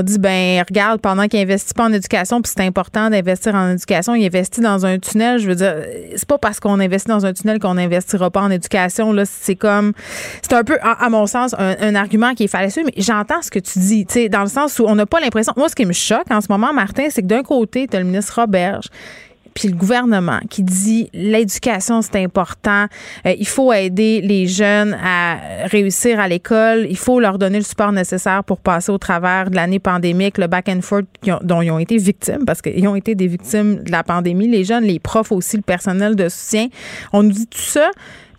dit, 0.04 0.20
ben 0.20 0.64
regarde, 0.68 1.02
pendant 1.02 1.28
qu'il 1.28 1.40
n'investit 1.40 1.74
pas 1.74 1.86
en 1.86 1.94
éducation, 1.94 2.42
puis 2.42 2.52
c'est 2.56 2.66
important 2.66 3.10
d'investir 3.10 3.56
en 3.56 3.72
éducation, 3.72 4.16
il 4.16 4.26
investit 4.26 4.62
dans 4.62 4.86
un 4.86 5.00
tunnel. 5.00 5.40
Je 5.40 5.48
veux 5.48 5.56
dire, 5.56 5.76
c'est 6.16 6.28
pas 6.28 6.38
parce 6.38 6.60
qu'on 6.60 6.80
investit 6.80 7.08
dans 7.08 7.26
un 7.26 7.34
tunnel 7.34 7.60
qu'on 7.60 7.76
n'investira 7.76 8.30
pas 8.30 8.42
en 8.42 8.52
éducation. 8.52 9.14
Là, 9.14 9.24
c'est 9.26 9.56
comme, 9.56 9.94
c'est 10.42 10.54
un 10.54 10.64
peu, 10.64 10.78
à, 10.82 11.10
mon 11.10 11.26
sens, 11.26 11.56
un, 11.58 11.96
argument 11.96 12.34
qui 12.34 12.44
est 12.44 12.48
fallacieux, 12.48 12.84
mais 12.86 12.94
j'entends 12.98 13.42
ce 13.42 13.50
que 13.50 13.60
tu 13.60 13.80
dis 13.80 14.06
dans 14.30 14.42
le 14.42 14.50
sens 14.50 14.80
où 14.80 14.86
on 14.88 14.96
n'a 14.96 15.06
pas 15.06 15.20
l'impression. 15.20 15.54
Moi, 15.58 15.70
ce 15.70 15.76
qui 15.76 15.86
me 15.86 15.94
choque 15.94 16.30
en 16.30 16.42
ce 16.42 16.48
moment, 16.50 16.74
Martin, 16.74 17.08
c'est 17.10 17.22
que 17.22 17.28
d'un 17.28 17.44
côté, 17.44 17.88
tu 17.88 17.96
as 17.96 18.00
le 18.00 18.06
ministre 18.06 18.40
Roberge 18.40 18.88
puis 19.58 19.70
le 19.70 19.76
gouvernement 19.76 20.40
qui 20.52 20.62
dit 20.62 21.10
l'éducation 21.16 22.04
c'est 22.04 22.24
important, 22.24 22.86
euh, 23.26 23.34
il 23.40 23.48
faut 23.48 23.74
aider 23.74 24.22
les 24.22 24.46
jeunes 24.46 24.96
à 25.04 25.66
réussir 25.66 26.20
à 26.20 26.28
l'école, 26.28 26.86
il 26.88 26.96
faut 26.96 27.20
leur 27.20 27.40
donner 27.40 27.58
le 27.58 27.64
support 27.64 27.92
nécessaire 27.92 28.44
pour 28.44 28.60
passer 28.60 28.92
au 28.92 29.00
travers 29.00 29.50
de 29.50 29.56
l'année 29.56 29.80
pandémique, 29.80 30.38
le 30.38 30.46
back 30.46 30.70
and 30.70 30.82
forth 30.82 31.06
dont 31.42 31.64
ils 31.64 31.72
ont 31.72 31.80
été 31.80 31.98
victimes 31.98 32.46
parce 32.46 32.62
qu'ils 32.62 32.88
ont 32.88 32.96
été 32.96 33.16
des 33.16 33.26
victimes 33.26 33.82
de 33.84 33.92
la 33.92 34.04
pandémie, 34.04 34.48
les 34.48 34.64
jeunes, 34.64 34.84
les 34.84 35.00
profs 35.00 35.32
aussi, 35.32 35.58
le 35.58 35.64
personnel 35.64 36.16
de 36.16 36.30
soutien. 36.30 36.68
On 37.12 37.24
nous 37.24 37.32
dit 37.32 37.48
tout 37.48 37.58
ça. 37.58 37.90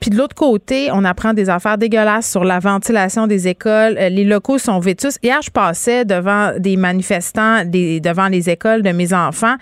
Puis 0.00 0.10
de 0.10 0.16
l'autre 0.16 0.34
côté, 0.34 0.90
on 0.92 1.04
apprend 1.04 1.34
des 1.34 1.50
affaires 1.50 1.78
dégueulasses 1.78 2.30
sur 2.30 2.44
la 2.44 2.58
ventilation 2.58 3.26
des 3.26 3.48
écoles. 3.48 3.96
Euh, 3.98 4.08
les 4.08 4.24
locaux 4.24 4.58
sont 4.58 4.78
vétus. 4.78 5.18
Hier, 5.22 5.40
je 5.42 5.50
passais 5.50 6.04
devant 6.04 6.52
des 6.58 6.76
manifestants, 6.76 7.64
devant 7.64 8.28
les 8.28 8.50
écoles 8.50 8.82
de 8.82 8.90
mes 8.90 9.12
enfants. 9.12 9.56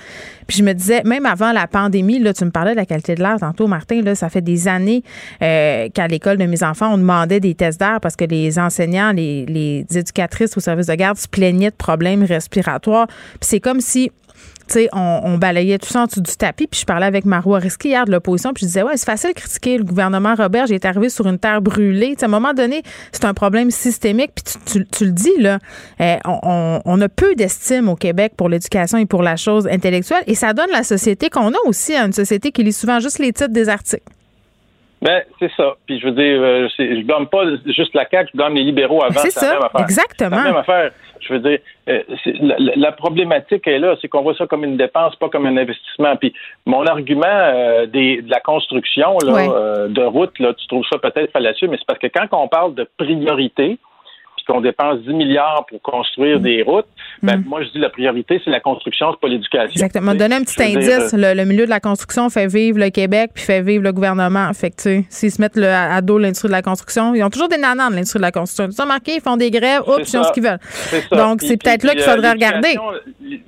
Puis 0.46 0.58
je 0.58 0.62
me 0.62 0.72
disais, 0.72 1.02
même 1.04 1.26
avant 1.26 1.52
la 1.52 1.66
pandémie, 1.66 2.18
là, 2.18 2.32
tu 2.32 2.44
me 2.44 2.50
parlais 2.50 2.72
de 2.72 2.76
la 2.76 2.86
qualité 2.86 3.14
de 3.14 3.22
l'air 3.22 3.36
tantôt, 3.40 3.66
Martin, 3.66 4.02
là, 4.02 4.14
ça 4.14 4.28
fait 4.28 4.42
des 4.42 4.68
années 4.68 5.02
euh, 5.42 5.88
qu'à 5.92 6.06
l'école 6.06 6.36
de 6.36 6.44
mes 6.44 6.62
enfants, 6.62 6.94
on 6.94 6.98
demandait 6.98 7.40
des 7.40 7.54
tests 7.54 7.80
d'air 7.80 7.98
parce 8.00 8.16
que 8.16 8.24
les 8.24 8.58
enseignants, 8.58 9.12
les, 9.12 9.46
les 9.46 9.86
éducatrices 9.94 10.56
au 10.56 10.60
service 10.60 10.86
de 10.86 10.94
garde 10.94 11.16
se 11.16 11.28
plaignaient 11.28 11.70
de 11.70 11.76
problèmes 11.76 12.22
respiratoires. 12.22 13.06
Puis 13.06 13.48
c'est 13.48 13.60
comme 13.60 13.80
si 13.80 14.12
on, 14.92 15.38
balayait 15.38 15.78
tout 15.78 15.88
ça 15.88 16.02
en 16.02 16.06
dessous 16.06 16.20
du 16.20 16.36
tapis. 16.36 16.66
Puis 16.66 16.80
je 16.80 16.86
parlais 16.86 17.06
avec 17.06 17.24
Marois 17.24 17.58
Risky 17.58 17.88
hier 17.88 18.04
de 18.04 18.12
l'opposition. 18.12 18.52
Puis 18.52 18.62
je 18.62 18.66
disais, 18.66 18.82
ouais, 18.82 18.96
c'est 18.96 19.06
facile 19.06 19.30
de 19.30 19.34
critiquer 19.34 19.78
le 19.78 19.84
gouvernement 19.84 20.34
Robert. 20.34 20.66
J'ai 20.66 20.76
été 20.76 20.88
arrivé 20.88 21.08
sur 21.08 21.26
une 21.26 21.38
terre 21.38 21.60
brûlée. 21.60 22.14
à 22.20 22.24
un 22.24 22.28
moment 22.28 22.54
donné, 22.54 22.82
c'est 23.12 23.24
un 23.24 23.34
problème 23.34 23.70
systémique. 23.70 24.32
Puis 24.34 24.84
tu, 24.90 25.04
le 25.04 25.12
dis, 25.12 25.36
là, 25.38 25.58
eh, 26.00 26.16
on, 26.24 27.00
a 27.00 27.08
peu 27.08 27.34
d'estime 27.34 27.88
au 27.88 27.96
Québec 27.96 28.32
pour 28.36 28.48
l'éducation 28.48 28.98
et 28.98 29.06
pour 29.06 29.22
la 29.22 29.36
chose 29.36 29.66
intellectuelle. 29.66 30.24
Et 30.26 30.34
ça 30.34 30.52
donne 30.52 30.70
la 30.72 30.82
société 30.82 31.30
qu'on 31.30 31.50
a 31.50 31.58
aussi 31.66 31.94
à 31.94 32.04
une 32.04 32.12
société 32.12 32.52
qui 32.52 32.62
lit 32.62 32.72
souvent 32.72 33.00
juste 33.00 33.18
les 33.18 33.32
titres 33.32 33.52
des 33.52 33.68
articles. 33.68 34.02
Ben, 35.02 35.22
c'est 35.38 35.50
ça. 35.56 35.74
Puis 35.86 36.00
je 36.00 36.06
veux 36.06 36.12
dire, 36.12 36.40
euh, 36.40 36.68
je 36.78 37.04
blâme 37.04 37.26
pas 37.26 37.44
juste 37.66 37.94
la 37.94 38.08
CAQ, 38.08 38.30
je 38.32 38.36
blâme 38.36 38.54
les 38.54 38.62
libéraux 38.62 39.02
avant. 39.02 39.20
C'est 39.20 39.30
ça, 39.30 39.58
exactement. 39.78 40.36
C'est 40.36 40.42
la 40.42 40.44
même 40.44 40.56
affaire. 40.56 40.90
Je 41.20 41.32
veux 41.32 41.40
dire, 41.40 41.58
euh, 41.88 42.02
la, 42.76 42.92
problématique 42.92 43.66
est 43.66 43.78
là, 43.78 43.96
c'est 44.00 44.08
qu'on 44.08 44.22
voit 44.22 44.34
ça 44.34 44.46
comme 44.46 44.64
une 44.64 44.76
dépense, 44.76 45.16
pas 45.16 45.28
comme 45.28 45.46
un 45.46 45.56
investissement. 45.56 46.16
Puis 46.16 46.32
mon 46.64 46.86
argument 46.86 47.26
euh, 47.26 47.86
des, 47.86 48.22
de 48.22 48.30
la 48.30 48.40
construction 48.40 49.18
là, 49.24 49.88
de 49.88 50.02
route, 50.02 50.38
là, 50.38 50.54
tu 50.54 50.66
trouves 50.66 50.84
ça 50.90 50.98
peut-être 50.98 51.32
fallacieux, 51.32 51.68
mais 51.68 51.76
c'est 51.78 51.86
parce 51.86 51.98
que 51.98 52.06
quand 52.06 52.26
on 52.32 52.48
parle 52.48 52.74
de 52.74 52.88
priorité, 52.96 53.78
qu'on 54.46 54.60
dépense 54.60 55.00
10 55.00 55.14
milliards 55.14 55.66
pour 55.68 55.80
construire 55.82 56.40
des 56.40 56.62
routes, 56.62 56.86
ben, 57.22 57.38
mm. 57.38 57.44
moi, 57.46 57.62
je 57.62 57.70
dis 57.70 57.78
la 57.78 57.90
priorité, 57.90 58.40
c'est 58.44 58.50
la 58.50 58.60
construction, 58.60 59.12
c'est 59.12 59.20
pas 59.20 59.28
l'éducation. 59.28 59.72
Exactement. 59.72 60.14
Donner 60.14 60.36
un 60.36 60.42
petit 60.42 60.62
indice. 60.62 61.14
Euh, 61.14 61.34
le, 61.34 61.44
milieu 61.44 61.64
de 61.64 61.70
la 61.70 61.80
construction 61.80 62.28
fait 62.30 62.46
vivre 62.46 62.78
le 62.78 62.90
Québec 62.90 63.30
puis 63.34 63.44
fait 63.44 63.62
vivre 63.62 63.82
le 63.82 63.92
gouvernement. 63.92 64.52
Fait 64.52 64.70
que, 64.70 64.76
tu 64.76 64.82
sais, 64.82 65.04
s'ils 65.08 65.30
se 65.30 65.40
mettent 65.40 65.56
le, 65.56 65.68
à, 65.68 66.00
dos 66.00 66.18
l'industrie 66.18 66.48
de 66.48 66.52
la 66.52 66.62
construction, 66.62 67.14
ils 67.14 67.22
ont 67.22 67.30
toujours 67.30 67.48
des 67.48 67.58
nanas 67.58 67.90
de 67.90 67.94
l'industrie 67.94 68.18
de 68.18 68.24
la 68.24 68.32
construction. 68.32 68.68
Ils 68.70 68.82
ont 68.82 68.86
marqué, 68.86 69.14
ils 69.16 69.20
font 69.20 69.36
des 69.36 69.50
grèves, 69.50 69.82
oups, 69.86 70.12
ils 70.12 70.18
ont 70.18 70.24
ce 70.24 70.32
qu'ils 70.32 70.42
veulent. 70.42 70.58
Donc, 71.12 71.42
c'est 71.42 71.62
peut-être 71.62 71.84
là 71.84 71.92
qu'il 71.92 72.02
faudrait 72.02 72.28
euh, 72.28 72.32
regarder. 72.32 72.76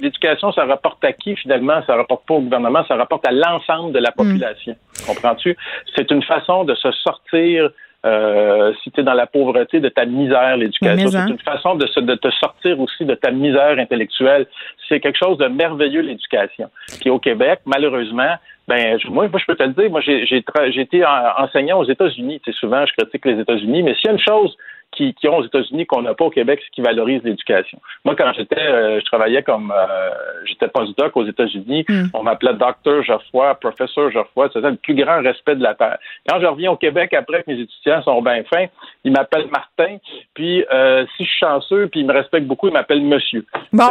L'éducation, 0.01 0.53
ça 0.53 0.65
rapporte 0.65 1.03
à 1.05 1.13
qui, 1.13 1.37
finalement? 1.37 1.81
Ça 1.87 1.95
rapporte 1.97 2.27
pas 2.27 2.35
au 2.35 2.41
gouvernement, 2.41 2.85
ça 2.87 2.97
rapporte 2.97 3.27
à 3.27 3.33
l'ensemble 3.33 3.93
de 3.93 3.99
la 3.99 4.11
mm. 4.11 4.15
population. 4.15 4.77
Comprends-tu? 5.07 5.57
C'est 5.95 6.11
une 6.11 6.23
façon 6.23 6.65
de 6.65 6.75
se 6.75 6.91
sortir 6.93 7.71
euh, 8.07 8.73
si 8.83 8.91
tu 8.93 9.01
es 9.01 9.03
dans 9.03 9.15
la 9.15 9.27
pauvreté, 9.27 9.81
de 9.81 9.89
ta 9.89 10.05
misère, 10.05 10.57
l'éducation. 10.57 11.09
C'est 11.09 11.31
une 11.31 11.39
façon 11.39 11.75
de, 11.75 11.87
de, 12.01 12.15
te 12.15 12.31
sortir 12.31 12.79
aussi 12.81 13.05
de 13.05 13.15
ta 13.15 13.31
misère 13.31 13.79
intellectuelle. 13.79 14.47
C'est 14.89 15.01
quelque 15.01 15.19
chose 15.19 15.39
de 15.39 15.47
merveilleux, 15.47 16.03
l'éducation. 16.03 16.71
Puis 17.01 17.11
au 17.11 17.19
Québec, 17.19 17.61
malheureusement, 17.67 18.37
ben 18.69 18.99
moi, 19.09 19.29
je 19.35 19.45
peux 19.47 19.57
te 19.57 19.63
le 19.63 19.73
dire, 19.73 19.91
moi 19.91 20.01
j'ai 20.03 20.81
été 20.81 21.05
enseignant 21.39 21.81
aux 21.81 21.89
États-Unis. 21.89 22.41
Tu 22.45 22.53
souvent, 22.53 22.85
je 22.87 22.93
critique 22.93 23.25
les 23.25 23.41
États-Unis, 23.41 23.83
mais 23.83 23.95
s'il 23.95 24.07
y 24.07 24.09
a 24.09 24.13
une 24.13 24.19
chose 24.19 24.57
qui, 24.93 25.15
qui 25.15 25.29
ont 25.29 25.37
aux 25.37 25.45
États-Unis 25.45 25.87
qu'on 25.87 26.03
n'a 26.03 26.15
pas 26.15 26.25
au 26.25 26.31
Québec, 26.31 26.61
c'est 26.63 26.71
qui 26.71 26.81
valorise 26.81 27.23
l'éducation. 27.23 27.79
Moi, 28.05 28.15
quand 28.17 28.33
j'étais, 28.37 28.59
euh, 28.59 29.01
je 29.01 29.05
travaillais 29.05 29.43
comme, 29.43 29.73
euh, 29.77 30.11
j'étais 30.47 30.69
postdoc 30.69 31.17
aux 31.17 31.27
États-Unis, 31.27 31.85
hmm. 31.89 32.07
on 32.15 32.23
m'appelait 32.23 32.55
docteur 32.55 33.03
Geoffroy, 33.03 33.55
professeur 33.57 34.11
Geoffroy, 34.11 34.49
c'était 34.53 34.71
le 34.71 34.77
plus 34.77 34.95
grand 34.95 35.23
respect 35.23 35.57
de 35.57 35.63
la 35.63 35.75
terre. 35.75 35.99
Quand 36.29 36.41
je 36.41 36.47
reviens 36.47 36.73
au 36.73 36.77
Québec 36.77 37.13
après 37.15 37.43
que 37.43 37.51
mes 37.51 37.61
étudiants 37.61 38.03
sont 38.03 38.23
bien 38.23 38.43
fins, 38.45 38.67
ils 39.05 39.13
m'appellent 39.13 39.49
Martin, 39.51 39.99
puis 40.35 40.65
euh, 40.73 41.05
si 41.17 41.25
je 41.25 41.31
suis 41.31 41.39
chanceux, 41.41 41.89
puis 41.89 42.01
ils 42.01 42.07
me 42.07 42.13
respectent 42.13 42.47
beaucoup, 42.47 42.69
ils 42.69 42.73
m'appellent 42.75 43.03
Monsieur. 43.03 43.45
Bon, 43.73 43.91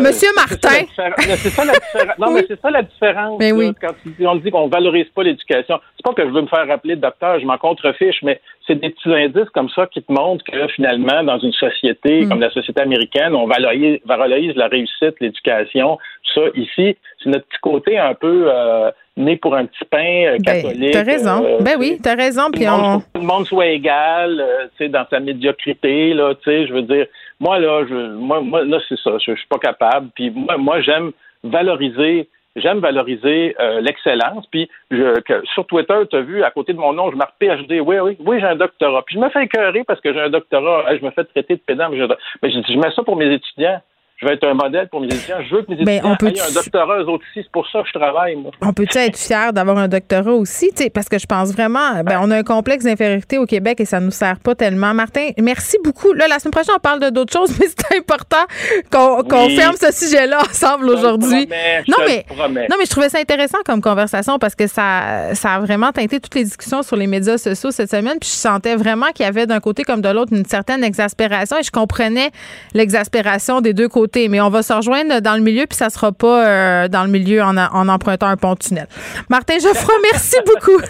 Monsieur 0.00 0.30
Martin. 0.34 0.86
C'est 0.88 1.50
ça, 1.50 1.64
la 1.64 1.72
différence. 1.74 2.18
Non, 2.18 2.30
mais 2.32 2.44
c'est 2.48 2.60
ça 2.60 2.70
la 2.70 2.82
différence. 2.82 3.38
Mais 3.38 3.52
oui. 3.52 3.72
Quand 3.80 3.92
on 4.20 4.36
dit 4.36 4.50
qu'on 4.50 4.68
valorise 4.68 5.08
pas 5.14 5.22
l'éducation, 5.22 5.80
c'est 5.96 6.04
pas 6.04 6.14
que 6.14 6.26
je 6.26 6.32
veux 6.32 6.42
me 6.42 6.46
faire 6.46 6.70
appeler 6.70 6.96
docteur, 6.96 7.38
je 7.38 7.46
m'en 7.46 7.58
contrefiche, 7.58 8.22
mais 8.22 8.40
c'est 8.68 8.76
des 8.76 8.90
petits 8.90 9.12
indices 9.12 9.48
comme 9.54 9.70
ça 9.70 9.86
qui 9.86 10.02
te 10.02 10.12
montrent 10.12 10.44
que 10.44 10.68
finalement, 10.68 11.24
dans 11.24 11.38
une 11.38 11.52
société 11.52 12.20
mm. 12.20 12.28
comme 12.28 12.40
la 12.40 12.50
société 12.50 12.80
américaine, 12.80 13.34
on 13.34 13.46
valorise, 13.46 13.98
valorise 14.04 14.54
la 14.54 14.68
réussite, 14.68 15.14
l'éducation. 15.20 15.98
Ça, 16.34 16.42
ici, 16.54 16.96
c'est 17.22 17.30
notre 17.30 17.46
petit 17.46 17.58
côté 17.62 17.98
un 17.98 18.14
peu 18.14 18.44
euh, 18.48 18.90
né 19.16 19.36
pour 19.36 19.56
un 19.56 19.64
petit 19.64 19.84
pain 19.90 20.26
euh, 20.26 20.36
ben, 20.38 20.62
catholique. 20.62 20.92
t'as 20.92 21.02
raison. 21.02 21.44
Euh, 21.44 21.58
ben 21.60 21.76
oui, 21.78 21.98
t'as 22.00 22.14
raison. 22.14 22.50
Puis 22.52 22.68
on... 22.68 23.00
Tout 23.00 23.20
le 23.20 23.26
monde 23.26 23.46
soit 23.46 23.66
égal, 23.66 24.44
tu 24.76 24.84
sais, 24.84 24.88
dans 24.90 25.06
sa 25.08 25.18
médiocrité, 25.18 26.12
là, 26.12 26.34
tu 26.34 26.44
sais, 26.44 26.66
je 26.66 26.74
veux 26.74 26.82
dire, 26.82 27.06
moi, 27.40 27.58
là, 27.58 27.84
je, 27.88 27.94
moi, 27.94 28.40
moi 28.40 28.64
là, 28.64 28.78
c'est 28.88 28.98
ça, 28.98 29.12
je, 29.18 29.32
je 29.32 29.38
suis 29.38 29.48
pas 29.48 29.58
capable. 29.58 30.10
Puis 30.14 30.30
moi, 30.30 30.58
moi 30.58 30.80
j'aime 30.82 31.12
valoriser 31.42 32.28
j'aime 32.60 32.80
valoriser 32.80 33.56
euh, 33.60 33.80
l'excellence. 33.80 34.46
Puis 34.50 34.68
je, 34.90 35.20
que, 35.20 35.44
sur 35.46 35.66
Twitter, 35.66 35.98
tu 36.10 36.16
as 36.16 36.20
vu, 36.20 36.42
à 36.42 36.50
côté 36.50 36.72
de 36.72 36.78
mon 36.78 36.92
nom, 36.92 37.10
je 37.10 37.16
marque 37.16 37.34
PhD. 37.38 37.80
Oui, 37.80 37.98
oui, 38.00 38.16
oui, 38.20 38.40
j'ai 38.40 38.46
un 38.46 38.56
doctorat. 38.56 39.02
Puis 39.02 39.16
je 39.16 39.20
me 39.20 39.28
fais 39.30 39.44
écœurer 39.44 39.84
parce 39.84 40.00
que 40.00 40.12
j'ai 40.12 40.20
un 40.20 40.30
doctorat. 40.30 40.96
je 40.96 41.04
me 41.04 41.10
fais 41.10 41.24
traiter 41.24 41.56
de 41.56 41.60
pédant. 41.60 41.88
Mais 41.90 41.98
je, 41.98 42.04
mais 42.42 42.50
je, 42.50 42.60
je 42.66 42.78
mets 42.78 42.90
ça 42.94 43.02
pour 43.02 43.16
mes 43.16 43.32
étudiants 43.32 43.80
je 44.20 44.26
vais 44.26 44.34
être 44.34 44.44
un 44.44 44.54
modèle 44.54 44.88
pour 44.88 45.00
mes 45.00 45.06
étudiants. 45.06 45.36
Je 45.48 45.54
veux 45.54 45.62
que 45.62 45.70
mes 45.70 45.84
ben, 45.84 45.98
étudiants 45.98 46.44
aient 46.44 46.50
un 46.50 46.52
doctorat, 46.52 46.98
eux 46.98 47.08
autres 47.08 47.24
aussi. 47.30 47.44
C'est 47.44 47.52
pour 47.52 47.68
ça 47.70 47.82
que 47.82 47.88
je 47.88 47.92
travaille, 47.92 48.34
moi. 48.34 48.50
On 48.62 48.72
peut-tu 48.72 48.98
être 48.98 49.16
fier 49.16 49.52
d'avoir 49.52 49.78
un 49.78 49.86
doctorat 49.86 50.32
aussi? 50.32 50.72
parce 50.92 51.08
que 51.08 51.18
je 51.18 51.26
pense 51.26 51.52
vraiment, 51.52 52.02
ben, 52.04 52.18
on 52.20 52.30
a 52.32 52.38
un 52.38 52.42
complexe 52.42 52.84
d'infériorité 52.84 53.38
au 53.38 53.46
Québec 53.46 53.80
et 53.80 53.84
ça 53.84 54.00
nous 54.00 54.10
sert 54.10 54.40
pas 54.40 54.56
tellement. 54.56 54.92
Martin, 54.92 55.28
merci 55.38 55.76
beaucoup. 55.84 56.12
Là, 56.14 56.26
la 56.26 56.40
semaine 56.40 56.50
prochaine, 56.50 56.74
on 56.76 56.80
parle 56.80 57.00
de 57.00 57.10
d'autres 57.10 57.32
choses, 57.32 57.56
mais 57.60 57.66
c'est 57.68 57.96
important 57.96 58.44
qu'on 58.90 59.48
ferme 59.50 59.76
ce 59.80 59.92
sujet-là 59.92 60.40
ensemble 60.40 60.90
aujourd'hui. 60.90 61.46
Non, 61.86 61.96
mais, 62.04 62.24
non, 62.28 62.76
mais 62.76 62.84
je 62.86 62.90
trouvais 62.90 63.08
ça 63.10 63.18
intéressant 63.18 63.58
comme 63.64 63.80
conversation 63.80 64.40
parce 64.40 64.56
que 64.56 64.66
ça, 64.66 65.34
ça 65.34 65.54
a 65.54 65.60
vraiment 65.60 65.92
teinté 65.92 66.18
toutes 66.18 66.34
les 66.34 66.44
discussions 66.44 66.82
sur 66.82 66.96
les 66.96 67.06
médias 67.06 67.38
sociaux 67.38 67.70
cette 67.70 67.90
semaine. 67.90 68.18
Puis 68.20 68.30
je 68.30 68.36
sentais 68.36 68.74
vraiment 68.74 69.06
qu'il 69.14 69.24
y 69.24 69.28
avait 69.28 69.46
d'un 69.46 69.60
côté 69.60 69.84
comme 69.84 70.00
de 70.00 70.08
l'autre 70.08 70.32
une 70.32 70.44
certaine 70.44 70.82
exaspération 70.82 71.56
et 71.58 71.62
je 71.62 71.70
comprenais 71.70 72.30
l'exaspération 72.74 73.60
des 73.60 73.74
deux 73.74 73.88
côtés 73.88 74.07
mais 74.28 74.40
on 74.40 74.50
va 74.50 74.62
se 74.62 74.72
rejoindre 74.72 75.20
dans 75.20 75.34
le 75.34 75.42
milieu, 75.42 75.66
puis 75.66 75.76
ça 75.76 75.90
sera 75.90 76.12
pas 76.12 76.46
euh, 76.46 76.88
dans 76.88 77.04
le 77.04 77.10
milieu 77.10 77.42
en, 77.42 77.56
empruntant 77.56 78.26
un 78.26 78.36
pont 78.36 78.56
tunnel. 78.56 78.86
Martin 79.28 79.58
Geoffroy, 79.58 79.94
merci 80.12 80.36
beaucoup. 80.46 80.80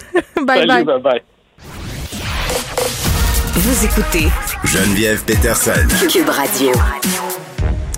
bye, 0.47 0.66
bye 0.66 0.85
bye. 0.85 1.01
Bye 1.01 1.23
Vous 3.55 3.85
écoutez 3.85 4.29
Geneviève 4.64 5.25
Peterson. 5.25 5.73
Cube 6.11 6.29
Radio. 6.29 6.73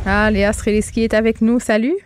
Ah, 0.07 0.31
Léa 0.31 0.53
Streliski 0.53 1.05
est 1.05 1.15
avec 1.15 1.41
nous. 1.41 1.61
Salut. 1.61 1.97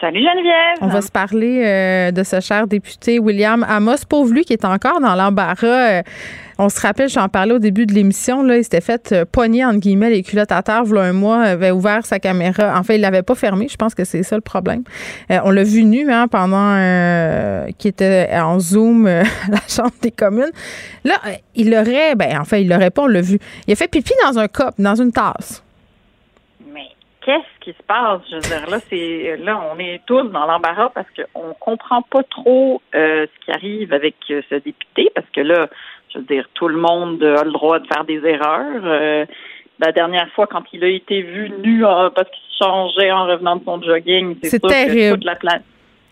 Salut 0.00 0.20
Geneviève. 0.20 0.78
On 0.80 0.88
va 0.88 1.02
se 1.02 1.10
parler 1.10 1.62
euh, 1.62 2.10
de 2.10 2.22
ce 2.22 2.40
cher 2.40 2.66
député 2.66 3.18
William 3.18 3.64
Amos. 3.68 4.06
Pauvre 4.08 4.32
lui 4.32 4.44
qui 4.44 4.54
est 4.54 4.64
encore 4.64 5.00
dans 5.00 5.14
l'embarras. 5.14 5.66
Euh, 5.66 6.02
On 6.62 6.68
se 6.68 6.78
rappelle, 6.78 7.08
j'en 7.08 7.30
parlais 7.30 7.54
au 7.54 7.58
début 7.58 7.86
de 7.86 7.94
l'émission, 7.94 8.42
là, 8.42 8.58
il 8.58 8.64
s'était 8.64 8.82
fait 8.82 9.12
euh, 9.12 9.24
pogner, 9.24 9.64
entre 9.64 9.78
guillemets, 9.78 10.10
les 10.10 10.22
culottes 10.22 10.52
à 10.52 10.62
terre, 10.62 10.84
voilà 10.84 11.08
un 11.08 11.14
mois, 11.14 11.38
avait 11.40 11.70
ouvert 11.70 12.04
sa 12.04 12.18
caméra. 12.18 12.78
En 12.78 12.82
fait, 12.82 12.96
il 12.96 13.00
l'avait 13.00 13.22
pas 13.22 13.34
fermé. 13.34 13.66
Je 13.66 13.78
pense 13.78 13.94
que 13.94 14.04
c'est 14.04 14.22
ça 14.22 14.36
le 14.36 14.42
problème. 14.42 14.84
Euh, 15.30 15.38
on 15.44 15.52
l'a 15.52 15.64
vu 15.64 15.84
nu, 15.84 16.12
hein, 16.12 16.28
pendant 16.28 16.74
euh, 16.76 17.66
qui 17.78 17.88
était 17.88 18.28
en 18.34 18.58
Zoom 18.58 19.06
à 19.06 19.22
la 19.48 19.66
Chambre 19.70 19.94
des 20.02 20.10
communes. 20.10 20.52
Là, 21.02 21.14
il 21.54 21.72
aurait, 21.74 22.14
ben, 22.14 22.38
en 22.38 22.44
fait, 22.44 22.60
il 22.60 22.68
l'aurait 22.68 22.90
pas, 22.90 23.04
on 23.04 23.06
l'a 23.06 23.22
vu. 23.22 23.38
Il 23.66 23.72
a 23.72 23.76
fait 23.76 23.88
pipi 23.88 24.12
dans 24.22 24.38
un 24.38 24.46
cop, 24.46 24.74
dans 24.78 25.00
une 25.00 25.12
tasse 25.12 25.64
qu'est-ce 27.30 27.64
qui 27.64 27.72
se 27.76 27.82
passe? 27.82 28.22
Je 28.30 28.36
veux 28.36 28.40
dire, 28.40 28.70
là, 28.70 28.78
c'est 28.88 29.36
là, 29.38 29.60
on 29.72 29.78
est 29.78 30.00
tous 30.06 30.22
dans 30.22 30.46
l'embarras 30.46 30.90
parce 30.94 31.06
qu'on 31.10 31.54
comprend 31.54 32.02
pas 32.02 32.22
trop 32.24 32.82
euh, 32.94 33.26
ce 33.26 33.44
qui 33.44 33.52
arrive 33.52 33.92
avec 33.92 34.16
euh, 34.30 34.42
ce 34.48 34.56
député, 34.56 35.10
parce 35.14 35.28
que 35.30 35.40
là, 35.40 35.68
je 36.12 36.18
veux 36.18 36.24
dire, 36.24 36.48
tout 36.54 36.68
le 36.68 36.76
monde 36.76 37.22
a 37.22 37.44
le 37.44 37.52
droit 37.52 37.78
de 37.78 37.86
faire 37.86 38.04
des 38.04 38.20
erreurs. 38.24 38.82
Euh, 38.84 39.24
la 39.78 39.92
dernière 39.92 40.28
fois, 40.32 40.46
quand 40.46 40.62
il 40.72 40.84
a 40.84 40.88
été 40.88 41.22
vu 41.22 41.50
nu 41.62 41.82
parce 41.82 42.28
qu'il 42.30 42.58
changeait 42.60 43.10
en 43.10 43.26
revenant 43.26 43.56
de 43.56 43.64
son 43.64 43.80
jogging, 43.82 44.36
c'est 44.42 44.60
terrible. 44.60 45.16
toute 45.16 45.24
la 45.24 45.36
planète. 45.36 45.62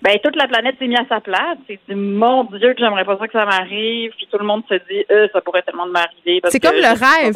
Ben, 0.01 0.17
toute 0.23 0.37
la 0.37 0.47
planète 0.47 0.77
s'est 0.79 0.87
mise 0.87 0.99
à 1.01 1.09
sa 1.09 1.21
place. 1.21 1.59
C'est 1.67 1.81
dit, 1.89 1.95
mon 1.95 2.45
Dieu, 2.45 2.73
que 2.73 2.79
j'aimerais 2.79 3.05
pas 3.05 3.19
ça 3.19 3.27
que 3.27 3.33
ça 3.33 3.45
m'arrive. 3.45 4.13
Puis 4.17 4.29
tout 4.31 4.39
le 4.39 4.45
monde 4.45 4.63
se 4.69 4.75
dit, 4.75 5.05
euh, 5.11 5.27
ça 5.33 5.41
pourrait 5.41 5.63
tellement 5.63 5.87
m'arriver. 5.87 6.41
C'est 6.45 6.61
comme 6.61 6.77
le 6.77 6.89
rêve. 6.89 7.35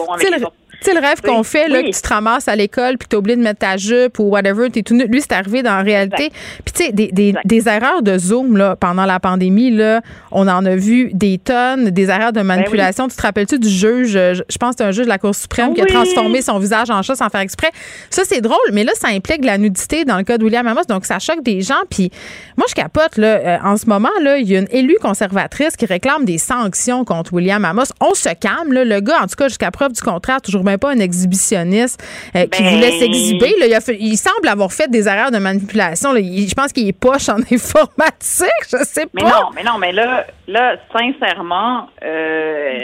Tu 0.83 0.91
sais, 0.91 0.95
le 0.95 1.01
rêve 1.01 1.21
qu'on 1.21 1.43
fait, 1.43 1.69
là, 1.69 1.83
que 1.83 1.91
tu 1.95 2.01
te 2.01 2.09
ramasses 2.09 2.49
à 2.49 2.57
l'école 2.57 2.99
puis 2.99 3.09
tu 3.09 3.17
oublié 3.17 3.37
de 3.37 3.43
mettre 3.43 3.61
ta 3.61 3.77
jupe 3.77 4.19
ou 4.19 4.25
whatever, 4.25 4.67
es 4.75 4.83
tout 4.83 4.95
Lui, 4.95 5.21
c'est 5.21 5.33
arrivé 5.33 5.63
dans 5.63 5.77
la 5.77 5.83
réalité. 5.83 6.31
Puis, 6.65 6.75
tu 6.75 6.85
sais, 6.85 6.93
des, 6.93 7.13
des, 7.13 7.35
des, 7.45 7.69
erreurs 7.69 8.03
de 8.03 8.19
Zoom, 8.19 8.57
là, 8.57 8.77
pendant 8.77 9.05
la 9.05 9.21
pandémie, 9.21 9.71
là, 9.71 10.01
on 10.31 10.49
en 10.49 10.65
a 10.65 10.75
vu 10.75 11.11
des 11.13 11.39
tonnes, 11.39 11.91
des 11.91 12.09
erreurs 12.11 12.33
de 12.33 12.41
ben 12.41 12.45
manipulation. 12.45 13.07
Tu 13.09 13.17
te 13.17 13.23
rappelles-tu 13.23 13.59
du 13.59 13.69
juge, 13.69 14.13
je 14.13 14.59
pense 14.59 14.71
que 14.71 14.77
c'est 14.79 14.85
un 14.85 14.91
juge 14.91 15.05
de 15.05 15.11
la 15.11 15.19
Cour 15.19 15.35
suprême 15.35 15.75
qui 15.75 15.81
a 15.81 15.87
transformé 15.87 16.43
son 16.43 16.59
visage 16.59 16.91
en 16.91 17.03
chat 17.03 17.15
sans 17.15 17.29
faire 17.29 17.41
exprès. 17.41 17.71
Ça, 18.11 18.23
c'est 18.25 18.41
drôle, 18.41 18.57
mais 18.73 18.85
là, 18.85 18.93
ça 18.95 19.09
implique 19.09 19.45
la 19.45 19.59
nudité 19.59 20.05
dans 20.05 20.17
le 20.17 20.25
cas 20.25 20.39
de 20.39 20.45
William 20.45 20.67
Amos, 20.67 20.83
donc 20.89 21.05
ça 21.05 21.19
choque 21.19 21.43
des 21.43 21.61
gens. 21.61 21.75
Puis, 21.91 22.11
moi, 22.57 22.67
je 22.69 22.75
capote, 22.75 23.17
là, 23.17 23.27
euh, 23.27 23.59
en 23.65 23.77
ce 23.77 23.87
moment, 23.87 24.09
là, 24.21 24.39
il 24.39 24.51
y 24.51 24.57
a 24.57 24.59
une 24.59 24.69
élue 24.71 24.97
conservatrice 25.01 25.77
qui 25.77 25.87
réclame 25.87 26.25
des 26.25 26.39
sanctions 26.39 27.05
contre 27.05 27.33
William 27.33 27.65
Amos. 27.65 27.85
On 28.01 28.15
se 28.15 28.31
calme, 28.35 28.73
là. 28.73 28.85
Le 28.85 29.01
gars, 29.01 29.21
en 29.23 29.27
tout 29.27 29.37
cas, 29.37 29.49
jusqu'à 29.49 29.71
preuve 29.71 29.93
du 29.93 30.01
contraire, 30.01 30.41
toujours 30.41 30.65
même 30.73 30.79
pas 30.79 30.93
un 30.93 30.99
exhibitionniste 30.99 32.03
euh, 32.35 32.47
qui 32.47 32.63
voulait 32.63 32.91
ben, 32.91 32.99
s'exhiber. 32.99 33.55
Il, 33.99 34.17
semble 34.17 34.49
avoir 34.49 34.73
fait 34.73 34.91
des 34.91 35.09
erreurs 35.09 35.31
de 35.31 35.39
manipulation. 35.39 36.15
je 36.15 36.55
pense 36.55 36.73
qu'il 36.73 36.89
est 36.89 36.99
poche 36.99 37.29
en 37.29 37.37
informatique. 37.53 38.63
Je 38.71 38.85
sais 38.85 39.07
pas. 39.07 39.11
Mais 39.15 39.23
non, 39.23 39.51
mais 39.55 39.63
non, 39.63 39.79
mais 39.79 39.93
là, 39.93 40.27
là 40.49 40.77
sincèrement, 40.93 41.89
euh, 42.03 42.79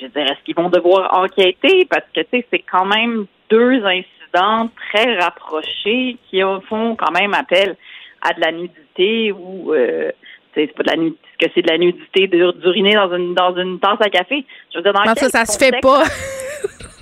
je 0.00 0.06
dirais, 0.06 0.26
est-ce 0.26 0.44
qu'ils 0.44 0.56
vont 0.56 0.70
devoir 0.70 1.16
enquêter? 1.18 1.86
Parce 1.88 2.04
que, 2.14 2.20
tu 2.20 2.28
sais, 2.32 2.46
c'est 2.50 2.64
quand 2.70 2.86
même 2.86 3.26
deux 3.50 3.82
incidents 3.84 4.70
très 4.90 5.18
rapprochés 5.18 6.16
qui 6.30 6.40
font 6.68 6.96
quand 6.96 7.12
même 7.12 7.34
appel 7.34 7.76
à 8.22 8.34
de 8.34 8.40
la 8.40 8.52
nudité 8.52 9.32
ou 9.32 9.72
euh, 9.72 10.10
c'est 10.54 10.66
pas 10.74 10.82
de 10.82 10.90
la 10.90 10.96
nudité, 10.96 11.28
que 11.40 11.46
c'est 11.54 11.62
de 11.62 11.70
la 11.70 11.78
nudité 11.78 12.26
d'uriner 12.26 12.94
dans 12.94 13.14
une 13.14 13.34
dans 13.34 13.56
une 13.56 13.78
tasse 13.78 14.00
à 14.00 14.10
café. 14.10 14.44
Je 14.72 14.78
veux 14.78 14.82
dire, 14.82 14.92
dans 14.92 15.04
ça, 15.14 15.28
ça 15.28 15.46
se 15.46 15.58
fait 15.58 15.80
pas. 15.80 16.02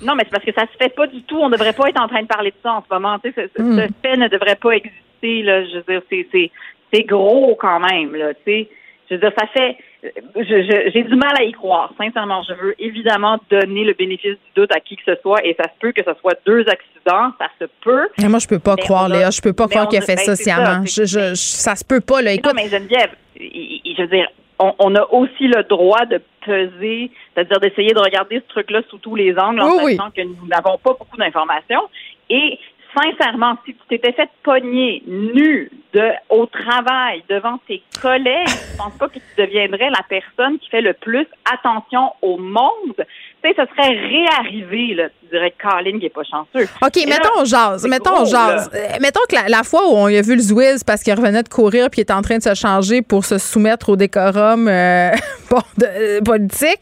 non, 0.01 0.15
mais 0.15 0.23
c'est 0.23 0.31
parce 0.31 0.45
que 0.45 0.53
ça 0.53 0.67
se 0.71 0.77
fait 0.77 0.93
pas 0.93 1.07
du 1.07 1.21
tout. 1.23 1.37
On 1.37 1.49
devrait 1.49 1.73
pas 1.73 1.89
être 1.89 2.01
en 2.01 2.07
train 2.07 2.21
de 2.21 2.27
parler 2.27 2.51
de 2.51 2.57
ça 2.61 2.73
en 2.73 2.83
ce 2.87 2.93
moment. 2.93 3.17
Tu 3.19 3.31
sais, 3.33 3.49
ce, 3.55 3.61
hmm. 3.61 3.87
fait 4.01 4.17
ne 4.17 4.27
devrait 4.27 4.55
pas 4.55 4.71
exister. 4.71 5.43
Là, 5.43 5.65
je 5.65 5.77
veux 5.77 5.83
dire, 5.87 6.01
c'est 6.09 6.27
c'est 6.31 6.51
c'est 6.93 7.03
gros 7.03 7.55
quand 7.55 7.79
même. 7.79 8.15
Là, 8.15 8.33
tu 8.33 8.41
sais, 8.45 8.69
je 9.09 9.15
veux 9.15 9.21
dire, 9.21 9.31
ça 9.37 9.47
fait 9.47 9.77
j'ai 10.03 11.03
du 11.03 11.15
mal 11.15 11.33
à 11.39 11.43
y 11.43 11.51
croire. 11.51 11.91
Sincèrement, 11.97 12.43
je 12.47 12.53
veux 12.53 12.75
évidemment 12.79 13.39
donner 13.49 13.83
le 13.83 13.93
bénéfice 13.93 14.31
du 14.31 14.51
doute 14.55 14.71
à 14.71 14.79
qui 14.79 14.95
que 14.95 15.03
ce 15.05 15.19
soit 15.21 15.43
et 15.45 15.55
ça 15.55 15.63
se 15.63 15.79
peut 15.79 15.91
que 15.91 16.03
ce 16.03 16.13
soit 16.19 16.37
deux 16.45 16.65
accidents, 16.67 17.31
ça 17.39 17.47
se 17.59 17.65
peut. 17.81 18.07
Mais 18.19 18.29
moi, 18.29 18.39
je 18.39 18.47
peux 18.47 18.59
pas 18.59 18.75
croire, 18.75 19.09
Léa. 19.09 19.31
Je 19.31 19.41
peux 19.41 19.53
pas 19.53 19.67
croire 19.67 19.87
qu'il 19.87 19.97
a 19.97 20.01
fait 20.01 20.15
ben, 20.15 20.23
ça 20.23 20.35
sciemment. 20.35 20.85
Ça, 20.85 21.05
je, 21.05 21.33
ça 21.35 21.75
se 21.75 21.83
peut 21.83 22.01
pas, 22.01 22.21
là. 22.21 22.33
Écoute. 22.33 22.45
Non, 22.45 22.53
mais 22.55 22.69
Geneviève, 22.69 23.11
je 23.39 24.01
veux 24.01 24.07
dire, 24.07 24.27
on, 24.59 24.95
a 24.95 25.03
aussi 25.11 25.47
le 25.47 25.63
droit 25.63 26.05
de 26.05 26.21
peser, 26.47 27.11
c'est-à-dire 27.33 27.59
d'essayer 27.59 27.93
de 27.93 27.99
regarder 27.99 28.39
ce 28.39 28.47
truc-là 28.47 28.81
sous 28.89 28.97
tous 28.97 29.15
les 29.15 29.37
angles 29.37 29.61
en 29.61 29.77
sachant 29.77 30.11
que 30.11 30.21
nous 30.21 30.47
n'avons 30.47 30.77
pas 30.77 30.93
beaucoup 30.93 31.17
d'informations. 31.17 31.83
Et 32.29 32.57
sincèrement, 32.95 33.57
si 33.65 33.73
tu 33.73 33.81
t'étais 33.89 34.13
fait 34.13 34.29
pogner 34.43 35.03
nu 35.05 35.69
de, 35.93 36.11
au 36.29 36.45
travail 36.45 37.23
devant 37.29 37.57
tes 37.67 37.83
collègues, 38.01 38.47
je 38.47 38.77
pense 38.77 38.97
pas 38.97 39.07
que 39.07 39.19
tu 39.19 39.35
deviendrais 39.37 39.89
la 39.89 40.03
personne 40.07 40.57
qui 40.59 40.69
fait 40.69 40.81
le 40.81 40.93
plus 40.93 41.27
attention 41.51 42.13
au 42.21 42.37
monde? 42.37 43.05
Tu 43.43 43.49
sais, 43.49 43.55
ça 43.55 43.65
serait 43.67 43.95
réarrivé, 43.95 44.95
là. 44.95 45.09
Tu 45.21 45.29
dirais 45.29 45.51
que 45.51 45.67
Colin, 45.67 45.99
qui 45.99 46.05
est 46.05 46.13
pas 46.13 46.23
chanceux. 46.23 46.67
OK, 46.81 46.95
mettons, 47.07 47.41
on 47.41 47.45
jase. 47.45 47.87
Mettons, 47.87 48.21
on 48.21 48.25
jase. 48.25 48.69
Euh, 48.73 48.97
mettons 48.99 49.19
que 49.29 49.35
la, 49.49 49.63
fois 49.63 49.87
où 49.87 49.93
on 49.93 50.05
a 50.05 50.21
vu 50.21 50.35
le 50.35 50.41
Zwiz 50.41 50.83
parce 50.83 51.03
qu'il 51.03 51.13
revenait 51.13 51.43
de 51.43 51.49
courir 51.49 51.89
puis 51.89 52.01
il 52.01 52.05
est 52.05 52.11
en 52.11 52.21
train 52.21 52.37
de 52.37 52.43
se 52.43 52.55
changer 52.55 53.01
pour 53.01 53.25
se 53.25 53.37
soumettre 53.37 53.89
au 53.89 53.95
décorum 53.95 54.67
euh, 54.67 55.11
euh, 55.83 56.21
politique, 56.21 56.79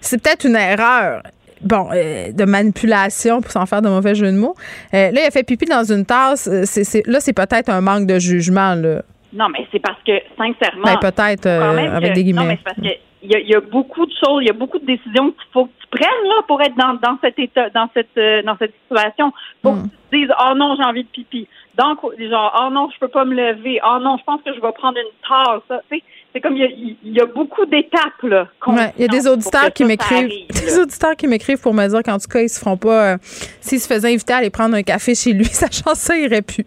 c'est 0.00 0.20
peut-être 0.20 0.44
une 0.44 0.56
erreur 0.56 1.22
bon, 1.62 1.88
euh, 1.92 2.32
de 2.32 2.44
manipulation 2.44 3.40
pour 3.40 3.50
s'en 3.50 3.66
faire 3.66 3.82
de 3.82 3.88
mauvais 3.88 4.14
jeux 4.14 4.30
de 4.30 4.36
mots. 4.36 4.54
Euh, 4.94 5.10
là, 5.10 5.20
il 5.22 5.26
a 5.26 5.30
fait 5.30 5.44
pipi 5.44 5.64
dans 5.66 5.84
une 5.84 6.04
tasse. 6.04 6.48
Euh, 6.48 6.62
c'est, 6.64 7.06
là, 7.06 7.20
c'est 7.20 7.32
peut-être 7.32 7.68
un 7.70 7.80
manque 7.80 8.06
de 8.06 8.18
jugement. 8.18 8.74
Là. 8.74 9.02
Non, 9.32 9.48
mais 9.48 9.66
c'est 9.72 9.78
parce 9.78 10.02
que, 10.06 10.12
sincèrement. 10.36 10.84
Ben, 10.84 10.98
peut-être, 10.98 11.46
avec 11.46 12.12
des 12.12 12.24
guillemets. 12.24 12.42
Non, 12.42 12.48
mais 12.48 12.58
c'est 12.58 12.74
parce 12.74 12.76
que. 12.76 12.98
Il 13.22 13.30
y, 13.30 13.54
a, 13.54 13.60
beaucoup 13.60 14.04
de 14.04 14.12
choses, 14.12 14.42
il 14.42 14.46
y 14.46 14.50
a 14.50 14.54
beaucoup 14.54 14.78
de 14.78 14.86
décisions 14.86 15.30
qu'il 15.30 15.50
faut 15.52 15.66
que 15.66 15.70
tu 15.80 15.86
prennes 15.90 16.28
là 16.28 16.42
pour 16.48 16.60
être 16.60 16.74
dans, 16.76 16.94
dans 16.94 17.18
cet 17.20 17.38
état, 17.38 17.70
dans 17.70 17.88
cette 17.94 18.16
dans 18.44 18.56
cette 18.58 18.74
situation. 18.82 19.32
Faut 19.62 19.72
que 19.72 19.76
hmm. 19.76 19.90
tu 19.90 19.96
te 20.10 20.16
dises 20.16 20.32
oh 20.40 20.54
non 20.56 20.74
j'ai 20.76 20.84
envie 20.84 21.04
de 21.04 21.08
pipi. 21.08 21.46
Donc 21.78 22.00
genre 22.18 22.60
oh 22.60 22.70
non 22.72 22.88
je 22.92 22.98
peux 22.98 23.08
pas 23.08 23.24
me 23.24 23.34
lever. 23.34 23.80
Oh 23.84 23.98
non 24.00 24.16
je 24.18 24.24
pense 24.24 24.42
que 24.42 24.52
je 24.52 24.60
vais 24.60 24.72
prendre 24.72 24.98
une 24.98 25.28
tasse. 25.28 25.80
Tu 25.88 25.98
sais 25.98 26.02
c'est 26.32 26.40
comme 26.40 26.56
il 26.56 26.96
y, 27.04 27.20
a, 27.20 27.26
beaucoup 27.26 27.66
d'étapes 27.66 28.22
là. 28.22 28.48
il 28.96 29.02
y 29.02 29.04
a 29.04 29.08
des 29.08 29.28
auditeurs 29.28 29.70
qui 29.72 29.84
m'écrivent, 29.84 30.30
des 30.48 30.78
auditeurs 30.78 31.14
qui 31.14 31.26
m'écrivent 31.26 31.60
pour 31.60 31.74
me 31.74 31.86
dire 31.86 32.02
qu'en 32.02 32.18
tout 32.18 32.28
cas 32.28 32.40
ils 32.40 32.48
se 32.48 32.58
feront 32.58 32.78
pas, 32.78 33.12
euh, 33.12 33.18
s'ils 33.60 33.80
se 33.80 33.86
faisaient 33.86 34.12
inviter 34.12 34.32
à 34.32 34.38
aller 34.38 34.48
prendre 34.48 34.74
un 34.74 34.82
café 34.82 35.14
chez 35.14 35.34
lui, 35.34 35.44
sachant 35.52 35.94
ça 35.94 36.16
irait 36.16 36.42
plus. 36.42 36.64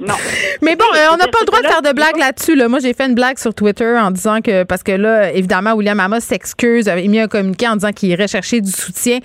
Non. 0.00 0.14
Mais 0.60 0.74
bon, 0.76 0.84
euh, 0.94 1.06
on 1.12 1.16
n'a 1.16 1.28
pas 1.28 1.38
le 1.40 1.46
droit 1.46 1.62
de 1.62 1.66
faire 1.66 1.82
de 1.82 1.92
blagues 1.92 2.16
là-dessus. 2.18 2.56
Là. 2.56 2.68
Moi, 2.68 2.80
j'ai 2.80 2.92
fait 2.94 3.06
une 3.06 3.14
blague 3.14 3.38
sur 3.38 3.54
Twitter 3.54 3.96
en 3.96 4.10
disant 4.10 4.40
que, 4.40 4.64
parce 4.64 4.82
que 4.82 4.92
là, 4.92 5.32
évidemment, 5.32 5.74
William 5.74 5.98
Amos 6.00 6.20
s'excuse, 6.20 6.88
avait 6.88 7.06
mis 7.06 7.20
un 7.20 7.28
communiqué 7.28 7.68
en 7.68 7.76
disant 7.76 7.92
qu'il 7.92 8.10
irait 8.10 8.26
chercher 8.26 8.60
du 8.60 8.70
soutien. 8.70 9.18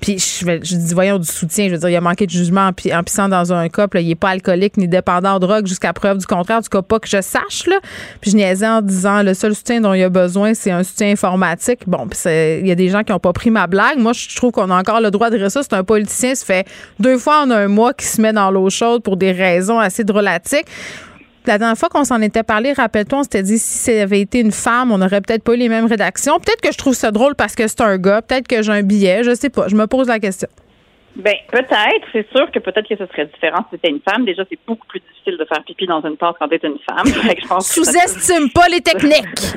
Puis 0.00 0.18
je, 0.18 0.46
je 0.62 0.76
dis, 0.76 0.94
voyons, 0.94 1.18
du 1.18 1.26
soutien. 1.26 1.68
Je 1.68 1.72
veux 1.72 1.78
dire, 1.78 1.90
il 1.90 1.96
a 1.96 2.00
manqué 2.00 2.26
de 2.26 2.30
jugement 2.30 2.68
en, 2.68 3.02
pissant 3.02 3.28
dans 3.28 3.52
un 3.52 3.68
couple. 3.68 4.00
Il 4.00 4.08
n'est 4.08 4.14
pas 4.14 4.30
alcoolique 4.30 4.78
ni 4.78 4.88
dépendant 4.88 5.34
de 5.34 5.46
drogue 5.46 5.66
jusqu'à 5.66 5.92
preuve 5.92 6.18
du 6.18 6.26
contraire. 6.26 6.62
Du 6.62 6.70
cas, 6.70 6.82
pas 6.82 6.98
que 6.98 7.08
je 7.08 7.20
sache. 7.20 7.66
Là. 7.66 7.76
Puis 8.22 8.30
je 8.30 8.36
niaisais 8.36 8.66
en 8.66 8.80
disant, 8.80 9.22
le 9.22 9.34
seul 9.34 9.54
soutien 9.54 9.82
dont 9.82 9.92
il 9.92 10.02
a 10.02 10.08
besoin, 10.08 10.54
c'est 10.54 10.70
un 10.70 10.84
soutien 10.84 11.10
informatique. 11.10 11.80
Bon, 11.86 12.08
puis 12.08 12.18
il 12.24 12.66
y 12.66 12.72
a 12.72 12.76
des 12.76 12.88
gens 12.88 13.04
qui 13.04 13.12
n'ont 13.12 13.18
pas 13.18 13.34
pris 13.34 13.50
ma 13.50 13.66
blague. 13.66 13.98
Moi, 13.98 14.12
je 14.14 14.34
trouve 14.34 14.52
qu'on 14.52 14.70
a 14.70 14.78
encore 14.78 15.00
le 15.00 15.10
droit 15.10 15.28
de 15.28 15.36
dire 15.36 15.50
ça. 15.50 15.62
C'est 15.62 15.74
un 15.74 15.84
politicien, 15.84 16.34
ça 16.34 16.46
fait 16.46 16.66
deux 16.98 17.18
fois 17.18 17.42
en 17.42 17.50
un 17.50 17.68
mois 17.68 17.92
qui 17.92 18.06
se 18.06 18.22
met 18.22 18.32
dans 18.32 18.50
l'eau 18.50 18.70
chaude 18.70 19.02
pour 19.02 19.18
des 19.18 19.32
raisons 19.34 19.78
assez 19.78 20.04
drôlatiques. 20.04 20.66
La 21.46 21.58
dernière 21.58 21.76
fois 21.76 21.90
qu'on 21.90 22.04
s'en 22.04 22.22
était 22.22 22.42
parlé, 22.42 22.72
rappelle-toi, 22.72 23.18
on 23.18 23.22
s'était 23.22 23.42
dit 23.42 23.58
si 23.58 23.78
ça 23.78 24.02
avait 24.02 24.20
été 24.20 24.40
une 24.40 24.52
femme, 24.52 24.92
on 24.92 24.98
n'aurait 24.98 25.20
peut-être 25.20 25.44
pas 25.44 25.54
eu 25.54 25.58
les 25.58 25.68
mêmes 25.68 25.86
rédactions. 25.86 26.38
Peut-être 26.38 26.62
que 26.62 26.72
je 26.72 26.78
trouve 26.78 26.94
ça 26.94 27.10
drôle 27.10 27.34
parce 27.34 27.54
que 27.54 27.68
c'est 27.68 27.82
un 27.82 27.98
gars, 27.98 28.22
peut-être 28.22 28.48
que 28.48 28.62
j'ai 28.62 28.72
un 28.72 28.82
billet, 28.82 29.22
je 29.22 29.34
sais 29.34 29.50
pas. 29.50 29.68
Je 29.68 29.76
me 29.76 29.86
pose 29.86 30.08
la 30.08 30.18
question. 30.18 30.48
Ben 31.16 31.34
peut-être, 31.52 32.06
c'est 32.12 32.26
sûr 32.34 32.50
que 32.50 32.58
peut-être 32.58 32.88
que 32.88 32.96
ce 32.96 33.06
serait 33.06 33.26
différent 33.26 33.64
si 33.64 33.76
c'était 33.76 33.90
une 33.90 34.00
femme. 34.00 34.24
Déjà, 34.24 34.42
c'est 34.50 34.58
beaucoup 34.66 34.86
plus 34.88 35.00
difficile 35.00 35.36
de 35.38 35.44
faire 35.44 35.62
pipi 35.64 35.86
dans 35.86 36.02
une 36.02 36.16
tasse 36.16 36.34
quand 36.40 36.48
t'es 36.48 36.60
une 36.64 36.78
femme. 36.88 37.06
Sous-estime 37.60 38.50
pas 38.50 38.66
les 38.68 38.80
techniques. 38.80 39.54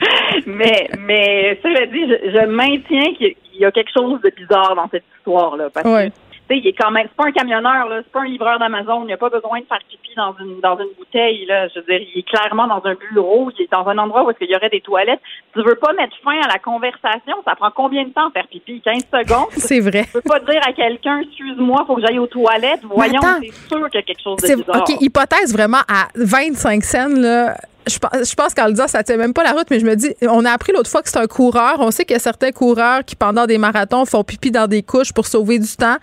mais 0.46 0.90
mais 0.98 1.60
cela 1.62 1.86
dit, 1.86 2.08
je, 2.08 2.46
maintiens 2.46 3.14
qu'il 3.14 3.36
y 3.54 3.64
a 3.64 3.70
quelque 3.70 3.92
chose 3.94 4.20
de 4.22 4.30
bizarre 4.30 4.74
dans 4.74 4.88
cette 4.90 5.04
histoire 5.18 5.56
là, 5.56 5.68
parce 5.72 5.86
que 5.86 6.12
il 6.56 6.66
est 6.66 6.72
quand 6.72 6.90
même, 6.90 7.06
c'est 7.08 7.16
pas 7.16 7.28
un 7.28 7.32
camionneur, 7.32 7.88
là, 7.88 8.00
c'est 8.02 8.12
pas 8.12 8.20
un 8.20 8.26
livreur 8.26 8.58
d'Amazon, 8.58 9.04
il 9.06 9.12
a 9.12 9.16
pas 9.16 9.30
besoin 9.30 9.60
de 9.60 9.66
faire 9.66 9.80
pipi 9.88 10.10
dans 10.16 10.34
une 10.40 10.60
dans 10.60 10.78
une 10.78 10.90
bouteille, 10.98 11.46
là. 11.46 11.68
Je 11.68 11.80
veux 11.80 11.86
dire, 11.86 12.00
il 12.14 12.20
est 12.20 12.28
clairement 12.28 12.66
dans 12.66 12.82
un 12.84 12.94
bureau, 12.94 13.50
il 13.56 13.62
est 13.62 13.72
dans 13.72 13.86
un 13.86 13.98
endroit 13.98 14.24
où 14.24 14.32
il 14.40 14.50
y 14.50 14.56
aurait 14.56 14.68
des 14.68 14.80
toilettes. 14.80 15.20
Tu 15.52 15.62
veux 15.62 15.76
pas 15.76 15.92
mettre 15.92 16.16
fin 16.24 16.38
à 16.42 16.48
la 16.48 16.58
conversation, 16.58 17.36
ça 17.44 17.54
prend 17.54 17.70
combien 17.74 18.04
de 18.04 18.10
temps 18.10 18.30
faire 18.30 18.46
pipi? 18.48 18.80
15 18.80 19.02
secondes? 19.12 19.48
C'est 19.50 19.80
vrai. 19.80 20.04
Tu 20.04 20.12
peux 20.12 20.22
pas 20.22 20.40
dire 20.40 20.60
à 20.66 20.72
quelqu'un, 20.72 21.20
excuse-moi, 21.20 21.84
faut 21.86 21.96
que 21.96 22.02
j'aille 22.02 22.18
aux 22.18 22.26
toilettes? 22.26 22.82
Voyons, 22.84 23.20
c'est 23.40 23.68
sûr 23.68 23.88
qu'il 23.90 24.00
y 24.00 24.02
a 24.02 24.02
quelque 24.02 24.22
chose 24.22 24.36
de 24.36 24.56
bizarre. 24.56 24.82
OK, 24.82 25.00
hypothèse 25.00 25.52
vraiment 25.52 25.82
à 25.88 26.08
25 26.14 26.82
scènes, 26.82 27.20
là 27.20 27.54
je, 27.86 27.94
je 28.24 28.34
pense 28.34 28.54
qu'en 28.54 28.66
le 28.66 28.72
disant, 28.72 28.88
ça 28.88 29.02
tient 29.02 29.16
même 29.16 29.32
pas 29.32 29.42
la 29.42 29.52
route, 29.52 29.66
mais 29.70 29.80
je 29.80 29.86
me 29.86 29.94
dis, 29.96 30.14
on 30.22 30.44
a 30.44 30.50
appris 30.52 30.72
l'autre 30.72 30.90
fois 30.90 31.02
que 31.02 31.08
c'est 31.08 31.18
un 31.18 31.26
coureur. 31.26 31.76
On 31.80 31.90
sait 31.90 32.04
qu'il 32.04 32.14
y 32.14 32.16
a 32.16 32.20
certains 32.20 32.52
coureurs 32.52 33.04
qui, 33.04 33.16
pendant 33.16 33.46
des 33.46 33.58
marathons, 33.58 34.04
font 34.04 34.24
pipi 34.24 34.50
dans 34.50 34.66
des 34.66 34.82
couches 34.82 35.12
pour 35.12 35.26
sauver 35.26 35.58
du 35.58 35.76
temps. 35.76 35.96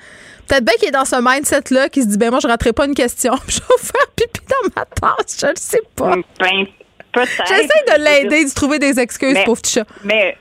Peut-être 0.47 0.63
bien 0.63 0.73
qu'il 0.75 0.87
est 0.87 0.91
dans 0.91 1.05
ce 1.05 1.15
mindset-là, 1.21 1.89
qui 1.89 2.01
se 2.01 2.07
dit, 2.07 2.17
ben 2.17 2.29
moi, 2.29 2.39
je 2.41 2.47
raterai 2.47 2.73
pas 2.73 2.85
une 2.85 2.95
question. 2.95 3.33
je 3.47 3.59
vais 3.59 3.79
faire 3.79 4.07
pipi 4.15 4.41
dans 4.49 4.69
ma 4.75 4.85
tasse. 4.85 5.37
Je 5.39 5.47
le 5.47 5.53
sais 5.55 5.81
pas. 5.95 6.15
Ben, 6.39 6.65
J'essaie 7.47 7.97
de 7.97 8.03
l'aider, 8.03 8.45
de 8.45 8.53
trouver 8.53 8.79
des 8.79 8.99
excuses, 8.99 9.37
pauvre 9.45 9.61
petit 9.61 9.73
chat. 9.73 9.87
Mais 10.03 10.37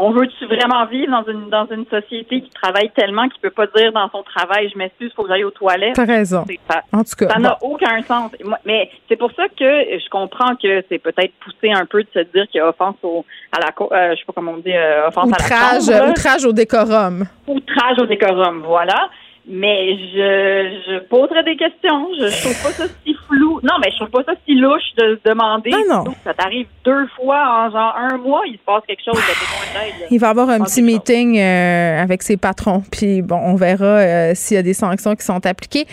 on 0.00 0.12
veut-tu 0.12 0.46
vraiment 0.46 0.86
vivre 0.86 1.10
dans 1.12 1.30
une 1.30 1.50
dans 1.50 1.66
une 1.66 1.84
société 1.86 2.40
qui 2.40 2.50
travaille 2.50 2.90
tellement 2.90 3.28
qu'il 3.28 3.40
peut 3.40 3.50
pas 3.50 3.66
dire 3.66 3.92
dans 3.92 4.08
son 4.08 4.22
travail 4.22 4.70
je 4.72 4.78
m'excuse 4.78 5.12
faut 5.14 5.22
que 5.24 5.28
j'aille 5.28 5.44
aux 5.44 5.50
toilettes? 5.50 5.94
T'as 5.94 6.06
raison. 6.06 6.44
ça, 6.68 6.82
en 6.92 7.04
tout 7.04 7.16
cas 7.18 7.28
ça 7.28 7.38
n'a 7.38 7.58
aucun 7.60 8.02
sens. 8.02 8.32
Mais 8.64 8.90
c'est 9.08 9.16
pour 9.16 9.30
ça 9.32 9.44
que 9.48 9.64
je 9.64 10.08
comprends 10.08 10.56
que 10.56 10.82
c'est 10.88 10.98
peut-être 10.98 11.34
poussé 11.44 11.70
un 11.70 11.84
peu 11.84 12.02
de 12.02 12.08
se 12.14 12.20
dire 12.20 12.46
qu'il 12.48 12.58
y 12.58 12.60
a 12.60 12.68
offense 12.68 12.96
au 13.02 13.24
à 13.52 13.60
la 13.60 13.68
euh, 13.68 14.14
je 14.14 14.20
sais 14.20 14.24
pas 14.26 14.32
comment 14.34 14.52
on 14.52 14.56
dit 14.56 14.72
euh, 14.74 15.08
offense 15.08 15.26
outrage, 15.26 15.88
à 15.90 15.98
la 15.98 16.10
outrage 16.10 16.44
au 16.46 16.52
décorum. 16.52 17.26
Outrage 17.46 17.98
au 17.98 18.06
décorum 18.06 18.62
voilà 18.64 19.10
mais 19.48 19.96
je, 19.96 20.80
je 20.86 20.98
poserai 21.08 21.42
des 21.44 21.56
questions. 21.56 22.08
Je, 22.18 22.28
je 22.28 22.42
trouve 22.42 22.62
pas 22.62 22.70
ça 22.70 22.84
si 23.04 23.16
flou. 23.26 23.60
Non, 23.62 23.74
mais 23.82 23.90
je 23.90 23.96
trouve 23.96 24.10
pas 24.10 24.32
ça 24.32 24.38
si 24.46 24.54
louche 24.54 24.94
de 24.96 25.18
se 25.22 25.28
demander. 25.28 25.70
Non, 25.70 26.04
non. 26.04 26.14
Ça 26.24 26.34
t'arrive 26.34 26.66
deux 26.84 27.06
fois 27.16 27.66
en 27.66 27.70
genre 27.70 27.94
un 27.96 28.16
mois, 28.18 28.42
il 28.46 28.54
se 28.54 28.64
passe 28.64 28.82
quelque 28.86 29.02
chose. 29.04 29.16
De 29.16 30.06
il 30.10 30.18
va 30.18 30.28
avoir 30.30 30.50
un 30.50 30.60
petit 30.60 30.82
meeting 30.82 31.38
euh, 31.38 32.02
avec 32.02 32.22
ses 32.22 32.36
patrons. 32.36 32.82
Puis 32.90 33.22
bon, 33.22 33.36
on 33.36 33.54
verra 33.54 33.84
euh, 33.84 34.32
s'il 34.34 34.56
y 34.56 34.60
a 34.60 34.62
des 34.62 34.74
sanctions 34.74 35.14
qui 35.14 35.24
sont 35.24 35.44
appliquées. 35.46 35.86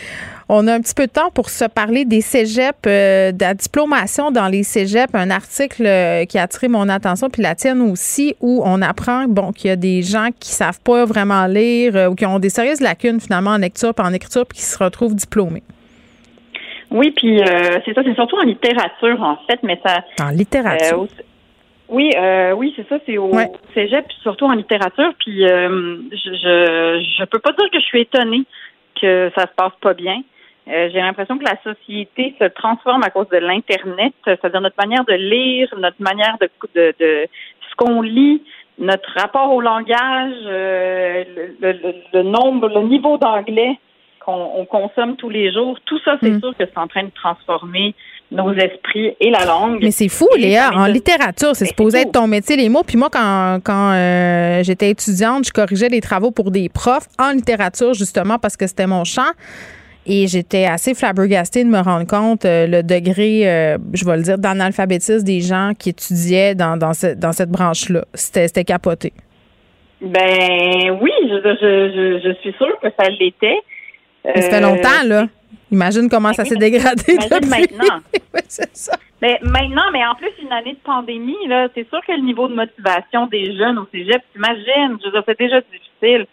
On 0.50 0.66
a 0.68 0.74
un 0.74 0.80
petit 0.80 0.94
peu 0.96 1.08
de 1.08 1.12
temps 1.12 1.30
pour 1.30 1.50
se 1.50 1.66
parler 1.66 2.06
des 2.06 2.22
cégeps, 2.22 2.80
euh, 2.88 3.34
de 3.34 3.42
la 3.42 3.54
diplomation 3.54 4.32
dans 4.32 4.48
les 4.48 4.64
cégeps. 4.64 5.14
Un 5.14 5.30
article 5.30 5.86
euh, 5.86 6.24
qui 6.24 6.38
a 6.38 6.44
attiré 6.44 6.70
mon 6.70 6.88
attention, 6.88 7.30
puis 7.30 7.42
la 7.42 7.54
tienne 7.54 7.82
aussi, 7.82 8.34
où 8.40 8.62
on 8.64 8.82
apprend 8.82 9.26
bon, 9.28 9.52
qu'il 9.52 9.70
y 9.70 9.74
a 9.74 9.76
des 9.76 10.02
gens 10.04 10.30
qui 10.40 10.52
savent 10.52 10.80
pas 10.82 11.04
vraiment 11.04 11.48
lire 11.48 11.98
euh, 11.98 12.08
ou 12.08 12.16
qui 12.16 12.26
ont 12.26 12.40
des 12.40 12.50
sérieuses 12.50 12.80
lacunes 12.80 13.20
finalement 13.20 13.52
en 13.52 13.58
lecture 13.58 13.92
et 13.98 14.02
en 14.02 14.14
écriture 14.14 14.46
puis 14.46 14.60
qui 14.60 14.64
se 14.64 14.82
retrouvent 14.82 15.16
diplômés. 15.16 15.64
Oui, 16.92 17.12
puis 17.12 17.42
c'est 17.86 17.94
ça, 17.94 18.02
c'est 18.06 18.16
surtout 18.16 18.38
en 18.38 18.44
littérature 18.44 19.22
en 19.22 19.36
fait, 19.46 19.60
mais 19.64 19.78
ça. 19.86 20.06
En 20.24 20.30
littérature. 20.30 21.08
oui, 21.90 22.14
oui, 22.56 22.74
c'est 22.78 22.88
ça, 22.88 22.98
c'est 23.06 23.18
au 23.18 23.30
cégep, 23.74 24.06
surtout 24.24 24.46
en 24.46 24.54
littérature. 24.54 25.14
Puis 25.20 25.42
je, 25.42 26.10
je 26.14 27.06
je 27.20 27.26
peux 27.26 27.40
pas 27.40 27.52
dire 27.52 27.70
que 27.70 27.80
je 27.82 27.86
suis 27.86 28.02
étonnée 28.04 28.46
que 29.02 29.30
ça 29.36 29.42
se 29.42 29.54
passe 29.58 29.74
pas 29.82 29.94
bien. 29.94 30.22
Euh, 30.70 30.90
j'ai 30.92 31.00
l'impression 31.00 31.38
que 31.38 31.46
la 31.46 31.58
société 31.64 32.36
se 32.40 32.46
transforme 32.46 33.04
à 33.04 33.10
cause 33.10 33.30
de 33.30 33.38
l'Internet, 33.38 34.14
c'est-à-dire 34.26 34.62
notre 34.62 34.76
manière 34.78 35.06
de 35.06 35.14
lire, 35.14 35.74
notre 35.78 36.02
manière 36.02 36.38
de, 36.42 36.50
de, 36.76 36.94
de 37.00 37.28
ce 37.70 37.76
qu'on 37.78 38.02
lit, 38.02 38.42
notre 38.80 39.10
rapport 39.16 39.54
au 39.54 39.62
langage, 39.62 40.34
euh, 40.46 41.24
le, 41.62 42.24
nombre, 42.24 42.68
le 42.68 42.88
niveau 42.88 43.18
d'anglais 43.18 43.80
qu'on 44.20 44.66
consomme 44.70 45.16
tous 45.16 45.30
les 45.30 45.54
jours, 45.54 45.80
tout 45.86 46.00
ça, 46.04 46.18
c'est 46.22 46.32
hmm. 46.32 46.42
sûr 46.42 46.58
que 46.58 46.66
c'est 46.66 46.78
en 46.78 46.88
train 46.88 47.04
de 47.04 47.12
transformer 47.16 47.96
nos 48.30 48.52
esprits 48.52 49.16
et 49.22 49.30
la 49.30 49.46
langue. 49.46 49.80
Mais 49.82 49.92
c'est 49.92 50.10
fou, 50.10 50.28
Léa. 50.38 50.72
En 50.74 50.86
littérature, 50.86 51.56
c'est 51.56 51.66
supposé 51.66 52.00
être 52.00 52.12
ton 52.12 52.28
métier, 52.28 52.58
les 52.58 52.68
mots. 52.68 52.84
Puis 52.86 52.98
moi, 52.98 53.08
quand, 53.10 53.60
quand 53.64 53.94
euh, 53.94 54.64
j'étais 54.64 54.90
étudiante, 54.90 55.46
je 55.48 55.54
corrigeais 55.54 55.88
les 55.88 56.02
travaux 56.02 56.32
pour 56.32 56.52
des 56.52 56.68
profs 56.68 57.08
en 57.18 57.32
littérature, 57.32 57.94
justement, 57.94 58.38
parce 58.38 58.58
que 58.58 58.68
c'était 58.68 58.86
mon 58.86 59.06
champ. 59.06 59.32
Et 60.10 60.28
j'étais 60.28 60.64
assez 60.64 60.94
flabbergastée 60.94 61.66
de 61.66 61.70
me 61.70 61.80
rendre 61.80 62.08
compte 62.08 62.46
euh, 62.46 62.66
le 62.66 62.82
degré, 62.82 63.42
euh, 63.46 63.78
je 63.94 64.06
vais 64.06 64.16
le 64.16 64.24
dire, 64.24 64.38
d'analphabétisme 64.38 65.26
des 65.26 65.42
gens 65.42 65.74
qui 65.78 65.90
étudiaient 65.90 66.56
dans, 66.56 66.78
dans, 66.78 66.94
dans 67.18 67.32
cette 67.34 67.52
branche-là. 67.52 68.06
C'était 68.14 68.64
capoté. 68.64 69.12
Ben 70.00 70.98
oui, 71.02 71.12
je, 71.24 71.36
je, 71.36 72.22
je, 72.24 72.34
suis 72.42 72.54
sûre 72.54 72.80
que 72.82 72.88
ça 72.98 73.10
l'était. 73.10 73.60
ça 74.24 74.42
fait 74.42 74.62
longtemps, 74.62 75.04
là. 75.06 75.24
Euh, 75.24 75.28
Imagine 75.72 76.10
comment 76.10 76.32
ça 76.32 76.46
s'est 76.46 76.56
dégradé. 76.56 77.04
Imagine 77.14 77.50
maintenant. 77.50 78.00
c'est 78.48 78.76
ça. 78.76 78.94
Mais 79.22 79.40
maintenant, 79.42 79.92
mais 79.92 80.06
en 80.06 80.16
plus, 80.16 80.32
une 80.42 80.54
année 80.54 80.74
de 80.74 80.80
pandémie, 80.86 81.48
là, 81.48 81.68
c'est 81.76 81.88
sûr 81.90 82.00
que 82.08 82.14
le 82.14 82.22
niveau 82.22 82.48
de 82.48 82.56
motivation 82.56 83.28
des 83.28 83.58
jeunes 83.58 83.78
au 83.78 83.88
cégep, 83.92 84.22
t'imagines, 84.32 84.98
je 85.02 85.06
veux 85.08 85.12
dire, 85.12 85.24
c'est 85.26 85.40
déjà 85.40 85.60
difficile. 85.60 86.28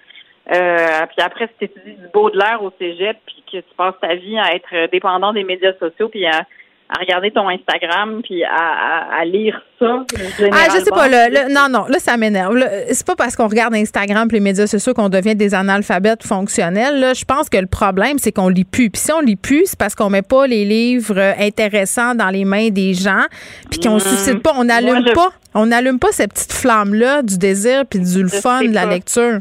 Euh, 0.53 1.07
puis 1.07 1.25
après, 1.25 1.47
si 1.47 1.55
tu 1.59 1.65
étudies 1.65 1.97
du 1.97 2.09
beau 2.13 2.31
de 2.31 2.39
l'air 2.39 2.63
au 2.63 2.73
cégep, 2.79 3.17
puis 3.27 3.43
que 3.51 3.59
tu 3.59 3.75
passes 3.77 3.95
ta 4.01 4.15
vie 4.15 4.39
à 4.39 4.55
être 4.55 4.91
dépendant 4.91 5.33
des 5.33 5.45
médias 5.45 5.73
sociaux, 5.79 6.09
puis 6.09 6.27
à, 6.27 6.45
à 6.91 7.01
regarder 7.01 7.31
ton 7.31 7.49
Instagram 7.49 8.21
puis 8.23 8.45
à, 8.45 9.19
à, 9.19 9.25
lire 9.25 9.63
ça. 9.79 10.05
Ah, 10.53 10.67
je 10.75 10.85
sais 10.85 10.91
pas. 10.91 11.09
Le, 11.09 11.53
non, 11.53 11.69
non, 11.71 11.87
là, 11.89 11.99
ça 11.99 12.17
m'énerve. 12.17 12.57
C'est 12.93 13.07
pas 13.07 13.17
parce 13.17 13.37
qu'on 13.37 13.49
regarde 13.49 13.75
Instagram 13.75 14.29
et 14.31 14.35
les 14.35 14.41
médias 14.41 14.67
sociaux 14.67 14.93
qu'on 14.93 15.09
devient 15.09 15.35
des 15.35 15.55
analphabètes 15.55 16.25
fonctionnels. 16.25 17.01
Là, 17.01 17.15
je 17.15 17.25
pense 17.25 17.49
que 17.49 17.57
le 17.57 17.67
problème, 17.67 18.19
c'est 18.19 18.33
qu'on 18.33 18.49
lit 18.49 18.65
plus. 18.65 18.91
Puis 18.91 19.01
si 19.01 19.13
on 19.13 19.21
lit 19.21 19.37
plus, 19.37 19.67
c'est 19.67 19.79
parce 19.79 19.95
qu'on 19.95 20.11
met 20.11 20.23
pas 20.23 20.47
les 20.47 20.65
livres 20.65 21.19
intéressants 21.39 22.15
dans 22.15 22.29
les 22.29 22.45
mains 22.45 22.69
des 22.69 22.93
gens 22.93 23.25
puis 23.71 23.81
qu'on 23.81 23.97
hmm. 23.97 24.01
suscite 24.01 24.43
pas, 24.43 24.53
on 24.57 24.65
n'allume 24.65 25.05
pas, 25.15 25.31
on 25.55 25.67
n'allume 25.67 25.99
pas 25.99 26.13
cette 26.13 26.35
petite 26.35 26.53
flamme-là 26.53 27.23
du 27.23 27.39
désir 27.39 27.85
puis 27.89 28.01
du 28.01 28.29
fun 28.29 28.63
de 28.63 28.75
la 28.75 28.85
lecture. 28.85 29.41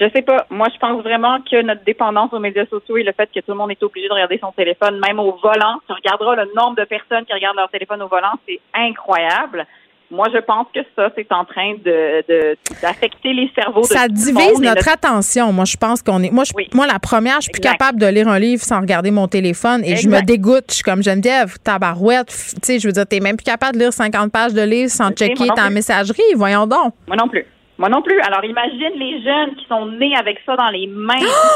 Je 0.00 0.08
sais 0.14 0.22
pas. 0.22 0.46
Moi, 0.50 0.68
je 0.72 0.78
pense 0.78 1.02
vraiment 1.02 1.38
que 1.40 1.60
notre 1.62 1.82
dépendance 1.84 2.32
aux 2.32 2.38
médias 2.38 2.66
sociaux 2.66 2.96
et 2.96 3.02
le 3.02 3.12
fait 3.12 3.28
que 3.34 3.40
tout 3.40 3.50
le 3.50 3.56
monde 3.56 3.72
est 3.72 3.82
obligé 3.82 4.06
de 4.08 4.12
regarder 4.12 4.38
son 4.40 4.52
téléphone, 4.52 5.00
même 5.04 5.18
au 5.18 5.36
volant, 5.42 5.80
tu 5.86 5.92
regarderas 5.92 6.36
le 6.36 6.50
nombre 6.54 6.76
de 6.76 6.84
personnes 6.84 7.24
qui 7.24 7.32
regardent 7.32 7.56
leur 7.56 7.70
téléphone 7.70 8.02
au 8.02 8.08
volant, 8.08 8.32
c'est 8.46 8.60
incroyable. 8.74 9.66
Moi, 10.10 10.26
je 10.32 10.38
pense 10.38 10.66
que 10.74 10.80
ça, 10.96 11.10
c'est 11.14 11.30
en 11.32 11.44
train 11.44 11.74
de, 11.84 12.56
d'affecter 12.80 13.34
les 13.34 13.50
cerveaux. 13.54 13.82
Ça 13.82 14.08
divise 14.08 14.58
notre, 14.58 14.88
attention. 14.88 15.52
Moi, 15.52 15.66
je 15.66 15.76
pense 15.76 16.02
qu'on 16.02 16.22
est. 16.22 16.30
Moi, 16.30 16.44
je, 16.44 16.52
moi, 16.74 16.86
la 16.86 16.98
première, 16.98 17.36
je 17.36 17.42
suis 17.42 17.52
plus 17.52 17.60
capable 17.60 18.00
de 18.00 18.06
lire 18.06 18.26
un 18.26 18.38
livre 18.38 18.62
sans 18.62 18.80
regarder 18.80 19.10
mon 19.10 19.28
téléphone 19.28 19.84
et 19.84 19.96
je 19.96 20.08
me 20.08 20.22
dégoûte. 20.22 20.64
Je 20.70 20.76
suis 20.76 20.82
comme 20.82 21.02
Geneviève, 21.02 21.58
tabarouette. 21.62 22.28
Tu 22.28 22.56
sais, 22.62 22.78
je 22.78 22.86
veux 22.86 22.92
dire, 22.92 23.06
t'es 23.06 23.20
même 23.20 23.36
plus 23.36 23.44
capable 23.44 23.74
de 23.74 23.80
lire 23.80 23.92
50 23.92 24.32
pages 24.32 24.54
de 24.54 24.62
livre 24.62 24.90
sans 24.90 25.10
checker 25.10 25.48
ta 25.54 25.68
messagerie. 25.68 26.22
Voyons 26.36 26.66
donc. 26.66 26.94
Moi 27.06 27.16
non 27.16 27.28
plus. 27.28 27.44
Moi 27.78 27.88
non 27.88 28.02
plus. 28.02 28.20
Alors 28.20 28.44
imagine 28.44 28.92
les 28.96 29.22
jeunes 29.22 29.54
qui 29.54 29.64
sont 29.66 29.86
nés 29.86 30.16
avec 30.16 30.40
ça 30.44 30.56
dans 30.56 30.68
les 30.68 30.86
mains. 30.88 31.14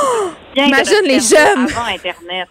imagine 0.56 1.02
les 1.04 1.20
jeunes 1.20 1.66
avant 1.68 1.92
Internet. 1.92 2.48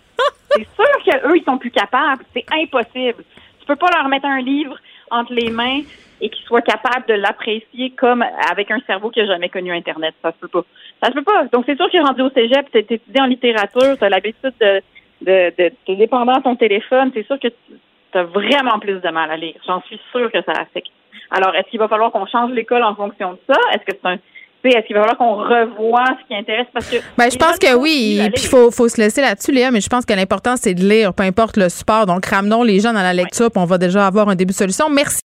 C'est 0.52 0.68
sûr 0.76 1.04
qu'eux 1.06 1.38
ils 1.38 1.44
sont 1.46 1.58
plus 1.58 1.72
capables. 1.72 2.24
C'est 2.36 2.46
impossible. 2.52 3.24
Tu 3.60 3.66
peux 3.66 3.78
pas 3.78 3.90
leur 3.96 4.10
mettre 4.10 4.26
un 4.26 4.42
livre 4.42 4.76
entre 5.10 5.34
les 5.34 5.50
mains 5.50 5.82
et 6.20 6.30
qu'ils 6.30 6.46
soient 6.46 6.62
capables 6.62 7.06
de 7.08 7.14
l'apprécier 7.14 7.92
comme 7.92 8.24
avec 8.52 8.70
un 8.72 8.80
cerveau 8.86 9.10
qui 9.10 9.22
a 9.22 9.26
jamais 9.26 9.50
connu 9.50 9.72
Internet. 9.72 10.14
Ça 10.22 10.32
se 10.32 10.38
peut 10.38 10.48
pas. 10.50 10.66
Ça 11.02 11.10
se 11.10 11.16
peut 11.16 11.24
pas. 11.24 11.46
Donc 11.52 11.64
c'est 11.66 11.78
sûr 11.78 11.90
qu'il 11.90 12.00
est 12.00 12.04
rendu 12.04 12.22
au 12.22 12.30
cégep, 12.30 12.70
tu 12.72 12.78
étudié 12.78 13.22
en 13.22 13.26
littérature, 13.26 13.98
tu 13.98 14.04
as 14.04 14.10
l'habitude 14.10 14.54
de, 14.60 14.82
de, 15.22 15.54
de, 15.58 15.72
de 15.88 15.96
dépendant 15.96 16.34
à 16.34 16.42
ton 16.42 16.56
téléphone. 16.56 17.12
C'est 17.14 17.26
sûr 17.26 17.40
que 17.40 17.48
tu 17.48 18.18
as 18.18 18.24
vraiment 18.24 18.80
plus 18.80 19.00
de 19.00 19.10
mal 19.10 19.32
à 19.32 19.38
lire. 19.38 19.56
J'en 19.66 19.82
suis 19.84 20.00
sûre 20.12 20.30
que 20.32 20.42
ça 20.44 20.52
affecte. 20.52 20.92
Alors, 21.32 21.56
est-ce 21.56 21.70
qu'il 21.70 21.80
va 21.80 21.88
falloir 21.88 22.12
qu'on 22.12 22.26
change 22.26 22.52
l'école 22.52 22.84
en 22.84 22.96
fonction 22.96 23.34
de 23.34 23.40
ça? 23.48 23.60
Est-ce 23.74 23.86
que 23.86 23.98
c'est 24.02 24.10
un 24.10 24.18
est-ce 24.64 24.86
qu'il 24.86 24.96
va 24.96 25.02
falloir 25.02 25.18
qu'on 25.18 25.36
revoie 25.38 26.06
ce 26.22 26.28
qui 26.28 26.36
intéresse? 26.36 26.68
Parce 26.74 26.88
que. 26.90 26.98
Ben, 27.18 27.30
je 27.32 27.38
pense 27.38 27.58
que 27.58 27.76
oui. 27.76 28.22
Puis, 28.34 28.44
il 28.44 28.50
faut, 28.50 28.70
faut 28.72 28.88
se 28.88 29.02
laisser 29.02 29.22
là-dessus, 29.22 29.52
Léa, 29.52 29.72
mais 29.72 29.82
je 29.82 29.90
pense 29.90 30.06
que 30.06 30.14
l'important, 30.14 30.56
c'est 30.56 30.74
de 30.74 30.88
lire, 30.88 31.14
peu 31.14 31.24
importe 31.24 31.58
le 31.58 31.70
support. 31.70 32.06
Donc, 32.06 32.26
ramenons 32.26 32.64
les 32.64 32.80
gens 32.80 32.94
dans 32.94 33.02
la 33.02 33.14
lecture, 33.14 33.50
puis 33.52 33.62
on 33.62 33.66
va 33.66 33.78
déjà 33.78 34.06
avoir 34.06 34.30
un 34.30 34.36
début 34.36 34.52
de 34.52 34.58
solution. 34.58 34.90
Merci. 34.90 35.22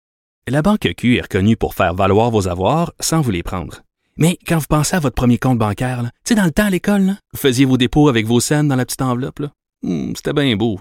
La 0.48 0.62
Banque 0.62 0.88
Q 0.96 1.16
est 1.16 1.20
reconnue 1.22 1.56
pour 1.56 1.74
faire 1.74 1.94
valoir 1.94 2.30
vos 2.30 2.48
avoirs 2.48 2.92
sans 2.98 3.20
vous 3.20 3.30
les 3.30 3.42
prendre. 3.42 3.82
Mais 4.16 4.36
quand 4.46 4.58
vous 4.58 4.66
pensez 4.68 4.96
à 4.96 5.00
votre 5.00 5.14
premier 5.14 5.38
compte 5.38 5.58
bancaire, 5.58 6.02
tu 6.02 6.08
sais, 6.24 6.34
dans 6.34 6.44
le 6.44 6.50
temps 6.50 6.66
à 6.66 6.70
l'école, 6.70 7.14
vous 7.32 7.38
faisiez 7.38 7.64
vos 7.64 7.76
dépôts 7.76 8.08
avec 8.08 8.26
vos 8.26 8.40
scènes 8.40 8.68
dans 8.68 8.76
la 8.76 8.84
petite 8.84 9.02
enveloppe. 9.02 9.42
Hmm, 9.82 10.12
c'était 10.14 10.32
bien 10.32 10.56
beau. 10.56 10.80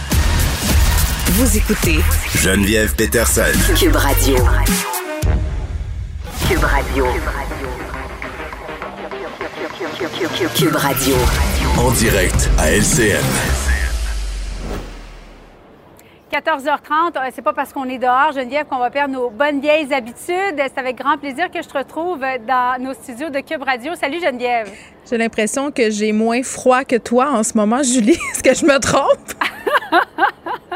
Vous 1.33 1.55
écoutez 1.55 1.99
Geneviève 2.35 2.93
Peterson. 2.93 3.53
Cube 3.79 3.95
Radio. 3.95 4.35
Cube 6.45 6.61
Radio. 6.61 7.05
Cube 10.53 10.75
Radio. 10.75 11.15
En 11.79 11.91
direct 11.91 12.49
à 12.57 12.71
LCN. 12.71 13.23
14h30, 16.33 17.15
euh, 17.15 17.29
c'est 17.33 17.41
pas 17.41 17.53
parce 17.53 17.71
qu'on 17.71 17.85
est 17.85 17.97
dehors, 17.97 18.33
Geneviève, 18.33 18.65
qu'on 18.65 18.79
va 18.79 18.89
perdre 18.89 19.13
nos 19.13 19.29
bonnes 19.29 19.61
vieilles 19.61 19.93
habitudes. 19.93 20.57
C'est 20.57 20.77
avec 20.77 20.97
grand 20.97 21.17
plaisir 21.17 21.49
que 21.49 21.61
je 21.61 21.67
te 21.69 21.77
retrouve 21.77 22.19
dans 22.45 22.83
nos 22.83 22.93
studios 22.93 23.29
de 23.29 23.39
Cube 23.39 23.63
Radio. 23.63 23.95
Salut 23.95 24.19
Geneviève. 24.19 24.69
J'ai 25.09 25.17
l'impression 25.17 25.71
que 25.71 25.89
j'ai 25.91 26.11
moins 26.11 26.43
froid 26.43 26.83
que 26.83 26.97
toi 26.97 27.31
en 27.31 27.43
ce 27.43 27.55
moment, 27.55 27.83
Julie. 27.83 28.17
Est-ce 28.33 28.43
que 28.43 28.53
je 28.53 28.65
me 28.65 28.77
trompe? 28.79 29.31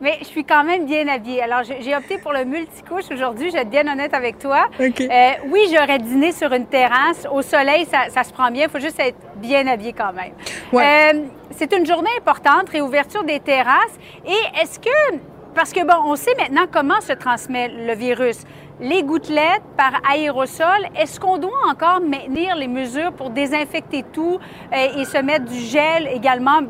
mais 0.00 0.18
je 0.20 0.26
suis 0.26 0.44
quand 0.44 0.64
même 0.64 0.86
bien 0.86 1.08
habillée. 1.08 1.42
Alors, 1.42 1.62
j'ai 1.62 1.96
opté 1.96 2.18
pour 2.18 2.32
le 2.32 2.44
multicouche 2.44 3.04
aujourd'hui, 3.12 3.50
je 3.50 3.54
vais 3.54 3.62
être 3.62 3.70
bien 3.70 3.86
honnête 3.90 4.14
avec 4.14 4.38
toi. 4.38 4.66
Euh, 4.80 5.30
oui, 5.48 5.60
j'aurais 5.72 5.98
dîné 5.98 6.32
sur 6.32 6.52
une 6.52 6.66
terrasse. 6.66 7.26
Au 7.32 7.42
soleil, 7.42 7.86
ça, 7.86 8.22
se 8.22 8.32
prend 8.32 8.50
bien. 8.50 8.64
Il 8.64 8.70
faut 8.70 8.80
juste 8.80 9.00
être 9.00 9.18
bien 9.36 9.66
habillé 9.66 9.92
quand 9.92 10.12
même. 10.12 10.32
Euh, 10.74 11.26
c'est 11.50 11.72
une 11.72 11.86
journée 11.86 12.10
importante, 12.18 12.68
réouverture 12.70 13.24
des 13.24 13.40
terrasses. 13.40 13.98
Et 14.26 14.60
est-ce 14.60 14.78
que, 14.78 15.16
parce 15.54 15.72
que 15.72 15.84
bon, 15.84 16.10
on 16.10 16.16
sait 16.16 16.34
maintenant 16.38 16.66
comment 16.70 17.00
se 17.00 17.12
transmet 17.12 17.68
le 17.68 17.94
virus 17.94 18.38
les 18.80 19.02
gouttelettes 19.02 19.62
par 19.76 20.00
aérosol. 20.10 20.88
Est-ce 20.94 21.18
qu'on 21.18 21.38
doit 21.38 21.50
encore 21.68 22.00
maintenir 22.00 22.56
les 22.56 22.68
mesures 22.68 23.12
pour 23.12 23.30
désinfecter 23.30 24.04
tout 24.12 24.38
euh, 24.72 25.00
et 25.00 25.04
se 25.04 25.18
mettre 25.18 25.46
du 25.46 25.58
gel 25.58 26.08
également? 26.12 26.60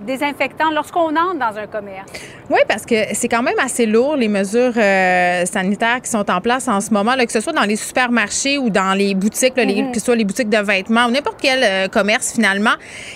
Désinfectant 0.00 0.70
lorsqu'on 0.70 1.16
entre 1.16 1.38
dans 1.38 1.58
un 1.58 1.66
commerce? 1.66 2.10
Oui, 2.50 2.58
parce 2.66 2.84
que 2.84 2.96
c'est 3.12 3.28
quand 3.28 3.42
même 3.42 3.58
assez 3.62 3.86
lourd, 3.86 4.16
les 4.16 4.26
mesures 4.26 4.72
euh, 4.76 5.46
sanitaires 5.46 6.00
qui 6.02 6.10
sont 6.10 6.28
en 6.28 6.40
place 6.40 6.66
en 6.66 6.80
ce 6.80 6.92
moment, 6.92 7.14
là, 7.14 7.24
que 7.24 7.30
ce 7.30 7.40
soit 7.40 7.52
dans 7.52 7.62
les 7.62 7.76
supermarchés 7.76 8.58
ou 8.58 8.70
dans 8.70 8.92
les 8.92 9.14
boutiques, 9.14 9.54
les, 9.56 9.66
mm-hmm. 9.66 9.92
que 9.92 9.98
ce 10.00 10.04
soit 10.04 10.16
les 10.16 10.24
boutiques 10.24 10.48
de 10.48 10.58
vêtements 10.58 11.06
ou 11.06 11.10
n'importe 11.12 11.38
quel 11.40 11.62
euh, 11.62 11.86
commerce 11.86 12.32
finalement. 12.32 12.74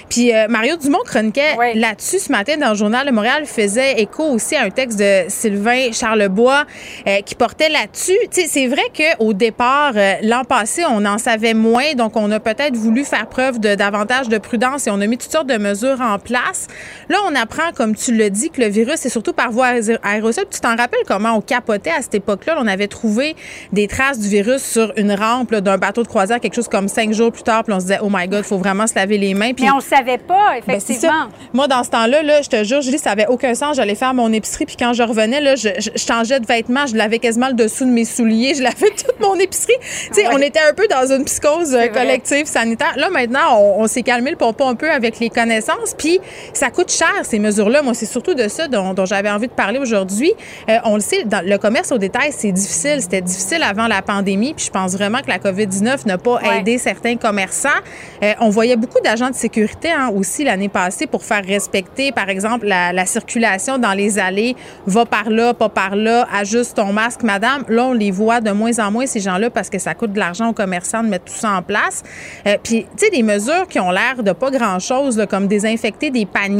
Puis 0.08 0.32
euh, 0.32 0.46
Mario 0.48 0.76
Dumont 0.76 1.02
chroniquait 1.04 1.56
là-dessus 1.74 2.20
ce 2.20 2.30
matin 2.30 2.56
dans 2.58 2.70
le 2.70 2.76
journal 2.76 3.06
de 3.06 3.12
Montréal, 3.12 3.44
faisait 3.46 4.00
écho 4.00 4.22
aussi 4.22 4.54
à 4.54 4.62
un 4.62 4.70
texte 4.70 5.00
de 5.00 5.24
Sylvain 5.28 5.90
Charlebois 5.92 6.64
qui 7.26 7.34
portait 7.34 7.68
là-dessus. 7.68 8.16
C'est 8.30 8.66
vrai 8.66 8.82
qu'au 8.96 9.32
départ, 9.32 9.94
l'an 10.22 10.44
passé, 10.44 10.84
on 10.88 11.04
en 11.04 11.18
savait 11.18 11.54
moins, 11.54 11.94
donc 11.94 12.16
on 12.16 12.30
a 12.30 12.40
peut-être 12.40 12.76
voulu 12.76 13.04
faire 13.04 13.26
preuve 13.26 13.58
de 13.58 13.74
davantage 13.74 14.28
de 14.28 14.38
prudence 14.38 14.86
et 14.86 14.90
on 14.90 15.00
a 15.00 15.06
mis 15.06 15.18
toutes 15.18 15.32
sortes 15.32 15.48
de 15.48 15.58
mesures 15.58 16.00
en 16.00 16.18
place. 16.18 16.68
Là, 17.08 17.18
on 17.28 17.34
apprend, 17.34 17.72
comme 17.74 17.94
tu 17.94 18.14
le 18.16 18.30
dis, 18.30 18.50
que 18.50 18.60
le 18.60 18.68
virus 18.68 19.04
est 19.04 19.10
surtout 19.10 19.32
par 19.32 19.50
voie 19.50 19.72
aérosol. 20.02 20.44
Tu 20.50 20.60
t'en 20.60 20.76
rappelles 20.76 21.04
comment 21.06 21.32
on 21.32 21.40
capotait 21.40 21.90
à 21.90 22.02
cette 22.02 22.14
époque-là? 22.14 22.56
On 22.58 22.66
avait 22.66 22.88
trouvé 22.88 23.36
des 23.72 23.88
traces 23.88 24.18
du 24.18 24.28
virus 24.28 24.62
sur 24.62 24.92
une 24.96 25.12
rampe 25.12 25.54
d'un 25.54 25.78
bateau 25.78 26.02
de 26.02 26.08
croisière, 26.08 26.40
quelque 26.40 26.54
chose 26.54 26.68
comme 26.68 26.88
cinq 26.88 27.12
jours 27.12 27.32
plus 27.32 27.42
tard, 27.42 27.64
puis 27.64 27.72
on 27.72 27.80
se 27.80 27.86
disait, 27.86 27.98
oh 28.02 28.08
my 28.10 28.26
God, 28.28 28.40
il 28.40 28.44
faut 28.44 28.58
vraiment 28.58 28.86
se 28.86 28.94
laver 28.94 29.18
les 29.18 29.34
mains. 29.34 29.52
Puis, 29.52 29.64
Mais 29.64 29.70
on 29.70 29.80
savait 29.80 30.18
pas, 30.18 30.54
ben, 30.66 30.74
effectivement. 30.76 31.28
Moi, 31.52 31.68
dans 31.68 31.84
ce 31.84 31.90
temps-là, 31.90 32.22
là, 32.22 32.42
je 32.42 32.48
te 32.48 32.64
jure, 32.64 32.80
Julie, 32.80 32.98
ça 32.98 33.10
avait 33.10 33.26
aucun 33.26 33.54
sens. 33.54 33.76
J'allais 33.76 33.94
faire 33.94 34.14
mon 34.14 34.32
épicerie, 34.32 34.66
puis 34.66 34.76
quand 34.76 34.92
je 34.92 35.02
revenais, 35.02 35.40
là, 35.40 35.56
je, 35.56 35.68
changeais 35.96 36.40
de 36.40 36.46
vêtements, 36.46 36.86
je 36.86 36.96
lavais 36.96 37.18
quasiment 37.18 37.48
le 37.48 37.54
dessous 37.54 37.84
de 37.84 37.90
mes 37.90 38.04
souliers, 38.04 38.54
je 38.54 38.62
lavais 38.62 38.90
toute 38.96 39.20
mon 39.20 39.38
épicerie. 39.38 39.76
Tu 39.80 40.14
sais, 40.14 40.28
on 40.32 40.38
était 40.38 40.60
un 40.60 40.74
peu 40.74 40.86
dans 40.88 41.12
une 41.12 41.24
psychose 41.24 41.74
euh, 41.74 41.88
collective 41.88 42.46
sanitaire. 42.46 42.94
Là, 42.96 43.10
maintenant, 43.10 43.60
on, 43.78 43.86
s'est 43.86 44.02
calmé 44.02 44.30
le 44.30 44.36
pompon 44.36 44.68
un 44.68 44.74
peu 44.74 44.90
avec 44.90 45.18
les 45.20 45.30
connaissances, 45.30 45.94
puis 45.96 46.18
ça 46.52 46.63
coûte 46.70 46.90
cher, 46.90 47.12
ces 47.22 47.38
mesures-là. 47.38 47.82
Moi, 47.82 47.94
c'est 47.94 48.06
surtout 48.06 48.34
de 48.34 48.48
ça 48.48 48.68
dont, 48.68 48.94
j'avais 49.04 49.30
envie 49.30 49.48
de 49.48 49.52
parler 49.52 49.78
aujourd'hui. 49.78 50.32
Euh, 50.68 50.78
on 50.84 50.94
le 50.94 51.00
sait, 51.00 51.24
dans 51.24 51.44
le 51.44 51.58
commerce 51.58 51.92
au 51.92 51.98
détail, 51.98 52.30
c'est 52.32 52.52
difficile. 52.52 53.00
C'était 53.00 53.20
difficile 53.20 53.62
avant 53.62 53.86
la 53.86 54.02
pandémie, 54.02 54.54
puis 54.54 54.66
je 54.66 54.70
pense 54.70 54.92
vraiment 54.92 55.20
que 55.20 55.28
la 55.28 55.38
COVID-19 55.38 56.06
n'a 56.06 56.18
pas 56.18 56.40
aidé 56.56 56.78
certains 56.78 57.16
commerçants. 57.16 57.68
Euh, 58.22 58.32
on 58.40 58.48
voyait 58.48 58.76
beaucoup 58.76 59.00
d'agents 59.00 59.30
de 59.30 59.34
sécurité 59.34 59.90
hein, 59.90 60.10
aussi 60.14 60.44
l'année 60.44 60.68
passée 60.68 61.06
pour 61.06 61.24
faire 61.24 61.44
respecter, 61.44 62.12
par 62.12 62.28
exemple, 62.28 62.66
la, 62.66 63.04
circulation 63.06 63.78
dans 63.78 63.92
les 63.92 64.18
allées. 64.18 64.56
Va 64.86 65.04
par 65.04 65.28
là, 65.28 65.52
pas 65.52 65.68
par 65.68 65.94
là, 65.94 66.26
ajuste 66.32 66.76
ton 66.76 66.92
masque, 66.92 67.22
madame. 67.22 67.64
Là, 67.68 67.84
on 67.84 67.92
les 67.92 68.10
voit 68.10 68.40
de 68.40 68.50
moins 68.50 68.78
en 68.78 68.90
moins, 68.90 69.06
ces 69.06 69.20
gens-là, 69.20 69.50
parce 69.50 69.68
que 69.68 69.78
ça 69.78 69.94
coûte 69.94 70.12
de 70.12 70.18
l'argent 70.18 70.48
aux 70.48 70.52
commerçants 70.52 71.02
de 71.02 71.08
mettre 71.08 71.26
tout 71.26 71.38
ça 71.38 71.50
en 71.50 71.62
place. 71.62 72.02
Euh, 72.46 72.56
puis, 72.62 72.86
tu 72.96 73.04
sais, 73.04 73.10
des 73.10 73.22
mesures 73.22 73.68
qui 73.68 73.78
ont 73.78 73.90
l'air 73.90 74.22
de 74.22 74.32
pas 74.32 74.50
grand-chose, 74.50 75.24
comme 75.28 75.46
désinfecter 75.46 76.10
des 76.10 76.26
paniers, 76.26 76.53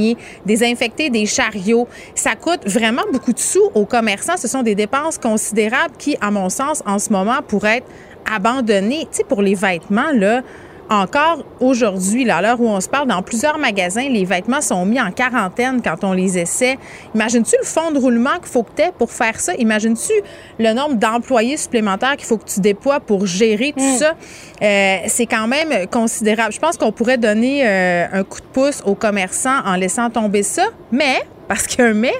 désinfecter 0.45 1.11
des 1.11 1.27
chariots. 1.27 1.89
Ça 2.15 2.35
coûte 2.37 2.61
vraiment 2.66 3.03
beaucoup 3.12 3.33
de 3.33 3.39
sous 3.39 3.71
aux 3.75 3.87
commerçants. 3.87 4.37
Ce 4.37 4.49
sont 4.49 4.62
des 4.62 4.75
dépenses 4.75 5.19
considérables 5.19 5.97
qui, 5.99 6.16
à 6.21 6.31
mon 6.31 6.49
sens, 6.49 6.83
en 6.87 6.99
ce 6.99 7.12
moment, 7.12 7.41
pourraient 7.47 7.79
être 7.79 7.87
abandonnées. 8.33 9.07
Tu 9.11 9.19
sais, 9.19 9.25
pour 9.25 9.43
les 9.43 9.55
vêtements, 9.55 10.12
là, 10.12 10.43
encore 10.90 11.44
aujourd'hui, 11.61 12.28
à 12.31 12.40
l'heure 12.43 12.61
où 12.61 12.69
on 12.69 12.81
se 12.81 12.89
parle, 12.89 13.09
dans 13.09 13.23
plusieurs 13.23 13.59
magasins, 13.59 14.09
les 14.09 14.24
vêtements 14.24 14.61
sont 14.61 14.85
mis 14.85 15.01
en 15.01 15.11
quarantaine 15.11 15.81
quand 15.82 16.05
on 16.05 16.12
les 16.12 16.39
essaie. 16.39 16.78
Imagines-tu 17.15 17.56
le 17.59 17.66
fond 17.66 17.90
de 17.90 17.98
roulement 17.98 18.35
qu'il 18.39 18.48
faut 18.48 18.62
que 18.62 18.73
tu 18.77 18.82
aies 18.82 18.93
pour 18.97 19.11
faire 19.11 19.39
ça? 19.40 19.55
Imagines-tu 19.55 20.12
le 20.59 20.73
nombre 20.73 20.94
d'employés 20.94 21.56
supplémentaires 21.56 22.16
qu'il 22.16 22.27
faut 22.27 22.39
que 22.39 22.48
tu 22.48 22.61
déploies 22.61 23.01
pour 23.01 23.27
gérer 23.27 23.73
tout 23.77 23.85
hmm. 23.85 23.98
ça? 23.98 24.15
Euh, 24.62 24.97
c'est 25.06 25.27
quand 25.27 25.47
même 25.47 25.86
considérable. 25.89 26.52
Je 26.52 26.61
pense 26.61 26.77
qu'on 26.77 26.93
pourrait 26.93 27.19
donner 27.19 27.66
euh, 27.66 28.06
un 28.12 28.24
coup 28.24 28.40
de 28.40 28.47
pouce 28.47 28.82
aux 28.85 28.94
commerçants 28.94 29.61
en 29.65 29.77
laissant 29.77 30.11
tomber 30.11 30.43
ça, 30.43 30.66
mais, 30.93 31.23
parce 31.48 31.66
qu'il 31.66 31.81
y 31.81 31.86
a 31.86 31.90
un 31.90 31.94
mais, 31.94 32.15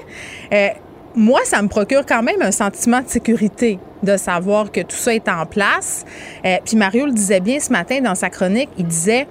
euh, 0.53 0.69
moi, 1.15 1.41
ça 1.43 1.61
me 1.61 1.67
procure 1.67 2.05
quand 2.05 2.23
même 2.23 2.41
un 2.41 2.51
sentiment 2.51 3.01
de 3.01 3.07
sécurité 3.07 3.79
de 4.03 4.17
savoir 4.17 4.71
que 4.71 4.81
tout 4.81 4.95
ça 4.95 5.13
est 5.13 5.27
en 5.27 5.45
place. 5.45 6.05
Euh, 6.45 6.57
puis 6.63 6.75
Mario 6.77 7.05
le 7.05 7.11
disait 7.11 7.39
bien 7.39 7.59
ce 7.59 7.71
matin 7.71 8.01
dans 8.01 8.15
sa 8.15 8.29
chronique, 8.29 8.69
il 8.77 8.85
disait 8.85 9.27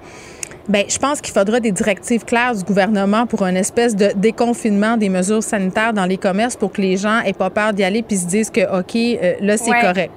Bien, 0.67 0.83
je 0.89 0.97
pense 0.97 1.21
qu'il 1.21 1.31
faudra 1.31 1.59
des 1.59 1.71
directives 1.71 2.25
claires 2.25 2.55
du 2.55 2.63
gouvernement 2.63 3.27
pour 3.27 3.45
une 3.45 3.55
espèce 3.55 3.95
de 3.95 4.11
déconfinement 4.15 4.97
des 4.97 5.09
mesures 5.09 5.43
sanitaires 5.43 5.93
dans 5.93 6.05
les 6.05 6.17
commerces 6.17 6.55
pour 6.55 6.71
que 6.71 6.81
les 6.81 6.97
gens 6.97 7.19
aient 7.19 7.33
pas 7.33 7.51
peur 7.51 7.71
d'y 7.71 7.83
aller 7.83 8.01
puis 8.01 8.17
se 8.17 8.25
disent 8.25 8.49
que 8.49 8.61
OK, 8.61 8.95
euh, 8.95 9.35
là 9.41 9.57
c'est 9.57 9.69
correct. 9.69 10.11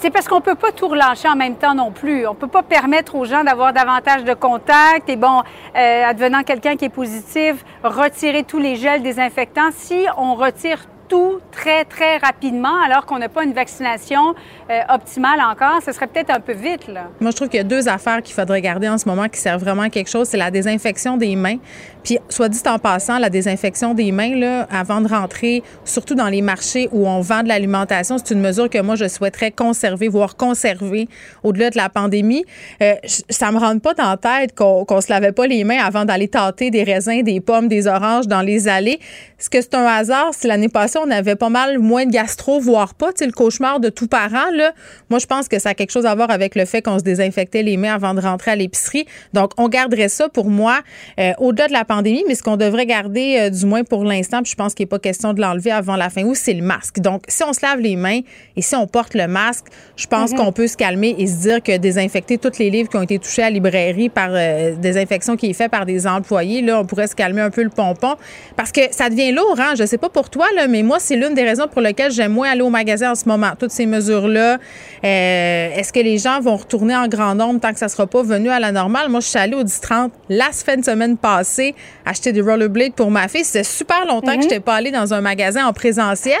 C'est 0.00 0.08
parce 0.10 0.28
qu'on 0.28 0.40
peut 0.40 0.54
pas 0.54 0.72
tout 0.72 0.88
relâcher 0.88 1.28
en 1.28 1.36
même 1.36 1.56
temps 1.56 1.74
non 1.74 1.90
plus. 1.90 2.26
On 2.26 2.34
peut 2.34 2.46
pas 2.46 2.62
permettre 2.62 3.16
aux 3.16 3.26
gens 3.26 3.44
d'avoir 3.44 3.74
davantage 3.74 4.24
de 4.24 4.32
contacts 4.32 5.10
et 5.10 5.16
bon, 5.16 5.42
euh, 5.76 6.04
advenant 6.06 6.42
quelqu'un 6.42 6.76
qui 6.76 6.86
est 6.86 6.88
positif, 6.88 7.62
retirer 7.84 8.44
tous 8.44 8.58
les 8.58 8.76
gels 8.76 9.02
désinfectants. 9.02 9.68
Si 9.72 10.06
on 10.16 10.36
retire 10.36 10.86
tout 11.10 11.40
très, 11.50 11.84
très 11.84 12.16
rapidement 12.16 12.80
alors 12.82 13.04
qu'on 13.04 13.18
n'a 13.18 13.28
pas 13.28 13.44
une 13.44 13.52
vaccination 13.52 14.34
euh, 14.70 14.80
optimale 14.88 15.40
encore, 15.40 15.82
ce 15.84 15.90
serait 15.90 16.06
peut-être 16.06 16.30
un 16.30 16.38
peu 16.38 16.52
vite. 16.52 16.86
Là. 16.86 17.08
Moi, 17.20 17.32
je 17.32 17.36
trouve 17.36 17.48
qu'il 17.48 17.58
y 17.58 17.60
a 17.60 17.64
deux 17.64 17.88
affaires 17.88 18.22
qu'il 18.22 18.34
faudrait 18.34 18.60
garder 18.60 18.88
en 18.88 18.98
ce 18.98 19.08
moment 19.08 19.28
qui 19.28 19.40
servent 19.40 19.62
vraiment 19.62 19.82
à 19.82 19.90
quelque 19.90 20.08
chose. 20.08 20.28
C'est 20.28 20.36
la 20.36 20.50
désinfection 20.52 21.16
des 21.16 21.34
mains. 21.34 21.56
Puis, 22.04 22.18
soit 22.28 22.48
dit 22.48 22.60
en 22.66 22.78
passant, 22.78 23.18
la 23.18 23.30
désinfection 23.30 23.94
des 23.94 24.12
mains, 24.12 24.36
là, 24.36 24.68
avant 24.70 25.00
de 25.00 25.08
rentrer, 25.08 25.62
surtout 25.84 26.14
dans 26.14 26.28
les 26.28 26.40
marchés 26.40 26.88
où 26.92 27.08
on 27.08 27.20
vend 27.20 27.42
de 27.42 27.48
l'alimentation, 27.48 28.16
c'est 28.18 28.32
une 28.32 28.40
mesure 28.40 28.70
que 28.70 28.80
moi, 28.80 28.94
je 28.94 29.08
souhaiterais 29.08 29.50
conserver, 29.50 30.08
voire 30.08 30.36
conserver 30.36 31.08
au-delà 31.42 31.70
de 31.70 31.76
la 31.76 31.88
pandémie. 31.88 32.44
Euh, 32.80 32.94
ça 33.28 33.50
me 33.50 33.58
rentre 33.58 33.82
pas 33.82 33.94
dans 33.94 34.10
la 34.10 34.16
tête 34.16 34.54
qu'on 34.54 35.00
se 35.00 35.10
lavait 35.10 35.32
pas 35.32 35.46
les 35.46 35.64
mains 35.64 35.82
avant 35.82 36.04
d'aller 36.04 36.28
tâter 36.28 36.70
des 36.70 36.84
raisins, 36.84 37.22
des 37.22 37.40
pommes, 37.40 37.66
des 37.68 37.86
oranges 37.86 38.28
dans 38.28 38.42
les 38.42 38.68
allées. 38.68 39.00
Est-ce 39.38 39.50
que 39.50 39.60
c'est 39.60 39.74
un 39.74 39.84
hasard 39.84 40.32
si 40.32 40.46
l'année 40.46 40.68
passée, 40.68 40.98
on 41.04 41.10
avait 41.10 41.36
pas 41.36 41.48
mal 41.48 41.78
moins 41.78 42.06
de 42.06 42.10
gastro, 42.10 42.60
voire 42.60 42.94
pas, 42.94 43.10
sais, 43.16 43.26
le 43.26 43.32
cauchemar 43.32 43.80
de 43.80 43.88
tout 43.88 44.06
parent, 44.06 44.50
là. 44.52 44.59
Moi, 45.08 45.18
je 45.18 45.26
pense 45.26 45.48
que 45.48 45.58
ça 45.58 45.70
a 45.70 45.74
quelque 45.74 45.90
chose 45.90 46.06
à 46.06 46.14
voir 46.14 46.30
avec 46.30 46.54
le 46.54 46.64
fait 46.64 46.82
qu'on 46.82 46.98
se 46.98 47.04
désinfectait 47.04 47.62
les 47.62 47.76
mains 47.76 47.94
avant 47.94 48.14
de 48.14 48.20
rentrer 48.20 48.52
à 48.52 48.56
l'épicerie. 48.56 49.06
Donc, 49.32 49.52
on 49.58 49.68
garderait 49.68 50.08
ça 50.08 50.28
pour 50.28 50.50
moi 50.50 50.80
euh, 51.18 51.32
au-delà 51.38 51.68
de 51.68 51.72
la 51.72 51.84
pandémie, 51.84 52.24
mais 52.26 52.34
ce 52.34 52.42
qu'on 52.42 52.56
devrait 52.56 52.86
garder, 52.86 53.36
euh, 53.40 53.50
du 53.50 53.66
moins 53.66 53.84
pour 53.84 54.04
l'instant, 54.04 54.42
puis 54.42 54.50
je 54.52 54.56
pense 54.56 54.74
qu'il 54.74 54.84
n'est 54.84 54.88
pas 54.88 54.98
question 54.98 55.32
de 55.32 55.40
l'enlever 55.40 55.70
avant 55.70 55.96
la 55.96 56.10
fin 56.10 56.22
août, 56.24 56.36
c'est 56.36 56.54
le 56.54 56.62
masque. 56.62 57.00
Donc, 57.00 57.22
si 57.28 57.42
on 57.42 57.52
se 57.52 57.60
lave 57.62 57.80
les 57.80 57.96
mains 57.96 58.20
et 58.56 58.62
si 58.62 58.74
on 58.74 58.86
porte 58.86 59.14
le 59.14 59.26
masque, 59.26 59.66
je 59.96 60.06
pense 60.06 60.32
mhm. 60.32 60.38
qu'on 60.38 60.52
peut 60.52 60.66
se 60.66 60.76
calmer 60.76 61.14
et 61.18 61.26
se 61.26 61.42
dire 61.42 61.62
que 61.62 61.76
désinfecter 61.76 62.38
tous 62.38 62.58
les 62.58 62.70
livres 62.70 62.88
qui 62.88 62.96
ont 62.96 63.02
été 63.02 63.18
touchés 63.18 63.42
à 63.42 63.46
la 63.46 63.50
librairie 63.50 64.08
par 64.08 64.30
euh, 64.32 64.74
des 64.76 64.98
infections 64.98 65.36
qui 65.36 65.50
est 65.50 65.54
fait 65.54 65.68
par 65.68 65.86
des 65.86 66.06
employés, 66.06 66.62
là, 66.62 66.80
on 66.80 66.84
pourrait 66.84 67.06
se 67.06 67.14
calmer 67.14 67.40
un 67.40 67.50
peu 67.50 67.62
le 67.62 67.70
pompon 67.70 68.16
parce 68.56 68.72
que 68.72 68.80
ça 68.90 69.10
devient 69.10 69.32
lourd, 69.32 69.56
hein? 69.58 69.74
Je 69.78 69.84
sais 69.84 69.98
pas 69.98 70.08
pour 70.08 70.30
toi, 70.30 70.46
là, 70.56 70.66
mais 70.68 70.82
moi, 70.82 70.98
c'est 70.98 71.16
l'une 71.16 71.34
des 71.34 71.44
raisons 71.44 71.68
pour 71.68 71.80
lesquelles 71.80 72.12
j'aime 72.12 72.32
moins 72.32 72.50
aller 72.50 72.62
au 72.62 72.70
magasin 72.70 73.12
en 73.12 73.14
ce 73.14 73.28
moment. 73.28 73.50
Toutes 73.58 73.70
ces 73.70 73.86
mesures-là. 73.86 74.49
Euh, 74.54 75.70
est-ce 75.74 75.92
que 75.92 76.00
les 76.00 76.18
gens 76.18 76.40
vont 76.40 76.56
retourner 76.56 76.94
en 76.94 77.08
grand 77.08 77.34
nombre 77.34 77.60
tant 77.60 77.72
que 77.72 77.78
ça 77.78 77.86
ne 77.86 77.90
sera 77.90 78.06
pas 78.06 78.22
venu 78.22 78.50
à 78.50 78.60
la 78.60 78.72
normale? 78.72 79.08
Moi, 79.08 79.20
je 79.20 79.26
suis 79.26 79.38
allée 79.38 79.54
au 79.54 79.64
10-30 79.64 80.10
la 80.28 80.52
semaine 80.52 81.16
passée 81.16 81.74
acheter 82.04 82.32
des 82.32 82.40
rollerblades 82.40 82.92
pour 82.94 83.10
ma 83.10 83.28
fille. 83.28 83.44
C'était 83.44 83.64
super 83.64 84.06
longtemps 84.06 84.32
que 84.32 84.36
mhm. 84.36 84.42
je 84.42 84.48
n'étais 84.48 84.60
pas 84.60 84.74
allée 84.74 84.90
dans 84.90 85.14
un 85.14 85.20
magasin 85.20 85.66
en 85.66 85.72
présentiel. 85.72 86.38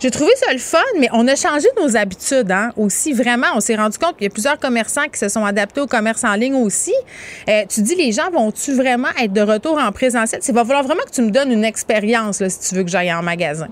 J'ai 0.00 0.10
trouvé 0.10 0.32
ça 0.36 0.52
le 0.52 0.58
fun, 0.58 0.78
mais 0.98 1.08
on 1.12 1.26
a 1.28 1.36
changé 1.36 1.66
nos 1.80 1.96
habitudes 1.96 2.50
hein, 2.50 2.72
aussi. 2.76 3.12
Vraiment, 3.12 3.48
on 3.54 3.60
s'est 3.60 3.76
rendu 3.76 3.98
compte 3.98 4.16
qu'il 4.16 4.24
y 4.24 4.28
a 4.28 4.30
plusieurs 4.30 4.58
commerçants 4.58 5.08
qui 5.12 5.18
se 5.18 5.28
sont 5.28 5.44
adaptés 5.44 5.80
au 5.80 5.86
commerce 5.86 6.24
en 6.24 6.34
ligne 6.34 6.54
aussi. 6.54 6.94
Euh, 7.48 7.64
tu 7.68 7.82
dis, 7.82 7.94
les 7.94 8.12
gens 8.12 8.30
vont-tu 8.30 8.72
vraiment 8.74 9.08
être 9.20 9.32
de 9.32 9.42
retour 9.42 9.78
en 9.78 9.92
présentiel? 9.92 10.40
Il 10.46 10.54
va 10.54 10.64
falloir 10.64 10.84
vraiment 10.84 11.02
que 11.04 11.12
tu 11.12 11.22
me 11.22 11.30
donnes 11.30 11.52
une 11.52 11.64
expérience 11.64 12.42
si 12.48 12.68
tu 12.68 12.74
veux 12.74 12.82
que 12.82 12.90
j'aille 12.90 13.12
en 13.12 13.22
magasin. 13.22 13.68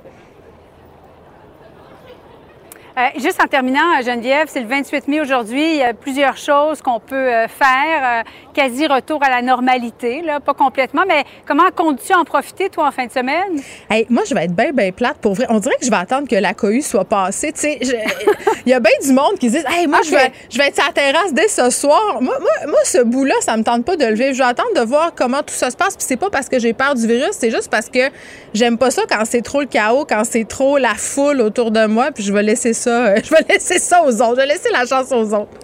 Euh, 2.98 3.20
juste 3.20 3.40
en 3.40 3.46
terminant, 3.46 4.02
Geneviève, 4.04 4.48
c'est 4.48 4.60
le 4.60 4.66
28 4.66 5.06
mai 5.06 5.20
aujourd'hui. 5.20 5.74
Il 5.74 5.76
y 5.76 5.84
a 5.84 5.94
plusieurs 5.94 6.36
choses 6.36 6.82
qu'on 6.82 6.98
peut 6.98 7.14
euh, 7.14 7.46
faire. 7.46 8.02
Euh, 8.02 8.22
quasi 8.58 8.88
retour 8.88 9.22
à 9.22 9.30
la 9.30 9.40
normalité, 9.40 10.20
là, 10.20 10.40
pas 10.40 10.52
complètement, 10.52 11.04
mais 11.06 11.22
comment 11.46 11.70
comptes-tu 11.72 12.12
en 12.12 12.24
profiter, 12.24 12.68
toi, 12.68 12.88
en 12.88 12.90
fin 12.90 13.06
de 13.06 13.12
semaine? 13.12 13.62
Hey, 13.88 14.04
moi, 14.10 14.24
je 14.28 14.34
vais 14.34 14.46
être 14.46 14.56
bien, 14.56 14.72
bien 14.72 14.90
plate 14.90 15.18
pour 15.18 15.34
vrai. 15.34 15.46
On 15.48 15.60
dirait 15.60 15.76
que 15.78 15.84
je 15.84 15.90
vais 15.90 15.96
attendre 15.96 16.26
que 16.26 16.34
la 16.34 16.54
cohue 16.54 16.82
soit 16.82 17.04
passée. 17.04 17.52
Sais, 17.54 17.78
il 18.66 18.70
y 18.70 18.72
a 18.72 18.80
bien 18.80 18.90
du 19.00 19.12
monde 19.12 19.38
qui 19.38 19.48
dit 19.48 19.60
Hey, 19.68 19.86
moi, 19.86 20.00
je, 20.04 20.10
vais, 20.10 20.32
je 20.50 20.58
vais 20.58 20.66
être 20.66 20.74
sur 20.74 20.84
la 20.84 20.92
terrasse 20.92 21.32
dès 21.32 21.46
ce 21.46 21.70
soir. 21.70 22.18
Moi, 22.20 22.36
moi, 22.66 22.80
ce 22.82 22.98
bout-là, 23.04 23.34
ça 23.42 23.56
me 23.56 23.62
tente 23.62 23.84
pas 23.84 23.94
de 23.94 24.06
lever. 24.06 24.34
Je 24.34 24.38
vais 24.38 24.48
attendre 24.48 24.74
de 24.74 24.80
voir 24.80 25.12
comment 25.14 25.42
tout 25.42 25.54
ça 25.54 25.70
se 25.70 25.76
passe. 25.76 25.96
Puis 25.96 26.06
c'est 26.08 26.16
pas 26.16 26.30
parce 26.30 26.48
que 26.48 26.58
j'ai 26.58 26.72
peur 26.72 26.96
du 26.96 27.06
virus, 27.06 27.36
c'est 27.38 27.52
juste 27.52 27.70
parce 27.70 27.88
que 27.88 28.10
j'aime 28.54 28.76
pas 28.76 28.90
ça 28.90 29.02
quand 29.08 29.24
c'est 29.24 29.42
trop 29.42 29.60
le 29.60 29.66
chaos, 29.66 30.04
quand 30.04 30.24
c'est 30.24 30.48
trop 30.48 30.78
la 30.78 30.94
foule 30.96 31.40
autour 31.42 31.70
de 31.70 31.86
moi. 31.86 32.10
Puis 32.12 32.24
je 32.24 32.32
vais 32.32 32.42
laisser 32.42 32.72
ça, 32.72 32.87
je 33.24 33.30
vais 33.30 33.54
laisser 33.54 33.78
ça 33.78 34.02
aux 34.02 34.22
autres. 34.22 34.36
Je 34.36 34.40
vais 34.40 34.46
laisser 34.46 34.70
la 34.70 34.86
chance 34.86 35.12
aux 35.12 35.34
autres. 35.34 35.58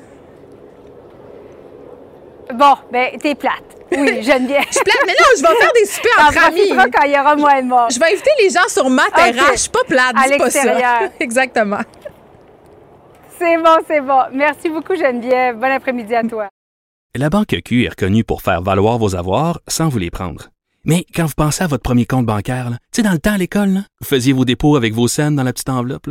Bon, 2.55 2.75
ben, 2.93 3.19
t'es 3.21 3.35
plate. 3.35 3.65
Oui, 3.93 4.19
j'aime 4.23 4.47
bien. 4.47 4.61
je 4.69 4.75
suis 4.75 4.85
plate, 4.85 5.03
mais 5.07 5.13
non, 5.13 5.27
je 5.37 5.43
vais 5.43 5.61
faire 5.61 5.73
des 5.75 5.87
super 5.87 6.27
entre 6.29 6.47
amis. 6.47 6.91
quand 6.93 7.05
il 7.05 7.13
y 7.13 7.19
aura 7.19 7.37
moins 7.37 7.63
de 7.63 7.69
morts. 7.69 7.91
Je 7.91 7.99
vais 7.99 8.13
inviter 8.13 8.31
les 8.43 8.51
gens 8.51 8.69
sur 8.69 8.89
ma 8.91 9.07
terrasse. 9.15 9.53
Je 9.53 9.61
suis 9.61 9.71
pas 9.71 9.85
plate, 9.87 10.15
à 10.17 10.37
pas 10.37 10.51
ça. 10.51 11.11
Exactement. 11.21 11.81
C'est 13.39 13.57
bon, 13.57 13.77
c'est 13.87 14.01
bon. 14.01 14.21
Merci 14.33 14.69
beaucoup, 14.69 14.95
Geneviève. 14.95 15.57
Bon 15.57 15.71
après-midi 15.71 16.15
à 16.15 16.23
toi. 16.23 16.49
La 17.17 17.31
Banque 17.31 17.55
Q 17.65 17.85
est 17.85 17.91
reconnue 17.91 18.25
pour 18.25 18.43
faire 18.43 18.63
valoir 18.63 18.99
vos 18.99 19.15
avoirs 19.15 19.61
sans 19.69 19.89
vous 19.89 19.99
les 19.99 20.11
prendre. 20.11 20.51
Mais 20.85 21.07
quand 21.15 21.27
vous 21.27 21.35
pensez 21.37 21.65
à 21.65 21.67
votre 21.67 21.83
premier 21.83 22.05
compte 22.05 22.27
bancaire, 22.27 22.71
tu 22.71 22.77
sais, 22.97 23.03
dans 23.03 23.13
le 23.13 23.19
temps 23.19 23.33
à 23.33 23.39
l'école, 23.39 23.85
vous 24.01 24.07
faisiez 24.07 24.33
vos 24.33 24.45
dépôts 24.45 24.77
avec 24.77 24.93
vos 24.93 25.09
scènes 25.09 25.37
dans 25.37 25.43
la 25.43 25.53
petite 25.53 25.69
enveloppe. 25.69 26.11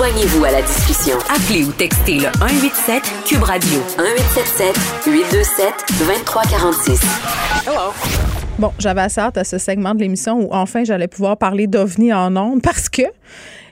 Joignez-vous 0.00 0.44
à 0.46 0.50
la 0.50 0.62
discussion. 0.62 1.18
Appelez 1.28 1.62
ou 1.62 1.72
textez 1.72 2.14
le 2.14 2.28
187 2.38 3.02
Cube 3.26 3.42
Radio 3.42 3.80
1877 3.98 5.04
827 5.06 5.74
2346. 5.98 7.00
Hello. 7.66 7.92
Bon, 8.58 8.72
j'avais 8.78 9.02
assez 9.02 9.20
hâte 9.20 9.36
à 9.36 9.44
ce 9.44 9.58
segment 9.58 9.94
de 9.94 10.00
l'émission 10.00 10.40
où 10.40 10.48
enfin 10.52 10.84
j'allais 10.84 11.06
pouvoir 11.06 11.36
parler 11.36 11.66
d'OVNI 11.66 12.14
en 12.14 12.34
ondes 12.38 12.62
parce 12.62 12.88
que 12.88 13.02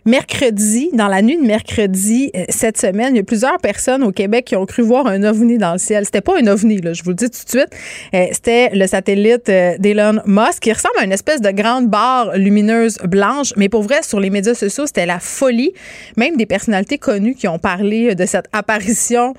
mercredi, 0.05 0.91
dans 0.93 1.09
la 1.09 1.23
nuit 1.23 1.37
de 1.37 1.47
mercredi 1.47 2.31
euh, 2.35 2.45
cette 2.49 2.79
semaine, 2.79 3.15
il 3.15 3.19
y 3.19 3.21
a 3.21 3.25
plusieurs 3.25 3.59
personnes 3.59 4.03
au 4.03 4.13
Québec 4.13 4.45
qui 4.47 4.57
ont 4.57 4.67
cru 4.67 4.83
voir 4.83 5.07
un 5.07 5.23
ovni 5.25 5.59
dans 5.59 5.73
le 5.73 5.79
ciel. 5.79 6.05
C'était 6.05 6.21
pas 6.21 6.39
un 6.39 6.47
ovni, 6.47 6.81
là, 6.81 6.93
je 6.93 7.03
vous 7.03 7.11
le 7.11 7.17
dis 7.17 7.31
tout 7.31 7.45
de 7.45 7.51
suite. 7.51 7.69
Euh, 8.15 8.27
c'était 8.33 8.71
le 8.71 8.87
satellite 8.87 9.49
euh, 9.49 9.77
d'Elon 9.79 10.21
Musk 10.27 10.61
qui 10.61 10.73
ressemble 10.73 10.99
à 10.99 11.05
une 11.05 11.13
espèce 11.13 11.41
de 11.41 11.51
grande 11.51 11.89
barre 11.89 12.37
lumineuse 12.37 12.99
blanche. 13.05 13.53
Mais 13.57 13.69
pour 13.69 13.83
vrai, 13.83 14.03
sur 14.03 14.21
les 14.21 14.31
médias 14.31 14.55
sociaux, 14.55 14.87
c'était 14.87 15.07
la 15.07 15.21
folie. 15.21 15.73
Même 16.17 16.37
des 16.37 16.47
personnalités 16.47 16.99
connues 16.99 17.35
qui 17.35 17.49
ont 17.49 17.59
parlé 17.59 18.15
de 18.15 18.27
cette 18.27 18.47
apparition 18.53 19.35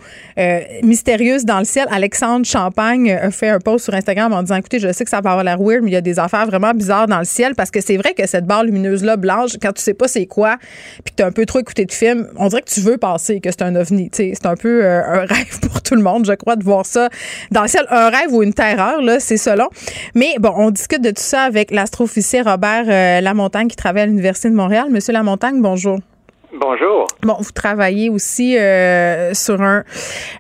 mystérieuse 0.83 1.43
dans 1.43 1.59
le 1.59 1.65
ciel. 1.65 1.85
Alexandre 1.91 2.45
Champagne 2.45 3.11
a 3.11 3.31
fait 3.31 3.49
un 3.49 3.59
post 3.59 3.85
sur 3.85 3.93
Instagram 3.93 4.31
en 4.31 4.41
disant, 4.41 4.55
écoutez, 4.55 4.79
je 4.79 4.91
sais 4.91 5.03
que 5.03 5.09
ça 5.09 5.19
va 5.21 5.31
avoir 5.31 5.43
l'air 5.43 5.59
weird, 5.59 5.83
mais 5.83 5.91
il 5.91 5.93
y 5.93 5.97
a 5.97 6.01
des 6.01 6.19
affaires 6.19 6.45
vraiment 6.45 6.73
bizarres 6.73 7.07
dans 7.07 7.19
le 7.19 7.25
ciel 7.25 7.55
parce 7.55 7.71
que 7.71 7.81
c'est 7.81 7.97
vrai 7.97 8.13
que 8.13 8.25
cette 8.27 8.45
barre 8.45 8.63
lumineuse-là 8.63 9.17
blanche, 9.17 9.51
quand 9.61 9.73
tu 9.73 9.81
sais 9.81 9.93
pas 9.93 10.07
c'est 10.07 10.25
quoi, 10.25 10.57
puis 11.03 11.11
que 11.11 11.17
tu 11.17 11.23
as 11.23 11.27
un 11.27 11.31
peu 11.31 11.45
trop 11.45 11.59
écouté 11.59 11.85
de 11.85 11.91
film, 11.91 12.27
on 12.37 12.47
dirait 12.47 12.61
que 12.61 12.69
tu 12.69 12.81
veux 12.81 12.97
penser 12.97 13.39
que 13.39 13.49
c'est 13.51 13.61
un 13.61 13.75
ovni. 13.75 14.09
C'est 14.13 14.45
un 14.45 14.55
peu 14.55 14.83
euh, 14.83 15.01
un 15.03 15.25
rêve 15.25 15.59
pour 15.61 15.81
tout 15.81 15.95
le 15.95 16.01
monde, 16.01 16.25
je 16.25 16.33
crois, 16.33 16.55
de 16.55 16.63
voir 16.63 16.85
ça 16.85 17.09
dans 17.51 17.61
le 17.63 17.67
ciel. 17.67 17.85
Un 17.89 18.09
rêve 18.09 18.31
ou 18.33 18.43
une 18.43 18.53
terreur, 18.53 19.01
là, 19.01 19.19
c'est 19.19 19.37
selon. 19.37 19.69
Mais 20.15 20.35
bon, 20.39 20.53
on 20.55 20.71
discute 20.71 21.01
de 21.01 21.11
tout 21.11 21.21
ça 21.21 21.43
avec 21.43 21.71
l'astrophysicien 21.71 22.43
Robert 22.43 22.85
euh, 22.87 23.21
Lamontagne 23.21 23.67
qui 23.67 23.75
travaille 23.75 24.03
à 24.03 24.05
l'Université 24.05 24.49
de 24.49 24.55
Montréal. 24.55 24.87
Monsieur 24.89 25.13
Lamontagne, 25.13 25.61
bonjour. 25.61 25.99
Bonjour. 26.51 27.05
Bon, 27.21 27.35
vous 27.39 27.51
travaillez 27.51 28.09
aussi 28.09 28.57
euh, 28.57 29.35
sur 29.35 29.61
un 29.61 29.83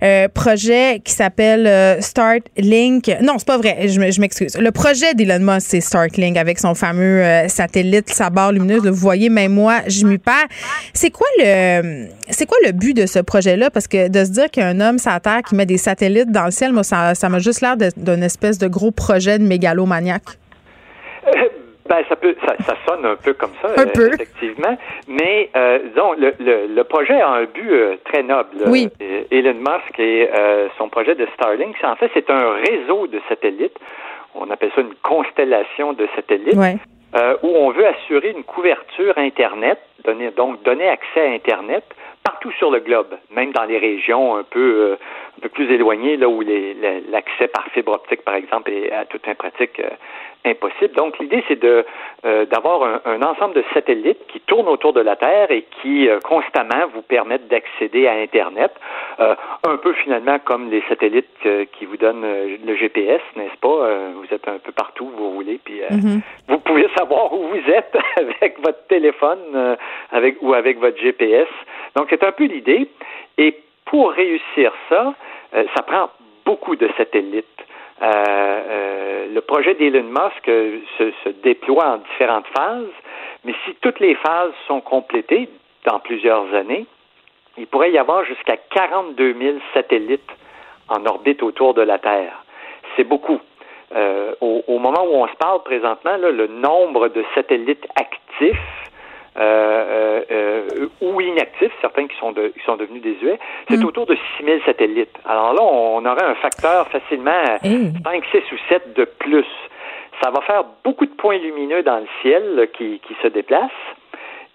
euh, 0.01 0.27
projet 0.27 1.01
qui 1.03 1.13
s'appelle 1.13 1.67
euh, 1.67 2.01
Start 2.01 2.41
Link. 2.57 3.11
Non, 3.21 3.33
c'est 3.37 3.47
pas 3.47 3.59
vrai. 3.59 3.87
Je, 3.87 4.19
m'excuse. 4.19 4.57
Le 4.57 4.71
projet 4.71 5.13
d'Elon 5.13 5.39
Musk, 5.39 5.67
c'est 5.69 5.81
Startlink 5.81 6.35
avec 6.35 6.57
son 6.57 6.73
fameux 6.73 7.23
satellite, 7.47 8.09
sa 8.09 8.31
barre 8.31 8.51
lumineuse. 8.51 8.87
Vous 8.87 8.95
voyez, 8.95 9.29
même 9.29 9.53
moi, 9.53 9.81
je 9.87 10.05
m'y 10.05 10.17
perds. 10.17 10.47
C'est 10.93 11.11
quoi 11.11 11.27
le, 11.37 12.07
c'est 12.29 12.47
quoi 12.47 12.57
le 12.65 12.71
but 12.71 12.95
de 12.95 13.05
ce 13.05 13.19
projet-là? 13.19 13.69
Parce 13.69 13.87
que 13.87 14.07
de 14.07 14.25
se 14.25 14.31
dire 14.31 14.49
qu'un 14.49 14.79
homme 14.79 14.97
sur 14.97 15.19
Terre 15.21 15.41
qui 15.47 15.53
met 15.53 15.67
des 15.67 15.77
satellites 15.77 16.31
dans 16.31 16.45
le 16.45 16.51
ciel, 16.51 16.73
moi, 16.73 16.83
ça, 16.83 17.13
ça 17.13 17.29
m'a 17.29 17.37
juste 17.37 17.61
l'air 17.61 17.77
d'une 17.77 18.23
espèce 18.23 18.57
de 18.57 18.67
gros 18.67 18.91
projet 18.91 19.37
de 19.37 19.43
mégalomaniaque. 19.43 20.23
Ben, 21.89 22.03
ça 22.07 22.15
peut, 22.15 22.35
ça, 22.45 22.55
ça, 22.65 22.75
sonne 22.87 23.03
un 23.03 23.15
peu 23.15 23.33
comme 23.33 23.53
ça, 23.63 23.69
euh, 23.69 24.13
effectivement. 24.13 24.77
Mais 25.07 25.49
euh, 25.55 25.79
disons, 25.89 26.13
le, 26.13 26.35
le, 26.39 26.67
le, 26.67 26.83
projet 26.83 27.19
a 27.19 27.29
un 27.29 27.45
but 27.45 27.71
euh, 27.71 27.95
très 28.05 28.21
noble. 28.21 28.49
Oui. 28.67 28.89
Elon 29.31 29.55
Musk 29.55 29.97
et 29.97 30.29
son 30.77 30.87
projet 30.89 31.15
de 31.15 31.27
Starlink, 31.33 31.75
en 31.83 31.95
fait, 31.95 32.11
c'est 32.13 32.29
un 32.29 32.51
réseau 32.51 33.07
de 33.07 33.19
satellites. 33.27 33.75
On 34.35 34.51
appelle 34.51 34.69
ça 34.75 34.81
une 34.81 34.93
constellation 35.01 35.93
de 35.93 36.07
satellites. 36.15 36.59
où 37.41 37.47
on 37.47 37.71
veut 37.71 37.87
assurer 37.87 38.35
une 38.37 38.43
couverture 38.43 39.17
Internet, 39.17 39.79
donner, 40.05 40.29
donc 40.29 40.61
donner 40.61 40.87
accès 40.87 41.21
à 41.21 41.31
Internet 41.31 41.83
partout 42.23 42.51
sur 42.59 42.69
le 42.69 42.81
globe, 42.81 43.17
même 43.31 43.51
dans 43.51 43.63
les 43.63 43.79
régions 43.79 44.35
un 44.35 44.43
peu, 44.43 44.95
un 45.37 45.41
peu 45.41 45.49
plus 45.49 45.71
éloignées, 45.71 46.17
là 46.17 46.29
où 46.29 46.41
l'accès 46.41 47.47
par 47.47 47.65
fibre 47.73 47.93
optique, 47.93 48.21
par 48.21 48.35
exemple, 48.35 48.69
est 48.71 48.91
à 48.91 49.05
toute 49.05 49.23
pratique 49.39 49.81
impossible. 50.45 50.95
Donc 50.95 51.19
l'idée 51.19 51.43
c'est 51.47 51.59
de 51.59 51.85
euh, 52.25 52.45
d'avoir 52.45 52.83
un, 52.83 53.01
un, 53.05 53.21
ensemble 53.21 53.55
de 53.55 53.63
satellites 53.73 54.19
qui 54.27 54.39
tournent 54.41 54.67
autour 54.67 54.93
de 54.93 55.01
la 55.01 55.15
Terre 55.15 55.51
et 55.51 55.65
qui 55.81 56.07
euh, 56.07 56.19
constamment 56.19 56.87
vous 56.93 57.01
permettent 57.01 57.47
d'accéder 57.47 58.07
à 58.07 58.13
Internet, 58.13 58.71
euh, 59.19 59.35
un 59.67 59.77
peu 59.77 59.93
finalement 59.93 60.39
comme 60.39 60.69
les 60.69 60.81
satellites 60.87 61.27
qui 61.73 61.85
vous 61.85 61.97
donnent 61.97 62.25
le 62.65 62.75
GPS, 62.75 63.21
n'est-ce 63.35 63.57
pas? 63.59 63.89
Vous 64.15 64.33
êtes 64.33 64.47
un 64.47 64.59
peu 64.59 64.71
partout 64.71 65.05
où 65.13 65.17
vous 65.17 65.33
voulez, 65.33 65.59
puis 65.63 65.81
mm-hmm. 65.81 66.21
vous 66.47 66.59
pouvez 66.59 66.87
savoir 66.97 67.33
où 67.33 67.47
vous 67.47 67.71
êtes 67.71 67.95
avec 68.17 68.59
votre 68.63 68.85
téléphone, 68.87 69.77
avec 70.11 70.37
ou 70.41 70.53
avec 70.53 70.79
votre 70.79 70.97
GPS. 70.97 71.47
Donc 71.95 72.07
c'est 72.09 72.23
un 72.23 72.31
peu 72.31 72.45
l'idée. 72.45 72.87
Et 73.37 73.57
pour 73.85 74.11
réussir 74.11 74.73
ça, 74.89 75.13
ça 75.53 75.83
prend 75.83 76.09
beaucoup 76.45 76.75
de 76.75 76.89
satellites. 76.97 77.45
Euh, 78.01 78.05
euh, 78.05 79.27
le 79.33 79.41
projet 79.41 79.75
d'Elon 79.75 80.03
Musk 80.03 80.47
euh, 80.47 80.79
se, 80.97 81.11
se, 81.23 81.29
déploie 81.43 81.85
en 81.85 81.97
différentes 81.97 82.47
phases, 82.47 82.85
mais 83.43 83.53
si 83.65 83.75
toutes 83.81 83.99
les 83.99 84.15
phases 84.15 84.53
sont 84.67 84.79
complétées 84.79 85.49
dans 85.85 85.99
plusieurs 85.99 86.53
années, 86.53 86.85
il 87.57 87.67
pourrait 87.67 87.91
y 87.91 87.97
avoir 87.97 88.23
jusqu'à 88.23 88.55
42 88.55 89.35
000 89.37 89.57
satellites 89.73 90.31
en 90.87 91.05
orbite 91.05 91.43
autour 91.43 91.73
de 91.73 91.81
la 91.81 91.99
Terre. 91.99 92.43
C'est 92.95 93.03
beaucoup. 93.03 93.39
Au, 94.41 94.77
moment 94.77 95.03
où 95.03 95.15
on 95.15 95.27
se 95.27 95.35
parle 95.35 95.63
présentement, 95.63 96.15
le 96.15 96.45
nombre 96.47 97.07
de 97.09 97.23
satellites 97.33 97.85
actifs 97.95 98.88
euh, 99.37 100.21
euh, 100.31 100.87
ou 101.01 101.21
inactifs, 101.21 101.71
certains 101.81 102.07
qui 102.07 102.17
sont, 102.17 102.31
de, 102.31 102.47
qui 102.47 102.63
sont 102.65 102.77
devenus 102.77 103.01
désuets, 103.01 103.39
c'est 103.69 103.77
mm. 103.77 103.85
autour 103.85 104.05
de 104.05 104.17
6000 104.37 104.61
satellites. 104.65 105.15
Alors 105.25 105.53
là, 105.53 105.61
on 105.61 106.03
aurait 106.05 106.25
un 106.25 106.35
facteur 106.35 106.87
facilement 106.89 107.43
5, 107.61 108.25
6 108.31 108.37
ou 108.51 108.57
7 108.69 108.93
de 108.95 109.05
plus. 109.05 109.45
Ça 110.21 110.31
va 110.31 110.41
faire 110.41 110.63
beaucoup 110.83 111.05
de 111.05 111.13
points 111.13 111.37
lumineux 111.37 111.83
dans 111.83 111.99
le 111.99 112.07
ciel 112.21 112.69
qui, 112.73 112.99
qui 112.99 113.15
se 113.21 113.27
déplacent. 113.27 113.71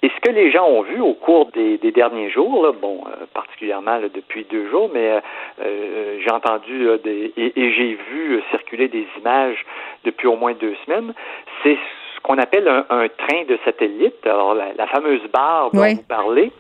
Et 0.03 0.11
ce 0.15 0.21
que 0.21 0.35
les 0.35 0.51
gens 0.51 0.67
ont 0.67 0.83
vu 0.83 1.01
au 1.01 1.15
cours 1.15 1.47
des, 1.53 1.79
des 1.79 1.91
derniers 1.91 2.29
jours, 2.29 2.63
là, 2.63 2.73
bon, 2.73 3.05
euh, 3.07 3.25
particulièrement 3.33 3.97
là, 3.97 4.09
depuis 4.13 4.45
deux 4.51 4.69
jours, 4.69 4.91
mais 4.93 5.23
euh, 5.63 6.19
j'ai 6.21 6.31
entendu 6.31 6.89
des, 7.03 7.33
et, 7.39 7.59
et 7.59 7.73
j'ai 7.73 7.97
vu 8.11 8.43
circuler 8.51 8.89
des 8.89 9.07
images 9.19 9.65
depuis 10.05 10.27
au 10.27 10.37
moins 10.37 10.53
deux 10.53 10.75
semaines, 10.85 11.15
c'est 11.63 11.79
qu'on 12.25 12.39
appelle 12.39 12.67
un, 12.69 13.09
train 13.09 13.45
de 13.47 13.59
satellites. 13.65 14.27
Alors, 14.27 14.55
la, 14.55 14.87
fameuse 14.89 15.23
barre 15.33 15.71
dont 15.73 15.87
vous 15.87 16.03
parlez, 16.09 16.51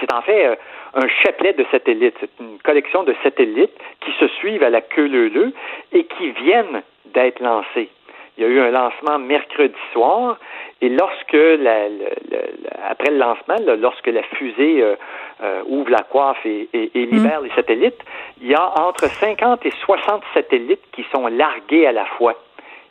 c'est 0.00 0.12
en 0.12 0.22
fait 0.22 0.46
euh, 0.46 0.56
un 0.94 1.06
chapelet 1.22 1.52
de 1.52 1.64
satellites. 1.70 2.16
C'est 2.18 2.30
une 2.40 2.58
collection 2.64 3.04
de 3.04 3.14
satellites 3.22 3.76
qui 4.00 4.10
se 4.18 4.26
suivent 4.38 4.62
à 4.62 4.70
la 4.70 4.80
queue 4.80 5.06
leu 5.06 5.52
et 5.92 6.04
qui 6.04 6.30
viennent 6.30 6.82
d'être 7.14 7.40
lancés. 7.40 7.90
Il 8.36 8.44
y 8.44 8.46
a 8.46 8.48
eu 8.48 8.58
un 8.58 8.70
lancement 8.70 9.18
mercredi 9.18 9.74
soir 9.92 10.38
et 10.80 10.88
lorsque, 10.88 11.32
la, 11.32 11.88
après 12.88 13.10
le 13.10 13.18
lancement, 13.18 13.56
lorsque 13.78 14.08
la 14.08 14.22
fusée 14.22 14.82
euh, 14.82 14.96
euh, 15.42 15.62
ouvre 15.66 15.90
la 15.90 16.02
coiffe 16.02 16.44
et, 16.44 16.68
et, 16.72 16.90
et 16.94 17.06
libère 17.06 17.42
mm. 17.42 17.44
les 17.44 17.50
satellites, 17.50 18.02
il 18.40 18.48
y 18.48 18.54
a 18.54 18.80
entre 18.80 19.06
50 19.06 19.64
et 19.66 19.72
60 19.84 20.22
satellites 20.32 20.82
qui 20.92 21.04
sont 21.14 21.26
largués 21.26 21.86
à 21.86 21.92
la 21.92 22.06
fois 22.06 22.34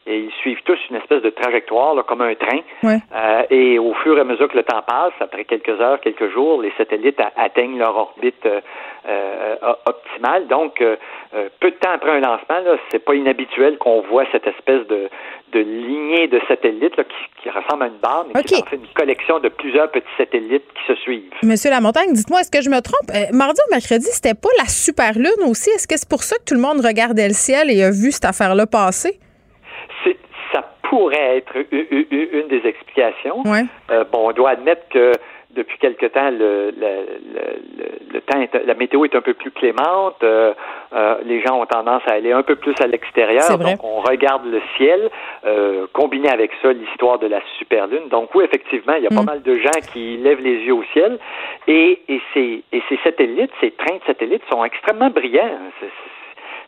et 0.07 0.19
ils 0.19 0.31
suivent 0.33 0.61
tous 0.65 0.77
une 0.91 0.97
espèce 0.97 1.23
de 1.23 1.31
trajectoire, 1.31 1.95
là, 1.95 2.03
comme 2.03 2.21
un 2.21 2.35
train. 2.35 2.59
Euh, 2.83 3.43
et 3.49 3.79
au 3.79 3.93
fur 3.95 4.15
et 4.17 4.21
à 4.21 4.23
mesure 4.23 4.47
que 4.49 4.57
le 4.57 4.63
temps 4.63 4.83
passe, 4.83 5.13
après 5.19 5.45
quelques 5.45 5.81
heures, 5.81 5.99
quelques 5.99 6.31
jours, 6.31 6.61
les 6.61 6.71
satellites 6.77 7.19
atteignent 7.35 7.79
leur 7.79 7.97
orbite 7.97 8.45
euh, 8.45 8.61
euh, 9.07 9.55
optimale. 9.85 10.47
Donc, 10.47 10.77
peu 11.59 11.71
de 11.71 11.75
temps 11.75 11.91
après 11.93 12.11
un 12.11 12.19
lancement, 12.19 12.77
c'est 12.91 13.03
pas 13.03 13.15
inhabituel 13.15 13.77
qu'on 13.79 14.01
voit 14.01 14.25
cette 14.31 14.45
espèce 14.45 14.85
de, 14.87 15.09
de 15.53 15.59
lignée 15.59 16.27
de 16.27 16.39
satellites 16.47 16.95
là, 16.97 17.03
qui, 17.03 17.41
qui, 17.41 17.49
ressemble 17.49 17.83
à 17.83 17.87
une 17.87 17.97
barre, 17.97 18.25
mais 18.33 18.43
qui 18.43 18.53
est 18.53 18.61
en 18.61 18.65
fait 18.65 18.75
une 18.75 18.87
collection 18.93 19.39
de 19.39 19.49
plusieurs 19.49 19.89
petits 19.89 20.05
satellites 20.17 20.65
qui 20.75 20.93
se 20.93 20.99
suivent. 21.01 21.33
Monsieur 21.43 21.71
Lamontagne, 21.71 22.13
dites-moi, 22.13 22.41
est-ce 22.41 22.51
que 22.51 22.61
je 22.61 22.69
me 22.69 22.79
trompe? 22.79 23.11
mardi 23.33 23.59
ou 23.67 23.73
mercredi, 23.73 24.05
c'était 24.11 24.35
pas 24.35 24.49
la 24.59 24.65
super 24.65 25.13
lune 25.13 25.49
aussi? 25.49 25.71
Est-ce 25.71 25.87
que 25.87 25.97
c'est 25.97 26.09
pour 26.09 26.23
ça 26.23 26.37
que 26.37 26.43
tout 26.45 26.55
le 26.55 26.61
monde 26.61 26.85
regardait 26.85 27.27
le 27.27 27.33
ciel 27.33 27.71
et 27.71 27.83
a 27.83 27.89
vu 27.89 28.11
cette 28.11 28.25
affaire-là 28.25 28.67
passer? 28.67 29.19
Ça 30.55 30.63
pourrait 30.83 31.37
être 31.37 31.53
une 31.71 32.47
des 32.47 32.67
explications. 32.67 33.43
Euh, 33.91 34.03
bon, 34.11 34.29
on 34.29 34.31
doit 34.31 34.51
admettre 34.51 34.87
que 34.89 35.11
depuis 35.51 35.77
quelque 35.77 36.05
temps, 36.07 36.29
le, 36.31 36.73
le, 36.77 38.13
le, 38.13 38.21
temps, 38.21 38.39
la 38.65 38.73
météo 38.73 39.05
est 39.05 39.15
un 39.15 39.21
peu 39.21 39.33
plus 39.33 39.51
clémente. 39.51 40.21
Euh, 40.23 40.53
euh, 40.93 41.15
les 41.23 41.41
gens 41.41 41.61
ont 41.61 41.65
tendance 41.65 42.01
à 42.07 42.13
aller 42.13 42.33
un 42.33 42.43
peu 42.43 42.55
plus 42.55 42.75
à 42.81 42.87
l'extérieur. 42.87 43.57
Donc, 43.57 43.83
on 43.83 44.01
regarde 44.01 44.45
le 44.45 44.61
ciel, 44.77 45.09
combiné 45.93 46.29
avec 46.29 46.51
ça 46.61 46.71
l'histoire 46.71 47.19
de 47.19 47.27
la 47.27 47.39
superlune. 47.57 48.07
Donc, 48.09 48.33
oui, 48.35 48.43
effectivement, 48.45 48.93
il 48.97 49.03
y 49.03 49.07
a 49.07 49.09
pas 49.09 49.21
mm. 49.21 49.25
mal 49.25 49.41
de 49.41 49.55
gens 49.55 49.79
qui 49.91 50.17
lèvent 50.17 50.41
les 50.41 50.59
yeux 50.63 50.73
au 50.73 50.83
ciel. 50.93 51.19
Et, 51.67 52.01
et, 52.07 52.21
ces, 52.33 52.63
et 52.71 52.81
ces 52.89 52.99
satellites, 53.03 53.51
ces 53.61 53.71
trains 53.71 53.95
de 53.95 54.03
satellites 54.05 54.43
sont 54.49 54.63
extrêmement 54.63 55.09
brillants 55.09 55.59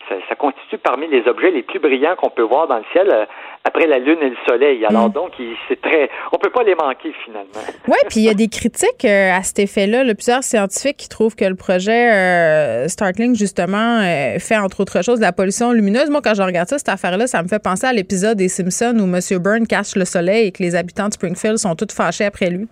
ça, 0.10 0.36
constitue 0.36 0.78
parmi 0.78 1.08
les 1.08 1.28
objets 1.28 1.52
les 1.52 1.64
plus 1.64 1.80
brillants 1.80 2.16
qu'on 2.16 2.30
peut 2.30 2.44
voir 2.44 2.68
dans 2.68 2.78
le 2.78 2.84
ciel 2.92 3.10
euh, 3.12 3.26
après 3.64 3.88
la 3.88 4.00
Lune 4.00 4.20
et 4.22 4.30
le 4.30 4.38
Soleil. 4.48 4.86
Alors 4.86 5.10
mm. 5.10 5.14
donc, 5.14 5.32
c'est 5.68 5.82
très, 5.82 6.10
on 6.32 6.38
peut 6.38 6.50
pas 6.50 6.64
les 6.64 6.76
manquer 6.76 7.14
finalement. 7.26 7.48
Oui, 7.88 7.98
puis 8.10 8.20
il 8.20 8.26
y 8.26 8.30
a 8.30 8.34
des 8.34 8.50
critiques 8.50 9.06
euh, 9.06 9.32
à 9.32 9.42
cet 9.44 9.60
effet-là. 9.60 10.04
Plusieurs 10.14 10.44
scientifiques 10.44 10.98
qui 10.98 11.10
trouvent 11.10 11.36
que 11.36 11.46
le 11.46 11.56
projet 11.56 12.12
euh, 12.12 12.88
justement 13.34 14.02
fait 14.40 14.58
entre 14.58 14.82
autres 14.82 15.04
choses 15.04 15.20
de 15.20 15.26
la 15.26 15.32
pollution 15.32 15.72
lumineuse. 15.72 16.10
Moi, 16.10 16.22
quand 16.24 16.34
je 16.34 16.42
regarde 16.42 16.68
ça, 16.68 16.78
cette 16.78 16.90
affaire-là, 16.90 17.28
ça 17.28 17.42
me 17.44 17.48
fait 17.48 17.62
penser 17.62 17.88
à 17.88 17.94
l'épisode 17.94 18.38
des 18.38 18.50
Simpsons 18.50 18.98
où 19.00 19.04
M. 19.04 19.20
Byrne 19.42 19.68
cache 19.68 19.96
le 19.96 20.06
soleil 20.06 20.48
et 20.48 20.52
que 20.52 20.64
les 20.64 20.76
habitants 20.76 21.08
de 21.08 21.14
Springfield 21.14 21.58
sont 21.58 21.76
tous 21.76 21.94
fâchés 21.96 22.26
après 22.26 22.50
lui. 22.50 22.68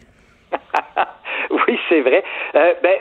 oui, 1.52 1.80
c'est 1.90 2.02
vrai. 2.02 2.24
ben 2.53 2.62
euh, 2.62 2.95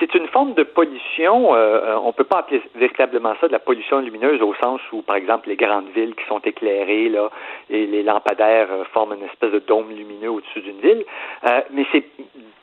c'est 0.00 0.14
une 0.14 0.26
forme 0.28 0.54
de 0.54 0.62
pollution. 0.62 1.54
Euh, 1.54 1.80
euh, 1.84 1.98
on 2.02 2.08
ne 2.08 2.12
peut 2.12 2.24
pas 2.24 2.38
appeler 2.38 2.62
véritablement 2.74 3.34
ça 3.40 3.48
de 3.48 3.52
la 3.52 3.58
pollution 3.58 4.00
lumineuse 4.00 4.42
au 4.42 4.54
sens 4.54 4.80
où, 4.92 5.02
par 5.02 5.16
exemple, 5.16 5.48
les 5.48 5.56
grandes 5.56 5.88
villes 5.94 6.14
qui 6.14 6.24
sont 6.26 6.40
éclairées 6.40 7.08
là 7.08 7.30
et 7.70 7.86
les 7.86 8.02
lampadaires 8.02 8.68
forment 8.92 9.14
une 9.14 9.24
espèce 9.24 9.52
de 9.52 9.60
dôme 9.60 9.90
lumineux 9.90 10.30
au-dessus 10.30 10.60
d'une 10.60 10.80
ville. 10.80 11.04
mais 11.72 11.86
c'est 11.92 12.04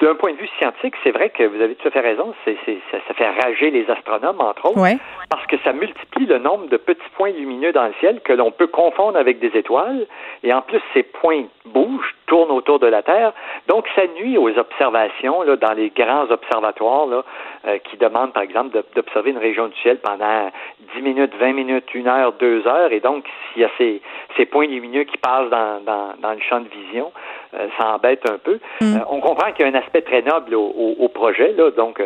d'un 0.01 0.15
point 0.15 0.31
de 0.31 0.37
vue 0.37 0.49
scientifique, 0.57 0.95
c'est 1.03 1.11
vrai 1.11 1.29
que 1.29 1.43
vous 1.43 1.61
avez 1.61 1.75
tout 1.75 1.87
à 1.87 1.91
fait 1.91 1.99
raison. 1.99 2.33
C'est, 2.43 2.57
ça, 2.65 2.97
ça, 3.07 3.13
fait 3.13 3.29
rager 3.29 3.69
les 3.69 3.89
astronomes, 3.89 4.41
entre 4.41 4.65
autres, 4.65 4.97
parce 5.29 5.45
que 5.45 5.57
ça 5.63 5.73
multiplie 5.73 6.25
le 6.25 6.39
nombre 6.39 6.67
de 6.67 6.77
petits 6.77 7.09
points 7.15 7.29
lumineux 7.29 7.71
dans 7.71 7.85
le 7.85 7.93
ciel 7.99 8.19
que 8.21 8.33
l'on 8.33 8.51
peut 8.51 8.67
confondre 8.67 9.17
avec 9.17 9.39
des 9.39 9.55
étoiles. 9.55 10.07
Et 10.43 10.51
en 10.53 10.61
plus, 10.61 10.81
ces 10.93 11.03
points 11.03 11.43
bougent, 11.65 12.15
tournent 12.25 12.51
autour 12.51 12.79
de 12.79 12.87
la 12.87 13.03
Terre. 13.03 13.33
Donc, 13.67 13.87
ça 13.95 14.01
nuit 14.19 14.37
aux 14.37 14.57
observations 14.57 15.43
là, 15.43 15.55
dans 15.55 15.73
les 15.73 15.89
grands 15.89 16.29
observatoires 16.31 16.80
là, 16.81 17.23
euh, 17.67 17.77
qui 17.79 17.97
demandent, 17.97 18.33
par 18.33 18.43
exemple, 18.43 18.81
d'observer 18.95 19.31
une 19.31 19.37
région 19.37 19.67
du 19.67 19.75
ciel 19.81 19.99
pendant 19.99 20.49
10 20.95 21.01
minutes, 21.01 21.33
20 21.39 21.53
minutes, 21.53 21.93
une 21.93 22.07
heure, 22.07 22.33
deux 22.33 22.65
heures. 22.67 22.91
Et 22.91 22.99
donc, 22.99 23.25
s'il 23.53 23.61
y 23.61 23.65
a 23.65 23.69
ces, 23.77 24.01
ces 24.37 24.45
points 24.45 24.67
lumineux 24.67 25.03
qui 25.03 25.17
passent 25.17 25.49
dans, 25.49 25.81
dans, 25.85 26.13
dans 26.19 26.33
le 26.33 26.41
champ 26.41 26.61
de 26.61 26.69
vision, 26.69 27.11
euh, 27.53 27.67
ça 27.77 27.95
embête 27.95 28.29
un 28.29 28.37
peu. 28.37 28.59
Mm. 28.81 28.95
Euh, 28.95 28.99
on 29.09 29.19
comprend 29.19 29.51
qu'il 29.51 29.65
y 29.65 29.69
a 29.69 29.71
un 29.71 29.79
aspect 29.79 30.01
très 30.01 30.21
noble 30.21 30.55
au, 30.55 30.95
au, 30.99 31.07
projet, 31.07 31.53
là, 31.53 31.71
donc 31.71 32.01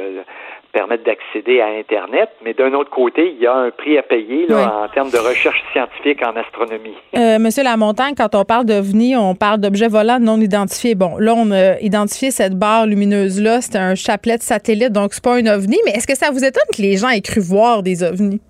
permettre 0.76 1.06
d'accéder 1.06 1.62
à 1.62 1.68
Internet, 1.68 2.30
mais 2.44 2.54
d'un 2.54 2.74
autre 2.74 2.90
côté, 2.90 3.32
il 3.32 3.42
y 3.42 3.48
a 3.48 3.56
un 3.56 3.72
prix 3.72 3.98
à 3.98 4.04
payer 4.04 4.46
là, 4.48 4.84
en 4.84 4.88
termes 4.90 5.10
de 5.10 5.18
recherche 5.18 5.64
scientifique 5.72 6.22
en 6.22 6.36
astronomie. 6.36 6.98
Euh, 7.16 7.40
Monsieur 7.40 7.64
Lamontagne, 7.64 8.14
quand 8.14 8.36
on 8.36 8.44
parle 8.44 8.66
d'OVNI, 8.66 9.16
on 9.16 9.36
parle 9.36 9.62
d'objets 9.62 9.88
volants 9.88 10.20
non 10.20 10.38
identifiés. 10.42 10.94
Bon, 10.94 11.16
là, 11.18 11.34
on 11.34 11.50
a 11.52 11.80
identifié 11.80 12.30
cette 12.30 12.60
barre 12.60 12.88
lumineuse-là, 12.88 13.62
c'est 13.62 13.78
un 13.78 13.96
chapelet 13.96 14.36
de 14.36 14.44
satellite, 14.44 14.92
donc 14.92 15.14
c'est 15.14 15.24
pas 15.24 15.36
un 15.36 15.48
OVNI, 15.48 15.78
mais 15.86 15.92
est-ce 15.92 16.08
que 16.08 16.18
ça 16.18 16.30
vous 16.32 16.44
étonne 16.44 16.70
que 16.76 16.82
les 16.82 16.98
gens 16.98 17.08
aient 17.08 17.22
cru 17.22 17.40
voir 17.40 17.82
des 17.82 18.04
OVNI? 18.04 18.42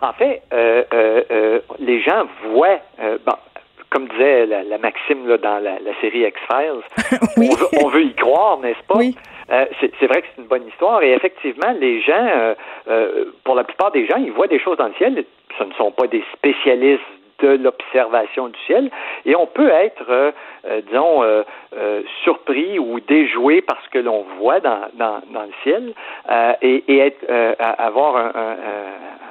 En 0.00 0.12
fait, 0.14 0.42
euh, 0.52 0.82
euh, 0.92 1.60
les 1.78 2.02
gens 2.02 2.26
voient, 2.50 2.80
bon, 3.24 3.34
comme 3.88 4.08
disait 4.08 4.46
la, 4.46 4.78
Maxime 4.78 5.28
là, 5.28 5.38
dans 5.38 5.62
la, 5.62 5.78
série 6.00 6.24
X-Files, 6.26 7.52
on, 7.84 7.88
veut, 7.88 8.02
y 8.02 8.14
croire, 8.14 8.58
n'est-ce 8.58 8.84
pas? 8.88 8.96
Oui. 8.96 9.14
Euh, 9.50 9.66
c'est 9.80 10.06
vrai 10.06 10.22
que 10.22 10.28
c'est 10.34 10.42
une 10.42 10.48
bonne 10.48 10.66
histoire 10.68 11.02
et 11.02 11.12
effectivement, 11.12 11.72
les 11.78 12.00
gens, 12.00 12.12
euh, 12.14 12.54
euh, 12.88 13.24
pour 13.44 13.54
la 13.54 13.64
plupart 13.64 13.90
des 13.90 14.06
gens, 14.06 14.16
ils 14.16 14.32
voient 14.32 14.46
des 14.46 14.60
choses 14.60 14.76
dans 14.76 14.86
le 14.86 14.94
ciel. 14.94 15.24
Ce 15.58 15.64
ne 15.64 15.72
sont 15.74 15.90
pas 15.90 16.06
des 16.06 16.24
spécialistes 16.32 17.02
de 17.40 17.56
l'observation 17.56 18.48
du 18.48 18.58
ciel 18.66 18.88
et 19.26 19.34
on 19.34 19.46
peut 19.46 19.68
être, 19.68 20.32
disons, 20.86 21.24
surpris 22.22 22.78
ou 22.78 23.00
déjoué 23.00 23.62
par 23.62 23.82
ce 23.84 23.90
que 23.90 23.98
l'on 23.98 24.24
voit 24.38 24.60
dans, 24.60 24.82
dans, 24.94 25.20
dans, 25.32 25.42
le 25.42 25.52
ciel 25.64 25.92
et, 26.62 26.84
et, 26.86 26.98
être, 26.98 27.28
avoir 27.58 28.16
un, 28.16 28.56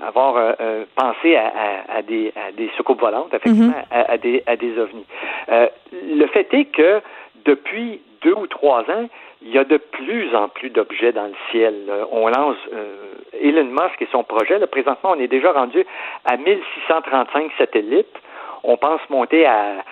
avoir 0.06 0.56
pensé 0.94 1.38
à, 1.38 1.54
à, 1.88 2.02
des, 2.02 2.34
à 2.36 2.52
des 2.52 2.70
soucoupes 2.76 3.00
volantes, 3.00 3.34
effectivement, 3.34 3.82
à, 3.90 4.18
des, 4.18 4.44
à 4.46 4.58
des 4.58 4.78
ovnis. 4.78 5.06
le 5.94 6.28
fait 6.28 6.54
est 6.54 6.66
que 6.66 7.02
depuis 7.46 8.02
deux 8.24 8.34
ou 8.34 8.48
trois 8.48 8.82
ans, 8.82 9.08
il 9.42 9.52
y 9.52 9.58
a 9.58 9.64
de 9.64 9.78
plus 9.78 10.36
en 10.36 10.50
plus 10.50 10.70
d'objets 10.70 11.12
dans 11.12 11.28
le 11.28 11.34
ciel. 11.50 11.76
On 12.12 12.28
lance 12.28 12.58
euh, 12.74 13.14
Elon 13.42 13.66
Musk 13.66 14.02
et 14.02 14.08
son 14.12 14.24
projet. 14.24 14.60
Présentement, 14.68 15.14
on 15.16 15.20
est 15.20 15.28
déjà 15.28 15.52
rendu 15.52 15.86
à 16.26 16.38
1635 16.38 17.52
satellites. 17.58 18.16
On 18.64 18.78
pense 18.78 19.02
monter 19.10 19.46
à 19.46 19.84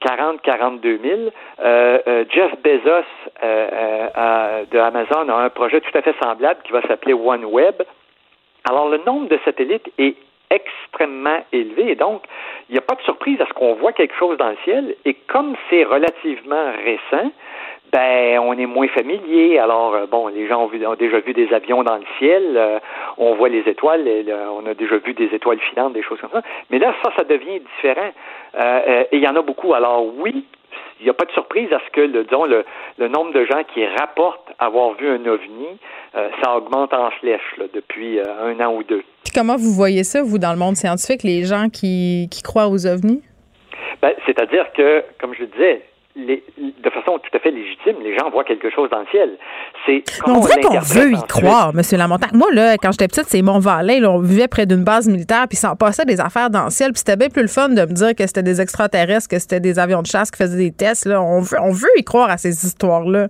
40, 0.00 0.42
42 0.42 0.98
000. 1.02 1.20
Euh, 1.60 1.98
euh, 2.06 2.24
Jeff 2.30 2.52
Bezos 2.62 3.04
euh, 3.42 4.64
de 4.70 4.78
Amazon 4.78 5.28
a 5.28 5.36
un 5.36 5.48
projet 5.50 5.80
tout 5.80 5.96
à 5.96 6.02
fait 6.02 6.14
semblable 6.22 6.60
qui 6.64 6.72
va 6.72 6.82
s'appeler 6.82 7.14
OneWeb. 7.14 7.82
Alors, 8.68 8.88
le 8.88 8.98
nombre 9.06 9.28
de 9.28 9.38
satellites 9.44 9.90
est 9.98 10.16
extrêmement 10.50 11.44
élevé 11.52 11.92
et 11.92 11.94
donc, 11.94 12.22
il 12.68 12.72
n'y 12.72 12.78
a 12.78 12.82
pas 12.82 12.96
de 12.96 13.02
surprise 13.02 13.40
à 13.40 13.46
ce 13.46 13.52
qu'on 13.52 13.74
voit 13.74 13.92
quelque 13.92 14.16
chose 14.16 14.36
dans 14.36 14.50
le 14.50 14.56
ciel. 14.64 14.96
Et 15.04 15.14
comme 15.14 15.54
c'est 15.70 15.84
relativement 15.84 16.72
récent, 16.84 17.30
ben 17.92 18.38
on 18.38 18.56
est 18.58 18.66
moins 18.66 18.88
familier. 18.88 19.58
Alors 19.58 19.94
euh, 19.94 20.06
bon, 20.06 20.28
les 20.28 20.46
gens 20.48 20.64
ont, 20.64 20.66
vu, 20.66 20.84
ont, 20.86 20.94
déjà 20.94 21.20
vu 21.20 21.32
des 21.32 21.52
avions 21.52 21.82
dans 21.82 21.96
le 21.96 22.04
ciel, 22.18 22.56
euh, 22.56 22.78
on 23.18 23.34
voit 23.34 23.48
les 23.48 23.62
étoiles, 23.66 24.06
on 24.52 24.66
a 24.66 24.74
déjà 24.74 24.98
vu 24.98 25.14
des 25.14 25.30
étoiles 25.34 25.60
filantes, 25.60 25.92
des 25.92 26.02
choses 26.02 26.20
comme 26.20 26.30
ça. 26.30 26.42
Mais 26.70 26.78
là, 26.78 26.94
ça, 27.02 27.10
ça 27.16 27.24
devient 27.24 27.60
différent. 27.76 28.10
Euh, 28.54 29.04
et 29.10 29.16
il 29.16 29.22
y 29.22 29.28
en 29.28 29.36
a 29.36 29.42
beaucoup. 29.42 29.74
Alors 29.74 30.04
oui, 30.18 30.44
il 31.00 31.04
n'y 31.04 31.10
a 31.10 31.14
pas 31.14 31.24
de 31.24 31.32
surprise 31.32 31.72
à 31.72 31.80
ce 31.86 31.90
que, 31.92 32.00
le, 32.00 32.24
disons, 32.24 32.44
le, 32.44 32.64
le, 32.98 33.08
nombre 33.08 33.32
de 33.32 33.44
gens 33.44 33.62
qui 33.74 33.84
rapportent 33.86 34.52
avoir 34.58 34.92
vu 34.94 35.08
un 35.08 35.24
ovni, 35.26 35.78
ça 36.42 36.56
augmente 36.56 36.92
en 36.92 37.10
flèche 37.12 37.56
là, 37.56 37.64
depuis 37.72 38.20
un 38.20 38.60
an 38.60 38.74
ou 38.74 38.82
deux. 38.82 39.02
Puis 39.24 39.32
comment 39.34 39.56
vous 39.56 39.72
voyez 39.72 40.04
ça, 40.04 40.22
vous, 40.22 40.38
dans 40.38 40.52
le 40.52 40.58
monde 40.58 40.76
scientifique, 40.76 41.22
les 41.22 41.44
gens 41.44 41.68
qui, 41.72 42.28
qui 42.30 42.42
croient 42.42 42.68
aux 42.68 42.86
ovnis? 42.86 43.22
Ben, 44.02 44.12
c'est-à-dire 44.26 44.72
que, 44.72 45.04
comme 45.20 45.34
je 45.34 45.40
le 45.40 45.46
disais, 45.46 45.82
de 46.16 46.90
façon 46.90 47.18
tout 47.18 47.36
à 47.36 47.38
fait 47.38 47.50
légitime, 47.50 47.96
les 48.02 48.18
gens 48.18 48.30
voient 48.30 48.44
quelque 48.44 48.70
chose 48.70 48.90
dans 48.90 49.00
le 49.00 49.06
ciel. 49.10 49.38
C'est 49.86 50.02
on 50.26 50.40
dirait 50.40 50.60
qu'on 50.60 50.78
veut 50.78 51.12
y 51.12 51.22
croire, 51.28 51.72
M. 51.74 51.82
Lamontagne. 51.98 52.30
Moi, 52.34 52.48
là, 52.52 52.76
quand 52.76 52.90
j'étais 52.92 53.06
petite, 53.06 53.26
c'est 53.26 53.42
Mont-Valais. 53.42 54.04
On 54.04 54.18
vivait 54.18 54.48
près 54.48 54.66
d'une 54.66 54.84
base 54.84 55.08
militaire, 55.08 55.46
puis 55.48 55.56
ça 55.56 55.74
passait 55.76 56.04
des 56.04 56.20
affaires 56.20 56.50
dans 56.50 56.64
le 56.64 56.70
ciel. 56.70 56.92
Puis 56.92 57.02
c'était 57.06 57.16
bien 57.16 57.28
plus 57.28 57.42
le 57.42 57.48
fun 57.48 57.68
de 57.68 57.82
me 57.82 57.92
dire 57.92 58.14
que 58.16 58.26
c'était 58.26 58.42
des 58.42 58.60
extraterrestres, 58.60 59.28
que 59.28 59.38
c'était 59.38 59.60
des 59.60 59.78
avions 59.78 60.02
de 60.02 60.06
chasse 60.06 60.30
qui 60.30 60.42
faisaient 60.42 60.58
des 60.58 60.72
tests. 60.72 61.06
Là. 61.06 61.22
On, 61.22 61.40
veut, 61.40 61.58
on 61.60 61.70
veut 61.70 61.90
y 61.96 62.04
croire 62.04 62.30
à 62.30 62.36
ces 62.36 62.66
histoires-là. 62.66 63.28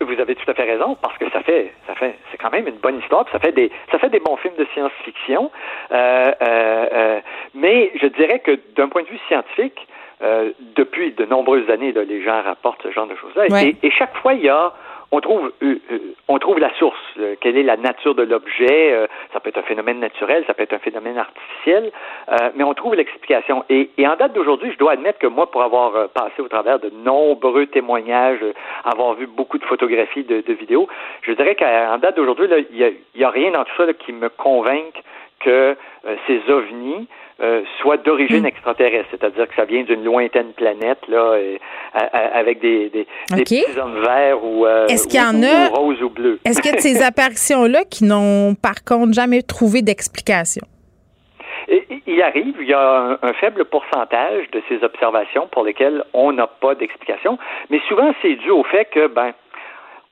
Vous 0.00 0.20
avez 0.20 0.36
tout 0.36 0.48
à 0.48 0.54
fait 0.54 0.62
raison, 0.62 0.96
parce 1.02 1.18
que 1.18 1.28
ça 1.30 1.42
fait, 1.42 1.72
ça 1.88 1.94
fait, 1.96 2.14
c'est 2.30 2.38
quand 2.38 2.52
même 2.52 2.68
une 2.68 2.76
bonne 2.76 3.00
histoire, 3.00 3.26
ça 3.32 3.40
fait 3.40 3.50
des, 3.50 3.70
ça 3.90 3.98
fait 3.98 4.10
des 4.10 4.20
bons 4.20 4.36
films 4.36 4.54
de 4.56 4.66
science-fiction. 4.72 5.50
Euh, 5.90 6.32
euh, 6.40 6.86
euh, 6.92 7.20
mais 7.54 7.90
je 8.00 8.06
dirais 8.06 8.38
que 8.38 8.60
d'un 8.76 8.88
point 8.88 9.02
de 9.02 9.08
vue 9.08 9.18
scientifique, 9.26 9.88
euh, 10.22 10.50
depuis 10.76 11.12
de 11.12 11.24
nombreuses 11.24 11.68
années, 11.68 11.92
les 11.92 12.22
gens 12.22 12.42
rapportent 12.42 12.82
ce 12.82 12.92
genre 12.92 13.06
de 13.06 13.16
choses-là. 13.16 13.46
Et, 13.82 13.90
chaque 13.90 14.16
fois, 14.18 14.34
il 14.34 14.44
y 14.44 14.48
a, 14.48 14.72
on 15.10 15.20
trouve, 15.20 15.52
euh, 15.62 15.80
euh, 15.90 15.98
on 16.28 16.38
trouve 16.38 16.60
la 16.60 16.72
source. 16.74 17.00
quelle 17.40 17.56
est 17.56 17.64
la 17.64 17.76
nature 17.76 18.14
de 18.14 18.22
l'objet 18.22 19.08
Ça 19.32 19.40
peut 19.40 19.48
être 19.48 19.58
un 19.58 19.62
phénomène 19.62 19.98
naturel, 19.98 20.44
ça 20.46 20.54
peut 20.54 20.62
être 20.62 20.74
un 20.74 20.78
phénomène 20.78 21.18
artificiel, 21.18 21.90
mais 22.54 22.62
on 22.62 22.72
trouve 22.74 22.94
l'explication. 22.94 23.64
Et, 23.68 23.90
en 23.98 24.14
date 24.14 24.32
d'aujourd'hui, 24.32 24.70
je 24.72 24.78
dois 24.78 24.92
admettre 24.92 25.18
que 25.18 25.26
moi, 25.26 25.50
pour 25.50 25.62
avoir 25.62 26.08
passé 26.10 26.40
au 26.40 26.48
travers 26.48 26.78
de 26.78 26.90
nombreux 26.90 27.66
témoignages, 27.66 28.44
avoir 28.84 29.14
vu 29.14 29.26
beaucoup 29.26 29.58
de 29.58 29.64
photographies, 29.64 30.22
de, 30.22 30.52
vidéos, 30.52 30.86
je 31.22 31.32
dirais 31.32 31.56
qu'en 31.56 31.98
date 31.98 32.16
d'aujourd'hui, 32.16 32.46
il 32.70 32.94
n'y 33.16 33.24
a, 33.24 33.30
rien 33.30 33.50
dans 33.50 33.64
tout 33.64 33.76
ça 33.76 33.92
qui 33.92 34.12
me 34.12 34.28
convainc 34.28 34.94
que 35.44 35.76
ces 36.26 36.40
ovnis 36.50 37.08
euh, 37.42 37.62
soit 37.80 37.96
d'origine 37.96 38.42
hmm. 38.42 38.46
extraterrestre, 38.46 39.08
c'est-à-dire 39.10 39.48
que 39.48 39.54
ça 39.56 39.64
vient 39.64 39.82
d'une 39.82 40.04
lointaine 40.04 40.52
planète 40.52 40.98
là, 41.08 41.34
avec 42.34 42.60
des, 42.60 42.88
des, 42.90 43.06
petits 43.30 43.64
hommes 43.76 44.00
verts 44.00 44.44
ou, 44.44 44.64
euh, 44.64 44.86
est-ce 44.86 45.08
qu'il 45.08 45.18
y 45.18 45.22
en 45.22 45.42
a, 45.42 45.80
ou. 45.80 45.92
Est-ce 46.44 46.60
qu'il 46.62 46.70
y 46.70 46.74
a 46.74 46.76
de 46.76 46.80
ces 46.80 47.02
apparitions-là 47.02 47.84
qui 47.90 48.04
n'ont 48.04 48.54
par 48.54 48.84
contre 48.84 49.14
jamais 49.14 49.42
trouvé 49.42 49.82
d'explication? 49.82 50.64
Il 52.06 52.22
arrive, 52.22 52.54
il 52.60 52.68
y 52.68 52.74
a 52.74 53.18
un, 53.20 53.32
faible 53.34 53.64
pourcentage 53.64 54.48
de 54.52 54.62
ces 54.68 54.84
observations 54.84 55.48
pour 55.50 55.64
lesquelles 55.64 56.04
on 56.12 56.32
n'a 56.32 56.46
pas 56.46 56.74
d'explication, 56.74 57.38
mais 57.70 57.80
souvent 57.88 58.12
c'est 58.22 58.34
dû 58.34 58.50
au 58.50 58.62
fait 58.64 58.84
que 58.84 59.08
ben 59.08 59.32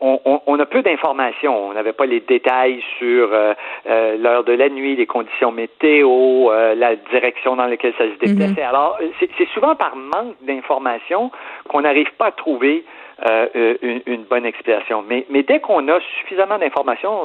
on, 0.00 0.58
a 0.58 0.66
peu 0.66 0.82
d'informations. 0.82 1.68
On 1.68 1.72
n'avait 1.74 1.92
pas 1.92 2.06
les 2.06 2.20
détails 2.20 2.82
sur 2.98 3.28
euh, 3.32 3.54
euh, 3.88 4.16
l'heure 4.16 4.44
de 4.44 4.52
la 4.52 4.68
nuit, 4.68 4.96
les 4.96 5.06
conditions 5.06 5.52
météo, 5.52 6.50
euh, 6.50 6.74
la 6.74 6.96
direction 6.96 7.56
dans 7.56 7.66
laquelle 7.66 7.92
ça 7.98 8.04
se 8.04 8.18
déplaçait. 8.26 8.62
Mhm. 8.62 8.68
Alors, 8.68 8.98
c'est 9.20 9.48
souvent 9.48 9.74
par 9.74 9.96
manque 9.96 10.36
d'informations 10.42 11.30
qu'on 11.68 11.82
n'arrive 11.82 12.10
pas 12.18 12.26
à 12.26 12.32
trouver 12.32 12.84
une, 13.26 14.24
bonne 14.28 14.46
explication. 14.46 15.02
Mais, 15.08 15.26
mais 15.30 15.42
dès 15.42 15.60
qu'on 15.60 15.86
a 15.88 15.98
suffisamment 16.20 16.58
d'informations, 16.58 17.24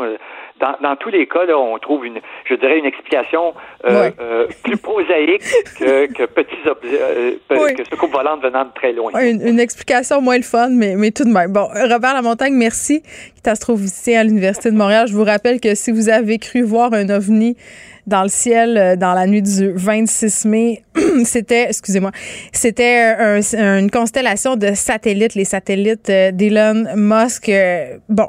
dans, 0.59 0.95
tous 0.95 1.09
les 1.09 1.27
cas, 1.27 1.45
là, 1.45 1.57
on 1.57 1.77
trouve 1.79 2.05
une, 2.05 2.19
je 2.45 2.55
dirais, 2.55 2.79
une 2.79 2.85
explication 2.85 3.53
euh, 3.85 4.09
euh, 4.19 4.47
plus 4.63 4.77
prosaïque 4.77 5.43
que, 5.77 6.05
que 6.05 6.25
petits 6.25 6.55
euh, 6.65 7.31
que 7.49 7.83
ce 7.83 7.95
coupe 7.95 8.11
volante 8.11 8.41
venant 8.41 8.63
de 8.63 8.71
très 8.73 8.93
loin. 8.93 9.11
Une, 9.21 9.59
explication 9.59 10.21
moins 10.21 10.37
le 10.37 10.43
fun, 10.43 10.69
mais, 10.69 10.95
mais 10.95 11.11
tout 11.11 11.25
de 11.25 11.29
même. 11.29 11.51
Bon, 11.51 11.67
Robert 11.67 12.13
Lamontagne, 12.13 12.53
merci, 12.53 13.01
qui 13.01 13.49
se 13.49 13.59
trouve 13.59 13.83
ici 13.83 14.15
à 14.15 14.23
l'Université 14.23 14.71
de 14.71 14.77
Montréal. 14.77 15.07
Je 15.07 15.13
vous 15.13 15.25
rappelle 15.25 15.59
que 15.59 15.75
si 15.75 15.91
vous 15.91 16.09
avez 16.09 16.39
cru 16.39 16.61
voir 16.61 16.93
un 16.93 17.09
ovni 17.09 17.57
dans 18.07 18.23
le 18.23 18.29
ciel 18.29 18.77
euh, 18.77 18.95
dans 18.95 19.13
la 19.13 19.27
nuit 19.27 19.41
du 19.41 19.71
26 19.73 20.45
mai. 20.45 20.83
c'était, 21.25 21.67
excusez-moi, 21.69 22.11
c'était 22.51 23.15
une 23.53 23.89
constellation 23.91 24.55
de 24.55 24.73
satellites, 24.73 25.35
les 25.35 25.45
satellites 25.45 26.09
euh, 26.09 26.31
d'Elon 26.31 26.85
Musk. 26.95 27.49
Euh, 27.49 27.97
bon, 28.09 28.27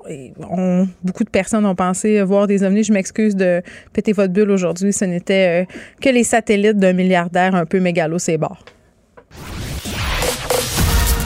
on, 0.51 0.89
beaucoup 1.03 1.25
de 1.25 1.31
personnes 1.31 1.67
ont 1.67 1.75
pensé 1.75 2.23
voir 2.23 2.47
des 2.47 2.63
ovnis. 2.63 2.85
Je 2.85 2.93
m'excuse 2.93 3.37
de 3.37 3.63
péter 3.93 4.13
votre 4.13 4.33
bulle 4.33 4.51
aujourd'hui. 4.51 4.93
Ce 4.93 5.05
n'était 5.05 5.67
que 6.01 6.09
les 6.09 6.25
satellites 6.25 6.79
d'un 6.79 6.93
milliardaire 6.93 7.55
un 7.55 7.67
peu 7.67 7.81
mégalo, 7.81 8.19
c'est 8.19 8.39
bord. 8.39 8.65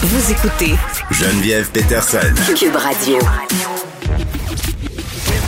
Vous 0.02 0.32
écoutez 0.32 0.74
Geneviève 1.10 1.70
Peterson. 1.70 2.18
Cube 2.56 2.74
Radio. 2.74 3.18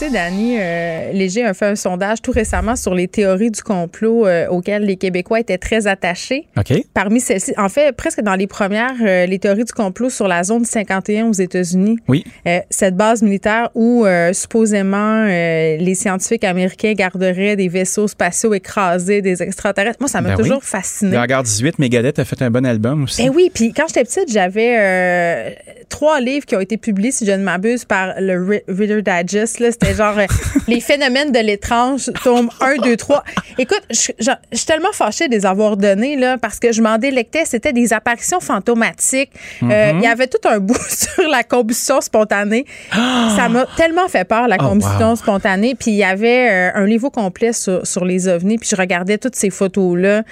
Sais, 0.00 0.08
Danny, 0.08 0.56
euh, 0.58 1.12
Léger 1.12 1.44
a 1.44 1.52
fait 1.52 1.66
un 1.66 1.76
sondage 1.76 2.22
tout 2.22 2.30
récemment 2.30 2.74
sur 2.74 2.94
les 2.94 3.06
théories 3.06 3.50
du 3.50 3.60
complot 3.60 4.26
euh, 4.26 4.48
auxquelles 4.48 4.84
les 4.84 4.96
Québécois 4.96 5.40
étaient 5.40 5.58
très 5.58 5.86
attachés. 5.86 6.46
Parmi 6.94 7.20
celles-ci, 7.20 7.52
en 7.58 7.68
fait, 7.68 7.94
presque 7.94 8.22
dans 8.22 8.34
les 8.34 8.46
premières, 8.46 8.94
euh, 9.02 9.26
les 9.26 9.38
théories 9.38 9.66
du 9.66 9.74
complot 9.74 10.08
sur 10.08 10.26
la 10.26 10.42
zone 10.42 10.64
51 10.64 11.26
aux 11.26 11.34
États-Unis. 11.34 11.98
Oui. 12.08 12.24
cette 12.70 12.96
base 12.96 13.20
militaire 13.20 13.68
où 13.74 14.06
supposément 14.32 15.26
les 15.26 15.94
scientifiques 15.94 16.44
américains 16.44 16.94
garderaient 16.94 17.56
des 17.56 17.68
vaisseaux 17.68 18.08
spatiaux 18.08 18.54
écrasés, 18.54 19.20
des 19.20 19.42
extraterrestres. 19.42 19.98
Moi, 20.00 20.08
ça 20.08 20.22
m'a 20.22 20.30
ben 20.30 20.36
toujours 20.36 20.64
fasciné. 20.64 21.10
La 21.10 21.26
Garde 21.26 21.44
18, 21.44 21.78
Megadeth 21.78 22.18
a 22.18 22.24
fait 22.24 22.40
un 22.40 22.50
bon 22.50 22.64
album 22.64 23.02
aussi. 23.02 23.22
Eh 23.22 23.28
oui, 23.28 23.50
puis 23.52 23.74
quand 23.74 23.86
j'étais 23.88 24.04
petite, 24.04 24.32
j'avais 24.32 25.56
trois 25.90 26.20
livres 26.20 26.46
qui 26.46 26.56
ont 26.56 26.60
été 26.60 26.78
publiés, 26.78 27.12
si 27.12 27.26
je 27.26 27.32
ne 27.32 27.42
m'abuse, 27.42 27.84
par 27.84 28.14
le 28.18 28.62
Reader 28.66 29.02
Digest. 29.02 29.60
Là, 29.60 29.70
genre 29.94 30.18
euh, 30.18 30.26
les 30.68 30.80
phénomènes 30.80 31.32
de 31.32 31.38
l'étrange, 31.38 32.10
tome 32.22 32.50
1, 32.60 32.76
2, 32.82 32.96
3. 32.96 33.24
Écoute, 33.58 33.82
je 33.90 33.94
suis 33.96 34.66
tellement 34.66 34.92
fâchée 34.92 35.28
de 35.28 35.34
les 35.34 35.46
avoir 35.46 35.76
donnés, 35.76 36.16
là, 36.16 36.38
parce 36.38 36.58
que 36.58 36.72
je 36.72 36.82
m'en 36.82 36.98
délectais. 36.98 37.44
C'était 37.44 37.72
des 37.72 37.92
apparitions 37.92 38.40
fantomatiques. 38.40 39.32
Euh. 39.62 39.92
Il 39.94 40.02
y 40.02 40.06
avait 40.06 40.26
tout 40.26 40.46
un 40.48 40.58
bout 40.60 40.78
sur 40.88 41.28
la 41.28 41.42
combustion 41.42 42.00
spontanée. 42.00 42.64
Ça 42.92 43.48
m'a 43.48 43.66
tellement 43.76 44.08
fait 44.08 44.24
peur, 44.24 44.48
la 44.48 44.56
oh, 44.60 44.64
combustion 44.64 45.16
spontanée. 45.16 45.74
Puis 45.74 45.92
il 45.92 45.96
y 45.96 46.04
avait 46.04 46.50
euh, 46.50 46.70
un 46.74 46.86
livre 46.86 47.08
complet 47.08 47.52
sur, 47.52 47.86
sur, 47.86 48.04
les 48.04 48.28
ovnis. 48.28 48.58
Puis 48.58 48.68
je 48.70 48.76
regardais 48.76 49.18
toutes 49.18 49.36
ces 49.36 49.50
photos-là. 49.50 50.22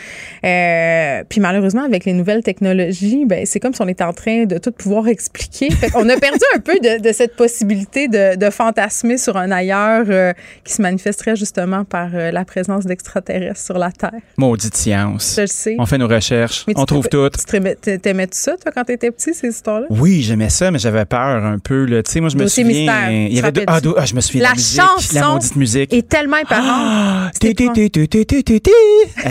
puis 1.29 1.41
malheureusement, 1.41 1.85
avec 1.85 2.05
les 2.05 2.13
nouvelles 2.13 2.43
technologies, 2.43 3.25
ben, 3.27 3.45
c'est 3.47 3.61
comme 3.61 3.75
si 3.75 3.83
on 3.83 3.89
était 3.89 4.05
en 4.05 4.13
train 4.13 4.45
de 4.45 4.59
tout 4.59 4.73
pouvoir 4.73 5.09
expliquer. 5.09 5.69
on 5.95 6.09
a 6.09 6.17
perdu 6.17 6.45
un 6.55 6.61
peu 6.61 6.79
de, 6.79 7.01
de 7.01 7.13
cette 7.13 7.37
possibilité 7.37 8.09
de, 8.09 8.37
de 8.37 8.51
fantasmer 8.51 9.19
sur 9.19 9.37
un 9.37 9.48
ailleurs 9.51 10.07
euh, 10.09 10.33
qui 10.65 10.73
se 10.73 10.83
manifesterait 10.83 11.37
justement 11.37 11.85
par 11.85 12.09
euh, 12.15 12.31
la 12.31 12.45
présence 12.45 12.85
d'extraterrestres 12.85 13.61
sur 13.61 13.79
la 13.79 13.91
Terre. 13.91 14.13
Maudite 14.37 14.77
science. 14.77 15.35
Je 15.37 15.43
le 15.43 15.47
sais. 15.47 15.77
On 15.79 15.87
fait 15.87 15.99
nos 15.99 16.09
recherches, 16.09 16.65
on 16.75 16.85
trouve 16.85 17.09
tout. 17.09 17.29
T'aimais-tu 17.29 18.39
ça, 18.39 18.57
toi, 18.57 18.73
quand 18.75 18.85
t'étais 18.85 19.11
petit, 19.11 19.35
ces 19.35 19.49
histoires-là? 19.49 19.87
Oui, 19.91 20.23
j'aimais 20.23 20.51
ça, 20.51 20.71
mais 20.71 20.79
j'avais 20.79 21.05
peur 21.05 21.45
un 21.45 21.59
peu. 21.59 21.87
Tu 22.05 22.11
sais, 22.11 22.21
moi, 22.21 22.29
je 22.29 22.37
me 22.37 22.47
souviens... 22.47 22.69
Mystère, 22.69 23.11
il 23.11 23.33
y 23.33 23.39
avait 23.39 23.53
deux, 23.53 23.65
ah, 23.67 23.81
ah, 23.97 24.05
je 24.05 24.15
me 24.15 24.21
souviens 24.21 24.43
la, 24.43 24.49
la 24.51 24.55
musique, 24.55 24.81
chanson 24.81 25.19
la 25.19 25.29
maudite 25.29 25.57
musique. 25.57 25.93
est 25.93 26.09
tellement 26.09 26.37
épargnante. 26.37 27.33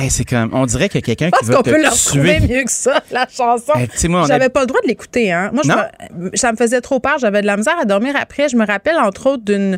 c'est 0.10 0.26
comme, 0.26 0.49
on 0.53 0.65
dirait 0.65 0.89
qu'il 0.89 0.99
y 0.99 1.03
a 1.03 1.15
quelqu'un 1.15 1.30
qui 1.38 1.45
va 1.45 1.56
qu'on 1.56 1.64
peut 1.64 1.77
le 1.77 2.48
mieux 2.48 2.64
que 2.64 2.72
ça, 2.72 3.02
la 3.11 3.27
chanson. 3.27 3.73
J'avais 4.27 4.49
pas 4.49 4.61
le 4.61 4.68
droit 4.68 4.81
de 4.81 4.88
l'écouter. 4.88 5.31
Hein. 5.31 5.52
Moi, 5.53 5.64
ça 6.34 6.52
me 6.52 6.57
faisait 6.57 6.81
trop 6.81 6.99
peur. 6.99 7.18
J'avais 7.19 7.41
de 7.41 7.48
la 7.48 7.57
misère 7.57 7.77
à 7.80 7.85
dormir 7.85 8.15
après. 8.19 8.49
Je 8.49 8.56
me 8.56 8.65
rappelle, 8.65 8.98
entre 8.98 9.27
autres, 9.31 9.44
d'une 9.44 9.77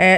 euh, 0.00 0.16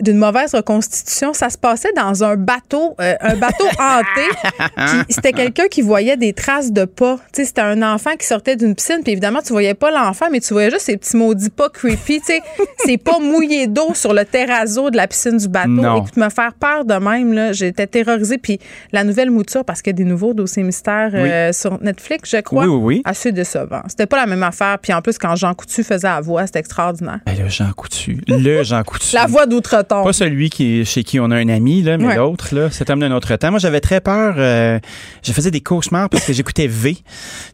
d'une 0.00 0.18
mauvaise 0.18 0.54
reconstitution. 0.54 1.32
Ça 1.32 1.50
se 1.50 1.58
passait 1.58 1.92
dans 1.96 2.22
un 2.22 2.36
bateau, 2.36 2.94
euh, 3.00 3.14
un 3.20 3.36
bateau 3.36 3.64
hanté. 3.78 5.04
c'était 5.08 5.32
quelqu'un 5.32 5.68
qui 5.68 5.82
voyait 5.82 6.16
des 6.16 6.32
traces 6.32 6.72
de 6.72 6.84
pas. 6.84 7.16
Tu 7.32 7.40
sais, 7.40 7.44
c'était 7.46 7.62
un 7.62 7.82
enfant 7.82 8.10
qui 8.18 8.26
sortait 8.26 8.56
d'une 8.56 8.74
piscine. 8.74 9.00
Puis 9.02 9.12
évidemment, 9.12 9.40
tu 9.44 9.52
voyais 9.52 9.74
pas 9.74 9.90
l'enfant, 9.90 10.26
mais 10.30 10.40
tu 10.40 10.52
voyais 10.52 10.70
juste 10.70 10.86
ces 10.86 10.96
petits 10.96 11.16
maudits 11.16 11.50
pas 11.50 11.68
creepy. 11.68 12.20
Tu 12.20 12.26
sais, 12.26 12.40
c'est 12.84 12.98
pas 12.98 13.18
mouillé 13.18 13.66
d'eau 13.66 13.94
sur 13.94 14.12
le 14.12 14.24
terrazzo 14.24 14.90
de 14.90 14.96
la 14.96 15.06
piscine 15.06 15.38
du 15.38 15.48
bateau. 15.48 15.68
Non. 15.68 15.98
Écoute, 15.98 16.16
me 16.16 16.28
faire 16.28 16.52
peur 16.54 16.84
de 16.84 16.94
même, 16.94 17.32
là, 17.32 17.52
j'étais 17.52 17.86
terrorisée. 17.86 18.38
Puis 18.38 18.58
la 18.92 19.04
nouvelle 19.04 19.30
mouture, 19.30 19.64
parce 19.64 19.80
qu'il 19.82 19.92
y 19.92 19.96
a 19.96 19.98
des 19.98 20.04
nouveaux 20.04 20.34
dossiers 20.34 20.62
mystères 20.62 21.10
euh, 21.14 21.52
sur 21.52 21.82
Netflix, 21.82 22.30
je 22.30 22.40
crois. 22.40 22.64
Oui, 22.64 22.70
oui, 22.70 22.80
oui. 22.82 23.02
Assez 23.04 23.32
décevant. 23.32 23.82
C'était 23.88 24.06
pas 24.06 24.18
la 24.18 24.26
même 24.26 24.42
affaire. 24.42 24.78
Puis 24.78 24.92
en 24.92 25.00
plus, 25.00 25.18
quand 25.18 25.36
Jean 25.36 25.54
Coutu 25.54 25.82
faisait 25.82 26.06
la 26.06 26.20
voix, 26.20 26.46
c'était 26.46 26.58
extraordinaire. 26.58 27.20
Ben, 27.26 27.36
le 27.38 27.48
Jean 27.48 27.72
Coutu. 27.72 28.20
Le 28.28 28.62
Jean 28.62 28.82
Coutu 28.82 29.16
la 29.22 29.26
voix 29.26 29.46
d'outre-tombe. 29.46 30.04
Pas 30.04 30.12
celui 30.12 30.50
qui, 30.50 30.84
chez 30.84 31.04
qui 31.04 31.20
on 31.20 31.30
a 31.30 31.36
un 31.36 31.48
ami, 31.48 31.82
là, 31.82 31.96
mais 31.98 32.16
l'autre, 32.16 32.54
là, 32.54 32.70
cet 32.70 32.90
homme 32.90 33.00
d'un 33.00 33.12
autre 33.12 33.34
temps. 33.36 33.50
Moi, 33.50 33.58
j'avais 33.58 33.80
très 33.80 34.00
peur. 34.00 34.34
Euh, 34.38 34.78
je 35.22 35.32
faisais 35.32 35.50
des 35.50 35.60
cauchemars 35.60 36.08
parce 36.08 36.24
que 36.24 36.32
j'écoutais 36.32 36.66
V. 36.66 36.96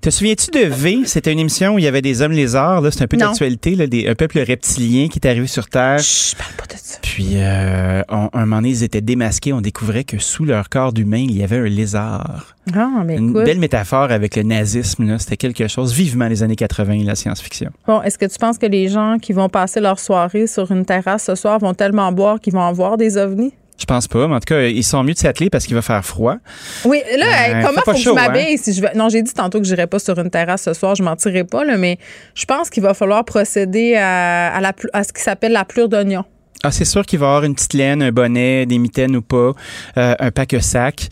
Te 0.01 0.11
souviens-tu 0.11 0.51
de 0.51 0.67
V? 0.67 1.01
C'était 1.05 1.33
une 1.33 1.39
émission 1.39 1.75
où 1.75 1.79
il 1.79 1.85
y 1.85 1.89
avait 1.89 2.03
des 2.03 2.23
hommes 2.23 2.33
lézards. 2.33 2.81
Là, 2.81 2.91
c'était 2.91 3.05
un 3.05 3.09
peu 3.09 3.17
d'actualité, 3.17 3.75
là, 3.75 3.87
des, 3.87 4.09
un 4.09 4.15
peuple 4.15 4.39
reptilien 4.41 5.09
qui 5.09 5.19
est 5.19 5.27
arrivé 5.27 5.47
sur 5.47 5.69
Terre. 5.69 6.01
Chut, 6.01 6.37
parle 6.37 6.53
pas 6.55 6.67
de 6.67 6.79
ça. 6.79 6.99
Puis, 7.03 7.33
euh, 7.35 8.03
un 8.09 8.29
moment 8.33 8.57
donné, 8.57 8.71
ils 8.71 8.83
étaient 8.83 9.01
démasqués. 9.01 9.53
On 9.53 9.61
découvrait 9.61 10.05
que 10.05 10.19
sous 10.19 10.45
leur 10.45 10.69
corps 10.69 10.93
d'humain, 10.93 11.25
il 11.29 11.37
y 11.37 11.43
avait 11.43 11.59
un 11.59 11.69
lézard. 11.69 12.57
Ah, 12.75 13.03
mais 13.05 13.17
Une 13.17 13.33
belle 13.33 13.59
métaphore 13.59 14.11
avec 14.11 14.37
le 14.37 14.43
nazisme. 14.43 15.19
C'était 15.19 15.37
quelque 15.37 15.69
chose 15.69 15.93
vivement 15.93 16.29
les 16.29 16.43
années 16.43 16.57
80, 16.57 17.05
la 17.05 17.15
science-fiction. 17.15 17.71
Bon, 17.87 18.03
est-ce 18.03 18.19
que 18.19 18.27
tu 18.27 18.39
penses 18.39 18.59
que 18.59 18.67
les 18.67 18.89
gens 18.89 19.19
qui 19.21 19.33
vont 19.33 19.49
passer 19.49 19.81
leur 19.81 19.99
soirée 19.99 20.47
sur 20.47 20.71
une 20.71 20.85
terrasse 20.85 21.25
ce 21.25 21.35
soir 21.35 21.59
vont 21.59 21.75
tellement 21.75 22.13
boire 22.13 22.41
qu'ils 22.41 22.53
vont 22.53 22.61
en 22.61 22.73
voir 22.73 22.97
des 22.97 23.17
ovnis? 23.17 23.53
Je 23.79 23.85
pense 23.85 24.09
pas, 24.09 24.27
mais 24.27 24.35
en 24.35 24.41
tout 24.41 24.47
cas, 24.47 24.63
ils 24.63 24.83
sont 24.83 25.05
mieux 25.05 25.13
de 25.13 25.19
s'atteler 25.19 25.51
parce 25.51 25.65
qu'il 25.65 25.77
va 25.77 25.83
faire 25.83 26.05
froid. 26.05 26.37
Oui, 26.85 27.01
là, 27.17 27.27
euh, 27.27 27.63
comment 27.65 27.81
faut 27.85 27.93
que 27.93 27.99
je 27.99 28.11
m'habille 28.11 28.55
hein? 28.55 28.57
si 28.61 28.73
je 28.73 28.83
Non, 28.97 29.09
j'ai 29.09 29.23
dit 29.23 29.33
tantôt 29.33 29.61
que 29.61 29.67
je 29.67 29.73
n'irai 29.73 29.87
pas 29.87 30.01
sur 30.01 30.19
une 30.19 30.31
terrasse 30.31 30.63
ce 30.63 30.75
soir, 30.75 30.97
je 30.97 31.05
m'en 31.05 31.15
tirerai 31.15 31.45
pas, 31.45 31.65
là, 31.65 31.77
mais 31.77 31.97
je 32.35 32.45
pense 32.45 32.71
qu'il 32.71 32.83
va 32.83 32.93
falloir 32.93 33.25
procéder 33.25 33.95
à, 33.95 34.61
la, 34.61 34.73
à 34.93 35.05
ce 35.05 35.13
qui 35.13 35.23
s'appelle 35.23 35.53
la 35.53 35.65
plure 35.65 35.89
d'oignon. 35.89 36.25
Ah, 36.65 36.73
c'est 36.73 36.85
sûr 36.85 37.07
qu'il 37.07 37.19
va 37.21 37.27
y 37.27 37.29
avoir 37.29 37.45
une 37.45 37.55
petite 37.55 37.75
laine, 37.75 38.03
un 38.03 38.11
bonnet, 38.11 38.67
des 38.67 38.79
mitaines 38.79 39.15
ou 39.17 39.23
pas, 39.23 39.53
euh, 39.97 40.15
un 40.19 40.31
pack-sac. 40.31 41.09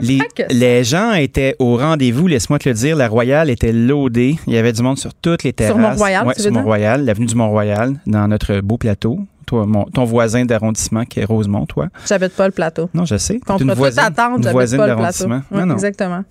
Les, 0.00 0.20
les 0.50 0.82
gens 0.84 1.12
étaient 1.12 1.54
au 1.60 1.76
rendez-vous, 1.76 2.26
laisse-moi 2.26 2.58
te 2.58 2.68
le 2.68 2.74
dire. 2.74 2.96
La 2.96 3.06
Royale 3.08 3.50
était 3.50 3.72
loadée. 3.72 4.36
Il 4.46 4.52
y 4.52 4.58
avait 4.58 4.72
du 4.72 4.82
monde 4.82 4.98
sur 4.98 5.14
toutes 5.14 5.44
les 5.44 5.52
terrasses. 5.52 5.76
Sur 5.76 5.80
Mont-Royal, 5.80 6.26
ouais, 6.26 6.34
sur 6.36 6.52
Mont-Royal, 6.52 7.04
l'avenue 7.04 7.26
du 7.26 7.34
Mont-Royal, 7.36 7.94
dans 8.06 8.26
notre 8.26 8.60
beau 8.60 8.78
plateau. 8.78 9.20
Toi, 9.46 9.66
ton 9.94 10.04
voisin 10.04 10.44
d'arrondissement 10.44 11.04
qui 11.04 11.18
est 11.20 11.24
Rosemont, 11.24 11.66
toi. 11.66 11.88
J'habite 12.06 12.34
pas 12.34 12.46
le 12.46 12.52
plateau. 12.52 12.88
Non, 12.94 13.04
je 13.04 13.16
sais. 13.16 13.40
Contre 13.40 13.62
une 13.62 13.72
voisine, 13.72 14.00
attente, 14.00 14.44
une 14.44 14.50
voisine 14.50 14.78
d'arrondissement. 14.78 15.42
Non. 15.50 15.74
Exactement. 15.74 16.22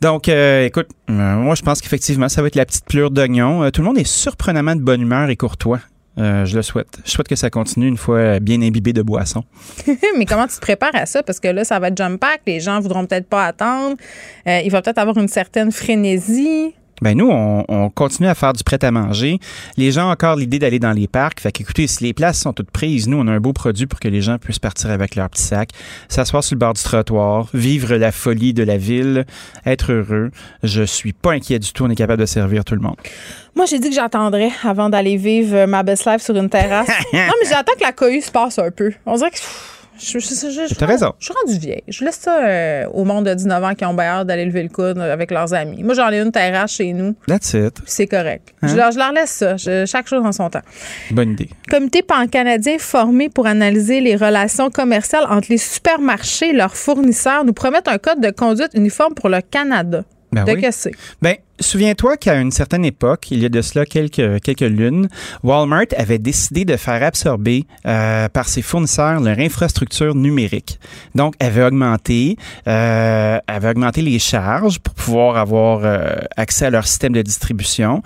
Donc, 0.00 0.28
euh, 0.28 0.66
écoute, 0.66 0.86
euh, 1.10 1.36
moi, 1.36 1.56
je 1.56 1.62
pense 1.62 1.80
qu'effectivement, 1.80 2.28
ça 2.28 2.40
va 2.40 2.48
être 2.48 2.54
la 2.54 2.64
petite 2.66 2.84
pleure 2.84 3.10
d'oignon. 3.10 3.68
tout 3.70 3.80
le 3.80 3.86
monde 3.86 3.98
est 3.98 4.06
surprenamment 4.06 4.76
de 4.76 4.80
bonne 4.80 5.00
humeur 5.00 5.28
et 5.28 5.36
courtois. 5.36 5.80
Euh, 6.18 6.44
je 6.44 6.56
le 6.56 6.62
souhaite. 6.62 6.98
Je 7.04 7.10
souhaite 7.10 7.28
que 7.28 7.36
ça 7.36 7.48
continue 7.48 7.88
une 7.88 7.96
fois 7.96 8.38
bien 8.38 8.60
imbibé 8.60 8.92
de 8.92 9.02
boissons. 9.02 9.44
Mais 10.18 10.26
comment 10.26 10.46
tu 10.46 10.56
te 10.56 10.60
prépares 10.60 10.94
à 10.94 11.06
ça? 11.06 11.22
Parce 11.22 11.40
que 11.40 11.48
là, 11.48 11.64
ça 11.64 11.78
va 11.78 11.88
être 11.88 11.96
jump 11.96 12.20
pack. 12.20 12.42
Les 12.46 12.60
gens 12.60 12.80
voudront 12.80 13.06
peut-être 13.06 13.28
pas 13.28 13.46
attendre. 13.46 13.96
Euh, 14.46 14.60
il 14.64 14.70
va 14.70 14.82
peut-être 14.82 14.98
avoir 14.98 15.16
une 15.16 15.28
certaine 15.28 15.72
frénésie. 15.72 16.74
Ben 17.02 17.18
nous, 17.18 17.28
on, 17.28 17.90
continue 17.90 18.28
à 18.28 18.34
faire 18.36 18.52
du 18.52 18.62
prêt 18.62 18.82
à 18.84 18.92
manger. 18.92 19.40
Les 19.76 19.90
gens 19.90 20.08
ont 20.08 20.12
encore 20.12 20.36
l'idée 20.36 20.60
d'aller 20.60 20.78
dans 20.78 20.92
les 20.92 21.08
parcs. 21.08 21.40
Fait 21.40 21.50
qu'écoutez, 21.50 21.88
si 21.88 22.04
les 22.04 22.14
places 22.14 22.38
sont 22.38 22.52
toutes 22.52 22.70
prises, 22.70 23.08
nous, 23.08 23.18
on 23.18 23.26
a 23.26 23.32
un 23.32 23.40
beau 23.40 23.52
produit 23.52 23.86
pour 23.86 23.98
que 23.98 24.06
les 24.06 24.22
gens 24.22 24.38
puissent 24.38 24.60
partir 24.60 24.90
avec 24.90 25.16
leur 25.16 25.28
petit 25.28 25.42
sac, 25.42 25.70
s'asseoir 26.08 26.44
sur 26.44 26.54
le 26.54 26.60
bord 26.60 26.74
du 26.74 26.82
trottoir, 26.82 27.48
vivre 27.54 27.96
la 27.96 28.12
folie 28.12 28.54
de 28.54 28.62
la 28.62 28.76
ville, 28.76 29.26
être 29.66 29.92
heureux. 29.92 30.30
Je 30.62 30.84
suis 30.84 31.12
pas 31.12 31.32
inquiet 31.32 31.58
du 31.58 31.72
tout. 31.72 31.84
On 31.84 31.90
est 31.90 31.96
capable 31.96 32.20
de 32.20 32.26
servir 32.26 32.64
tout 32.64 32.76
le 32.76 32.80
monde. 32.80 32.96
Moi, 33.56 33.66
j'ai 33.66 33.80
dit 33.80 33.88
que 33.88 33.96
j'attendrais 33.96 34.52
avant 34.62 34.88
d'aller 34.88 35.16
vivre 35.16 35.66
ma 35.66 35.82
best 35.82 36.06
life 36.06 36.22
sur 36.22 36.36
une 36.36 36.48
terrasse. 36.48 36.88
non, 37.12 37.32
mais 37.42 37.48
j'attends 37.48 37.74
que 37.76 37.82
la 37.82 37.92
cohue 37.92 38.20
se 38.20 38.30
passe 38.30 38.60
un 38.60 38.70
peu. 38.70 38.92
On 39.06 39.16
dirait 39.16 39.32
que 39.32 39.38
je, 39.98 40.18
je, 40.18 40.84
raison. 40.84 41.12
Je 41.18 41.24
suis 41.26 41.34
rendue 41.34 41.58
vieille. 41.58 41.82
Je 41.88 42.04
laisse 42.04 42.16
ça 42.16 42.44
euh, 42.44 42.86
au 42.92 43.04
monde 43.04 43.26
de 43.26 43.34
19 43.34 43.64
ans 43.64 43.74
qui 43.74 43.84
ont 43.84 43.98
hâte 43.98 44.26
d'aller 44.26 44.44
lever 44.44 44.62
le 44.62 44.68
coude 44.68 44.98
avec 44.98 45.30
leurs 45.30 45.54
amis. 45.54 45.82
Moi, 45.82 45.94
j'en 45.94 46.10
ai 46.10 46.20
une 46.20 46.32
terrasse 46.32 46.72
chez 46.72 46.92
nous. 46.92 47.14
That's 47.26 47.54
it. 47.54 47.78
C'est 47.86 48.06
correct. 48.06 48.54
Hein? 48.62 48.68
Je, 48.68 48.76
leur, 48.76 48.90
je, 48.90 48.98
leur, 48.98 49.12
laisse 49.12 49.30
ça. 49.30 49.56
chaque 49.86 50.08
chose 50.08 50.24
en 50.24 50.32
son 50.32 50.50
temps. 50.50 50.62
Bonne 51.10 51.32
idée. 51.32 51.48
Comité 51.70 52.02
pan-canadien 52.02 52.78
formé 52.78 53.28
pour 53.28 53.46
analyser 53.46 54.00
les 54.00 54.16
relations 54.16 54.70
commerciales 54.70 55.26
entre 55.28 55.48
les 55.50 55.58
supermarchés 55.58 56.50
et 56.50 56.52
leurs 56.52 56.76
fournisseurs 56.76 57.44
nous 57.44 57.52
promettent 57.52 57.88
un 57.88 57.98
code 57.98 58.20
de 58.20 58.30
conduite 58.30 58.70
uniforme 58.74 59.14
pour 59.14 59.28
le 59.28 59.40
Canada. 59.40 60.04
Ben 60.32 60.44
de 60.44 60.52
oui. 60.52 60.92
Ben, 61.20 61.36
souviens-toi 61.60 62.16
qu'à 62.16 62.40
une 62.40 62.50
certaine 62.50 62.84
époque, 62.86 63.30
il 63.30 63.42
y 63.42 63.44
a 63.44 63.50
de 63.50 63.60
cela 63.60 63.84
quelques, 63.84 64.40
quelques 64.40 64.60
lunes, 64.60 65.08
Walmart 65.42 65.86
avait 65.96 66.18
décidé 66.18 66.64
de 66.64 66.76
faire 66.76 67.02
absorber 67.02 67.66
euh, 67.86 68.28
par 68.30 68.48
ses 68.48 68.62
fournisseurs 68.62 69.20
leur 69.20 69.38
infrastructure 69.38 70.14
numérique. 70.14 70.78
Donc, 71.14 71.34
avait 71.38 71.62
augmenté, 71.62 72.36
euh, 72.66 73.38
avait 73.46 73.68
augmenté 73.68 74.00
les 74.00 74.18
charges 74.18 74.78
pour 74.78 74.94
pouvoir 74.94 75.36
avoir 75.36 75.80
euh, 75.84 76.16
accès 76.36 76.66
à 76.66 76.70
leur 76.70 76.86
système 76.86 77.12
de 77.12 77.22
distribution. 77.22 78.02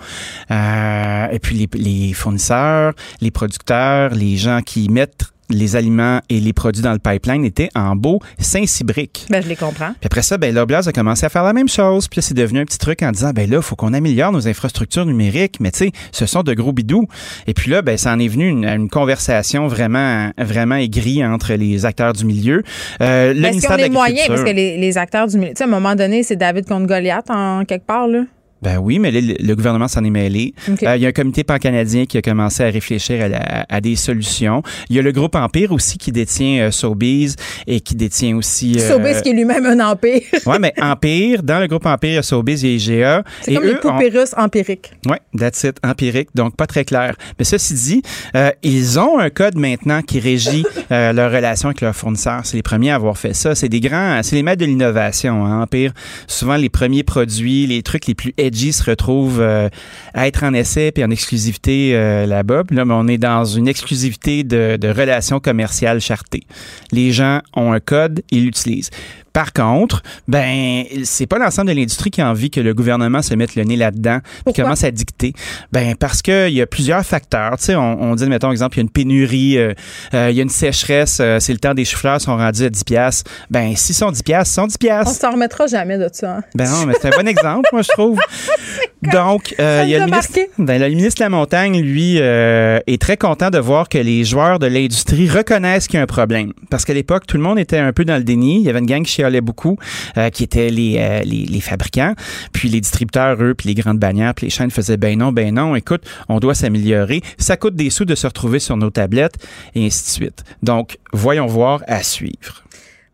Euh, 0.51 1.27
et 1.31 1.39
puis, 1.39 1.55
les, 1.55 1.69
les 1.79 2.13
fournisseurs, 2.13 2.93
les 3.21 3.31
producteurs, 3.31 4.13
les 4.13 4.35
gens 4.35 4.61
qui 4.61 4.89
mettent 4.89 5.31
les 5.49 5.75
aliments 5.75 6.19
et 6.29 6.39
les 6.39 6.53
produits 6.53 6.83
dans 6.83 6.93
le 6.93 6.99
pipeline 6.99 7.45
étaient 7.45 7.69
en 7.75 7.95
beau 7.95 8.19
Saint-Cybrique. 8.39 9.25
Ben, 9.29 9.41
je 9.41 9.47
les 9.47 9.55
comprends. 9.55 9.91
Puis 9.99 10.05
après 10.05 10.21
ça, 10.21 10.37
ben, 10.37 10.53
Loblaws 10.53 10.87
a 10.87 10.91
commencé 10.91 11.25
à 11.25 11.29
faire 11.29 11.43
la 11.43 11.53
même 11.53 11.69
chose. 11.69 12.07
Puis 12.07 12.19
là, 12.19 12.21
c'est 12.21 12.33
devenu 12.33 12.59
un 12.59 12.65
petit 12.65 12.77
truc 12.77 13.01
en 13.03 13.11
disant, 13.11 13.31
ben 13.31 13.49
là, 13.49 13.57
il 13.57 13.63
faut 13.63 13.75
qu'on 13.75 13.93
améliore 13.93 14.31
nos 14.31 14.47
infrastructures 14.47 15.05
numériques. 15.05 15.59
Mais 15.59 15.71
tu 15.71 15.79
sais, 15.79 15.91
ce 16.11 16.25
sont 16.25 16.43
de 16.43 16.53
gros 16.53 16.73
bidous. 16.73 17.07
Et 17.47 17.53
puis 17.53 17.71
là, 17.71 17.81
ben, 17.81 17.97
ça 17.97 18.13
en 18.13 18.19
est 18.19 18.27
venu 18.27 18.47
une, 18.47 18.65
une 18.65 18.89
conversation 18.89 19.67
vraiment, 19.67 20.31
vraiment 20.37 20.75
aigrie 20.75 21.25
entre 21.25 21.53
les 21.53 21.85
acteurs 21.85 22.13
du 22.13 22.25
milieu. 22.25 22.63
Euh, 23.01 23.33
le 23.33 23.45
Est-ce 23.45 23.67
qu'on 23.67 23.77
est 23.77 23.89
moyen? 23.89 24.23
Parce 24.27 24.43
que 24.43 24.49
les, 24.49 24.77
les 24.77 24.97
acteurs 24.97 25.27
du 25.27 25.37
milieu, 25.37 25.53
tu 25.53 25.57
sais, 25.57 25.63
à 25.63 25.67
un 25.67 25.69
moment 25.69 25.95
donné, 25.95 26.23
c'est 26.23 26.35
David 26.35 26.67
contre 26.67 26.87
Goliath 26.87 27.29
en 27.29 27.63
quelque 27.65 27.85
part, 27.85 28.07
là. 28.07 28.23
Ben 28.61 28.77
oui, 28.79 28.97
mais 28.97 29.11
le, 29.11 29.55
gouvernement 29.55 29.87
s'en 29.87 30.03
est 30.03 30.09
mêlé. 30.09 30.53
Euh, 30.83 30.95
il 30.95 31.01
y 31.01 31.05
a 31.05 31.09
un 31.09 31.11
comité 31.11 31.43
pan-canadien 31.43 32.05
qui 32.05 32.17
a 32.17 32.21
commencé 32.21 32.63
à 32.63 32.69
réfléchir 32.69 33.29
à, 33.69 33.81
des 33.81 33.95
solutions. 33.95 34.63
Il 34.89 34.95
y 34.95 34.99
a 34.99 35.01
le 35.01 35.11
groupe 35.11 35.35
Empire 35.35 35.71
aussi 35.71 35.97
qui 35.97 36.11
détient 36.11 36.63
euh, 36.63 36.71
Sobeys 36.71 37.35
et 37.67 37.79
qui 37.81 37.95
détient 37.95 38.35
aussi... 38.35 38.77
Euh, 38.79 38.87
Sobeys 38.87 39.21
qui 39.21 39.29
est 39.29 39.33
lui-même 39.33 39.65
un 39.65 39.91
empire. 39.91 40.21
oui, 40.45 40.55
mais 40.59 40.73
Empire, 40.81 41.43
dans 41.43 41.59
le 41.59 41.67
groupe 41.67 41.85
Empire, 41.85 42.09
il 42.09 42.15
y 42.15 42.17
a 42.17 42.23
Sobeys 42.23 42.65
et 42.65 42.75
IGA. 42.75 43.23
C'est 43.41 43.53
comme 43.53 43.63
les 43.63 43.75
poupées 43.75 44.09
russes 44.09 44.33
empiriques. 44.35 44.91
Oui, 45.05 45.17
that's 45.37 45.63
it, 45.63 45.77
empirique, 45.83 46.29
donc 46.33 46.55
pas 46.55 46.67
très 46.67 46.85
clair. 46.85 47.15
Mais 47.37 47.45
ceci 47.45 47.73
dit, 47.75 48.01
euh, 48.35 48.51
ils 48.63 48.99
ont 48.99 49.19
un 49.19 49.29
code 49.29 49.55
maintenant 49.55 50.01
qui 50.01 50.19
régit 50.19 50.65
leur 50.89 51.31
relation 51.31 51.69
avec 51.69 51.81
leurs 51.81 51.95
fournisseurs. 51.95 52.41
C'est 52.43 52.57
les 52.57 52.63
premiers 52.63 52.91
à 52.91 52.95
avoir 52.95 53.17
fait 53.17 53.33
ça. 53.33 53.53
C'est 53.53 53.69
des 53.69 53.79
grands... 53.79 54.21
C'est 54.23 54.35
les 54.35 54.43
maîtres 54.43 54.61
de 54.61 54.65
l'innovation, 54.65 55.45
hein, 55.45 55.61
Empire. 55.61 55.93
Souvent 56.27 56.55
les 56.55 56.69
premiers 56.69 57.03
produits, 57.03 57.67
les 57.67 57.83
trucs 57.83 58.07
les 58.07 58.15
plus 58.15 58.33
Se 58.55 58.83
retrouve 58.83 59.39
euh, 59.39 59.69
à 60.13 60.27
être 60.27 60.43
en 60.43 60.53
essai 60.53 60.91
puis 60.91 61.03
en 61.03 61.09
exclusivité 61.09 61.95
euh, 61.95 62.25
là-bas. 62.25 62.63
là, 62.71 62.83
on 62.87 63.07
est 63.07 63.17
dans 63.17 63.45
une 63.45 63.67
exclusivité 63.67 64.43
de, 64.43 64.77
de 64.77 64.87
relations 64.87 65.39
commerciales 65.39 66.01
chartées. 66.01 66.43
Les 66.91 67.11
gens 67.11 67.41
ont 67.55 67.73
un 67.73 67.79
code, 67.79 68.21
ils 68.31 68.45
l'utilisent. 68.45 68.89
Par 69.37 69.53
contre, 69.53 70.01
ben 70.27 70.83
c'est 71.03 71.27
pas 71.27 71.37
l'ensemble 71.37 71.69
de 71.69 71.75
l'industrie 71.75 72.09
qui 72.09 72.21
a 72.21 72.27
envie 72.27 72.49
que 72.49 72.59
le 72.59 72.73
gouvernement 72.73 73.21
se 73.21 73.35
mette 73.35 73.55
le 73.55 73.65
nez 73.65 73.75
là-dedans 73.75 74.17
et 74.47 74.51
commence 74.51 74.83
à 74.83 74.89
dicter. 74.89 75.33
Ben 75.71 75.95
parce 75.95 76.23
qu'il 76.23 76.49
y 76.49 76.59
a 76.59 76.65
plusieurs 76.65 77.05
facteurs. 77.05 77.55
Tu 77.59 77.65
sais, 77.65 77.75
on, 77.75 78.01
on, 78.01 78.15
dit 78.15 78.25
mettons 78.25 78.51
exemple, 78.51 78.77
il 78.77 78.79
y 78.79 78.81
a 78.81 78.85
une 78.85 78.89
pénurie, 78.89 79.59
euh, 79.59 79.75
euh, 80.15 80.31
il 80.31 80.37
y 80.37 80.39
a 80.39 80.41
une 80.41 80.49
sécheresse, 80.49 81.19
euh, 81.21 81.39
c'est 81.39 81.53
le 81.53 81.59
temps 81.59 81.75
des 81.75 81.85
chou-fleurs 81.85 82.19
sont 82.19 82.35
rendus 82.35 82.63
à 82.63 82.71
10 82.71 82.83
pièces. 82.83 83.23
Ben 83.51 83.75
s'ils 83.75 83.93
sont 83.93 84.09
10 84.09 84.23
pièces, 84.23 84.51
sont 84.51 84.65
10 84.65 84.79
pièces. 84.79 85.07
On 85.07 85.13
s'en 85.13 85.33
remettra 85.33 85.67
jamais 85.67 85.99
de 85.99 86.09
ça. 86.11 86.37
Hein. 86.37 86.43
Ben 86.55 86.67
non, 86.67 86.87
mais 86.87 86.95
c'est 86.99 87.13
un 87.13 87.21
bon 87.21 87.27
exemple, 87.27 87.69
moi 87.71 87.83
je 87.83 87.89
trouve. 87.89 88.19
Donc, 89.13 89.51
il 89.51 89.89
y 89.89 89.93
a 89.93 89.99
le 89.99 90.05
ministre, 90.05 90.39
ben, 90.57 90.81
le 90.81 90.89
ministre 90.89 91.19
de 91.19 91.25
la 91.25 91.29
Montagne, 91.29 91.79
lui, 91.79 92.17
est 92.17 92.99
très 92.99 93.17
content 93.17 93.51
de 93.51 93.59
voir 93.59 93.87
que 93.87 93.99
les 93.99 94.23
joueurs 94.23 94.57
de 94.57 94.65
l'industrie 94.65 95.29
reconnaissent 95.29 95.87
qu'il 95.87 95.97
y 95.97 95.99
a 95.99 96.03
un 96.03 96.07
problème. 96.07 96.53
Parce 96.71 96.83
qu'à 96.83 96.95
l'époque, 96.95 97.27
tout 97.27 97.37
le 97.37 97.43
monde 97.43 97.59
était 97.59 97.77
un 97.77 97.93
peu 97.93 98.03
dans 98.03 98.17
le 98.17 98.23
déni. 98.23 98.55
Il 98.55 98.63
y 98.63 98.69
avait 98.69 98.79
une 98.79 98.87
gang 98.87 99.03
qui 99.03 99.11
beaucoup, 99.41 99.77
euh, 100.17 100.29
qui 100.29 100.43
étaient 100.43 100.69
euh, 100.71 101.21
les, 101.23 101.45
les, 101.45 101.61
fabricants, 101.61 102.13
puis 102.53 102.69
les 102.69 102.81
distributeurs, 102.81 103.41
eux, 103.41 103.53
puis 103.53 103.69
les 103.69 103.75
grandes 103.75 103.99
bannières, 103.99 104.33
puis 104.33 104.47
les 104.47 104.49
chaînes 104.49 104.71
faisaient 104.71 104.97
ben 104.97 105.17
non, 105.17 105.31
ben 105.31 105.53
non, 105.53 105.75
écoute, 105.75 106.03
on 106.29 106.39
doit 106.39 106.55
s'améliorer. 106.55 107.21
Ça 107.37 107.57
coûte 107.57 107.75
des 107.75 107.89
sous 107.89 108.05
de 108.05 108.15
se 108.15 108.27
retrouver 108.27 108.59
sur 108.59 108.77
nos 108.77 108.89
tablettes, 108.89 109.35
et 109.75 109.85
ainsi 109.85 110.03
de 110.03 110.09
suite. 110.09 110.43
Donc, 110.63 110.97
voyons 111.13 111.47
voir 111.47 111.83
à 111.87 112.03
suivre. 112.03 112.63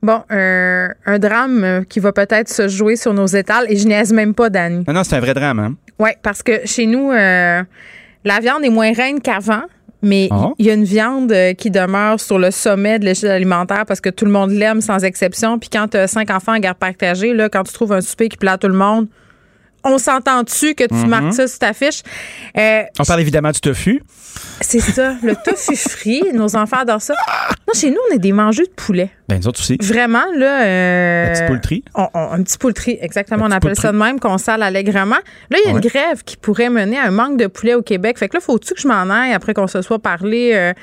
Bon, 0.02 0.22
un 0.30 1.20
drame 1.20 1.64
euh, 1.64 1.84
qui 1.84 2.02
va 2.02 2.12
peut-être 2.12 2.50
se 2.50 2.68
jouer 2.68 2.96
sur 2.96 3.14
nos 3.14 3.28
étals, 3.28 3.66
et 3.70 3.78
je 3.78 3.88
niaise 3.88 4.12
même 4.12 4.34
pas, 4.34 4.50
Dani. 4.50 4.84
Non, 4.88 4.94
non, 4.94 5.04
c'est 5.04 5.16
un 5.16 5.22
vrai 5.22 5.34
drame, 5.34 5.60
hein? 5.60 5.76
Oui, 6.00 6.10
parce 6.22 6.44
que 6.44 6.66
chez 6.66 6.86
nous, 6.86 7.12
la 7.12 8.40
viande 8.42 8.64
est 8.64 8.70
moins 8.70 8.92
reine 8.94 9.22
qu'avant 9.22 9.64
mais 10.04 10.28
ah. 10.32 10.52
il 10.60 10.66
y 10.66 10.70
a 10.70 10.74
une 10.74 10.84
viande 10.84 11.32
euh, 11.32 11.54
qui 11.54 11.72
demeure 11.72 12.20
sur 12.20 12.38
le 12.38 12.52
sommet 12.52 13.00
de 13.00 13.06
l'échelle 13.06 13.32
alimentaire 13.32 13.86
parce 13.88 14.02
que 14.02 14.10
tout 14.10 14.26
le 14.26 14.32
monde 14.32 14.52
l'aime 14.52 14.82
sans 14.82 15.04
exception. 15.04 15.58
Puis 15.58 15.70
quand 15.72 15.88
tu 15.88 15.98
as 15.98 16.08
cinq 16.08 16.30
enfants 16.30 16.54
en 16.54 16.60
garde 16.60 16.78
partagée, 16.78 17.34
là, 17.34 17.50
quand 17.50 17.64
tu 17.64 17.74
trouves 17.74 17.94
un 17.94 18.02
souper 18.02 18.30
qui 18.30 18.38
plaît 18.38 18.52
à 18.52 18.58
tout 18.58 18.68
le 18.68 18.76
monde, 18.76 19.08
on 19.84 19.98
s'entend-tu 19.98 20.76
que 20.76 20.86
tu 20.86 20.94
mhm. 20.94 21.08
marques 21.08 21.34
ça 21.34 21.48
sur 21.48 21.60
ta 21.60 21.74
fiche? 21.74 22.02
Euh, 22.58 22.84
on 23.00 23.04
parle 23.04 23.22
évidemment 23.22 23.52
du 23.52 23.60
tofu. 23.60 24.02
C'est 24.62 24.80
ça, 24.80 25.16
le 25.22 25.36
tofu 25.36 25.76
frit. 25.76 26.24
Nos 26.34 26.56
enfants 26.56 26.78
adorent 26.78 27.02
ça. 27.02 27.14
Non, 27.68 27.74
chez 27.74 27.92
nous, 27.92 27.98
on 28.10 28.16
est 28.16 28.20
des 28.20 28.32
mangeux 28.32 28.66
de 28.66 28.72
poulet. 28.72 29.10
Ben, 29.28 29.40
nous 29.40 29.48
autres 29.48 29.60
aussi. 29.60 29.78
Vraiment, 29.82 30.24
là. 30.36 30.64
Euh, 30.64 31.28
un 31.28 31.34
petit 31.34 31.48
poultry. 31.48 31.84
un 31.96 32.44
petit 32.44 32.58
poultry, 32.58 32.98
exactement. 33.02 33.46
on 33.46 33.52
appelle 33.52 33.76
ça 33.76 33.92
de 33.92 33.98
même, 33.98 34.20
qu'on 34.20 34.38
sale 34.38 34.64
allègrement. 34.64 35.18
Là, 35.50 35.58
il 35.64 35.66
y 35.66 35.68
a 35.68 35.72
une 35.72 35.80
grève 35.80 36.24
qui 36.24 36.38
pourrait 36.38 36.70
mener 36.70 36.98
à 36.98 37.06
un 37.06 37.12
manque 37.12 37.38
de 37.38 37.48
poulet 37.48 37.74
au 37.74 37.82
Québec. 37.82 38.18
Fait 38.18 38.30
que 38.30 38.38
là, 38.38 38.42
faut-tu 38.42 38.74
que 38.74 38.82
je 38.82 38.88
m'en 38.88 39.10
aille 39.10 39.34
après 39.34 39.54
qu'on 39.54 39.68
se 39.68 39.82
soit 39.82 40.00
parlé? 40.00 40.52
Euh, 40.54 40.74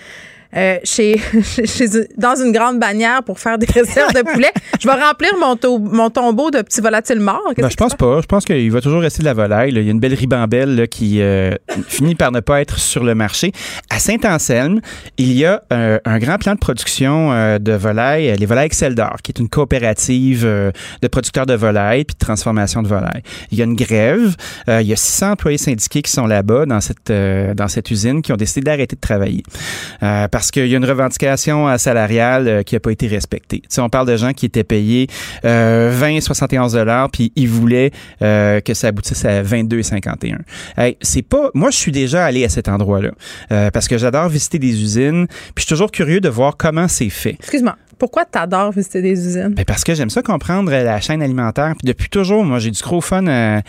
euh, 0.57 0.79
chez, 0.83 1.21
dans 2.17 2.35
une 2.35 2.51
grande 2.51 2.81
bannière 2.81 3.23
pour 3.23 3.39
faire 3.39 3.57
des 3.57 3.67
réserves 3.73 4.13
de 4.13 4.23
poulet. 4.23 4.51
Je 4.81 4.89
vais 4.89 4.95
remplir 4.95 5.31
mon, 5.39 5.57
mon 5.79 6.11
tombeau 6.11 6.51
de 6.51 6.63
petits 6.63 6.81
volatiles 6.81 7.21
morts. 7.21 7.53
Ben, 7.57 7.71
je 7.71 7.77
pense 7.77 7.95
pas. 7.95 8.21
Je 8.21 8.27
pense 8.27 8.45
qu'il 8.45 8.71
va 8.73 8.81
toujours 8.81 9.01
rester 9.01 9.21
de 9.21 9.27
la 9.27 9.35
volaille. 9.35 9.71
Il 9.71 9.83
y 9.83 9.89
a 9.89 9.91
une 9.91 10.01
belle 10.01 10.15
ribambelle 10.15 10.89
qui 10.89 11.21
euh, 11.21 11.55
finit 11.89 12.17
par 12.17 12.33
ne 12.33 12.41
pas 12.41 12.61
être 12.61 12.79
sur 12.79 13.05
le 13.05 13.15
marché. 13.15 13.53
À 13.91 13.99
Saint-Anselme, 13.99 14.81
il 15.19 15.33
y 15.33 15.45
a 15.45 15.63
un 15.71 16.19
grand 16.19 16.39
plan 16.39 16.55
de 16.55 16.59
production 16.59 17.33
euh, 17.33 17.59
de 17.59 17.73
volailles, 17.73 18.35
les 18.37 18.47
volailles 18.47 18.67
Excel 18.67 18.95
d'or, 18.95 19.17
qui 19.23 19.33
est 19.33 19.39
une 19.39 19.49
coopérative 19.49 20.45
de 20.45 21.09
producteurs 21.09 21.47
de 21.47 21.55
volailles 21.55 22.05
puis 22.05 22.15
de 22.15 22.25
transformation 22.25 22.83
de 22.83 22.89
volailles. 22.89 23.23
Il 23.51 23.59
y 23.59 23.63
a 23.63 23.65
une 23.65 23.75
grève. 23.75 24.35
il 24.69 24.87
y 24.87 24.93
a 24.93 24.97
600 24.97 25.33
employés 25.33 25.59
syndiqués 25.59 26.03
qui 26.03 26.11
sont 26.11 26.27
là-bas 26.27 26.67
dans 26.67 26.81
cette, 26.81 27.13
dans 27.13 27.69
cette 27.69 27.91
usine 27.91 28.23
qui 28.23 28.33
ont 28.33 28.37
décidé 28.37 28.63
d'arrêter 28.63 28.97
de 28.97 29.01
travailler 29.01 29.43
parce 30.01 30.40
qu'il 30.51 30.67
y 30.67 30.75
a 30.75 30.77
une 30.77 30.85
revendication 30.85 31.77
salariale 31.77 32.49
euh, 32.49 32.63
qui 32.63 32.75
n'a 32.75 32.81
pas 32.81 32.93
été 32.93 33.07
respectée. 33.07 33.63
On 33.79 33.89
parle 33.89 34.07
de 34.07 34.17
gens 34.17 34.33
qui 34.33 34.47
étaient 34.47 34.65
payés 34.65 35.09
euh, 35.45 35.91
20, 35.93 36.21
71 36.21 36.73
dollars, 36.73 37.11
puis 37.11 37.33
ils 37.37 37.49
voulaient 37.49 37.91
euh, 38.23 38.61
que 38.61 38.75
ça 38.75 38.89
aboutisse 38.89 39.25
à 39.25 39.43
22,51. 39.43 40.39
Hey, 40.77 40.97
c'est 41.01 41.23
pas. 41.23 41.51
Moi, 41.55 41.71
je 41.71 41.77
suis 41.77 41.93
déjà 41.93 42.25
allé 42.25 42.45
à 42.45 42.49
cet 42.49 42.69
endroit-là 42.69 43.11
euh, 43.53 43.71
parce 43.71 43.89
que 43.89 43.99
j'adore 43.99 44.29
visiter 44.29 44.59
des 44.59 44.81
usines, 44.83 45.27
puis 45.27 45.53
je 45.57 45.63
suis 45.63 45.69
toujours 45.69 45.91
curieux 45.91 46.21
de 46.21 46.29
voir 46.29 46.57
comment 46.57 46.89
c'est 46.89 47.11
fait. 47.11 47.37
Excuse-moi. 47.41 47.77
Pourquoi 48.01 48.25
tu 48.25 48.39
adores 48.39 48.73
visiter 48.73 49.03
des 49.03 49.13
usines? 49.27 49.53
Ben 49.55 49.67
parce 49.67 49.85
que 49.85 49.95
j'aime 49.95 50.09
ça 50.09 50.23
comprendre 50.23 50.71
la 50.71 51.01
chaîne 51.03 51.21
alimentaire. 51.21 51.75
Puis 51.79 51.87
depuis 51.87 52.09
toujours, 52.09 52.47
moi, 52.47 52.59
j'ai 52.59 52.71
du 52.71 52.81
gros 52.81 53.03
fun 53.03 53.27
à, 53.27 53.61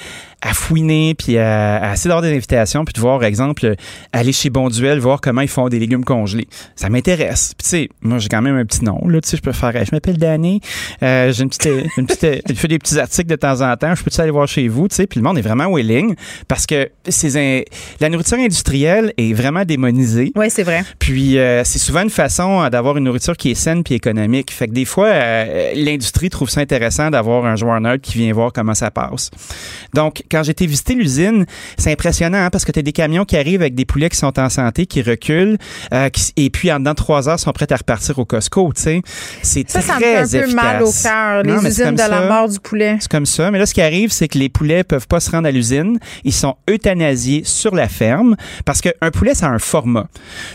fouiner, 0.54 1.16
puis 1.16 1.38
à, 1.38 1.78
à 1.78 1.94
essayer 1.94 2.10
d'avoir 2.10 2.22
des 2.24 2.36
invitations, 2.36 2.86
puis 2.86 2.94
de 2.94 3.00
voir, 3.00 3.20
par 3.20 3.28
exemple, 3.28 3.76
aller 4.12 4.32
chez 4.32 4.50
Bonduel, 4.50 5.00
voir 5.00 5.22
comment 5.22 5.42
ils 5.42 5.48
font 5.48 5.70
des 5.70 5.80
légumes 5.80 6.04
congelés. 6.04 6.48
Ça 6.76 6.90
m'intéresse. 6.90 7.54
Puis 7.58 7.64
tu 7.64 7.70
sais, 7.70 7.90
moi, 8.02 8.20
j'ai 8.20 8.30
quand 8.30 8.42
même 8.42 8.58
un 8.58 8.66
petit 8.66 8.84
nom. 8.84 9.00
Là, 9.08 9.22
tu 9.22 9.30
sais, 9.30 9.38
je 9.38 9.42
peux 9.42 9.52
faire. 9.52 9.74
Je 9.74 9.92
m'appelle 9.92 10.18
Danny. 10.18 10.62
Euh, 11.04 11.32
j'ai 11.32 11.44
une 11.44 11.50
petite, 11.50 11.70
une 11.98 12.06
petite, 12.06 12.44
je 12.50 12.54
fais 12.54 12.68
des 12.68 12.80
petits 12.80 13.00
articles 13.00 13.30
de 13.30 13.36
temps 13.36 13.62
en 13.62 13.76
temps. 13.76 13.94
Je 13.96 14.04
peux 14.04 14.12
aller 14.22 14.32
voir 14.32 14.48
chez 14.48 14.68
vous, 14.68 14.88
tu 14.88 14.96
sais. 14.96 15.08
Puis 15.08 15.20
le 15.20 15.24
monde 15.24 15.38
est 15.38 15.42
vraiment 15.42 15.74
willing 15.74 16.16
parce 16.48 16.66
que 16.66 16.90
c'est 17.08 17.66
la 18.00 18.10
nourriture 18.10 18.38
industrielle 18.38 19.14
est 19.18 19.34
vraiment 19.34 19.64
démonisée. 19.64 20.32
Oui, 20.36 20.50
c'est 20.50 20.64
vrai. 20.64 20.84
Puis 21.00 21.38
euh, 21.38 21.64
c'est 21.64 21.80
souvent 21.80 22.02
une 22.02 22.10
façon 22.10 22.68
d'avoir 22.70 22.98
une 22.98 23.06
nourriture 23.06 23.38
qui 23.38 23.52
est 23.52 23.56
saine 23.56 23.84
puis 23.84 23.96
économique 23.96 24.52
fait 24.52 24.68
que 24.68 24.74
des 24.74 24.86
fois, 24.86 25.08
euh, 25.08 25.74
l'industrie 25.76 26.30
trouve 26.30 26.50
ça 26.50 26.62
intéressant 26.62 27.10
d'avoir 27.10 27.46
un 27.46 27.56
joueur 27.56 27.80
neutre 27.82 28.02
qui 28.02 28.18
vient 28.18 28.32
voir 28.34 28.52
comment 28.54 28.74
ça 28.74 28.92
passe. 28.92 29.30
Donc, 29.94 30.24
quand 30.32 30.44
j'ai 30.44 30.52
été 30.52 30.66
visiter 30.66 30.96
l'usine, 30.96 31.46
c'est 31.78 31.92
impressionnant 31.92 32.46
hein, 32.46 32.50
parce 32.50 32.66
que 32.66 32.72
tu 32.72 32.80
as 32.80 32.82
des 32.84 32.92
camions 32.92 33.26
qui 33.26 33.38
arrivent 33.38 33.62
avec 33.62 33.76
des 33.76 33.86
poulets 33.86 34.10
qui 34.10 34.18
sont 34.18 34.40
en 34.40 34.50
santé, 34.50 34.86
qui 34.86 35.02
reculent, 35.02 35.58
euh, 35.94 36.10
et 36.38 36.50
puis 36.50 36.72
en 36.72 36.80
dedans 36.80 36.92
de 36.92 36.96
trois 36.96 37.30
heures, 37.30 37.40
sont 37.40 37.52
prêts 37.52 37.72
à 37.72 37.76
repartir 37.76 38.18
au 38.20 38.26
Costco. 38.26 38.72
Tu 38.74 38.82
sais, 38.82 39.02
c'est 39.42 39.64
très 39.64 39.82
ça 39.82 39.96
me 39.96 40.00
fait 40.00 40.18
un 40.18 40.42
peu 40.42 40.54
mal 40.54 40.84
au 40.84 40.92
cœur, 40.92 41.44
les 41.44 41.68
usines 41.68 41.96
de 41.96 41.98
la 41.98 42.28
mort 42.28 42.50
du 42.50 42.60
poulet. 42.60 42.98
C'est 43.00 43.12
comme 43.12 43.26
ça. 43.26 43.52
Mais 43.52 43.60
là, 43.60 43.66
ce 43.66 43.74
qui 43.74 43.82
arrive, 43.82 44.12
c'est 44.12 44.28
que 44.28 44.38
les 44.38 44.50
poulets 44.50 44.84
peuvent 44.84 45.08
pas 45.08 45.20
se 45.20 45.32
rendre 45.32 45.48
à 45.48 45.52
l'usine. 45.52 46.00
Ils 46.24 46.34
sont 46.34 46.56
euthanasiés 46.70 47.44
sur 47.46 47.76
la 47.76 47.88
ferme 47.88 48.36
parce 48.66 48.82
qu'un 48.82 49.12
poulet, 49.12 49.36
ça 49.36 49.48
a 49.48 49.50
un 49.50 49.60
format. 49.60 50.08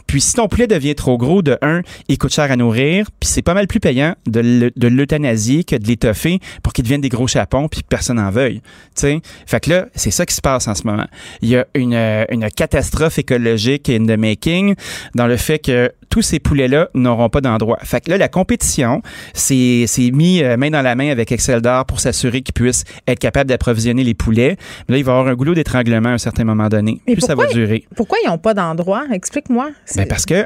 Puis 0.07 0.20
si 0.20 0.35
ton 0.35 0.48
poulet 0.48 0.66
devient 0.66 0.94
trop 0.94 1.19
gros, 1.19 1.43
de 1.43 1.59
un, 1.62 1.82
il 2.09 2.19
coûte 2.19 2.35
cher 2.35 2.51
à 2.51 2.57
nourrir, 2.57 3.07
puis 3.20 3.28
c'est 3.28 3.43
pas 3.43 3.55
mal 3.55 3.66
plus 3.66 3.81
payant 3.81 4.15
de 4.27 4.89
l'euthanasier 4.89 5.65
que 5.65 5.77
de 5.77 5.86
l'étoffer 5.86 6.40
pour 6.62 6.73
qu'il 6.73 6.85
devienne 6.85 7.01
des 7.01 7.09
gros 7.09 7.27
chapons 7.27 7.69
puis 7.69 7.82
que 7.82 7.86
personne 7.86 8.16
n'en 8.16 8.31
veuille. 8.31 8.62
sais. 8.94 9.20
Fait 9.47 9.61
que 9.61 9.65
là, 9.66 9.86
c'est 9.94 10.10
ça 10.10 10.26
qui 10.26 10.34
se 10.34 10.40
passe 10.40 10.68
en 10.68 10.74
ce 10.74 10.84
moment. 10.84 11.06
Il 11.43 11.48
y 11.48 11.56
a 11.56 11.66
une, 11.74 11.94
une 11.94 12.51
catastrophe 12.51 13.18
écologique 13.18 13.88
in 13.88 14.06
the 14.06 14.18
making 14.18 14.74
dans 15.14 15.26
le 15.26 15.36
fait 15.36 15.59
que 15.59 15.93
tous 16.08 16.22
ces 16.22 16.38
poulets-là 16.38 16.88
n'auront 16.94 17.28
pas 17.28 17.40
d'endroit. 17.40 17.78
Fait 17.82 18.00
que 18.00 18.10
là, 18.10 18.18
la 18.18 18.28
compétition 18.28 19.02
s'est 19.34 19.86
mis 20.12 20.42
euh, 20.42 20.56
main 20.56 20.70
dans 20.70 20.82
la 20.82 20.94
main 20.94 21.10
avec 21.10 21.32
Excel 21.32 21.60
d'or 21.60 21.84
pour 21.86 22.00
s'assurer 22.00 22.42
qu'ils 22.42 22.54
puissent 22.54 22.84
être 23.06 23.18
capables 23.18 23.48
d'approvisionner 23.48 24.04
les 24.04 24.14
poulets. 24.14 24.56
là, 24.88 24.96
il 24.96 25.04
va 25.04 25.12
y 25.12 25.14
avoir 25.16 25.28
un 25.28 25.34
goulot 25.34 25.54
d'étranglement 25.54 26.10
à 26.10 26.12
un 26.12 26.18
certain 26.18 26.44
moment 26.44 26.68
donné. 26.68 27.00
Puis 27.06 27.20
ça 27.20 27.34
va 27.34 27.46
durer. 27.46 27.84
Pourquoi 27.94 28.18
ils 28.24 28.28
n'ont 28.28 28.38
pas 28.38 28.54
d'endroit? 28.54 29.04
Explique-moi. 29.12 29.70
Ben 29.96 30.06
parce 30.08 30.26
que 30.26 30.44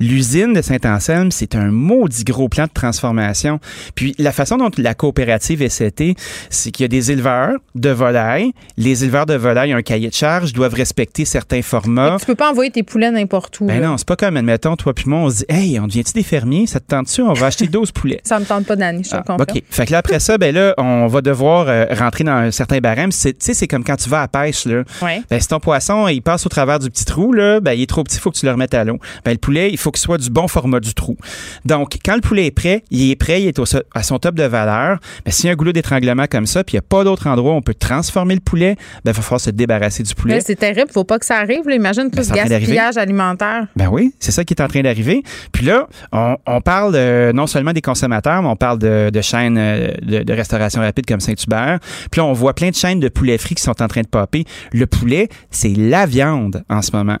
l'usine 0.00 0.52
de 0.52 0.62
Saint-Anselme, 0.62 1.30
c'est 1.30 1.54
un 1.54 1.70
maudit 1.70 2.24
gros 2.24 2.48
plan 2.48 2.64
de 2.64 2.70
transformation. 2.72 3.60
Puis 3.94 4.14
la 4.18 4.32
façon 4.32 4.56
dont 4.56 4.70
la 4.76 4.94
coopérative 4.94 5.62
est 5.62 5.68
setée, 5.68 6.14
c'est 6.50 6.70
qu'il 6.70 6.84
y 6.84 6.86
a 6.86 6.88
des 6.88 7.12
éleveurs 7.12 7.52
de 7.74 7.90
volailles. 7.90 8.52
Les 8.76 9.04
éleveurs 9.04 9.26
de 9.26 9.34
volailles 9.34 9.74
ont 9.74 9.78
un 9.78 9.82
cahier 9.82 10.08
de 10.08 10.14
charge, 10.14 10.52
doivent 10.52 10.74
respecter 10.74 11.24
certains 11.24 11.62
formats. 11.62 12.16
tu 12.18 12.26
peux 12.26 12.34
pas 12.34 12.50
envoyer 12.50 12.70
tes 12.70 12.82
poulets 12.82 13.10
n'importe 13.10 13.60
où. 13.60 13.66
Ben 13.66 13.82
non, 13.82 13.96
c'est 13.96 14.06
pas 14.06 14.16
comme, 14.16 14.36
admettons, 14.36 14.75
toi 14.76 14.94
puis 14.94 15.04
moi, 15.08 15.20
on 15.20 15.30
se 15.30 15.38
dit, 15.38 15.44
hey, 15.48 15.80
on 15.80 15.86
devient-tu 15.86 16.12
des 16.12 16.22
fermiers? 16.22 16.66
Ça 16.66 16.80
te 16.80 16.86
tente-tu? 16.86 17.22
On 17.22 17.32
va 17.32 17.46
acheter 17.48 17.66
12 17.66 17.92
poulets. 17.92 18.20
Ça 18.24 18.38
me 18.38 18.44
tente 18.44 18.66
pas, 18.66 18.76
Dani, 18.76 19.04
je 19.04 19.10
te 19.10 19.16
ah, 19.16 19.36
OK. 19.38 19.62
Fait 19.68 19.86
que 19.86 19.92
là, 19.92 19.98
après 19.98 20.20
ça, 20.20 20.38
ben 20.38 20.54
là, 20.54 20.74
on 20.78 21.06
va 21.06 21.20
devoir 21.20 21.66
euh, 21.68 21.86
rentrer 21.92 22.24
dans 22.24 22.32
un 22.32 22.50
certain 22.50 22.78
barème. 22.78 23.10
Tu 23.10 23.34
sais, 23.38 23.54
c'est 23.54 23.68
comme 23.68 23.84
quand 23.84 23.96
tu 23.96 24.08
vas 24.08 24.22
à 24.22 24.28
pêche, 24.28 24.66
là. 24.66 24.82
Ouais. 25.02 25.22
Ben, 25.30 25.40
si 25.40 25.48
ton 25.48 25.60
poisson, 25.60 26.08
il 26.08 26.20
passe 26.22 26.46
au 26.46 26.48
travers 26.48 26.78
du 26.78 26.90
petit 26.90 27.04
trou, 27.04 27.32
là, 27.32 27.60
ben, 27.60 27.72
il 27.72 27.82
est 27.82 27.86
trop 27.86 28.04
petit, 28.04 28.16
il 28.16 28.20
faut 28.20 28.30
que 28.30 28.36
tu 28.36 28.46
le 28.46 28.52
remettes 28.52 28.74
à 28.74 28.84
l'eau. 28.84 28.98
Ben, 29.24 29.32
le 29.32 29.38
poulet, 29.38 29.70
il 29.70 29.78
faut 29.78 29.90
qu'il 29.90 30.02
soit 30.02 30.18
du 30.18 30.30
bon 30.30 30.48
format 30.48 30.80
du 30.80 30.94
trou. 30.94 31.16
Donc, 31.64 31.98
quand 32.04 32.14
le 32.14 32.20
poulet 32.20 32.46
est 32.46 32.50
prêt, 32.50 32.84
il 32.90 33.10
est 33.10 33.16
prêt, 33.16 33.42
il 33.42 33.48
est 33.48 33.60
à 33.94 34.02
son 34.02 34.18
top 34.18 34.34
de 34.34 34.44
valeur. 34.44 34.98
Ben, 35.24 35.30
s'il 35.30 35.46
y 35.46 35.48
a 35.48 35.52
un 35.52 35.56
goulot 35.56 35.72
d'étranglement 35.72 36.26
comme 36.30 36.46
ça, 36.46 36.64
puis 36.64 36.74
il 36.74 36.76
n'y 36.76 36.80
a 36.80 36.88
pas 36.88 37.04
d'autre 37.04 37.26
endroit 37.26 37.52
où 37.52 37.56
on 37.56 37.62
peut 37.62 37.74
transformer 37.74 38.34
le 38.34 38.40
poulet, 38.40 38.76
ben, 39.04 39.12
il 39.12 39.16
va 39.16 39.22
falloir 39.22 39.40
se 39.40 39.50
débarrasser 39.50 40.02
du 40.02 40.14
poulet. 40.14 40.40
c'est 40.40 40.56
terrible, 40.56 40.90
faut 40.92 41.04
pas 41.04 41.18
que 41.18 41.26
ça 41.26 41.36
arrive. 41.36 41.62
Imagine 41.70 42.10
tout 42.10 42.16
ben, 42.16 42.24
ce 42.24 42.32
gaspillage 42.32 42.96
alimentaire. 42.96 43.66
Ben 43.76 43.88
oui, 43.88 44.14
c'est 44.20 44.32
ça 44.32 44.44
qui 44.44 44.54
est 44.54 44.62
en 44.62 44.65
train 44.68 44.82
d'arriver. 44.82 45.22
Puis 45.52 45.64
là, 45.64 45.88
on, 46.12 46.60
parle 46.60 46.96
non 47.32 47.46
seulement 47.46 47.72
des 47.72 47.82
consommateurs, 47.82 48.42
mais 48.42 48.48
on 48.48 48.56
parle 48.56 48.78
de, 48.78 49.20
chaînes 49.20 49.58
euh, 49.58 49.92
de, 50.02 50.32
restauration 50.32 50.80
rapide 50.80 51.06
comme 51.06 51.20
Saint-Hubert. 51.20 51.78
Puis 52.10 52.20
là, 52.20 52.24
on 52.24 52.32
voit 52.32 52.54
plein 52.54 52.70
de 52.70 52.74
chaînes 52.74 53.00
de 53.00 53.08
poulet 53.08 53.38
frit 53.38 53.54
qui 53.54 53.62
sont 53.62 53.82
en 53.82 53.88
train 53.88 54.02
de 54.02 54.08
popper. 54.08 54.44
Le 54.72 54.86
poulet, 54.86 55.28
c'est 55.50 55.74
la 55.76 56.06
viande 56.06 56.64
en 56.68 56.82
ce 56.82 56.94
moment. 56.94 57.18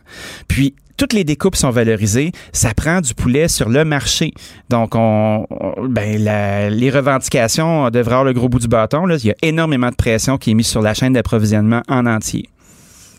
Puis 0.48 0.74
toutes 0.96 1.12
les 1.12 1.24
découpes 1.24 1.56
sont 1.56 1.70
valorisées. 1.70 2.32
Ça 2.52 2.72
prend 2.74 3.00
du 3.00 3.14
poulet 3.14 3.48
sur 3.48 3.68
le 3.68 3.84
marché. 3.84 4.32
Donc, 4.70 4.94
on, 4.94 5.46
ben, 5.88 6.70
les 6.70 6.90
revendications 6.90 7.90
devraient 7.90 8.14
avoir 8.14 8.24
le 8.24 8.32
gros 8.32 8.48
bout 8.48 8.58
du 8.58 8.68
bâton. 8.68 9.06
Il 9.08 9.26
y 9.26 9.30
a 9.30 9.36
énormément 9.42 9.90
de 9.90 9.94
pression 9.94 10.38
qui 10.38 10.52
est 10.52 10.54
mise 10.54 10.68
sur 10.68 10.80
la 10.80 10.94
chaîne 10.94 11.12
d'approvisionnement 11.12 11.82
en 11.88 12.06
entier. 12.06 12.48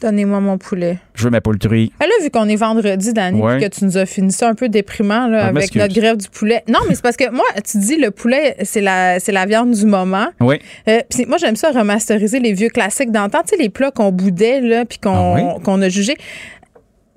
Donnez-moi 0.02 0.40
mon 0.40 0.58
poulet. 0.58 1.00
Je 1.16 1.24
veux 1.24 1.30
ma 1.32 1.42
poultrie. 1.42 1.92
Ah, 2.00 2.06
là, 2.06 2.12
vu 2.22 2.30
qu'on 2.30 2.48
est 2.48 2.56
vendredi, 2.56 3.14
Dani, 3.14 3.42
que 3.42 3.68
tu 3.68 3.86
nous 3.86 3.98
as 3.98 4.06
fini 4.06 4.32
ça 4.32 4.48
un 4.48 4.54
peu 4.54 4.70
déprimant 4.70 5.28
là, 5.28 5.46
ah, 5.46 5.48
avec 5.48 5.74
notre 5.76 5.94
grève 5.94 6.18
du 6.18 6.30
poulet. 6.30 6.64
Non, 6.68 6.80
mais 6.88 6.96
c'est 6.96 7.02
parce 7.02 7.18
que 7.18 7.32
moi, 7.32 7.46
tu 7.70 7.80
dis 7.80 7.96
le 7.96 8.12
poulet, 8.12 8.56
c'est 8.64 8.82
la, 8.82 9.20
c'est 9.20 9.32
la 9.32 9.46
viande 9.46 9.72
du 9.72 9.86
moment. 9.86 10.28
Oui. 10.40 10.60
Euh, 10.88 11.00
moi, 11.28 11.38
j'aime 11.38 11.56
ça 11.56 11.72
remasteriser 11.72 12.40
les 12.40 12.54
vieux 12.54 12.70
classiques 12.70 13.12
d'antan, 13.12 13.40
tu 13.42 13.56
sais, 13.56 13.62
les 13.62 13.70
plats 13.70 13.92
qu'on 13.92 14.12
boudait, 14.12 14.62
là, 14.62 14.86
puis 14.86 15.00
qu'on, 15.00 15.56
ah 15.56 15.60
qu'on 15.64 15.82
a 15.82 15.90
jugés. 15.90 16.18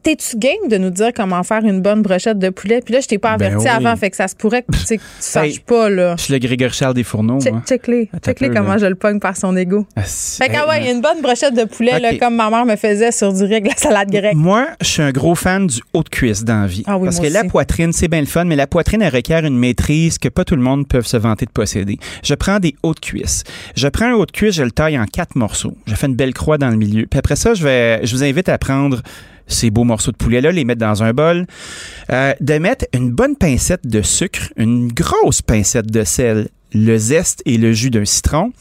T'es-tu 0.02 0.36
game 0.38 0.68
de 0.68 0.78
nous 0.78 0.90
dire 0.90 1.10
comment 1.14 1.42
faire 1.42 1.64
une 1.64 1.80
bonne 1.80 2.02
brochette 2.02 2.38
de 2.38 2.48
poulet? 2.50 2.80
Puis 2.84 2.94
là, 2.94 3.00
je 3.00 3.06
t'ai 3.08 3.18
pas 3.18 3.36
ben 3.36 3.46
averti 3.46 3.68
avant, 3.68 3.94
fait 3.96 4.10
que 4.10 4.16
ça 4.16 4.28
se 4.28 4.34
pourrait 4.34 4.62
que 4.62 4.76
tu 4.86 4.98
saches 5.20 5.60
pas, 5.60 5.88
là. 5.90 6.14
Je 6.16 6.24
suis 6.24 6.32
le 6.32 6.38
Grégory 6.38 6.72
Charles 6.72 6.94
des 6.94 7.04
fourneaux. 7.04 7.38
Check-les. 7.40 8.10
Check-les 8.24 8.50
comment 8.50 8.78
je 8.78 8.86
le 8.86 8.94
pogne 8.94 9.20
par 9.20 9.36
son 9.36 9.56
ego. 9.56 9.86
Ah, 9.96 10.02
fait 10.02 10.48
que, 10.48 10.68
ouais, 10.68 10.80
il 10.80 10.86
y 10.86 10.88
a 10.88 10.92
une 10.92 11.00
bonne 11.00 11.20
brochette 11.20 11.54
de 11.54 11.64
poulet, 11.64 11.98
là, 12.00 12.16
comme 12.16 12.36
ma 12.36 12.50
mère 12.50 12.64
me 12.64 12.76
faisait 12.76 13.12
sur 13.12 13.32
du 13.32 13.42
riz 13.44 13.56
avec 13.56 13.68
la 13.68 13.76
salade 13.76 14.10
grecque. 14.10 14.34
Moi, 14.34 14.68
je 14.80 14.86
suis 14.86 15.02
un 15.02 15.10
gros 15.10 15.34
fan 15.34 15.66
du 15.66 15.80
haut 15.92 16.02
de 16.02 16.08
cuisse 16.08 16.44
dans 16.44 16.62
la 16.62 16.66
vie. 16.66 16.84
Ah 16.86 16.98
parce 17.02 17.20
que 17.20 17.26
la 17.26 17.44
poitrine, 17.44 17.92
c'est 17.92 18.08
bien 18.08 18.20
le 18.20 18.26
fun, 18.26 18.44
mais 18.44 18.56
la 18.56 18.66
poitrine, 18.66 19.02
elle 19.02 19.14
requiert 19.14 19.44
une 19.44 19.58
maîtrise 19.58 20.18
que 20.18 20.28
pas 20.28 20.44
tout 20.44 20.56
le 20.56 20.62
monde 20.62 20.86
peut 20.88 21.02
se 21.02 21.16
vanter 21.16 21.46
de 21.46 21.50
posséder. 21.50 21.98
Je 22.22 22.34
prends 22.34 22.58
des 22.58 22.74
hauts 22.82 22.94
de 22.94 23.00
cuisse. 23.00 23.44
Je 23.76 23.88
prends 23.88 24.06
un 24.06 24.14
haut 24.14 24.26
de 24.26 24.30
cuisse, 24.30 24.54
je 24.54 24.62
le 24.62 24.70
taille 24.70 24.98
en 24.98 25.06
quatre 25.06 25.36
morceaux. 25.36 25.74
Je 25.86 25.94
fais 25.94 26.06
une 26.06 26.16
belle 26.16 26.34
croix 26.34 26.58
dans 26.58 26.70
le 26.70 26.76
milieu. 26.76 27.06
Puis 27.06 27.18
après 27.18 27.36
ça, 27.36 27.54
je 27.54 27.62
vais, 27.62 28.04
je 28.06 28.14
vous 28.14 28.24
invite 28.24 28.48
à 28.48 28.58
prendre 28.58 29.02
ces 29.50 29.70
beaux 29.70 29.84
morceaux 29.84 30.12
de 30.12 30.16
poulet-là, 30.16 30.52
les 30.52 30.64
mettre 30.64 30.80
dans 30.80 31.02
un 31.02 31.12
bol, 31.12 31.46
euh, 32.10 32.32
de 32.40 32.54
mettre 32.58 32.86
une 32.94 33.10
bonne 33.10 33.36
pincette 33.36 33.86
de 33.86 34.02
sucre, 34.02 34.52
une 34.56 34.88
grosse 34.92 35.42
pincette 35.42 35.90
de 35.90 36.04
sel, 36.04 36.48
le 36.72 36.96
zeste 36.98 37.42
et 37.46 37.58
le 37.58 37.72
jus 37.72 37.90
d'un 37.90 38.04
citron, 38.04 38.52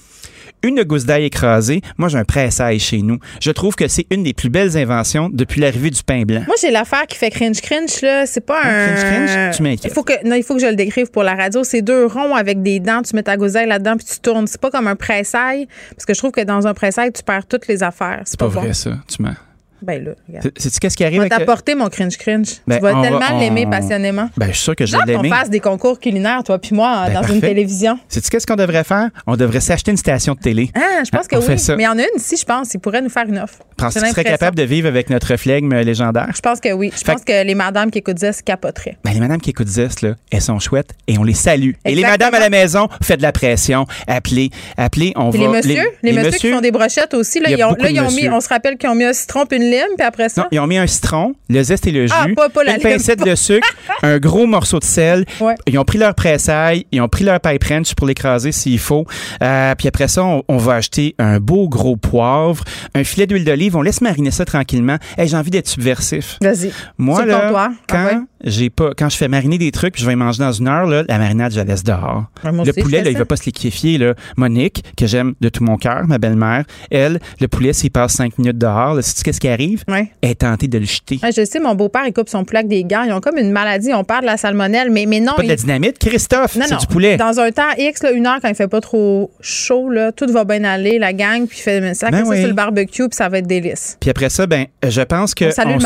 une 0.63 0.83
gousse 0.83 1.05
d'ail 1.05 1.25
écrasée. 1.25 1.81
Moi, 1.97 2.09
j'ai 2.09 2.17
un 2.17 2.25
pressail 2.25 2.79
chez 2.79 3.01
nous. 3.01 3.19
Je 3.41 3.51
trouve 3.51 3.75
que 3.75 3.87
c'est 3.87 4.05
une 4.11 4.23
des 4.23 4.33
plus 4.33 4.49
belles 4.49 4.75
inventions 4.77 5.29
depuis 5.31 5.61
l'arrivée 5.61 5.89
du 5.89 6.03
pain 6.03 6.23
blanc. 6.23 6.43
Moi, 6.47 6.55
j'ai 6.61 6.71
l'affaire 6.71 7.05
qui 7.07 7.17
fait 7.17 7.29
cringe 7.29 7.61
cringe 7.61 8.01
là. 8.01 8.25
C'est 8.25 8.45
pas 8.45 8.61
un. 8.63 8.87
Cringe 8.87 9.05
cringe, 9.05 9.55
tu 9.55 9.63
m'inquiètes. 9.63 9.91
Il 9.91 9.93
faut 9.93 10.03
que 10.03 10.27
non, 10.27 10.35
il 10.35 10.43
faut 10.43 10.55
que 10.55 10.61
je 10.61 10.67
le 10.67 10.75
décrive 10.75 11.09
pour 11.11 11.23
la 11.23 11.35
radio. 11.35 11.63
C'est 11.63 11.81
deux 11.81 12.05
ronds 12.05 12.35
avec 12.35 12.61
des 12.61 12.79
dents. 12.79 13.01
Tu 13.01 13.15
mets 13.15 13.23
ta 13.23 13.37
gousse 13.37 13.53
d'ail 13.53 13.67
là-dedans 13.67 13.95
puis 13.97 14.05
tu 14.05 14.19
tournes. 14.19 14.47
C'est 14.47 14.59
pas 14.59 14.71
comme 14.71 14.87
un 14.87 14.95
pressail 14.95 15.67
parce 15.91 16.05
que 16.05 16.13
je 16.13 16.19
trouve 16.19 16.31
que 16.31 16.41
dans 16.41 16.67
un 16.67 16.73
pressail, 16.73 17.11
tu 17.11 17.23
perds 17.23 17.45
toutes 17.45 17.67
les 17.67 17.83
affaires. 17.83 18.21
C'est 18.25 18.39
pas, 18.39 18.47
vrai 18.47 18.73
ça. 18.73 18.97
Tu 19.07 19.21
mens. 19.21 19.35
Ben 19.81 20.03
là, 20.03 20.11
regarde. 20.27 20.51
C'est 20.57 20.77
qu'est-ce 20.79 20.97
qui 20.97 21.03
arrive? 21.03 21.19
Je 21.19 21.23
vais 21.23 21.29
t'apporter 21.29 21.75
mon 21.75 21.87
cringe 21.89 22.17
cringe. 22.17 22.57
Ben, 22.67 22.77
tu 22.77 22.83
vas 22.83 23.01
tellement 23.01 23.39
l'aimer 23.39 23.65
passionnément. 23.65 24.29
Ben, 24.37 24.47
je 24.47 24.53
suis 24.53 24.63
sûr 24.63 24.75
que 24.75 24.85
je 24.85 24.97
vais 24.97 25.03
l'aimer. 25.05 25.29
qu'on 25.29 25.35
fasse 25.35 25.49
des 25.49 25.59
concours 25.59 25.99
culinaires, 25.99 26.43
toi 26.43 26.59
puis 26.59 26.75
moi, 26.75 27.05
ben, 27.07 27.21
dans 27.21 27.27
une 27.27 27.41
télévision. 27.41 27.99
Sais-tu 28.07 28.29
qu'est-ce 28.29 28.47
qu'on 28.47 28.55
devrait 28.55 28.83
faire? 28.83 29.09
On 29.27 29.35
devrait 29.35 29.59
s'acheter 29.59 29.91
une 29.91 29.97
station 29.97 30.33
de 30.33 30.39
télé. 30.39 30.71
Ah, 30.75 31.03
je 31.03 31.09
pense 31.09 31.27
que 31.27 31.35
oui. 31.35 31.75
Mais 31.77 31.83
il 31.83 31.85
y 31.85 31.87
en 31.87 31.97
a 31.97 32.01
une 32.01 32.17
ici, 32.17 32.37
je 32.37 32.45
pense. 32.45 32.73
Il 32.73 32.79
pourrait 32.79 33.01
nous 33.01 33.09
faire 33.09 33.25
une 33.27 33.39
offre. 33.39 33.59
Penses-tu 33.77 33.99
que 33.99 34.05
tu 34.05 34.11
serais 34.11 34.23
capable 34.23 34.57
de 34.57 34.63
vivre 34.63 34.87
avec 34.87 35.09
notre 35.09 35.35
flegme 35.37 35.73
légendaire? 35.81 36.29
Je 36.35 36.41
pense 36.41 36.59
que 36.59 36.71
oui. 36.71 36.91
Je 36.95 37.03
pense 37.03 37.23
que 37.23 37.43
les 37.43 37.55
madames 37.55 37.91
qui 37.91 37.99
écoutent 37.99 38.19
Zest 38.19 38.43
capoteraient. 38.43 38.97
Ben, 39.03 39.11
les 39.13 39.19
madames 39.19 39.41
qui 39.41 39.51
écoutent 39.51 39.67
Zest, 39.67 40.01
là, 40.01 40.15
elles 40.31 40.41
sont 40.41 40.59
chouettes 40.59 40.93
et 41.07 41.17
on 41.17 41.23
les 41.23 41.33
salue. 41.33 41.71
Et 41.85 41.95
les 41.95 42.01
madames 42.01 42.33
à 42.33 42.39
la 42.39 42.49
maison, 42.49 42.87
faites 43.01 43.17
de 43.17 43.23
la 43.23 43.31
pression. 43.31 43.85
Appelez, 44.07 44.49
appelez, 44.77 45.13
on 45.15 45.29
va. 45.29 45.37
Les 45.37 45.47
messieurs, 45.47 45.91
les, 46.03 46.13
messieurs 46.13 46.31
qui 46.31 46.51
font 46.51 46.61
des 46.61 46.71
brochettes 46.71 47.13
aussi, 47.13 47.39
là, 47.39 47.49
ils 47.51 47.63
ont, 47.63 48.11
mis, 48.11 48.29
on 48.29 48.41
se 48.41 48.49
rappelle 48.49 48.77
qu'ils 48.77 48.89
ont 48.89 48.95
mis 48.95 49.05
un 49.05 49.13
citron 49.13 49.45
une 49.51 49.68
lime, 49.69 49.95
puis 49.97 50.05
après 50.05 50.29
ça? 50.29 50.47
Ils 50.51 50.59
ont 50.59 50.67
mis 50.67 50.77
un 50.77 50.87
citron, 50.87 51.33
le 51.49 51.63
zeste 51.63 51.87
et 51.87 51.91
le 51.91 52.05
ah, 52.11 52.25
jus, 52.25 52.35
une 52.67 52.81
pincette 52.81 53.23
de 53.23 53.35
sucre, 53.35 53.67
un 54.03 54.17
gros 54.17 54.45
morceau 54.45 54.79
de 54.79 54.83
sel. 54.83 55.25
Ils 55.67 55.77
ont 55.77 55.85
pris 55.85 55.97
leur 55.97 56.15
pressaille, 56.15 56.85
ils 56.91 57.01
ont 57.01 57.07
pris 57.07 57.23
leur 57.23 57.39
pipe 57.39 57.63
wrench 57.63 57.93
pour 57.95 58.07
l'écraser 58.07 58.51
s'il 58.51 58.79
faut. 58.79 59.05
Euh, 59.41 59.75
puis 59.75 59.87
après 59.87 60.07
ça, 60.07 60.23
on, 60.23 60.57
va 60.57 60.73
acheter 60.75 61.15
un 61.19 61.39
beau 61.39 61.69
gros 61.69 61.95
poivre, 61.95 62.63
un 62.95 63.03
filet 63.03 63.27
d'huile 63.27 63.45
d'olive. 63.45 63.75
On 63.75 63.81
laisse 63.81 64.01
mariner 64.01 64.31
ça 64.31 64.45
tranquillement. 64.45 64.97
Hey, 65.17 65.27
j'ai 65.27 65.37
envie 65.37 65.51
d'être 65.51 65.67
subversif. 65.67 66.37
Vas-y. 66.41 66.71
Moi, 66.97 67.25
là, 67.25 67.71
quand, 67.87 68.09
ah 68.11 68.38
j'ai 68.43 68.69
pas, 68.69 68.91
quand 68.97 69.09
je 69.09 69.17
fais 69.17 69.27
mariner 69.27 69.57
des 69.57 69.71
trucs, 69.71 69.99
je 69.99 70.05
vais 70.05 70.15
manger 70.15 70.39
dans 70.39 70.51
une 70.51 70.67
heure, 70.67 70.85
là, 70.85 71.03
la 71.07 71.17
marinade, 71.17 71.51
je 71.51 71.57
la 71.57 71.65
laisse 71.65 71.83
dehors. 71.83 72.25
le 72.43 72.81
poulet, 72.81 73.03
là, 73.03 73.09
il 73.09 73.17
va 73.17 73.25
pas 73.25 73.35
se 73.35 73.45
liquéfier. 73.45 73.97
Là. 73.97 74.13
Monique, 74.37 74.83
que 74.95 75.07
j'aime 75.07 75.33
de 75.41 75.49
tout 75.49 75.63
mon 75.63 75.77
cœur, 75.77 76.07
ma 76.07 76.17
belle-mère, 76.17 76.63
elle, 76.91 77.19
le 77.39 77.47
poulet, 77.47 77.73
s'il 77.73 77.91
passe 77.91 78.13
cinq 78.13 78.37
minutes 78.37 78.57
dehors, 78.57 78.95
là, 78.95 79.01
sais-tu 79.01 79.23
qu'est-ce 79.23 79.39
qui 79.39 79.47
arrive? 79.47 79.83
Ouais. 79.87 80.11
Elle 80.21 80.31
est 80.31 80.35
tentée 80.35 80.67
de 80.67 80.77
le 80.77 80.85
jeter. 80.85 81.19
je 81.23 81.45
sais, 81.45 81.59
mon 81.59 81.75
beau-père, 81.75 82.03
il 82.05 82.13
coupe 82.13 82.29
son 82.29 82.45
poulet 82.45 82.59
avec 82.59 82.69
des 82.69 82.83
gars. 82.83 83.05
Ils 83.05 83.13
ont 83.13 83.19
comme 83.19 83.37
une 83.37 83.51
maladie, 83.51 83.93
on 83.93 84.03
parle 84.03 84.21
de 84.21 84.27
la 84.27 84.37
salmonelle, 84.37 84.89
mais, 84.89 85.05
mais 85.05 85.19
non. 85.19 85.33
Pas 85.35 85.43
de 85.43 85.47
la 85.47 85.55
dynamite, 85.55 85.99
Christophe, 85.99 86.57
c'est 86.59 86.79
du 86.79 86.87
poulet. 86.87 87.17
Dans 87.17 87.39
un 87.39 87.51
temps 87.51 87.71
X, 87.77 88.03
là, 88.03 88.11
une 88.11 88.25
heure, 88.25 88.39
quand 88.41 88.49
il 88.49 88.55
fait 88.55 88.67
pas 88.67 88.81
trop 88.81 89.31
chaud, 89.41 89.89
là, 89.89 90.11
tout 90.11 90.27
va 90.31 90.45
bien 90.45 90.63
aller, 90.63 90.99
la 90.99 91.13
gang, 91.13 91.45
puis 91.47 91.59
fait 91.59 91.93
ça, 91.93 92.09
ben 92.09 92.25
ça 92.25 92.35
sur 92.35 92.47
le 92.47 92.53
barbecue, 92.53 93.07
puis 93.07 93.15
ça 93.15 93.29
va 93.29 93.39
être 93.39 93.47
délice. 93.47 93.97
Puis 93.99 94.09
après 94.09 94.29
ça, 94.29 94.47
ben, 94.47 94.65
je 94.87 95.01
pense 95.01 95.33
que. 95.35 95.45
On 95.45 95.51
salue 95.51 95.77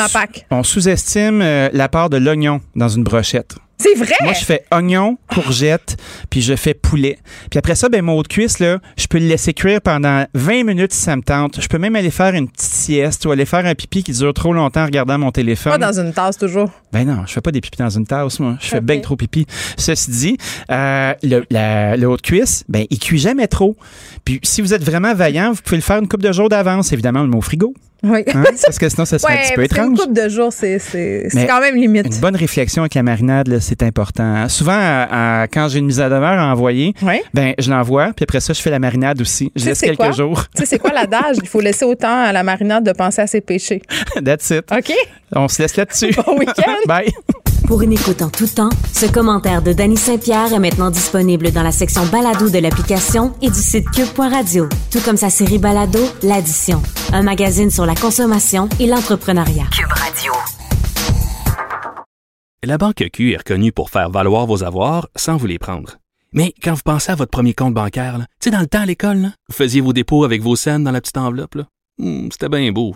on, 0.51 0.57
on 0.57 0.63
sous-estime 0.63 1.41
euh, 1.41 1.69
la 1.73 1.89
part 1.89 2.09
de 2.09 2.17
l'oignon 2.17 2.42
dans 2.75 2.89
une 2.89 3.03
broche 3.03 3.35
C'est 3.77 3.95
vrai? 3.95 4.15
Moi, 4.21 4.33
je 4.33 4.45
fais 4.45 4.63
oignon, 4.71 5.17
courgette, 5.27 5.97
puis 6.29 6.41
je 6.41 6.55
fais 6.55 6.73
poulet. 6.73 7.17
Puis 7.49 7.57
après 7.57 7.75
ça, 7.75 7.89
ben, 7.89 8.03
mon 8.03 8.13
haut 8.13 8.23
de 8.23 8.27
cuisse, 8.27 8.59
là, 8.59 8.79
je 8.97 9.07
peux 9.07 9.17
le 9.19 9.25
laisser 9.27 9.53
cuire 9.53 9.81
pendant 9.81 10.25
20 10.33 10.63
minutes 10.63 10.93
si 10.93 11.01
ça 11.01 11.15
me 11.15 11.21
tente. 11.21 11.59
Je 11.61 11.67
peux 11.67 11.77
même 11.77 11.95
aller 11.95 12.11
faire 12.11 12.33
une 12.33 12.47
petite 12.49 12.71
sieste 12.71 13.25
ou 13.25 13.31
aller 13.31 13.45
faire 13.45 13.65
un 13.65 13.75
pipi 13.75 14.03
qui 14.03 14.11
dure 14.11 14.33
trop 14.33 14.53
longtemps 14.53 14.81
en 14.81 14.85
regardant 14.85 15.17
mon 15.17 15.31
téléphone. 15.31 15.71
Pas 15.73 15.91
dans 15.91 15.99
une 15.99 16.13
tasse, 16.13 16.37
toujours. 16.37 16.69
Ben 16.91 17.05
non, 17.05 17.23
je 17.25 17.33
fais 17.33 17.41
pas 17.41 17.51
des 17.51 17.61
pipis 17.61 17.77
dans 17.79 17.89
une 17.89 18.05
tasse, 18.05 18.39
moi. 18.39 18.57
Je 18.61 18.67
fais 18.67 18.81
bien 18.81 18.99
trop 18.99 19.15
pipi. 19.15 19.45
Ceci 19.77 20.11
dit, 20.11 20.37
euh, 20.71 21.13
le, 21.23 21.43
le 21.97 22.05
haut 22.05 22.17
de 22.17 22.21
cuisse, 22.21 22.63
ben, 22.69 22.85
il 22.89 22.99
cuit 22.99 23.19
jamais 23.19 23.47
trop. 23.47 23.75
Puis 24.25 24.39
si 24.43 24.61
vous 24.61 24.73
êtes 24.73 24.83
vraiment 24.83 25.13
vaillant, 25.13 25.51
vous 25.51 25.61
pouvez 25.61 25.77
le 25.77 25.83
faire 25.83 25.97
une 25.99 26.07
coupe 26.07 26.23
de 26.23 26.31
jours 26.31 26.49
d'avance, 26.49 26.93
évidemment, 26.93 27.21
le 27.21 27.29
mot 27.29 27.41
frigo. 27.41 27.73
Oui. 28.03 28.23
Hein? 28.33 28.43
Parce 28.65 28.77
que 28.77 28.89
sinon, 28.89 29.05
ça 29.05 29.17
serait 29.17 29.33
un 29.33 29.37
petit 29.37 29.53
peu 29.53 29.63
étrange. 29.63 29.87
Une 29.87 29.97
coupe 29.97 30.13
de 30.13 30.29
jours, 30.29 30.51
c'est 30.51 30.79
quand 31.47 31.61
même 31.61 31.75
limite. 31.75 32.07
Une 32.07 32.21
bonne 32.21 32.35
réflexion 32.35 32.83
avec 32.83 32.95
la 32.95 33.03
marinade, 33.03 33.59
c'est 33.59 33.83
important. 33.83 34.47
Souvent, 34.49 35.07
quand 35.51 35.67
j'ai 35.69 35.79
une 35.79 35.85
mise 35.85 35.99
à 35.99 36.09
demeure 36.09 36.39
à 36.39 36.51
envoyer, 36.51 36.93
ben, 37.33 37.53
je 37.57 37.69
l'envoie, 37.69 38.11
puis 38.15 38.23
après 38.23 38.39
ça, 38.39 38.53
je 38.53 38.61
fais 38.61 38.69
la 38.69 38.79
marinade 38.79 39.21
aussi. 39.21 39.51
Je 39.55 39.65
laisse 39.65 39.81
quelques 39.81 40.13
jours. 40.13 40.45
Tu 40.55 40.61
sais, 40.61 40.65
c'est 40.65 40.79
quoi 40.79 40.91
l'adage? 40.91 41.37
Il 41.41 41.47
faut 41.47 41.61
laisser 41.61 41.85
autant 41.85 42.23
à 42.23 42.31
la 42.31 42.43
marinade 42.43 42.83
de 42.83 42.91
penser 42.91 43.21
à 43.21 43.27
ses 43.27 43.41
péchés. 43.41 43.81
That's 44.23 44.49
it. 44.49 44.71
OK. 44.71 44.93
On 45.35 45.47
se 45.47 45.61
laisse 45.61 45.75
là-dessus. 45.75 46.13
Bon 46.25 46.37
week-end. 46.37 46.75
Bye. 46.87 47.11
Pour 47.73 47.81
une 47.81 47.93
écoute 47.93 48.21
en 48.21 48.29
tout 48.29 48.45
temps, 48.45 48.69
ce 48.93 49.07
commentaire 49.07 49.63
de 49.63 49.73
Danny 49.73 49.97
Saint-Pierre 49.97 50.53
est 50.53 50.59
maintenant 50.59 50.91
disponible 50.91 51.49
dans 51.49 51.63
la 51.63 51.71
section 51.71 52.05
balado 52.05 52.47
de 52.47 52.59
l'application 52.59 53.33
et 53.41 53.49
du 53.49 53.57
site 53.57 53.89
cube.radio, 53.89 54.69
tout 54.91 54.99
comme 55.03 55.17
sa 55.17 55.31
série 55.31 55.57
balado 55.57 55.97
L'Addition, 56.21 56.83
un 57.13 57.23
magazine 57.23 57.71
sur 57.71 57.87
la 57.87 57.95
consommation 57.95 58.69
et 58.79 58.85
l'entrepreneuriat. 58.85 59.65
Cube 59.71 59.91
Radio. 59.91 60.33
La 62.61 62.77
Banque 62.77 63.09
Q 63.11 63.31
est 63.31 63.37
reconnue 63.37 63.71
pour 63.71 63.89
faire 63.89 64.11
valoir 64.11 64.45
vos 64.45 64.63
avoirs 64.63 65.09
sans 65.15 65.37
vous 65.37 65.47
les 65.47 65.57
prendre. 65.57 65.97
Mais 66.31 66.53
quand 66.61 66.75
vous 66.75 66.83
pensez 66.85 67.11
à 67.11 67.15
votre 67.15 67.31
premier 67.31 67.55
compte 67.55 67.73
bancaire, 67.73 68.19
tu 68.19 68.25
sais, 68.43 68.51
dans 68.51 68.59
le 68.59 68.67
temps 68.67 68.81
à 68.81 68.85
l'école, 68.85 69.31
vous 69.49 69.55
faisiez 69.55 69.81
vos 69.81 69.93
dépôts 69.93 70.25
avec 70.25 70.43
vos 70.43 70.55
scènes 70.55 70.83
dans 70.83 70.91
la 70.91 71.01
petite 71.01 71.17
enveloppe. 71.17 71.57
Hmm, 71.97 72.29
c'était 72.31 72.49
bien 72.49 72.71
beau. 72.71 72.95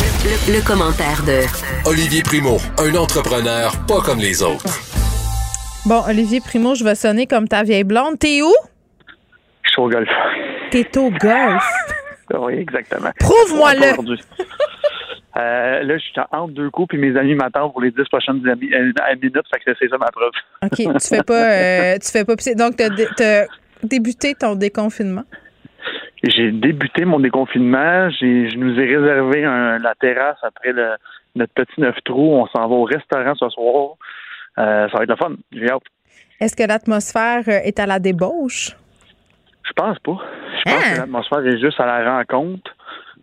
Le, 0.00 0.66
commentaire 0.66 1.22
de 1.24 1.44
Olivier 1.88 2.22
Primo, 2.22 2.56
un 2.78 2.94
entrepreneur 2.94 3.72
pas 3.86 4.00
comme 4.00 4.18
les 4.18 4.42
autres. 4.42 4.64
Bon, 5.86 6.02
Olivier 6.08 6.40
Primo, 6.40 6.74
je 6.74 6.84
vais 6.84 6.94
sonner 6.94 7.26
comme 7.26 7.48
ta 7.48 7.62
vieille 7.62 7.84
blonde. 7.84 8.18
T'es 8.18 8.42
où? 8.42 8.52
Je 9.62 9.70
suis 9.70 9.80
au 9.80 9.88
golf. 9.88 10.08
T'es 10.70 10.98
au 10.98 11.10
golf? 11.10 11.64
oui, 12.34 12.54
exactement. 12.54 13.10
Prouve-moi-le. 13.18 13.94
Euh, 15.36 15.82
là, 15.82 15.98
je 15.98 16.02
suis 16.02 16.12
entre 16.32 16.52
deux 16.52 16.70
coups, 16.70 16.88
puis 16.88 16.98
mes 16.98 17.16
amis 17.18 17.34
m'attendent 17.34 17.72
pour 17.72 17.80
les 17.80 17.90
dix 17.90 18.08
prochaines 18.10 18.46
euh, 18.46 18.56
minutes, 18.56 19.46
fait 19.52 19.60
que 19.64 19.76
c'est 19.78 19.88
ça 19.88 19.96
ma 19.98 20.10
preuve. 20.10 20.32
OK, 20.62 21.00
tu 21.00 21.08
fais 21.08 21.22
pas, 21.22 21.44
euh, 21.44 21.98
tu 21.98 22.10
fais 22.10 22.24
pas 22.24 22.34
Donc, 22.56 22.76
tu 22.76 23.22
as, 23.22 23.46
débuté 23.82 24.34
ton 24.34 24.54
déconfinement? 24.54 25.24
J'ai 26.22 26.52
débuté 26.52 27.04
mon 27.04 27.20
déconfinement. 27.20 28.10
Je 28.10 28.56
nous 28.56 28.78
ai 28.78 28.96
réservé 28.96 29.42
la 29.42 29.94
terrasse 29.98 30.38
après 30.42 30.72
notre 31.34 31.52
petit 31.54 31.80
neuf 31.80 31.96
trous. 32.04 32.34
On 32.34 32.46
s'en 32.48 32.68
va 32.68 32.74
au 32.74 32.84
restaurant 32.84 33.34
ce 33.34 33.48
soir. 33.48 33.94
Euh, 34.58 34.88
ça 34.88 34.98
va 34.98 35.04
être 35.04 35.10
le 35.10 35.16
fun. 35.16 35.32
J'ai 35.52 35.70
hâte. 35.70 35.82
Est-ce 36.40 36.56
que 36.56 36.66
l'atmosphère 36.66 37.44
euh, 37.48 37.60
est 37.64 37.78
à 37.78 37.86
la 37.86 37.98
débauche? 37.98 38.76
Je 39.62 39.72
pense 39.74 39.98
pas. 40.00 40.18
Je 40.58 40.72
pense 40.72 40.74
hein? 40.74 40.94
que 40.94 41.00
l'atmosphère 41.00 41.46
est 41.46 41.58
juste 41.58 41.80
à 41.80 41.86
la 41.86 42.16
rencontre. 42.16 42.70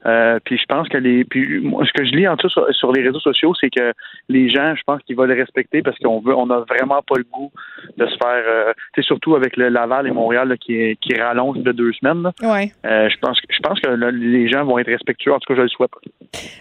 Euh, 0.05 0.39
puis 0.43 0.57
je 0.57 0.65
pense 0.65 0.87
que 0.89 0.97
les, 0.97 1.23
puis 1.23 1.59
moi, 1.59 1.85
ce 1.85 1.91
que 1.91 2.05
je 2.05 2.11
lis 2.11 2.27
en 2.27 2.37
tout 2.37 2.49
sur, 2.49 2.67
sur 2.73 2.91
les 2.91 3.01
réseaux 3.01 3.19
sociaux, 3.19 3.53
c'est 3.59 3.69
que 3.69 3.93
les 4.29 4.49
gens, 4.49 4.75
je 4.75 4.83
pense 4.85 5.01
qu'ils 5.03 5.15
vont 5.15 5.25
le 5.25 5.33
respecter 5.33 5.81
parce 5.81 5.97
qu'on 5.99 6.19
veut, 6.21 6.35
on 6.35 6.49
a 6.49 6.59
vraiment 6.69 7.01
pas 7.01 7.15
le 7.17 7.25
goût 7.31 7.51
de 7.97 8.05
se 8.05 8.17
faire, 8.17 8.43
euh, 8.47 8.73
tu 8.93 9.01
sais, 9.01 9.07
surtout 9.07 9.35
avec 9.35 9.57
le 9.57 9.69
Laval 9.69 10.07
et 10.07 10.11
Montréal 10.11 10.55
qui 10.59 10.97
qui 11.01 11.13
rallonge 11.15 11.57
de 11.59 11.71
deux 11.71 11.91
semaines. 11.93 12.31
Ouais. 12.41 12.71
Euh, 12.85 13.09
je 13.09 13.17
pense, 13.19 13.39
je 13.49 13.59
pense 13.59 13.79
que 13.79 13.89
les 13.89 14.49
gens 14.49 14.65
vont 14.65 14.77
être 14.79 14.87
respectueux. 14.87 15.33
En 15.33 15.39
tout 15.39 15.53
cas, 15.53 15.57
je 15.57 15.63
le 15.63 15.69
souhaite. 15.69 15.91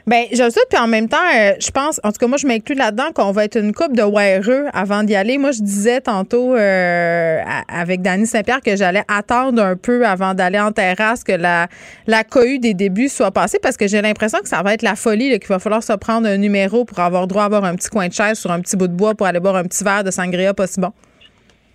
Ben, 0.07 0.25
je 0.33 0.43
le 0.43 0.51
souhaite. 0.51 0.67
Puis 0.71 0.79
en 0.79 0.89
même 0.89 1.09
temps, 1.09 1.17
euh, 1.17 1.53
je 1.61 1.71
pense, 1.71 2.01
en 2.05 2.11
tout 2.11 2.19
cas, 2.19 2.27
moi, 2.27 2.39
je 2.39 2.47
m'inclus 2.47 2.75
là-dedans 2.75 3.11
qu'on 3.15 3.33
va 3.33 3.45
être 3.45 3.59
une 3.59 3.73
coupe 3.73 3.95
de 3.95 4.03
weareux 4.03 4.67
avant 4.73 5.03
d'y 5.03 5.15
aller. 5.15 5.39
Moi, 5.39 5.53
je 5.53 5.61
disais 5.61 6.01
tantôt 6.01 6.55
euh, 6.55 7.39
avec 7.69 8.03
Dany 8.03 8.27
Saint-Pierre 8.27 8.61
que 8.61 8.77
j'allais 8.77 9.05
attendre 9.09 9.63
un 9.63 9.77
peu 9.77 10.07
avant 10.07 10.35
d'aller 10.35 10.61
en 10.61 10.73
terrasse 10.73 11.25
que 11.25 11.33
la 11.33 11.69
la 12.07 12.25
cohue 12.25 12.59
des 12.59 12.75
débuts 12.75 13.09
soit 13.09 13.26
passée 13.31 13.59
parce 13.62 13.77
que 13.77 13.86
j'ai 13.86 14.03
l'impression 14.03 14.39
que 14.40 14.48
ça 14.48 14.62
va 14.62 14.74
être 14.74 14.82
la 14.82 14.97
folie 14.97 15.39
qu'il 15.39 15.48
va 15.48 15.59
falloir 15.59 15.82
se 15.82 15.93
prendre 15.93 16.27
un 16.27 16.36
numéro 16.36 16.85
pour 16.85 16.98
avoir 17.01 17.27
droit 17.27 17.43
à 17.43 17.47
avoir 17.47 17.65
un 17.65 17.74
petit 17.74 17.89
coin 17.89 18.09
de 18.09 18.12
chaise 18.12 18.39
sur 18.39 18.51
un 18.51 18.61
petit 18.61 18.77
bout 18.77 18.89
de 18.89 18.94
bois 18.94 19.15
pour 19.15 19.27
aller 19.27 19.40
boire 19.40 19.57
un 19.57 19.65
petit 19.65 19.85
verre 19.85 20.05
de 20.05 20.11
sangria 20.11 20.55
pas 20.55 20.66
si 20.66 20.81
bon. 20.81 20.93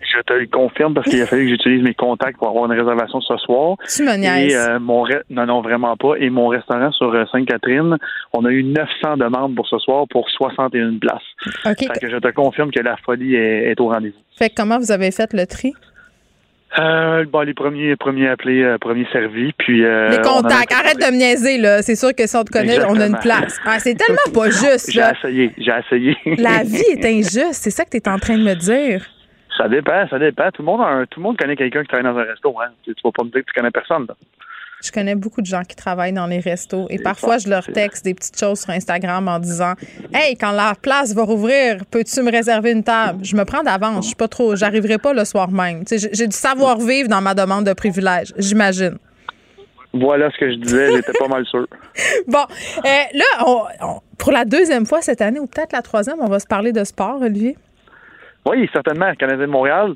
Je 0.02 0.20
te 0.22 0.34
le 0.34 0.48
confirme 0.48 0.94
parce 0.94 1.10
qu'il 1.10 1.22
a 1.22 1.26
fallu 1.26 1.44
que 1.44 1.50
j'utilise 1.50 1.84
mes 1.84 1.94
contacts 1.94 2.38
pour 2.38 2.50
avoir 2.50 2.66
une 2.66 2.78
réservation 2.78 3.22
ce 3.22 3.38
soir. 3.38 3.78
Tu 3.88 4.04
me 4.04 4.12
Et 4.12 4.56
euh, 4.56 4.80
mon 4.80 5.06
non 5.30 5.46
non 5.46 5.62
vraiment 5.62 5.96
pas. 5.96 6.16
Et 6.18 6.30
mon 6.30 6.48
restaurant 6.48 6.92
sur 6.92 7.14
euh, 7.14 7.26
Sainte-Catherine, 7.32 7.98
on 8.34 8.46
a 8.46 8.50
eu 8.50 8.64
900 8.64 9.18
demandes 9.18 9.56
pour 9.56 9.68
ce 9.68 9.78
soir 9.78 10.06
pour 10.10 10.30
61 10.30 10.98
places. 10.98 11.22
OK. 11.66 11.78
Fait 11.80 12.00
que 12.00 12.10
je 12.10 12.18
te 12.18 12.32
confirme 12.32 12.72
que 12.72 12.80
la 12.80 12.98
folie 12.98 13.36
est, 13.36 13.80
au 13.80 13.90
rendez-vous. 13.90 14.18
Fait 14.38 14.50
que 14.50 14.56
comment 14.56 14.80
vous 14.80 14.92
avez 14.92 15.12
fait 15.12 15.34
le 15.34 15.46
tri? 15.46 15.74
Euh, 16.80 17.26
bon, 17.26 17.42
les 17.42 17.54
premiers, 17.54 17.96
premiers 17.98 18.30
appelés, 18.30 18.64
euh, 18.64 18.78
premiers 18.78 19.08
servis, 19.12 19.52
puis. 19.58 19.84
Euh, 19.84 20.10
les 20.10 20.22
contacts, 20.22 20.72
arrête 20.72 20.98
de 20.98 21.12
me 21.12 21.18
niaiser, 21.18 21.58
là. 21.58 21.82
C'est 21.82 21.96
sûr 21.96 22.16
que 22.16 22.26
si 22.26 22.36
on 22.38 22.44
te 22.44 22.52
connaît, 22.52 22.84
on 22.86 23.00
a 23.00 23.08
une 23.08 23.20
place. 23.20 23.60
Ah, 23.66 23.78
c'est 23.80 23.96
tellement 23.96 24.32
pas 24.34 24.46
juste, 24.50 24.92
J'ai 24.92 25.02
essayé, 25.02 25.52
j'ai 25.58 25.72
essayé. 25.86 26.18
La 26.38 26.64
vie 26.64 26.84
est 26.92 27.06
injuste, 27.20 27.54
c'est 27.54 27.72
ça 27.72 27.84
que 27.84 27.90
tu 27.90 27.98
es 27.98 28.08
en 28.08 28.18
train 28.20 28.38
de 28.38 28.44
me 28.44 28.56
dire. 28.56 29.06
Ça 29.58 29.68
dépend, 29.68 30.08
ça 30.08 30.18
dépend. 30.18 30.50
Tout 30.52 30.62
le 30.62 30.66
monde, 30.66 31.08
tout 31.10 31.20
le 31.20 31.24
monde 31.24 31.38
connaît 31.38 31.58
quelqu'un 31.58 31.82
qui 31.82 31.90
travaille 31.90 32.06
dans 32.06 32.18
un 32.18 32.24
resto, 32.24 32.56
hein. 32.62 32.70
Tu, 32.86 32.94
vas 33.04 33.12
pas 33.12 33.24
me 33.24 33.30
dire 33.32 33.42
que 33.42 33.52
tu 33.52 33.54
connais 33.54 33.72
personne, 33.72 34.06
là. 34.08 34.16
Je 34.84 34.92
connais 34.92 35.16
beaucoup 35.16 35.42
de 35.42 35.46
gens 35.46 35.64
qui 35.64 35.76
travaillent 35.76 36.14
dans 36.14 36.26
les 36.26 36.40
restos 36.40 36.88
et 36.90 36.98
parfois 37.00 37.38
je 37.38 37.48
leur 37.48 37.66
texte 37.66 38.04
des 38.04 38.14
petites 38.14 38.40
choses 38.40 38.62
sur 38.62 38.72
Instagram 38.72 39.28
en 39.28 39.40
disant 39.40 39.74
Hey, 40.14 40.36
quand 40.36 40.52
la 40.52 40.74
place 40.82 41.14
va 41.14 41.24
rouvrir, 41.24 41.86
peux-tu 41.90 42.22
me 42.22 42.32
réserver 42.32 42.72
une 42.72 42.84
table? 42.84 43.24
Je 43.24 43.36
me 43.36 43.46
prends 43.46 43.64
d'avance, 43.64 44.06
je 44.06 44.08
suis 44.08 44.16
pas 44.16 44.28
trop, 44.28 44.56
j'arriverai 44.56 44.98
pas 44.98 45.14
le 45.14 45.24
soir 45.26 45.52
même. 45.52 45.84
J'ai 45.90 46.28
du 46.28 46.36
savoir-vivre 46.36 47.10
dans 47.10 47.22
ma 47.22 47.34
demande 47.34 47.66
de 47.66 47.74
privilège, 47.74 48.34
j'imagine. 48.38 48.98
Voilà 49.94 50.32
ce 50.32 50.38
que 50.38 50.50
je 50.50 50.56
disais, 50.56 50.92
j'étais 50.96 51.14
pas 51.14 51.28
mal 51.28 51.46
sûr. 51.46 51.68
Bon, 52.28 52.40
euh, 52.40 53.04
là, 53.14 54.00
pour 54.18 54.32
la 54.32 54.46
deuxième 54.46 54.86
fois 54.86 55.02
cette 55.02 55.22
année, 55.22 55.40
ou 55.40 55.48
peut-être 55.48 55.74
la 55.74 55.82
troisième, 55.82 56.22
on 56.22 56.28
va 56.28 56.40
se 56.40 56.48
parler 56.48 56.72
de 56.72 56.84
sport, 56.86 57.22
Olivier? 57.22 57.58
Oui, 58.46 58.70
certainement, 58.72 59.14
Canadien 59.16 59.46
de 59.46 59.52
Montréal. 59.52 59.94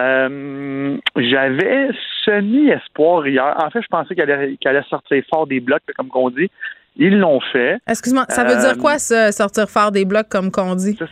Euh, 0.00 0.96
j'avais 1.16 1.88
semi-espoir 2.24 3.26
hier. 3.26 3.54
En 3.58 3.70
fait, 3.70 3.82
je 3.82 3.88
pensais 3.88 4.14
qu'elle 4.14 4.30
allait, 4.30 4.56
allait, 4.64 4.82
sortir 4.88 5.22
fort 5.30 5.46
des 5.46 5.60
blocs, 5.60 5.82
comme 5.96 6.08
qu'on 6.08 6.30
dit. 6.30 6.50
Ils 6.96 7.18
l'ont 7.18 7.40
fait. 7.40 7.78
Excuse-moi, 7.88 8.24
ça 8.28 8.44
veut 8.44 8.56
dire 8.56 8.76
euh, 8.76 8.80
quoi, 8.80 8.98
ça, 8.98 9.32
sortir 9.32 9.68
fort 9.68 9.90
des 9.90 10.04
blocs, 10.04 10.28
comme 10.28 10.50
qu'on 10.50 10.74
dit? 10.76 10.96
Ça, 10.96 11.06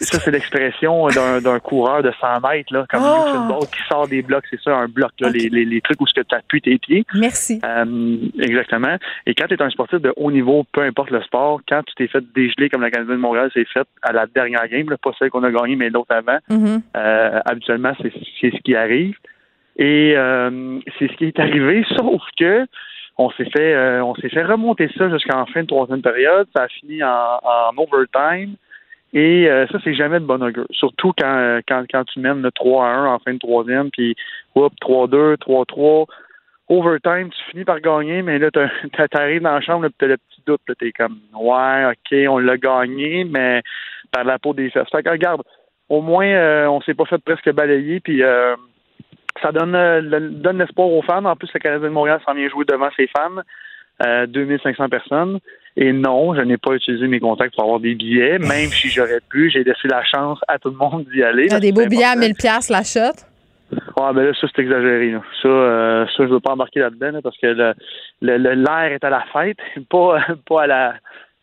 c'est 0.00 0.30
l'expression 0.30 1.06
d'un 1.08 1.58
coureur 1.60 2.02
de 2.02 2.12
100 2.20 2.40
mètres, 2.40 2.72
là, 2.72 2.84
comme 2.90 3.02
oh! 3.04 3.28
Usain 3.28 3.46
Bolt 3.46 3.70
qui 3.70 3.82
sort 3.88 4.08
des 4.08 4.22
blocs. 4.22 4.44
C'est 4.50 4.60
ça, 4.60 4.76
un 4.76 4.88
bloc, 4.88 5.12
là, 5.20 5.30
les, 5.30 5.48
les, 5.48 5.64
les, 5.64 5.80
trucs 5.80 6.00
où 6.00 6.06
tu 6.06 6.20
appuies 6.30 6.60
tes 6.60 6.78
pieds. 6.78 7.04
Merci. 7.14 7.60
Euh, 7.64 8.16
exactement. 8.40 8.96
Et 9.26 9.34
quand 9.34 9.46
tu 9.46 9.54
es 9.54 9.62
un 9.62 9.70
sportif 9.70 10.00
de 10.00 10.12
haut 10.16 10.30
niveau, 10.30 10.64
peu 10.72 10.82
importe 10.82 11.10
le 11.10 11.22
sport, 11.22 11.60
quand 11.68 11.82
tu 11.84 11.94
t'es 11.94 12.08
fait 12.08 12.24
dégeler 12.34 12.68
comme 12.68 12.82
la 12.82 12.90
Canadienne 12.90 13.16
de 13.16 13.20
Montréal 13.22 13.50
s'est 13.54 13.66
fait 13.72 13.86
à 14.02 14.12
la 14.12 14.26
dernière 14.26 14.66
game, 14.68 14.88
là, 14.90 14.96
pas 14.96 15.12
celle 15.18 15.30
qu'on 15.30 15.44
a 15.44 15.50
gagnée, 15.50 15.76
mais 15.76 15.90
l'autre 15.90 16.14
avant, 16.14 16.38
mm-hmm. 16.50 16.80
euh, 16.96 17.40
habituellement, 17.44 17.92
c'est 18.00 18.12
ce 18.50 18.62
qui 18.62 18.74
arrive. 18.74 19.16
Et 19.76 20.14
euh, 20.16 20.78
c'est 20.98 21.10
ce 21.10 21.16
qui 21.16 21.26
est 21.26 21.38
arrivé, 21.38 21.84
sauf 21.96 22.22
que 22.38 22.66
on 23.16 23.30
s'est 23.30 23.48
fait 23.50 24.00
on 24.00 24.16
s'est 24.16 24.28
fait 24.28 24.42
remonter 24.42 24.90
ça 24.98 25.08
jusqu'en 25.08 25.46
fin 25.46 25.62
de 25.62 25.68
troisième 25.68 26.02
période. 26.02 26.48
Ça 26.54 26.64
a 26.64 26.68
fini 26.68 27.00
en, 27.02 27.38
en 27.42 27.70
overtime. 27.76 28.56
Et 29.14 29.48
euh, 29.48 29.66
ça, 29.68 29.78
c'est 29.84 29.94
jamais 29.94 30.18
de 30.18 30.24
bon 30.24 30.42
augure. 30.42 30.66
Surtout 30.72 31.12
quand, 31.16 31.36
euh, 31.36 31.60
quand, 31.68 31.84
quand 31.88 32.04
tu 32.04 32.18
mènes 32.18 32.42
le 32.42 32.50
3 32.50 32.84
à 32.84 32.90
1 32.90 33.06
en 33.14 33.18
fin 33.20 33.32
de 33.32 33.38
troisième, 33.38 33.90
puis 33.90 34.16
hop, 34.56 34.72
3-2, 34.82 35.36
3-3. 35.36 36.06
Overtime, 36.68 37.30
tu 37.30 37.50
finis 37.50 37.64
par 37.64 37.80
gagner, 37.80 38.22
mais 38.22 38.38
là, 38.40 38.50
t'arrives 39.10 39.42
dans 39.42 39.54
la 39.54 39.60
chambre, 39.60 39.86
tu 39.96 40.04
as 40.04 40.08
le 40.08 40.16
petit 40.16 40.42
doute. 40.44 40.60
T'es 40.78 40.90
comme 40.90 41.18
Ouais, 41.32 41.84
ok, 41.92 42.28
on 42.28 42.38
l'a 42.38 42.56
gagné, 42.56 43.24
mais 43.24 43.62
par 44.10 44.24
la 44.24 44.40
peau 44.40 44.52
des 44.52 44.70
fesses. 44.70 44.90
Fait 44.90 45.02
que 45.02 45.10
regarde, 45.10 45.42
au 45.88 46.00
moins, 46.00 46.68
on 46.68 46.80
s'est 46.80 46.94
pas 46.94 47.04
fait 47.04 47.22
presque 47.22 47.52
balayer. 47.52 48.00
Puis 48.00 48.22
ça 49.42 49.52
donne, 49.52 49.76
donne 50.40 50.58
l'espoir 50.58 50.88
aux 50.88 51.02
fans. 51.02 51.24
En 51.24 51.36
plus, 51.36 51.50
le 51.52 51.60
Canadien 51.60 51.88
de 51.88 51.92
Montréal 51.92 52.20
s'en 52.24 52.34
vient 52.34 52.48
jouer 52.48 52.64
devant 52.64 52.90
ses 52.96 53.08
fans. 53.08 53.42
2500 54.26 54.88
personnes. 54.88 55.38
Et 55.76 55.92
non, 55.92 56.34
je 56.34 56.40
n'ai 56.42 56.56
pas 56.56 56.72
utilisé 56.72 57.06
mes 57.08 57.18
contacts 57.18 57.54
pour 57.54 57.64
avoir 57.64 57.80
des 57.80 57.94
billets, 57.94 58.38
même 58.38 58.70
si 58.70 58.88
j'aurais 58.88 59.20
pu. 59.28 59.50
J'ai 59.50 59.64
laissé 59.64 59.88
la 59.88 60.04
chance 60.04 60.38
à 60.46 60.58
tout 60.58 60.70
le 60.70 60.76
monde 60.76 61.04
d'y 61.12 61.22
aller. 61.22 61.52
a 61.52 61.58
des 61.58 61.72
beaux 61.72 61.86
billets 61.86 62.04
à 62.04 62.16
1000 62.16 62.34
pièces 62.34 62.70
la 62.70 62.84
shot? 62.84 63.24
Ah, 63.96 64.12
ben 64.12 64.24
là, 64.24 64.32
ça, 64.40 64.46
c'est 64.54 64.62
exagéré. 64.62 65.14
Ça, 65.42 65.48
euh, 65.48 66.06
ça, 66.06 66.26
je 66.26 66.32
veux 66.32 66.40
pas 66.40 66.52
embarquer 66.52 66.80
là-dedans 66.80 67.18
parce 67.22 67.36
que 67.38 67.46
l'air 67.46 67.74
le, 68.20 68.92
est 68.92 69.04
à 69.04 69.10
la 69.10 69.24
fête, 69.32 69.58
pas, 69.90 70.24
pas 70.48 70.62
à 70.62 70.66
la 70.66 70.94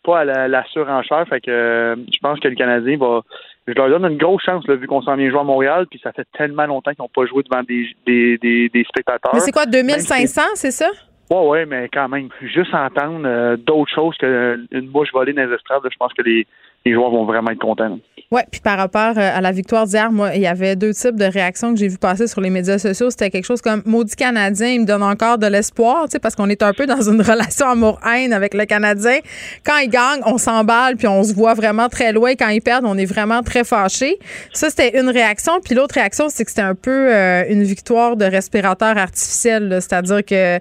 pas 0.04 0.22
à 0.22 0.48
la, 0.48 0.64
surenchère. 0.72 1.28
Fait 1.28 1.42
que 1.42 1.52
euh, 1.52 1.96
je 1.96 2.20
pense 2.22 2.40
que 2.40 2.48
le 2.48 2.56
Canadien 2.56 2.98
va. 2.98 3.22
Je 3.68 3.74
leur 3.74 3.90
donne 3.90 4.12
une 4.12 4.18
grosse 4.18 4.44
chance 4.44 4.68
là, 4.68 4.76
vu 4.76 4.88
qu'on 4.88 5.02
s'en 5.04 5.16
vient 5.16 5.30
jouer 5.30 5.40
à 5.40 5.44
Montréal, 5.44 5.86
puis 5.90 6.00
ça 6.04 6.12
fait 6.12 6.28
tellement 6.36 6.66
longtemps 6.66 6.92
qu'ils 6.92 7.04
n'ont 7.04 7.10
pas 7.14 7.26
joué 7.28 7.44
devant 7.44 7.62
des, 7.64 7.88
des, 8.08 8.70
des, 8.70 8.84
spectateurs. 8.86 9.32
Mais 9.34 9.40
c'est 9.40 9.52
quoi, 9.52 9.68
2500, 9.68 10.42
c'est 10.56 10.72
ça? 10.72 10.90
Oui, 11.32 11.38
oui, 11.46 11.66
mais 11.66 11.88
quand 11.88 12.10
même, 12.10 12.28
juste 12.42 12.74
entendre 12.74 13.22
euh, 13.26 13.56
d'autres 13.56 13.94
choses 13.94 14.18
qu'une 14.18 14.90
bouche 14.90 15.14
volée 15.14 15.32
dans 15.32 15.48
les 15.48 15.56
estrades, 15.56 15.82
je 15.90 15.98
pense 15.98 16.12
que 16.12 16.24
les, 16.24 16.46
les 16.86 16.94
joueurs 16.94 17.12
vont 17.12 17.26
vraiment 17.26 17.52
être 17.52 17.60
contents. 17.60 17.98
Oui, 18.32 18.42
puis 18.50 18.62
par 18.62 18.78
rapport 18.78 19.18
euh, 19.18 19.38
à 19.38 19.42
la 19.42 19.52
victoire 19.52 19.86
d'hier, 19.86 20.10
moi, 20.10 20.34
il 20.36 20.42
y 20.42 20.48
avait 20.48 20.78
deux 20.78 20.94
types 20.94 21.18
de 21.18 21.26
réactions 21.26 21.74
que 21.74 21.80
j'ai 21.80 21.90
vu 21.90 21.98
passer 21.98 22.28
sur 22.28 22.40
les 22.40 22.50
médias 22.50 22.78
sociaux. 22.78 23.10
C'était 23.10 23.30
quelque 23.30 23.46
chose 23.46 23.62
comme 23.62 23.84
maudit 23.86 24.16
Canadien, 24.16 24.70
il 24.70 24.82
me 24.82 24.86
donne 24.86 25.04
encore 25.04 25.38
de 25.38 25.48
l'espoir, 25.48 26.06
tu 26.06 26.12
sais, 26.12 26.20
parce 26.20 26.36
qu'on 26.36 26.48
est 26.48 26.64
un 26.64 26.72
peu 26.72 26.86
dans 26.86 27.02
une 27.02 27.22
relation 27.22 27.68
amour-haine 27.68 28.32
avec 28.32 28.54
le 28.54 28.64
Canadien. 28.64 29.18
Quand 29.66 29.78
ils 29.80 29.90
gagnent, 29.90 30.22
on 30.26 30.38
s'emballe, 30.38 30.96
puis 30.96 31.08
on 31.08 31.24
se 31.24 31.34
voit 31.34 31.56
vraiment 31.56 31.90
très 31.90 32.14
loin. 32.14 32.34
Quand 32.36 32.48
ils 32.48 32.62
perdent, 32.62 32.86
on 32.86 32.98
est 32.98 33.06
vraiment 33.06 33.44
très 33.44 33.66
fâchés. 33.66 34.18
Ça, 34.54 34.70
c'était 34.70 34.98
une 34.98 35.10
réaction. 35.10 35.60
Puis 35.62 35.76
l'autre 35.76 35.96
réaction, 35.96 36.30
c'est 36.30 36.46
que 36.46 36.52
c'était 36.52 36.62
un 36.62 36.76
peu 36.76 37.14
euh, 37.14 37.44
une 37.50 37.64
victoire 37.64 38.16
de 38.16 38.24
respirateur 38.24 38.98
artificiel, 38.98 39.78
c'est-à-dire 39.82 40.24
que 40.24 40.58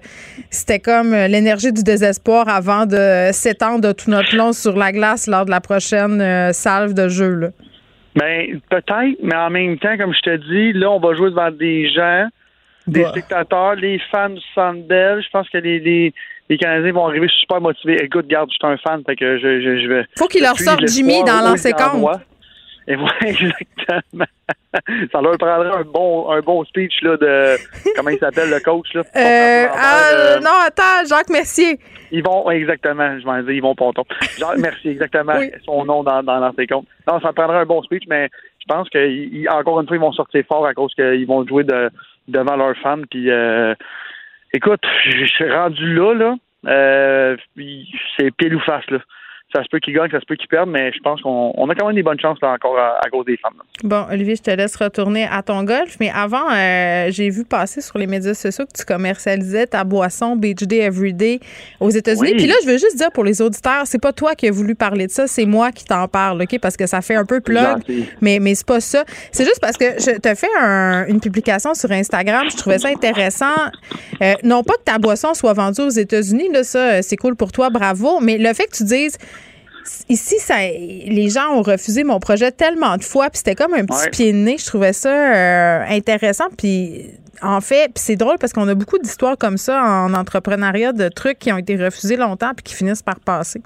c'était 0.49 0.79
comme 0.79 1.13
euh, 1.13 1.29
l'énergie 1.29 1.71
du 1.71 1.83
désespoir 1.83 2.49
avant 2.49 2.85
de 2.85 3.29
s'étendre 3.31 3.79
de 3.79 3.93
tout 3.93 4.11
notre 4.11 4.35
long 4.35 4.51
sur 4.51 4.75
la 4.75 4.91
glace 4.91 5.27
lors 5.27 5.45
de 5.45 5.51
la 5.51 5.61
prochaine 5.61 6.10
euh, 6.19 6.51
salve 6.51 6.93
de 6.93 7.07
jeu. 7.07 7.35
Là. 7.35 7.47
Ben, 8.15 8.59
peut-être, 8.69 9.17
mais 9.23 9.35
en 9.35 9.49
même 9.49 9.77
temps, 9.77 9.97
comme 9.97 10.13
je 10.13 10.21
te 10.21 10.35
dis, 10.37 10.73
là, 10.73 10.91
on 10.91 10.99
va 10.99 11.13
jouer 11.15 11.29
devant 11.29 11.51
des 11.51 11.89
gens, 11.89 12.27
des 12.87 13.03
bah. 13.03 13.09
spectateurs, 13.09 13.75
les 13.75 13.99
fans 14.11 14.29
du 14.29 14.41
Sandbell. 14.53 15.23
Je 15.23 15.29
pense 15.31 15.47
que 15.49 15.57
les, 15.59 15.79
les, 15.79 16.13
les, 16.49 16.57
Canadiens 16.57 16.91
vont 16.91 17.07
arriver 17.07 17.27
super 17.39 17.61
motivés. 17.61 18.03
Écoute, 18.03 18.27
garde, 18.27 18.49
je 18.51 18.55
suis 18.55 18.73
un 18.73 18.77
fan, 18.77 19.01
fait 19.05 19.15
que 19.15 19.37
je, 19.37 19.61
je, 19.61 19.81
je 19.81 19.87
vais. 19.87 20.05
Faut 20.17 20.27
qu'il 20.27 20.41
leur 20.41 20.57
sorte 20.59 20.85
Jimmy 20.87 21.23
dans 21.23 21.41
l'ancien 21.41 21.71
compte. 21.71 22.21
Et 22.91 22.97
exactement. 23.27 24.25
ça 25.11 25.21
leur 25.21 25.37
prendrait 25.37 25.71
un 25.71 25.83
bon, 25.83 26.29
un 26.29 26.41
bon 26.41 26.63
speech 26.65 27.01
là, 27.01 27.17
de. 27.17 27.55
Comment 27.95 28.09
il 28.09 28.19
s'appelle 28.19 28.49
le 28.49 28.59
coach? 28.59 28.93
Là, 28.93 29.01
euh, 29.01 29.67
ah, 29.73 30.01
euh, 30.13 30.39
non, 30.39 30.51
attends, 30.65 31.05
Jacques 31.07 31.29
Mercier. 31.29 31.79
Ils 32.11 32.23
vont, 32.23 32.49
exactement, 32.51 33.17
je 33.19 33.25
m'en 33.25 33.41
dire, 33.41 33.51
ils 33.51 33.61
vont 33.61 33.75
Ponton. 33.75 34.03
Jacques 34.37 34.57
Mercier, 34.57 34.91
exactement, 34.91 35.39
son 35.65 35.85
nom 35.85 36.03
dans, 36.03 36.21
dans 36.23 36.39
l'ancien 36.39 36.65
compte. 36.65 36.87
Non, 37.07 37.21
ça 37.21 37.31
prendrait 37.31 37.59
un 37.59 37.65
bon 37.65 37.81
speech, 37.83 38.03
mais 38.07 38.29
je 38.59 38.65
pense 38.67 38.89
qu'encore 38.89 39.79
une 39.79 39.87
fois, 39.87 39.95
ils 39.95 40.01
vont 40.01 40.11
sortir 40.11 40.43
fort 40.47 40.65
à 40.65 40.73
cause 40.73 40.93
qu'ils 40.93 41.27
vont 41.27 41.47
jouer 41.47 41.63
de, 41.63 41.89
devant 42.27 42.57
leurs 42.57 42.75
fans. 42.77 43.01
Puis, 43.09 43.29
euh, 43.29 43.73
écoute, 44.53 44.81
je 45.05 45.25
suis 45.25 45.51
rendu 45.51 45.93
là, 45.93 46.13
là. 46.13 46.35
Euh, 46.67 47.37
c'est 48.17 48.29
pile 48.35 48.55
ou 48.55 48.59
face, 48.59 48.87
là 48.89 48.99
ça 49.53 49.63
se 49.63 49.69
peut 49.69 49.79
qu'ils 49.79 49.93
gagnent, 49.93 50.11
ça 50.11 50.19
se 50.19 50.25
peut 50.25 50.35
qu'ils 50.35 50.47
perdent, 50.47 50.69
mais 50.69 50.91
je 50.93 50.99
pense 50.99 51.21
qu'on 51.21 51.69
a 51.69 51.75
quand 51.75 51.87
même 51.87 51.95
des 51.95 52.03
bonnes 52.03 52.19
chances 52.19 52.37
là, 52.41 52.53
encore 52.53 52.77
à, 52.77 53.09
cause 53.11 53.25
des 53.25 53.37
femmes. 53.37 53.53
Bon, 53.83 54.05
Olivier, 54.09 54.35
je 54.35 54.41
te 54.41 54.51
laisse 54.51 54.75
retourner 54.75 55.27
à 55.29 55.41
ton 55.43 55.63
golf, 55.63 55.97
mais 55.99 56.09
avant, 56.09 56.51
euh, 56.51 57.07
j'ai 57.09 57.29
vu 57.29 57.43
passer 57.43 57.81
sur 57.81 57.97
les 57.97 58.07
médias 58.07 58.33
sociaux 58.33 58.65
que 58.65 58.77
tu 58.77 58.85
commercialisais 58.85 59.67
ta 59.67 59.83
boisson 59.83 60.35
Beach 60.35 60.63
Day 60.63 60.79
Everyday 60.79 61.39
aux 61.79 61.89
États-Unis. 61.89 62.33
Puis 62.35 62.47
là, 62.47 62.55
je 62.63 62.67
veux 62.67 62.77
juste 62.77 62.97
dire 62.97 63.11
pour 63.11 63.23
les 63.23 63.41
auditeurs, 63.41 63.83
c'est 63.85 64.01
pas 64.01 64.13
toi 64.13 64.35
qui 64.35 64.47
as 64.47 64.51
voulu 64.51 64.75
parler 64.75 65.07
de 65.07 65.11
ça, 65.11 65.27
c'est 65.27 65.45
moi 65.45 65.71
qui 65.71 65.85
t'en 65.85 66.07
parle, 66.07 66.41
OK? 66.41 66.59
Parce 66.59 66.77
que 66.77 66.87
ça 66.87 67.01
fait 67.01 67.15
un 67.15 67.25
peu 67.25 67.41
plug, 67.41 67.79
mais, 68.21 68.39
mais 68.39 68.55
c'est 68.55 68.67
pas 68.67 68.79
ça. 68.79 69.03
C'est 69.31 69.45
juste 69.45 69.59
parce 69.61 69.77
que 69.77 69.85
je 69.99 70.19
te 70.19 70.35
fais 70.35 71.09
une 71.09 71.19
publication 71.19 71.73
sur 71.73 71.91
Instagram, 71.91 72.47
je 72.49 72.57
trouvais 72.57 72.79
ça 72.79 72.89
intéressant. 72.89 73.45
Euh, 74.21 74.33
non 74.43 74.63
pas 74.63 74.73
que 74.75 74.83
ta 74.83 74.97
boisson 74.97 75.33
soit 75.33 75.53
vendue 75.53 75.81
aux 75.81 75.89
États-Unis, 75.89 76.49
là, 76.51 76.63
ça, 76.63 77.01
c'est 77.01 77.17
cool 77.17 77.35
pour 77.35 77.51
toi, 77.51 77.69
bravo, 77.69 78.19
mais 78.21 78.37
le 78.37 78.53
fait 78.53 78.65
que 78.65 78.77
tu 78.77 78.83
dises 78.83 79.17
ici, 80.09 80.35
ça, 80.39 80.55
les 80.57 81.29
gens 81.29 81.49
ont 81.53 81.61
refusé 81.61 82.03
mon 82.03 82.19
projet 82.19 82.51
tellement 82.51 82.97
de 82.97 83.03
fois, 83.03 83.29
puis 83.29 83.39
c'était 83.39 83.55
comme 83.55 83.73
un 83.73 83.85
petit 83.85 84.09
pied 84.11 84.31
de 84.33 84.37
nez. 84.37 84.57
Je 84.57 84.65
trouvais 84.65 84.93
ça 84.93 85.09
euh, 85.09 85.85
intéressant, 85.89 86.49
puis 86.57 87.05
en 87.41 87.61
fait, 87.61 87.91
c'est 87.95 88.15
drôle 88.15 88.37
parce 88.39 88.53
qu'on 88.53 88.67
a 88.67 88.75
beaucoup 88.75 88.99
d'histoires 88.99 89.37
comme 89.37 89.57
ça 89.57 89.81
en 89.83 90.13
entrepreneuriat, 90.13 90.93
de 90.93 91.09
trucs 91.09 91.39
qui 91.39 91.51
ont 91.51 91.57
été 91.57 91.75
refusés 91.75 92.17
longtemps 92.17 92.51
puis 92.55 92.63
qui 92.63 92.75
finissent 92.75 93.03
par 93.03 93.19
passer. 93.19 93.61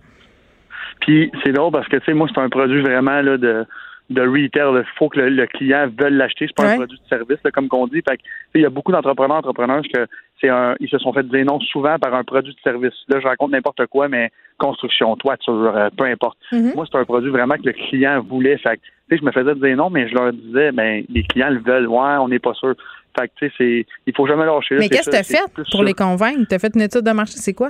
Puis 1.01 1.31
c'est 1.43 1.51
drôle 1.51 1.71
parce 1.71 1.87
que, 1.87 1.97
tu 1.97 2.05
sais, 2.05 2.13
moi, 2.13 2.27
c'est 2.33 2.39
un 2.39 2.49
produit 2.49 2.81
vraiment 2.81 3.21
là, 3.21 3.37
de 3.37 3.65
de 4.09 4.21
retail. 4.21 4.83
Il 4.83 4.97
faut 4.97 5.09
que 5.09 5.19
le, 5.19 5.47
client 5.47 5.87
veuille 5.99 6.13
l'acheter. 6.13 6.47
C'est 6.47 6.55
pas 6.55 6.71
un 6.71 6.75
produit 6.75 6.99
de 6.99 7.07
service, 7.07 7.39
comme 7.53 7.67
qu'on 7.67 7.87
dit. 7.87 8.01
Fait 8.07 8.19
il 8.53 8.61
y 8.61 8.65
a 8.65 8.69
beaucoup 8.69 8.91
d'entrepreneurs, 8.91 9.37
entrepreneurs 9.37 9.83
que 9.93 10.07
c'est 10.41 10.49
un, 10.49 10.75
ils 10.79 10.89
se 10.89 10.97
sont 10.97 11.13
fait 11.13 11.27
dire 11.27 11.45
non 11.45 11.59
souvent 11.59 11.97
par 11.97 12.13
un 12.13 12.23
produit 12.23 12.53
de 12.53 12.59
service. 12.59 12.93
Là, 13.07 13.19
je 13.19 13.27
raconte 13.27 13.51
n'importe 13.51 13.85
quoi, 13.87 14.07
mais 14.07 14.31
construction, 14.57 15.15
toiture, 15.15 15.73
euh, 15.75 15.89
peu 15.95 16.05
importe. 16.05 16.37
Mm-hmm. 16.51 16.75
Moi, 16.75 16.85
c'est 16.91 16.97
un 16.97 17.05
produit 17.05 17.29
vraiment 17.29 17.55
que 17.55 17.65
le 17.65 17.73
client 17.73 18.21
voulait. 18.21 18.57
Fait 18.57 18.79
je 19.09 19.23
me 19.23 19.31
faisais 19.31 19.55
dire 19.55 19.77
non, 19.77 19.89
mais 19.89 20.07
je 20.09 20.15
leur 20.15 20.33
disais, 20.33 20.71
ben, 20.71 21.03
les 21.09 21.23
clients 21.23 21.49
le 21.49 21.59
veulent. 21.59 21.87
Ouais, 21.87 22.17
on 22.19 22.27
n'est 22.27 22.39
pas 22.39 22.53
sûr. 22.53 22.75
Fait 23.17 23.29
que, 23.39 23.47
c'est, 23.57 23.85
il 24.05 24.15
faut 24.15 24.27
jamais 24.27 24.45
lâcher. 24.45 24.75
Mais 24.77 24.89
qu'est-ce 24.89 25.09
que 25.09 25.15
tu 25.15 25.17
as 25.17 25.23
fait 25.23 25.63
pour 25.71 25.83
les 25.83 25.93
convaincre? 25.93 26.41
Tu 26.49 26.55
as 26.55 26.59
fait 26.59 26.75
une 26.75 26.81
étude 26.81 27.03
de 27.03 27.11
marché, 27.11 27.35
c'est 27.37 27.53
quoi? 27.53 27.69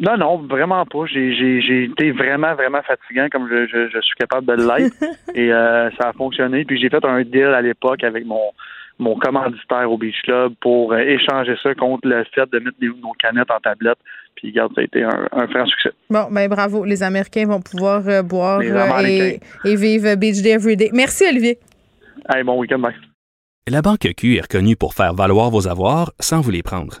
Non, 0.00 0.16
non, 0.16 0.38
vraiment 0.38 0.86
pas. 0.86 1.04
J'ai, 1.06 1.34
j'ai, 1.34 1.60
j'ai 1.60 1.84
été 1.84 2.10
vraiment, 2.10 2.54
vraiment 2.54 2.80
fatigant 2.82 3.28
comme 3.30 3.48
je, 3.50 3.66
je, 3.66 4.00
suis 4.00 4.16
capable 4.18 4.46
de 4.46 4.54
l'être. 4.54 4.96
et 5.34 5.52
euh, 5.52 5.90
ça 6.00 6.08
a 6.08 6.12
fonctionné. 6.14 6.64
Puis 6.64 6.80
j'ai 6.80 6.88
fait 6.88 7.04
un 7.04 7.22
deal 7.22 7.44
à 7.54 7.60
l'époque 7.60 8.02
avec 8.02 8.24
mon 8.26 8.52
mon 9.00 9.16
commanditaire 9.16 9.90
au 9.90 9.98
Beach 9.98 10.20
Club 10.22 10.52
pour 10.60 10.92
euh, 10.92 10.98
échanger 10.98 11.56
ça 11.62 11.74
contre 11.74 12.06
le 12.06 12.22
fait 12.34 12.48
de 12.52 12.58
mettre 12.58 12.76
nos 12.80 13.12
canettes 13.12 13.50
en 13.50 13.58
tablette. 13.58 13.98
Puis, 14.36 14.48
regarde, 14.48 14.72
ça 14.74 14.82
a 14.82 14.84
été 14.84 15.02
un, 15.02 15.26
un 15.32 15.48
franc 15.48 15.66
succès. 15.66 15.90
Bon, 16.08 16.28
ben 16.30 16.48
bravo. 16.48 16.84
Les 16.84 17.02
Américains 17.02 17.46
vont 17.46 17.60
pouvoir 17.60 18.06
euh, 18.06 18.22
boire 18.22 18.60
et, 18.62 19.40
et, 19.64 19.76
vivre 19.76 20.14
Beach 20.16 20.42
Day 20.42 20.50
Everyday. 20.50 20.90
Merci, 20.92 21.24
Olivier. 21.28 21.58
Allez, 22.26 22.44
bon 22.44 22.58
week-end, 22.58 22.78
bye. 22.78 22.94
La 23.68 23.82
Banque 23.82 24.08
Q 24.16 24.36
est 24.36 24.42
reconnue 24.42 24.76
pour 24.76 24.94
faire 24.94 25.14
valoir 25.14 25.50
vos 25.50 25.66
avoirs 25.66 26.12
sans 26.20 26.40
vous 26.40 26.50
les 26.50 26.62
prendre. 26.62 27.00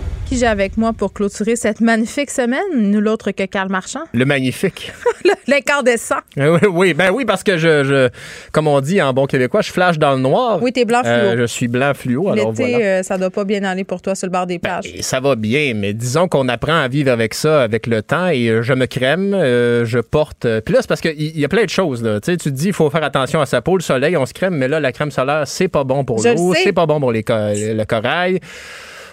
Qui 0.31 0.37
j'ai 0.37 0.47
avec 0.47 0.77
moi 0.77 0.93
pour 0.93 1.11
clôturer 1.11 1.57
cette 1.57 1.81
magnifique 1.81 2.31
semaine, 2.31 2.61
nul 2.73 3.05
autre 3.09 3.31
que 3.31 3.43
Carl 3.43 3.67
Marchand. 3.67 4.03
Le 4.13 4.23
magnifique. 4.23 4.93
L'incandescent. 5.47 6.19
Oui, 6.37 6.59
oui, 6.71 6.93
ben 6.93 7.11
oui, 7.11 7.25
parce 7.25 7.43
que 7.43 7.57
je, 7.57 7.83
je, 7.83 8.09
comme 8.53 8.69
on 8.69 8.79
dit 8.79 9.01
en 9.01 9.11
bon 9.11 9.25
québécois, 9.25 9.59
je 9.59 9.73
flash 9.73 9.99
dans 9.99 10.13
le 10.13 10.21
noir. 10.21 10.63
Oui, 10.63 10.71
t'es 10.71 10.85
blanc 10.85 11.01
fluo. 11.01 11.11
Euh, 11.11 11.37
je 11.37 11.45
suis 11.47 11.67
blanc 11.67 11.91
fluo, 11.93 12.29
alors 12.29 12.53
voilà. 12.53 12.77
Euh, 12.77 13.03
ça 13.03 13.17
doit 13.17 13.29
pas 13.29 13.43
bien 13.43 13.61
aller 13.65 13.83
pour 13.83 14.01
toi 14.01 14.15
sur 14.15 14.27
le 14.27 14.31
bord 14.31 14.47
des 14.47 14.57
ben, 14.57 14.79
plages. 14.79 15.01
ça 15.01 15.19
va 15.19 15.35
bien, 15.35 15.73
mais 15.75 15.91
disons 15.93 16.29
qu'on 16.29 16.47
apprend 16.47 16.79
à 16.79 16.87
vivre 16.87 17.11
avec 17.11 17.33
ça 17.33 17.61
avec 17.61 17.85
le 17.85 18.01
temps 18.01 18.29
et 18.29 18.47
euh, 18.47 18.61
je 18.61 18.71
me 18.71 18.85
crème, 18.85 19.31
je 19.33 19.99
porte. 19.99 20.47
Puis 20.61 20.73
là, 20.73 20.79
c'est 20.79 20.87
parce 20.87 21.01
qu'il 21.01 21.37
y, 21.37 21.43
a 21.43 21.49
plein 21.49 21.65
de 21.65 21.69
choses. 21.69 22.01
Là. 22.01 22.21
Tu, 22.21 22.31
sais, 22.31 22.37
tu 22.37 22.51
te 22.51 22.55
dis, 22.55 22.67
il 22.67 22.73
faut 22.73 22.89
faire 22.89 23.03
attention 23.03 23.41
à 23.41 23.45
sa 23.45 23.61
peau, 23.61 23.75
le 23.75 23.83
soleil, 23.83 24.15
on 24.15 24.25
se 24.25 24.33
crème, 24.33 24.55
mais 24.55 24.69
là, 24.69 24.79
la 24.79 24.93
crème 24.93 25.11
solaire, 25.11 25.43
c'est 25.45 25.67
pas 25.67 25.83
bon 25.83 26.05
pour 26.05 26.23
l'eau, 26.23 26.53
c'est 26.53 26.71
pas 26.71 26.85
bon 26.85 27.01
pour 27.01 27.11
les 27.11 27.25
le 27.27 27.83
corail. 27.83 28.39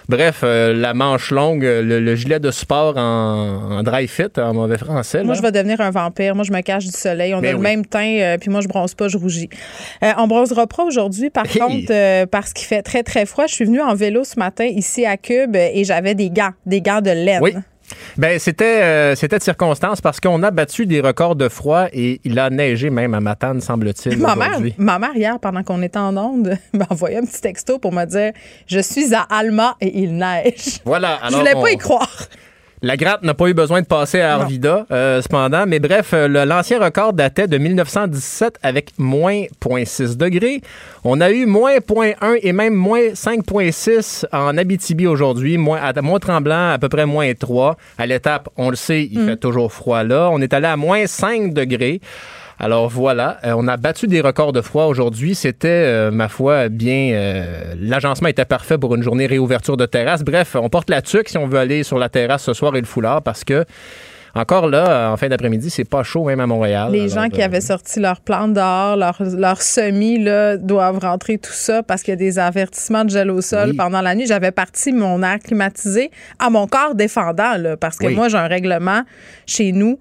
Bref, 0.08 0.40
euh, 0.42 0.72
la 0.72 0.94
manche 0.94 1.30
longue, 1.30 1.62
le, 1.62 2.14
gilet 2.14 2.40
de 2.40 2.50
sport 2.50 2.96
en, 2.96 3.82
dry 3.82 4.08
fit, 4.08 4.38
en 4.38 4.54
mauvais 4.54 4.78
français. 4.78 5.22
Moi, 5.22 5.34
je 5.34 5.42
vais 5.42 5.52
devenir 5.52 5.80
un 5.82 5.90
vampire. 5.90 6.34
Moi, 6.34 6.44
je 6.44 6.52
me 6.52 6.60
cache 6.62 6.86
du 6.86 6.92
soleil. 6.92 7.34
On 7.34 7.42
a 7.42 7.52
le 7.52 7.58
même 7.58 7.84
teint, 7.84 8.18
euh, 8.20 8.38
puis 8.38 8.50
moi, 8.50 8.62
je 8.62 8.68
bronze 8.68 8.94
pas, 8.94 9.08
je 9.08 9.18
rougis. 9.18 9.50
Euh, 10.02 10.12
on 10.16 10.26
bronzera 10.26 10.66
pas 10.66 10.84
aujourd'hui, 10.84 11.28
par 11.28 11.44
contre, 11.44 12.24
parce 12.26 12.54
qu'il 12.54 12.66
fait 12.66 12.82
très, 12.82 13.02
très 13.02 13.26
froid. 13.26 13.46
Je 13.46 13.54
suis 13.54 13.66
venue 13.66 13.82
en 13.82 13.94
vélo 13.94 14.24
ce 14.24 14.38
matin 14.38 14.64
ici 14.64 15.04
à 15.04 15.18
Cube 15.18 15.54
et 15.54 15.84
j'avais 15.84 16.14
des 16.14 16.30
gants, 16.30 16.52
des 16.64 16.80
gants 16.80 17.02
de 17.02 17.10
laine. 17.10 17.40
Oui. 17.42 17.54
Ben 18.16 18.38
c'était 18.38 18.82
euh, 18.82 19.14
c'était 19.14 19.38
de 19.38 19.42
circonstance 19.42 20.00
parce 20.00 20.20
qu'on 20.20 20.42
a 20.42 20.50
battu 20.50 20.86
des 20.86 21.00
records 21.00 21.36
de 21.36 21.48
froid 21.48 21.86
et 21.92 22.20
il 22.24 22.38
a 22.38 22.50
neigé 22.50 22.90
même 22.90 23.14
à 23.14 23.20
Matane, 23.20 23.60
semble-t-il. 23.60 24.18
Ma 24.18 24.36
mère, 24.36 24.60
ma 24.76 24.98
mère, 24.98 25.16
hier, 25.16 25.38
pendant 25.38 25.62
qu'on 25.62 25.82
était 25.82 25.98
en 25.98 26.16
onde, 26.16 26.56
m'a 26.72 26.86
envoyé 26.90 27.18
un 27.18 27.24
petit 27.24 27.40
texto 27.40 27.78
pour 27.78 27.92
me 27.92 28.04
dire 28.04 28.32
Je 28.66 28.80
suis 28.80 29.14
à 29.14 29.22
Alma 29.22 29.76
et 29.80 29.98
il 30.00 30.16
neige. 30.16 30.80
Voilà. 30.84 31.14
Alors, 31.16 31.30
Je 31.30 31.36
voulais 31.36 31.52
pas 31.54 31.70
y 31.70 31.76
croire. 31.76 32.28
La 32.80 32.96
gratte 32.96 33.24
n'a 33.24 33.34
pas 33.34 33.48
eu 33.48 33.54
besoin 33.54 33.82
de 33.82 33.86
passer 33.86 34.20
à 34.20 34.34
Arvida, 34.34 34.86
euh, 34.92 35.20
cependant. 35.20 35.66
Mais 35.66 35.80
bref, 35.80 36.10
euh, 36.12 36.28
l'ancien 36.44 36.78
record 36.78 37.12
datait 37.12 37.48
de 37.48 37.58
1917 37.58 38.58
avec 38.62 38.92
moins 38.98 39.42
0.6 39.60 40.16
degrés. 40.16 40.60
On 41.02 41.20
a 41.20 41.30
eu 41.30 41.46
moins 41.46 41.78
0.1 41.78 42.38
et 42.40 42.52
même 42.52 42.74
moins 42.74 43.08
5.6 43.14 44.26
en 44.32 44.56
Abitibi 44.56 45.08
aujourd'hui. 45.08 45.58
Moins, 45.58 45.80
à 45.80 46.00
Mont-Tremblant, 46.00 46.70
à 46.70 46.78
peu 46.78 46.88
près 46.88 47.06
moins 47.06 47.32
3. 47.34 47.76
À 47.98 48.06
l'étape, 48.06 48.48
on 48.56 48.70
le 48.70 48.76
sait, 48.76 49.08
il 49.10 49.20
mm. 49.20 49.26
fait 49.26 49.36
toujours 49.36 49.72
froid 49.72 50.04
là. 50.04 50.28
On 50.30 50.40
est 50.40 50.52
allé 50.52 50.66
à 50.66 50.76
moins 50.76 51.06
5 51.06 51.52
degrés. 51.52 52.00
Alors 52.60 52.88
voilà, 52.88 53.38
euh, 53.44 53.54
on 53.56 53.68
a 53.68 53.76
battu 53.76 54.08
des 54.08 54.20
records 54.20 54.52
de 54.52 54.60
froid 54.60 54.86
aujourd'hui. 54.86 55.36
C'était, 55.36 55.68
euh, 55.68 56.10
ma 56.10 56.28
foi, 56.28 56.68
bien. 56.68 57.12
Euh, 57.12 57.74
l'agencement 57.80 58.28
était 58.28 58.44
parfait 58.44 58.78
pour 58.78 58.96
une 58.96 59.02
journée 59.02 59.26
réouverture 59.26 59.76
de 59.76 59.86
terrasse. 59.86 60.24
Bref, 60.24 60.56
on 60.60 60.68
porte 60.68 60.90
la 60.90 61.00
tuque 61.00 61.28
si 61.28 61.38
on 61.38 61.46
veut 61.46 61.58
aller 61.58 61.84
sur 61.84 61.98
la 61.98 62.08
terrasse 62.08 62.42
ce 62.42 62.52
soir 62.54 62.74
et 62.74 62.80
le 62.80 62.86
foulard 62.86 63.22
parce 63.22 63.44
que. 63.44 63.64
Encore 64.34 64.68
là, 64.68 65.10
en 65.10 65.16
fin 65.16 65.28
d'après-midi, 65.28 65.70
c'est 65.70 65.88
pas 65.88 66.02
chaud 66.02 66.24
même 66.24 66.38
à 66.38 66.46
Montréal. 66.46 66.92
Les 66.92 67.08
gens 67.08 67.28
qui 67.28 67.42
avaient 67.42 67.62
sorti 67.62 67.98
leur 67.98 68.20
plantes 68.20 68.52
dehors, 68.52 68.94
leur, 68.94 69.16
leur 69.20 69.62
semis, 69.62 70.22
là, 70.22 70.58
doivent 70.58 70.98
rentrer 70.98 71.38
tout 71.38 71.50
ça 71.50 71.82
parce 71.82 72.02
qu'il 72.02 72.12
y 72.12 72.16
a 72.16 72.16
des 72.16 72.38
avertissements 72.38 73.04
de 73.04 73.10
gel 73.10 73.30
au 73.30 73.40
sol 73.40 73.74
pendant 73.74 74.02
la 74.02 74.14
nuit. 74.14 74.26
J'avais 74.26 74.52
parti 74.52 74.92
mon 74.92 75.22
air 75.22 75.38
climatisé 75.38 76.10
à 76.38 76.50
mon 76.50 76.66
corps 76.66 76.94
défendant, 76.94 77.56
là, 77.56 77.76
parce 77.78 77.96
que 77.96 78.06
moi, 78.08 78.28
j'ai 78.28 78.36
un 78.36 78.46
règlement 78.46 79.02
chez 79.46 79.72
nous. 79.72 79.98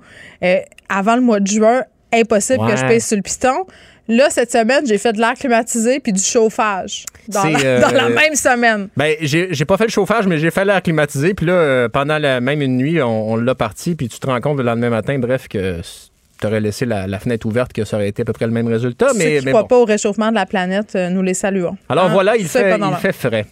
avant 0.89 1.15
le 1.15 1.21
mois 1.21 1.39
de 1.39 1.47
juin, 1.47 1.83
impossible 2.13 2.65
que 2.67 2.75
je 2.75 2.85
pèse 2.85 3.05
sur 3.05 3.17
le 3.17 3.23
piston. 3.23 3.65
Là, 4.09 4.29
cette 4.29 4.51
semaine, 4.51 4.85
j'ai 4.87 4.97
fait 4.97 5.11
de 5.11 5.19
l'air 5.19 5.33
climatisé 5.33 5.99
puis 5.99 6.13
du 6.13 6.21
chauffage 6.21 7.05
dans, 7.27 7.43
la, 7.43 7.59
euh, 7.59 8.09
même 8.15 8.35
semaine. 8.35 8.87
Ben, 8.95 9.15
j'ai 9.21 9.65
pas 9.65 9.75
fait 9.75 9.83
le 9.85 9.89
chauffage, 9.89 10.27
mais 10.27 10.37
j'ai 10.37 10.49
fait 10.49 10.63
l'air 10.63 10.81
climatisé. 10.81 11.33
Puis 11.33 11.45
là, 11.45 11.53
euh, 11.53 11.89
pendant 11.89 12.17
la 12.17 12.39
même 12.39 12.61
une 12.61 12.77
nuit, 12.77 13.01
on, 13.01 13.35
l'a 13.35 13.53
parti. 13.53 13.95
Puis 13.95 14.07
tu 14.07 14.19
te 14.19 14.27
rends 14.27 14.39
compte 14.39 14.57
le 14.57 14.63
lendemain 14.63 14.89
matin, 14.89 15.19
bref, 15.19 15.49
que 15.49 15.81
tu 16.39 16.47
aurais 16.47 16.61
laissé 16.61 16.85
la, 16.85 17.19
fenêtre 17.19 17.45
ouverte, 17.47 17.73
que 17.73 17.83
ça 17.83 17.97
aurait 17.97 18.07
été 18.07 18.21
à 18.21 18.25
peu 18.25 18.33
près 18.33 18.45
le 18.45 18.53
même 18.53 18.67
résultat. 18.67 19.07
mais, 19.15 19.39
Ceux 19.39 19.45
qui 19.45 19.47
croient 19.47 19.67
pas 19.67 19.77
au 19.77 19.85
réchauffement 19.85 20.29
de 20.29 20.35
la 20.35 20.45
planète, 20.45 20.95
euh, 20.95 21.09
nous 21.09 21.21
les 21.21 21.33
saluons. 21.33 21.75
Alors 21.89 22.05
hein? 22.05 22.13
voilà, 22.13 22.37
il, 22.37 22.47
fait, 22.47 22.77
il 22.79 22.95
fait 22.95 23.11
frais. 23.11 23.45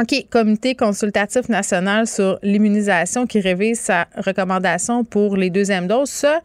OK, 0.00 0.26
comité 0.30 0.74
consultatif 0.74 1.50
national 1.50 2.06
sur 2.06 2.38
l'immunisation 2.42 3.26
qui 3.26 3.40
révise 3.40 3.80
sa 3.80 4.06
recommandation 4.16 5.04
pour 5.04 5.36
les 5.36 5.50
deuxièmes 5.50 5.88
doses. 5.88 6.08
Ça, 6.08 6.40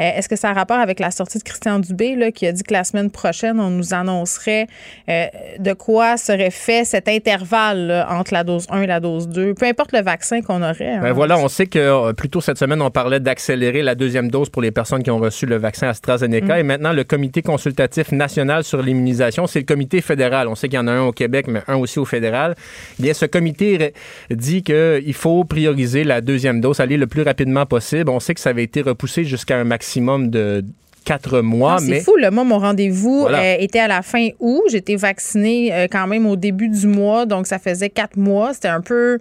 euh, 0.00 0.10
est-ce 0.16 0.28
que 0.28 0.36
ça 0.36 0.50
a 0.50 0.52
rapport 0.52 0.78
avec 0.78 1.00
la 1.00 1.10
sortie 1.10 1.38
de 1.38 1.42
Christian 1.42 1.78
Dubé 1.78 2.14
là, 2.14 2.30
qui 2.30 2.46
a 2.46 2.52
dit 2.52 2.62
que 2.62 2.72
la 2.72 2.84
semaine 2.84 3.10
prochaine, 3.10 3.58
on 3.58 3.70
nous 3.70 3.94
annoncerait 3.94 4.66
euh, 5.08 5.26
de 5.58 5.72
quoi 5.72 6.16
serait 6.16 6.50
fait 6.50 6.84
cet 6.84 7.08
intervalle 7.08 8.06
entre 8.08 8.32
la 8.32 8.44
dose 8.44 8.66
1 8.70 8.82
et 8.82 8.86
la 8.86 9.00
dose 9.00 9.28
2, 9.28 9.54
peu 9.54 9.66
importe 9.66 9.92
le 9.92 10.02
vaccin 10.02 10.42
qu'on 10.42 10.62
aurait. 10.62 10.94
Hein? 10.94 11.00
Ben 11.02 11.12
voilà, 11.12 11.38
on 11.38 11.48
sait 11.48 11.66
que 11.66 11.78
euh, 11.78 12.12
plus 12.12 12.28
tôt 12.28 12.40
cette 12.40 12.58
semaine, 12.58 12.80
on 12.82 12.90
parlait 12.90 13.20
d'accélérer 13.20 13.82
la 13.82 13.94
deuxième 13.94 14.30
dose 14.30 14.50
pour 14.50 14.62
les 14.62 14.70
personnes 14.70 15.02
qui 15.02 15.10
ont 15.10 15.18
reçu 15.18 15.46
le 15.46 15.56
vaccin 15.56 15.88
AstraZeneca. 15.88 16.56
Mm. 16.56 16.60
Et 16.60 16.62
maintenant, 16.62 16.92
le 16.92 17.04
comité 17.04 17.42
consultatif 17.42 18.12
national 18.12 18.64
sur 18.64 18.82
l'immunisation, 18.82 19.46
c'est 19.46 19.60
le 19.60 19.64
comité 19.64 20.00
fédéral. 20.00 20.46
On 20.46 20.54
sait 20.54 20.68
qu'il 20.68 20.76
y 20.76 20.80
en 20.80 20.86
a 20.86 20.92
un 20.92 21.02
au 21.02 21.12
Québec, 21.12 21.46
mais 21.48 21.62
un 21.66 21.76
aussi 21.76 21.98
au 21.98 22.04
fédéral. 22.04 22.54
Bien, 22.98 23.14
ce 23.14 23.26
comité 23.26 23.94
dit 24.30 24.62
qu'il 24.62 25.14
faut 25.14 25.44
prioriser 25.44 26.04
la 26.04 26.20
deuxième 26.20 26.60
dose, 26.60 26.80
aller 26.80 26.96
le 26.96 27.06
plus 27.06 27.22
rapidement 27.22 27.66
possible. 27.66 28.10
On 28.10 28.20
sait 28.20 28.34
que 28.34 28.40
ça 28.40 28.50
avait 28.50 28.64
été 28.64 28.82
repoussé 28.82 29.24
jusqu'à 29.24 29.58
un 29.58 29.64
maximum 29.64 30.30
de 30.30 30.64
quatre 31.08 31.40
mois. 31.40 31.76
Ah, 31.78 31.82
c'est 31.82 32.00
fou, 32.00 32.16
le 32.16 32.30
Moi, 32.30 32.44
mon 32.44 32.58
rendez-vous 32.58 33.26
euh, 33.28 33.56
était 33.58 33.78
à 33.78 33.88
la 33.88 34.02
fin 34.02 34.28
août. 34.40 34.62
J'étais 34.70 34.96
vaccinée 34.96 35.72
euh, 35.72 35.86
quand 35.90 36.06
même 36.06 36.26
au 36.26 36.36
début 36.36 36.68
du 36.68 36.86
mois, 36.86 37.24
donc 37.24 37.46
ça 37.46 37.58
faisait 37.58 37.88
quatre 37.88 38.16
mois. 38.16 38.52
C'était 38.52 38.68
un 38.68 38.82
peu 38.82 39.18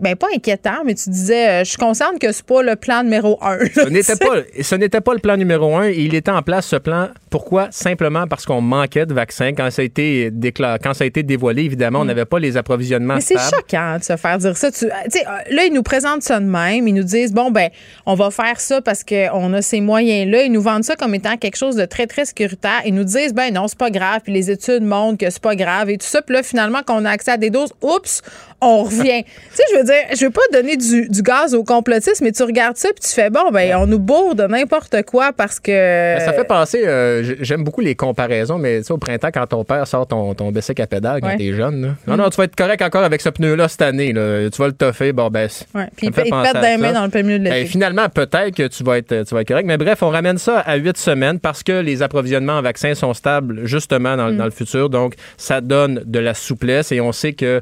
ben 0.00 0.14
pas 0.14 0.28
inquiétant, 0.34 0.84
mais 0.84 0.94
tu 0.94 1.10
disais, 1.10 1.48
euh, 1.48 1.64
je 1.64 1.70
suis 1.70 1.78
consciente 1.78 2.20
que 2.20 2.30
c'est 2.30 2.46
pas 2.46 2.62
le 2.62 2.76
plan 2.76 3.02
numéro 3.02 3.38
un. 3.42 3.58
ce 3.74 3.88
n'était 3.88 4.16
pas, 4.16 4.36
ce 4.60 4.74
n'était 4.76 5.00
pas 5.00 5.14
le 5.14 5.18
plan 5.18 5.36
numéro 5.36 5.76
un. 5.76 5.88
il 5.88 6.14
était 6.14 6.30
en 6.30 6.42
place 6.42 6.66
ce 6.66 6.76
plan. 6.76 7.08
Pourquoi? 7.28 7.68
Simplement 7.72 8.28
parce 8.28 8.46
qu'on 8.46 8.60
manquait 8.60 9.06
de 9.06 9.12
vaccins 9.14 9.52
quand 9.52 9.68
ça 9.72 9.82
a 9.82 9.84
été 9.84 10.30
déclaré, 10.30 10.78
quand 10.82 10.94
ça 10.94 11.02
a 11.02 11.06
été 11.08 11.24
dévoilé. 11.24 11.62
Évidemment, 11.64 12.00
on 12.00 12.04
mm. 12.04 12.08
n'avait 12.08 12.24
pas 12.24 12.38
les 12.38 12.56
approvisionnements. 12.56 13.16
Mais 13.16 13.20
c'est 13.20 13.38
choquant 13.38 13.98
de 13.98 14.04
se 14.04 14.16
faire 14.16 14.38
dire 14.38 14.56
ça. 14.56 14.70
Tu, 14.70 14.86
là, 14.86 15.64
ils 15.64 15.72
nous 15.72 15.82
présentent 15.82 16.22
ça 16.22 16.38
de 16.38 16.46
même. 16.46 16.86
Ils 16.86 16.94
nous 16.94 17.02
disent, 17.02 17.32
bon 17.32 17.50
ben, 17.50 17.70
on 18.06 18.14
va 18.14 18.30
faire 18.30 18.60
ça 18.60 18.80
parce 18.80 19.02
qu'on 19.02 19.52
a 19.52 19.62
ces 19.62 19.80
moyens-là. 19.80 20.44
Ils 20.44 20.52
nous 20.52 20.62
vendent 20.62 20.84
ça 20.84 20.94
comme 20.94 21.14
étant 21.14 21.36
quelque 21.36 21.56
chose 21.56 21.74
de 21.74 21.84
très 21.84 22.06
très 22.06 22.24
sécuritaire. 22.24 22.82
Ils 22.86 22.94
nous 22.94 23.04
disent, 23.04 23.34
ben 23.34 23.52
non, 23.52 23.66
c'est 23.66 23.78
pas 23.78 23.90
grave. 23.90 24.20
Puis 24.22 24.32
les 24.32 24.52
études 24.52 24.84
montrent 24.84 25.18
que 25.18 25.30
c'est 25.30 25.42
pas 25.42 25.56
grave 25.56 25.90
et 25.90 25.98
tout 25.98 26.06
ça. 26.06 26.22
Puis 26.22 26.36
là, 26.36 26.44
finalement, 26.44 26.80
quand 26.86 27.00
on 27.02 27.04
a 27.04 27.10
accès 27.10 27.32
à 27.32 27.36
des 27.36 27.50
doses, 27.50 27.72
oups, 27.82 28.22
on 28.64 28.82
revient. 28.84 29.24
tu 29.24 29.30
sais, 29.52 29.62
je 29.72 29.78
veux 29.78 29.84
dire, 29.84 29.94
je 30.14 30.24
veux 30.24 30.30
pas 30.30 30.42
donner 30.52 30.76
du, 30.76 31.22
gaz 31.22 31.54
au 31.54 31.64
complotistes, 31.64 32.20
mais 32.20 32.32
tu 32.32 32.42
regardes 32.42 32.76
ça 32.76 32.88
puis 32.88 33.08
tu 33.08 33.14
fais 33.14 33.30
bon, 33.30 33.50
ben 33.52 33.76
on 33.76 33.86
nous 33.86 33.98
bourre 33.98 34.34
de 34.34 34.44
n'importe 34.44 35.02
quoi 35.04 35.32
parce 35.32 35.60
que. 35.60 35.72
Ben, 35.72 36.20
ça 36.20 36.32
fait 36.32 36.44
penser, 36.44 36.86
euh, 36.86 37.36
j'aime 37.40 37.64
beaucoup 37.64 37.80
les 37.80 37.94
comparaisons, 37.94 38.58
mais 38.58 38.78
tu 38.78 38.86
sais, 38.86 38.92
au 38.92 38.98
printemps, 38.98 39.30
quand 39.32 39.46
ton 39.46 39.64
père 39.64 39.86
sort 39.86 40.06
ton, 40.06 40.34
ton 40.34 40.52
à 40.54 40.86
pédale 40.86 41.20
quand 41.20 41.36
t'es 41.36 41.52
jeune, 41.52 41.96
non, 42.06 42.16
non, 42.16 42.28
tu 42.30 42.36
vas 42.36 42.44
être 42.44 42.56
correct 42.56 42.82
encore 42.82 43.04
avec 43.04 43.20
ce 43.20 43.28
pneu-là 43.28 43.68
cette 43.68 43.82
année. 43.82 44.12
Là. 44.12 44.48
Tu 44.50 44.58
vas 44.60 44.66
le 44.66 44.72
toffer, 44.72 45.12
bon, 45.12 45.28
ben. 45.30 45.48
Ouais. 45.74 45.88
Puis 45.96 46.08
il, 46.08 46.12
te 46.12 46.20
pète 46.20 46.60
des 46.60 46.76
mains 46.76 46.92
dans 46.92 47.08
le 47.12 47.22
milieu 47.22 47.38
de 47.38 47.44
l'été. 47.44 47.62
Ben, 47.62 47.66
finalement, 47.66 48.08
peut-être 48.08 48.54
que 48.54 48.66
tu 48.66 48.82
vas, 48.82 48.98
être, 48.98 49.24
tu 49.24 49.34
vas 49.34 49.40
être 49.42 49.48
correct. 49.48 49.66
Mais 49.66 49.76
bref, 49.76 50.02
on 50.02 50.10
ramène 50.10 50.38
ça 50.38 50.60
à 50.60 50.76
huit 50.76 50.96
semaines 50.96 51.38
parce 51.40 51.62
que 51.62 51.72
les 51.72 52.02
approvisionnements 52.02 52.58
en 52.58 52.62
vaccins 52.62 52.94
sont 52.94 53.14
stables 53.14 53.66
justement 53.66 54.16
dans, 54.16 54.30
mm. 54.30 54.36
dans 54.36 54.44
le 54.44 54.50
futur. 54.50 54.90
Donc, 54.90 55.14
ça 55.36 55.60
donne 55.60 56.02
de 56.04 56.18
la 56.18 56.34
souplesse 56.34 56.92
et 56.92 57.00
on 57.00 57.12
sait 57.12 57.32
que, 57.32 57.60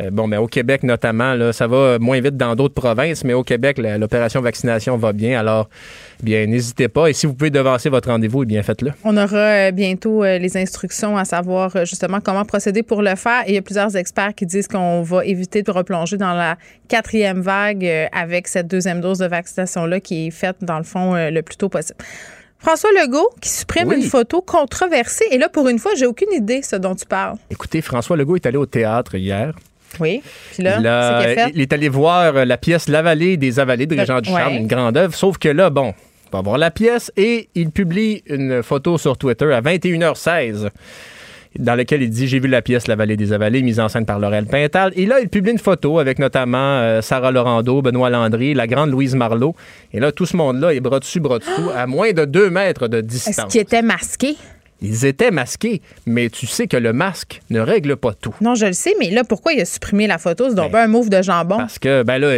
euh, 0.00 0.10
bon, 0.10 0.28
ben, 0.28 0.38
au 0.44 0.46
Québec 0.46 0.82
notamment, 0.82 1.34
là, 1.34 1.52
ça 1.52 1.66
va 1.66 1.98
moins 1.98 2.20
vite 2.20 2.36
dans 2.36 2.54
d'autres 2.54 2.74
provinces, 2.74 3.24
mais 3.24 3.32
au 3.32 3.42
Québec, 3.42 3.78
l'opération 3.78 4.42
vaccination 4.42 4.98
va 4.98 5.14
bien. 5.14 5.40
Alors, 5.40 5.70
bien, 6.22 6.46
n'hésitez 6.46 6.88
pas. 6.88 7.08
Et 7.08 7.14
si 7.14 7.26
vous 7.26 7.32
pouvez 7.32 7.50
devancer 7.50 7.88
votre 7.88 8.10
rendez-vous, 8.10 8.42
eh 8.42 8.46
bien, 8.46 8.62
faites-le. 8.62 8.92
On 9.04 9.16
aura 9.16 9.36
euh, 9.36 9.70
bientôt 9.70 10.22
euh, 10.22 10.36
les 10.36 10.56
instructions 10.58 11.16
à 11.16 11.24
savoir 11.24 11.74
euh, 11.74 11.84
justement 11.86 12.20
comment 12.20 12.44
procéder 12.44 12.82
pour 12.82 13.00
le 13.00 13.14
faire. 13.14 13.42
Et 13.46 13.52
il 13.52 13.54
y 13.54 13.58
a 13.58 13.62
plusieurs 13.62 13.96
experts 13.96 14.34
qui 14.34 14.44
disent 14.44 14.68
qu'on 14.68 15.02
va 15.02 15.24
éviter 15.24 15.62
de 15.62 15.70
replonger 15.70 16.18
dans 16.18 16.34
la 16.34 16.56
quatrième 16.88 17.40
vague 17.40 17.90
avec 18.12 18.46
cette 18.46 18.66
deuxième 18.66 19.00
dose 19.00 19.18
de 19.18 19.26
vaccination-là 19.26 20.00
qui 20.00 20.26
est 20.26 20.30
faite, 20.30 20.56
dans 20.60 20.78
le 20.78 20.84
fond, 20.84 21.14
le 21.14 21.40
plus 21.40 21.56
tôt 21.56 21.70
possible. 21.70 21.98
François 22.58 22.90
Legault 22.92 23.30
qui 23.40 23.48
supprime 23.48 23.92
une 23.92 24.02
photo 24.02 24.42
controversée. 24.42 25.24
Et 25.30 25.38
là, 25.38 25.48
pour 25.48 25.68
une 25.68 25.78
fois, 25.78 25.92
j'ai 25.96 26.06
aucune 26.06 26.32
idée 26.32 26.60
ce 26.62 26.76
dont 26.76 26.94
tu 26.94 27.06
parles. 27.06 27.36
Écoutez, 27.50 27.80
François 27.80 28.16
Legault 28.16 28.36
est 28.36 28.46
allé 28.46 28.58
au 28.58 28.66
théâtre 28.66 29.14
hier. 29.14 29.54
Oui. 30.00 30.22
Puis 30.52 30.62
là, 30.62 31.48
il, 31.54 31.60
est 31.60 31.72
allé 31.72 31.88
voir 31.88 32.36
euh, 32.36 32.44
la 32.44 32.56
pièce 32.56 32.88
La 32.88 33.02
vallée 33.02 33.36
des 33.36 33.60
avalées 33.60 33.86
de 33.86 33.96
Régent 33.96 34.20
Ducharme, 34.20 34.54
une 34.54 34.66
grande 34.66 34.96
œuvre. 34.96 35.14
Sauf 35.14 35.38
que 35.38 35.48
là, 35.48 35.70
bon, 35.70 35.94
il 36.26 36.32
va 36.32 36.42
voir 36.42 36.58
la 36.58 36.70
pièce 36.70 37.12
et 37.16 37.48
il 37.54 37.70
publie 37.70 38.22
une 38.26 38.62
photo 38.62 38.98
sur 38.98 39.16
Twitter 39.16 39.52
à 39.52 39.60
21h16 39.60 40.70
dans 41.58 41.74
laquelle 41.74 42.02
il 42.02 42.10
dit 42.10 42.26
J'ai 42.26 42.40
vu 42.40 42.48
la 42.48 42.62
pièce 42.62 42.86
La 42.88 42.96
vallée 42.96 43.16
des 43.16 43.32
avalées, 43.32 43.62
mise 43.62 43.80
en 43.80 43.88
scène 43.88 44.06
par 44.06 44.18
Laurel 44.18 44.46
Pintal. 44.46 44.92
Et 44.96 45.06
là, 45.06 45.20
il 45.20 45.28
publie 45.28 45.52
une 45.52 45.58
photo 45.58 45.98
avec 45.98 46.18
notamment 46.18 46.78
euh, 46.78 47.00
Sarah 47.00 47.30
Laurando, 47.30 47.82
Benoît 47.82 48.10
Landry, 48.10 48.54
la 48.54 48.66
grande 48.66 48.90
Louise 48.90 49.14
Marlot. 49.14 49.54
Et 49.92 50.00
là, 50.00 50.12
tout 50.12 50.26
ce 50.26 50.36
monde-là 50.36 50.74
est 50.74 50.80
bras 50.80 51.00
dessus, 51.00 51.20
bras 51.20 51.38
dessous, 51.38 51.70
à 51.74 51.86
moins 51.86 52.12
de 52.12 52.24
deux 52.24 52.50
mètres 52.50 52.88
de 52.88 53.00
distance. 53.00 53.38
Est-ce 53.38 53.46
qu'il 53.46 53.60
était 53.60 53.82
masqué? 53.82 54.36
Ils 54.84 55.06
étaient 55.06 55.30
masqués, 55.30 55.80
mais 56.06 56.28
tu 56.28 56.46
sais 56.46 56.66
que 56.66 56.76
le 56.76 56.92
masque 56.92 57.40
ne 57.48 57.60
règle 57.60 57.96
pas 57.96 58.12
tout. 58.12 58.34
Non, 58.42 58.54
je 58.54 58.66
le 58.66 58.74
sais, 58.74 58.94
mais 59.00 59.10
là, 59.10 59.24
pourquoi 59.24 59.54
il 59.54 59.60
a 59.60 59.64
supprimé 59.64 60.06
la 60.06 60.18
photo? 60.18 60.50
C'est 60.50 60.54
donc 60.54 60.72
ben, 60.72 60.80
un 60.80 60.86
move 60.88 61.08
de 61.08 61.22
jambon. 61.22 61.56
Parce 61.56 61.78
que, 61.78 62.02
ben 62.02 62.18
là, 62.18 62.28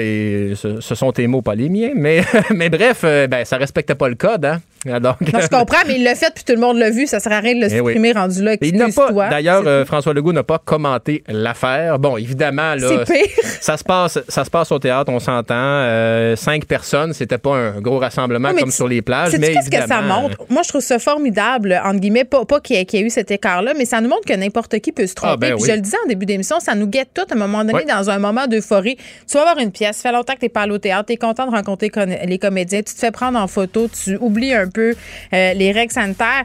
ce, 0.54 0.94
sont 0.94 1.10
tes 1.10 1.26
mots, 1.26 1.42
pas 1.42 1.56
les 1.56 1.68
miens, 1.68 1.92
mais, 1.96 2.22
mais 2.54 2.70
bref, 2.70 3.00
euh, 3.02 3.26
ben, 3.26 3.44
ça 3.44 3.56
respectait 3.56 3.96
pas 3.96 4.08
le 4.08 4.14
code, 4.14 4.44
hein? 4.44 4.60
Non, 4.84 5.14
je 5.20 5.48
comprends, 5.48 5.78
mais 5.86 5.96
il 5.96 6.04
l'a 6.04 6.14
fait 6.14 6.32
puis 6.34 6.44
tout 6.44 6.52
le 6.52 6.60
monde 6.60 6.76
l'a 6.78 6.90
vu. 6.90 7.06
Ça 7.06 7.20
sert 7.20 7.32
à 7.32 7.40
rien 7.40 7.54
de 7.54 7.60
le 7.60 7.66
eh 7.66 7.76
supprimer 7.76 8.12
rendu 8.12 8.42
là. 8.42 8.56
Il 8.60 8.76
n'a 8.76 8.88
pas. 8.88 9.30
D'ailleurs, 9.30 9.62
euh, 9.66 9.84
François 9.84 10.14
Legault 10.14 10.32
n'a 10.32 10.42
pas 10.42 10.58
commenté 10.58 11.22
l'affaire. 11.28 11.98
Bon, 11.98 12.16
évidemment, 12.16 12.74
là, 12.74 13.04
ça 13.60 13.76
se 13.76 13.84
passe, 13.84 14.18
ça 14.28 14.44
se 14.44 14.50
passe 14.50 14.70
au 14.72 14.78
théâtre, 14.78 15.10
on 15.12 15.20
s'entend. 15.20 15.54
Euh, 15.56 16.36
cinq 16.36 16.66
personnes, 16.66 17.12
c'était 17.12 17.38
pas 17.38 17.56
un 17.56 17.80
gros 17.80 17.98
rassemblement 17.98 18.52
comme 18.54 18.70
sur 18.70 18.88
les 18.88 19.02
plages, 19.02 19.36
mais 19.38 19.54
qu'est-ce 19.54 19.70
que 19.70 19.86
ça 19.86 20.02
montre? 20.02 20.36
Moi, 20.48 20.62
je 20.62 20.68
trouve 20.68 20.82
ça 20.82 20.98
formidable 20.98 21.76
entre 21.84 22.00
guillemets, 22.00 22.24
pas, 22.24 22.44
pas 22.44 22.60
qu'il 22.60 22.76
y, 22.76 22.78
ait 22.78 23.00
eu 23.00 23.10
cet 23.10 23.30
écart-là, 23.30 23.72
mais 23.76 23.84
ça 23.84 24.00
nous 24.00 24.08
montre 24.08 24.24
que 24.26 24.34
n'importe 24.34 24.78
qui 24.80 24.92
peut 24.92 25.06
se 25.06 25.14
ah, 25.18 25.20
tromper. 25.28 25.50
Ben 25.50 25.56
puis 25.56 25.70
je 25.70 25.72
le 25.72 25.80
disais 25.80 25.96
en 26.04 26.08
début 26.08 26.26
d'émission, 26.26 26.60
ça 26.60 26.74
nous 26.74 26.86
guette 26.86 27.10
tout 27.14 27.22
à 27.30 27.34
un 27.34 27.38
moment 27.38 27.64
donné 27.64 27.84
dans 27.84 28.10
un 28.10 28.18
moment 28.18 28.46
d'euphorie. 28.46 28.96
Tu 29.28 29.34
vas 29.34 29.42
avoir 29.42 29.58
une 29.58 29.72
pièce, 29.72 29.96
ça 29.96 30.10
fait 30.10 30.12
longtemps 30.12 30.34
que 30.34 30.40
t'es 30.40 30.48
pas 30.48 30.62
allé 30.62 30.72
au 30.72 30.78
théâtre, 30.78 31.06
t'es 31.06 31.16
content 31.16 31.46
de 31.46 31.52
rencontrer 31.52 31.90
les 32.24 32.38
comédiens, 32.38 32.82
tu 32.82 32.94
te 32.94 32.98
fais 32.98 33.10
prendre 33.10 33.38
en 33.38 33.46
photo, 33.46 33.88
tu 33.88 34.16
oublies 34.16 34.54
un 34.54 34.65
un 34.66 34.70
peu 34.70 34.94
les 35.32 35.72
règles 35.72 35.92
sanitaires. 35.92 36.44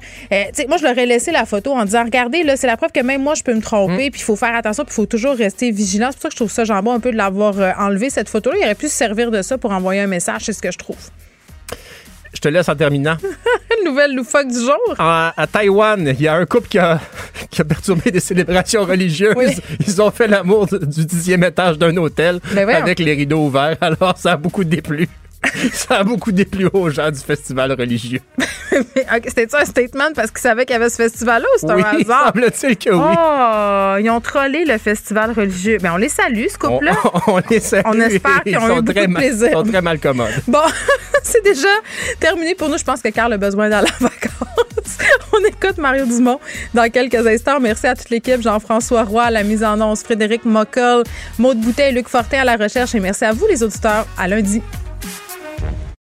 moi, 0.67 0.77
je 0.77 0.83
leur 0.83 0.97
ai 0.97 1.05
laissé 1.05 1.31
la 1.31 1.45
photo 1.45 1.73
en 1.73 1.85
disant, 1.85 2.03
regardez, 2.03 2.43
là, 2.43 2.55
c'est 2.55 2.67
la 2.67 2.77
preuve 2.77 2.91
que 2.91 3.01
même 3.01 3.21
moi, 3.21 3.35
je 3.35 3.43
peux 3.43 3.53
me 3.53 3.61
tromper, 3.61 4.07
mm. 4.07 4.11
puis 4.11 4.21
il 4.21 4.23
faut 4.23 4.35
faire 4.35 4.55
attention, 4.55 4.83
puis 4.83 4.93
il 4.93 4.95
faut 4.95 5.05
toujours 5.05 5.35
rester 5.35 5.71
vigilant. 5.71 6.09
C'est 6.11 6.15
pour 6.15 6.23
ça 6.23 6.29
que 6.29 6.33
je 6.33 6.37
trouve 6.37 6.51
ça 6.51 6.63
jambon 6.63 6.93
un 6.93 6.99
peu 6.99 7.11
de 7.11 7.17
l'avoir 7.17 7.55
enlevé, 7.79 8.09
cette 8.09 8.29
photo-là. 8.29 8.55
Il 8.59 8.65
aurait 8.65 8.75
pu 8.75 8.87
se 8.87 8.95
servir 8.95 9.31
de 9.31 9.41
ça 9.41 9.57
pour 9.57 9.71
envoyer 9.71 10.01
un 10.01 10.07
message, 10.07 10.43
c'est 10.45 10.53
ce 10.53 10.61
que 10.61 10.71
je 10.71 10.77
trouve. 10.77 11.09
Je 12.33 12.39
te 12.39 12.47
laisse 12.47 12.69
en 12.69 12.75
terminant. 12.75 13.17
Nouvelle 13.85 14.15
loufoque 14.15 14.47
du 14.47 14.59
jour. 14.59 14.95
à 14.97 15.47
Taïwan, 15.51 16.07
il 16.07 16.21
y 16.21 16.27
a 16.27 16.35
un 16.35 16.45
couple 16.45 16.67
qui 16.69 16.79
a, 16.79 16.99
qui 17.49 17.61
a 17.61 17.65
perturbé 17.65 18.11
des 18.11 18.19
célébrations 18.19 18.85
religieuses. 18.85 19.61
Ils 19.87 20.01
ont 20.01 20.11
fait 20.11 20.27
l'amour 20.27 20.67
du 20.67 21.05
dixième 21.05 21.43
étage 21.43 21.77
d'un 21.77 21.95
hôtel 21.97 22.39
ben 22.53 22.69
avec 22.69 22.99
les 22.99 23.13
rideaux 23.13 23.45
ouverts. 23.45 23.77
Alors, 23.81 24.17
ça 24.17 24.33
a 24.33 24.37
beaucoup 24.37 24.63
déplu. 24.63 25.09
ça 25.73 25.99
a 25.99 26.03
beaucoup 26.03 26.31
déplu 26.31 26.67
aux 26.71 26.89
gens 26.89 27.09
du 27.09 27.19
festival 27.19 27.71
religieux. 27.73 28.19
C'était 29.27 29.47
ça 29.49 29.61
un 29.61 29.65
statement 29.65 30.13
parce 30.15 30.31
qu'ils 30.31 30.41
savaient 30.41 30.65
qu'il 30.65 30.73
y 30.73 30.75
avait 30.75 30.89
ce 30.89 30.97
festival-là 30.97 31.47
ou 31.55 31.59
c'est 31.59 31.71
un 31.71 31.77
hasard? 31.99 32.33
semble-t-il 32.33 32.77
que 32.77 32.89
oui. 32.89 33.15
Oh, 33.17 33.97
ils 33.99 34.09
ont 34.09 34.21
trollé 34.21 34.65
le 34.65 34.77
festival 34.77 35.31
religieux. 35.31 35.77
Mais 35.81 35.89
ben, 35.89 35.93
on 35.95 35.97
les 35.97 36.09
salue, 36.09 36.45
ce 36.47 36.57
couple-là. 36.57 36.93
On, 37.27 37.41
les 37.49 37.59
salue. 37.59 37.83
On 37.85 37.99
espère 37.99 38.43
qu'ils 38.43 38.57
ont 38.57 38.77
eu 38.77 38.81
beaucoup 38.81 39.07
de 39.07 39.13
plaisir. 39.13 39.47
Ils 39.49 39.53
sont 39.53 39.63
très 39.63 39.81
mal 39.81 39.99
commodes. 39.99 40.31
Bon, 40.47 40.59
c'est 41.23 41.43
déjà 41.43 41.67
terminé 42.19 42.55
pour 42.55 42.69
nous. 42.69 42.77
Je 42.77 42.83
pense 42.83 43.01
que 43.01 43.09
Carl 43.09 43.33
a 43.33 43.37
besoin 43.37 43.69
d'aller 43.69 43.89
en 43.99 44.03
vacances. 44.03 44.97
on 45.33 45.39
écoute 45.45 45.77
Mario 45.77 46.05
Dumont 46.05 46.39
dans 46.73 46.89
quelques 46.89 47.25
instants. 47.27 47.59
Merci 47.59 47.87
à 47.87 47.95
toute 47.95 48.09
l'équipe. 48.09 48.41
Jean-François 48.41 49.03
Roy 49.03 49.23
à 49.23 49.31
la 49.31 49.43
mise 49.43 49.63
en 49.63 49.79
once, 49.81 50.03
Frédéric 50.03 50.45
Mockel, 50.45 51.03
Maude 51.39 51.59
Boutet 51.59 51.89
et 51.89 51.91
Luc 51.91 52.07
Fortin 52.07 52.39
à 52.41 52.45
la 52.45 52.57
recherche. 52.57 52.95
Et 52.95 52.99
merci 52.99 53.25
à 53.25 53.33
vous, 53.33 53.47
les 53.47 53.63
auditeurs. 53.63 54.05
À 54.17 54.27
lundi. 54.27 54.61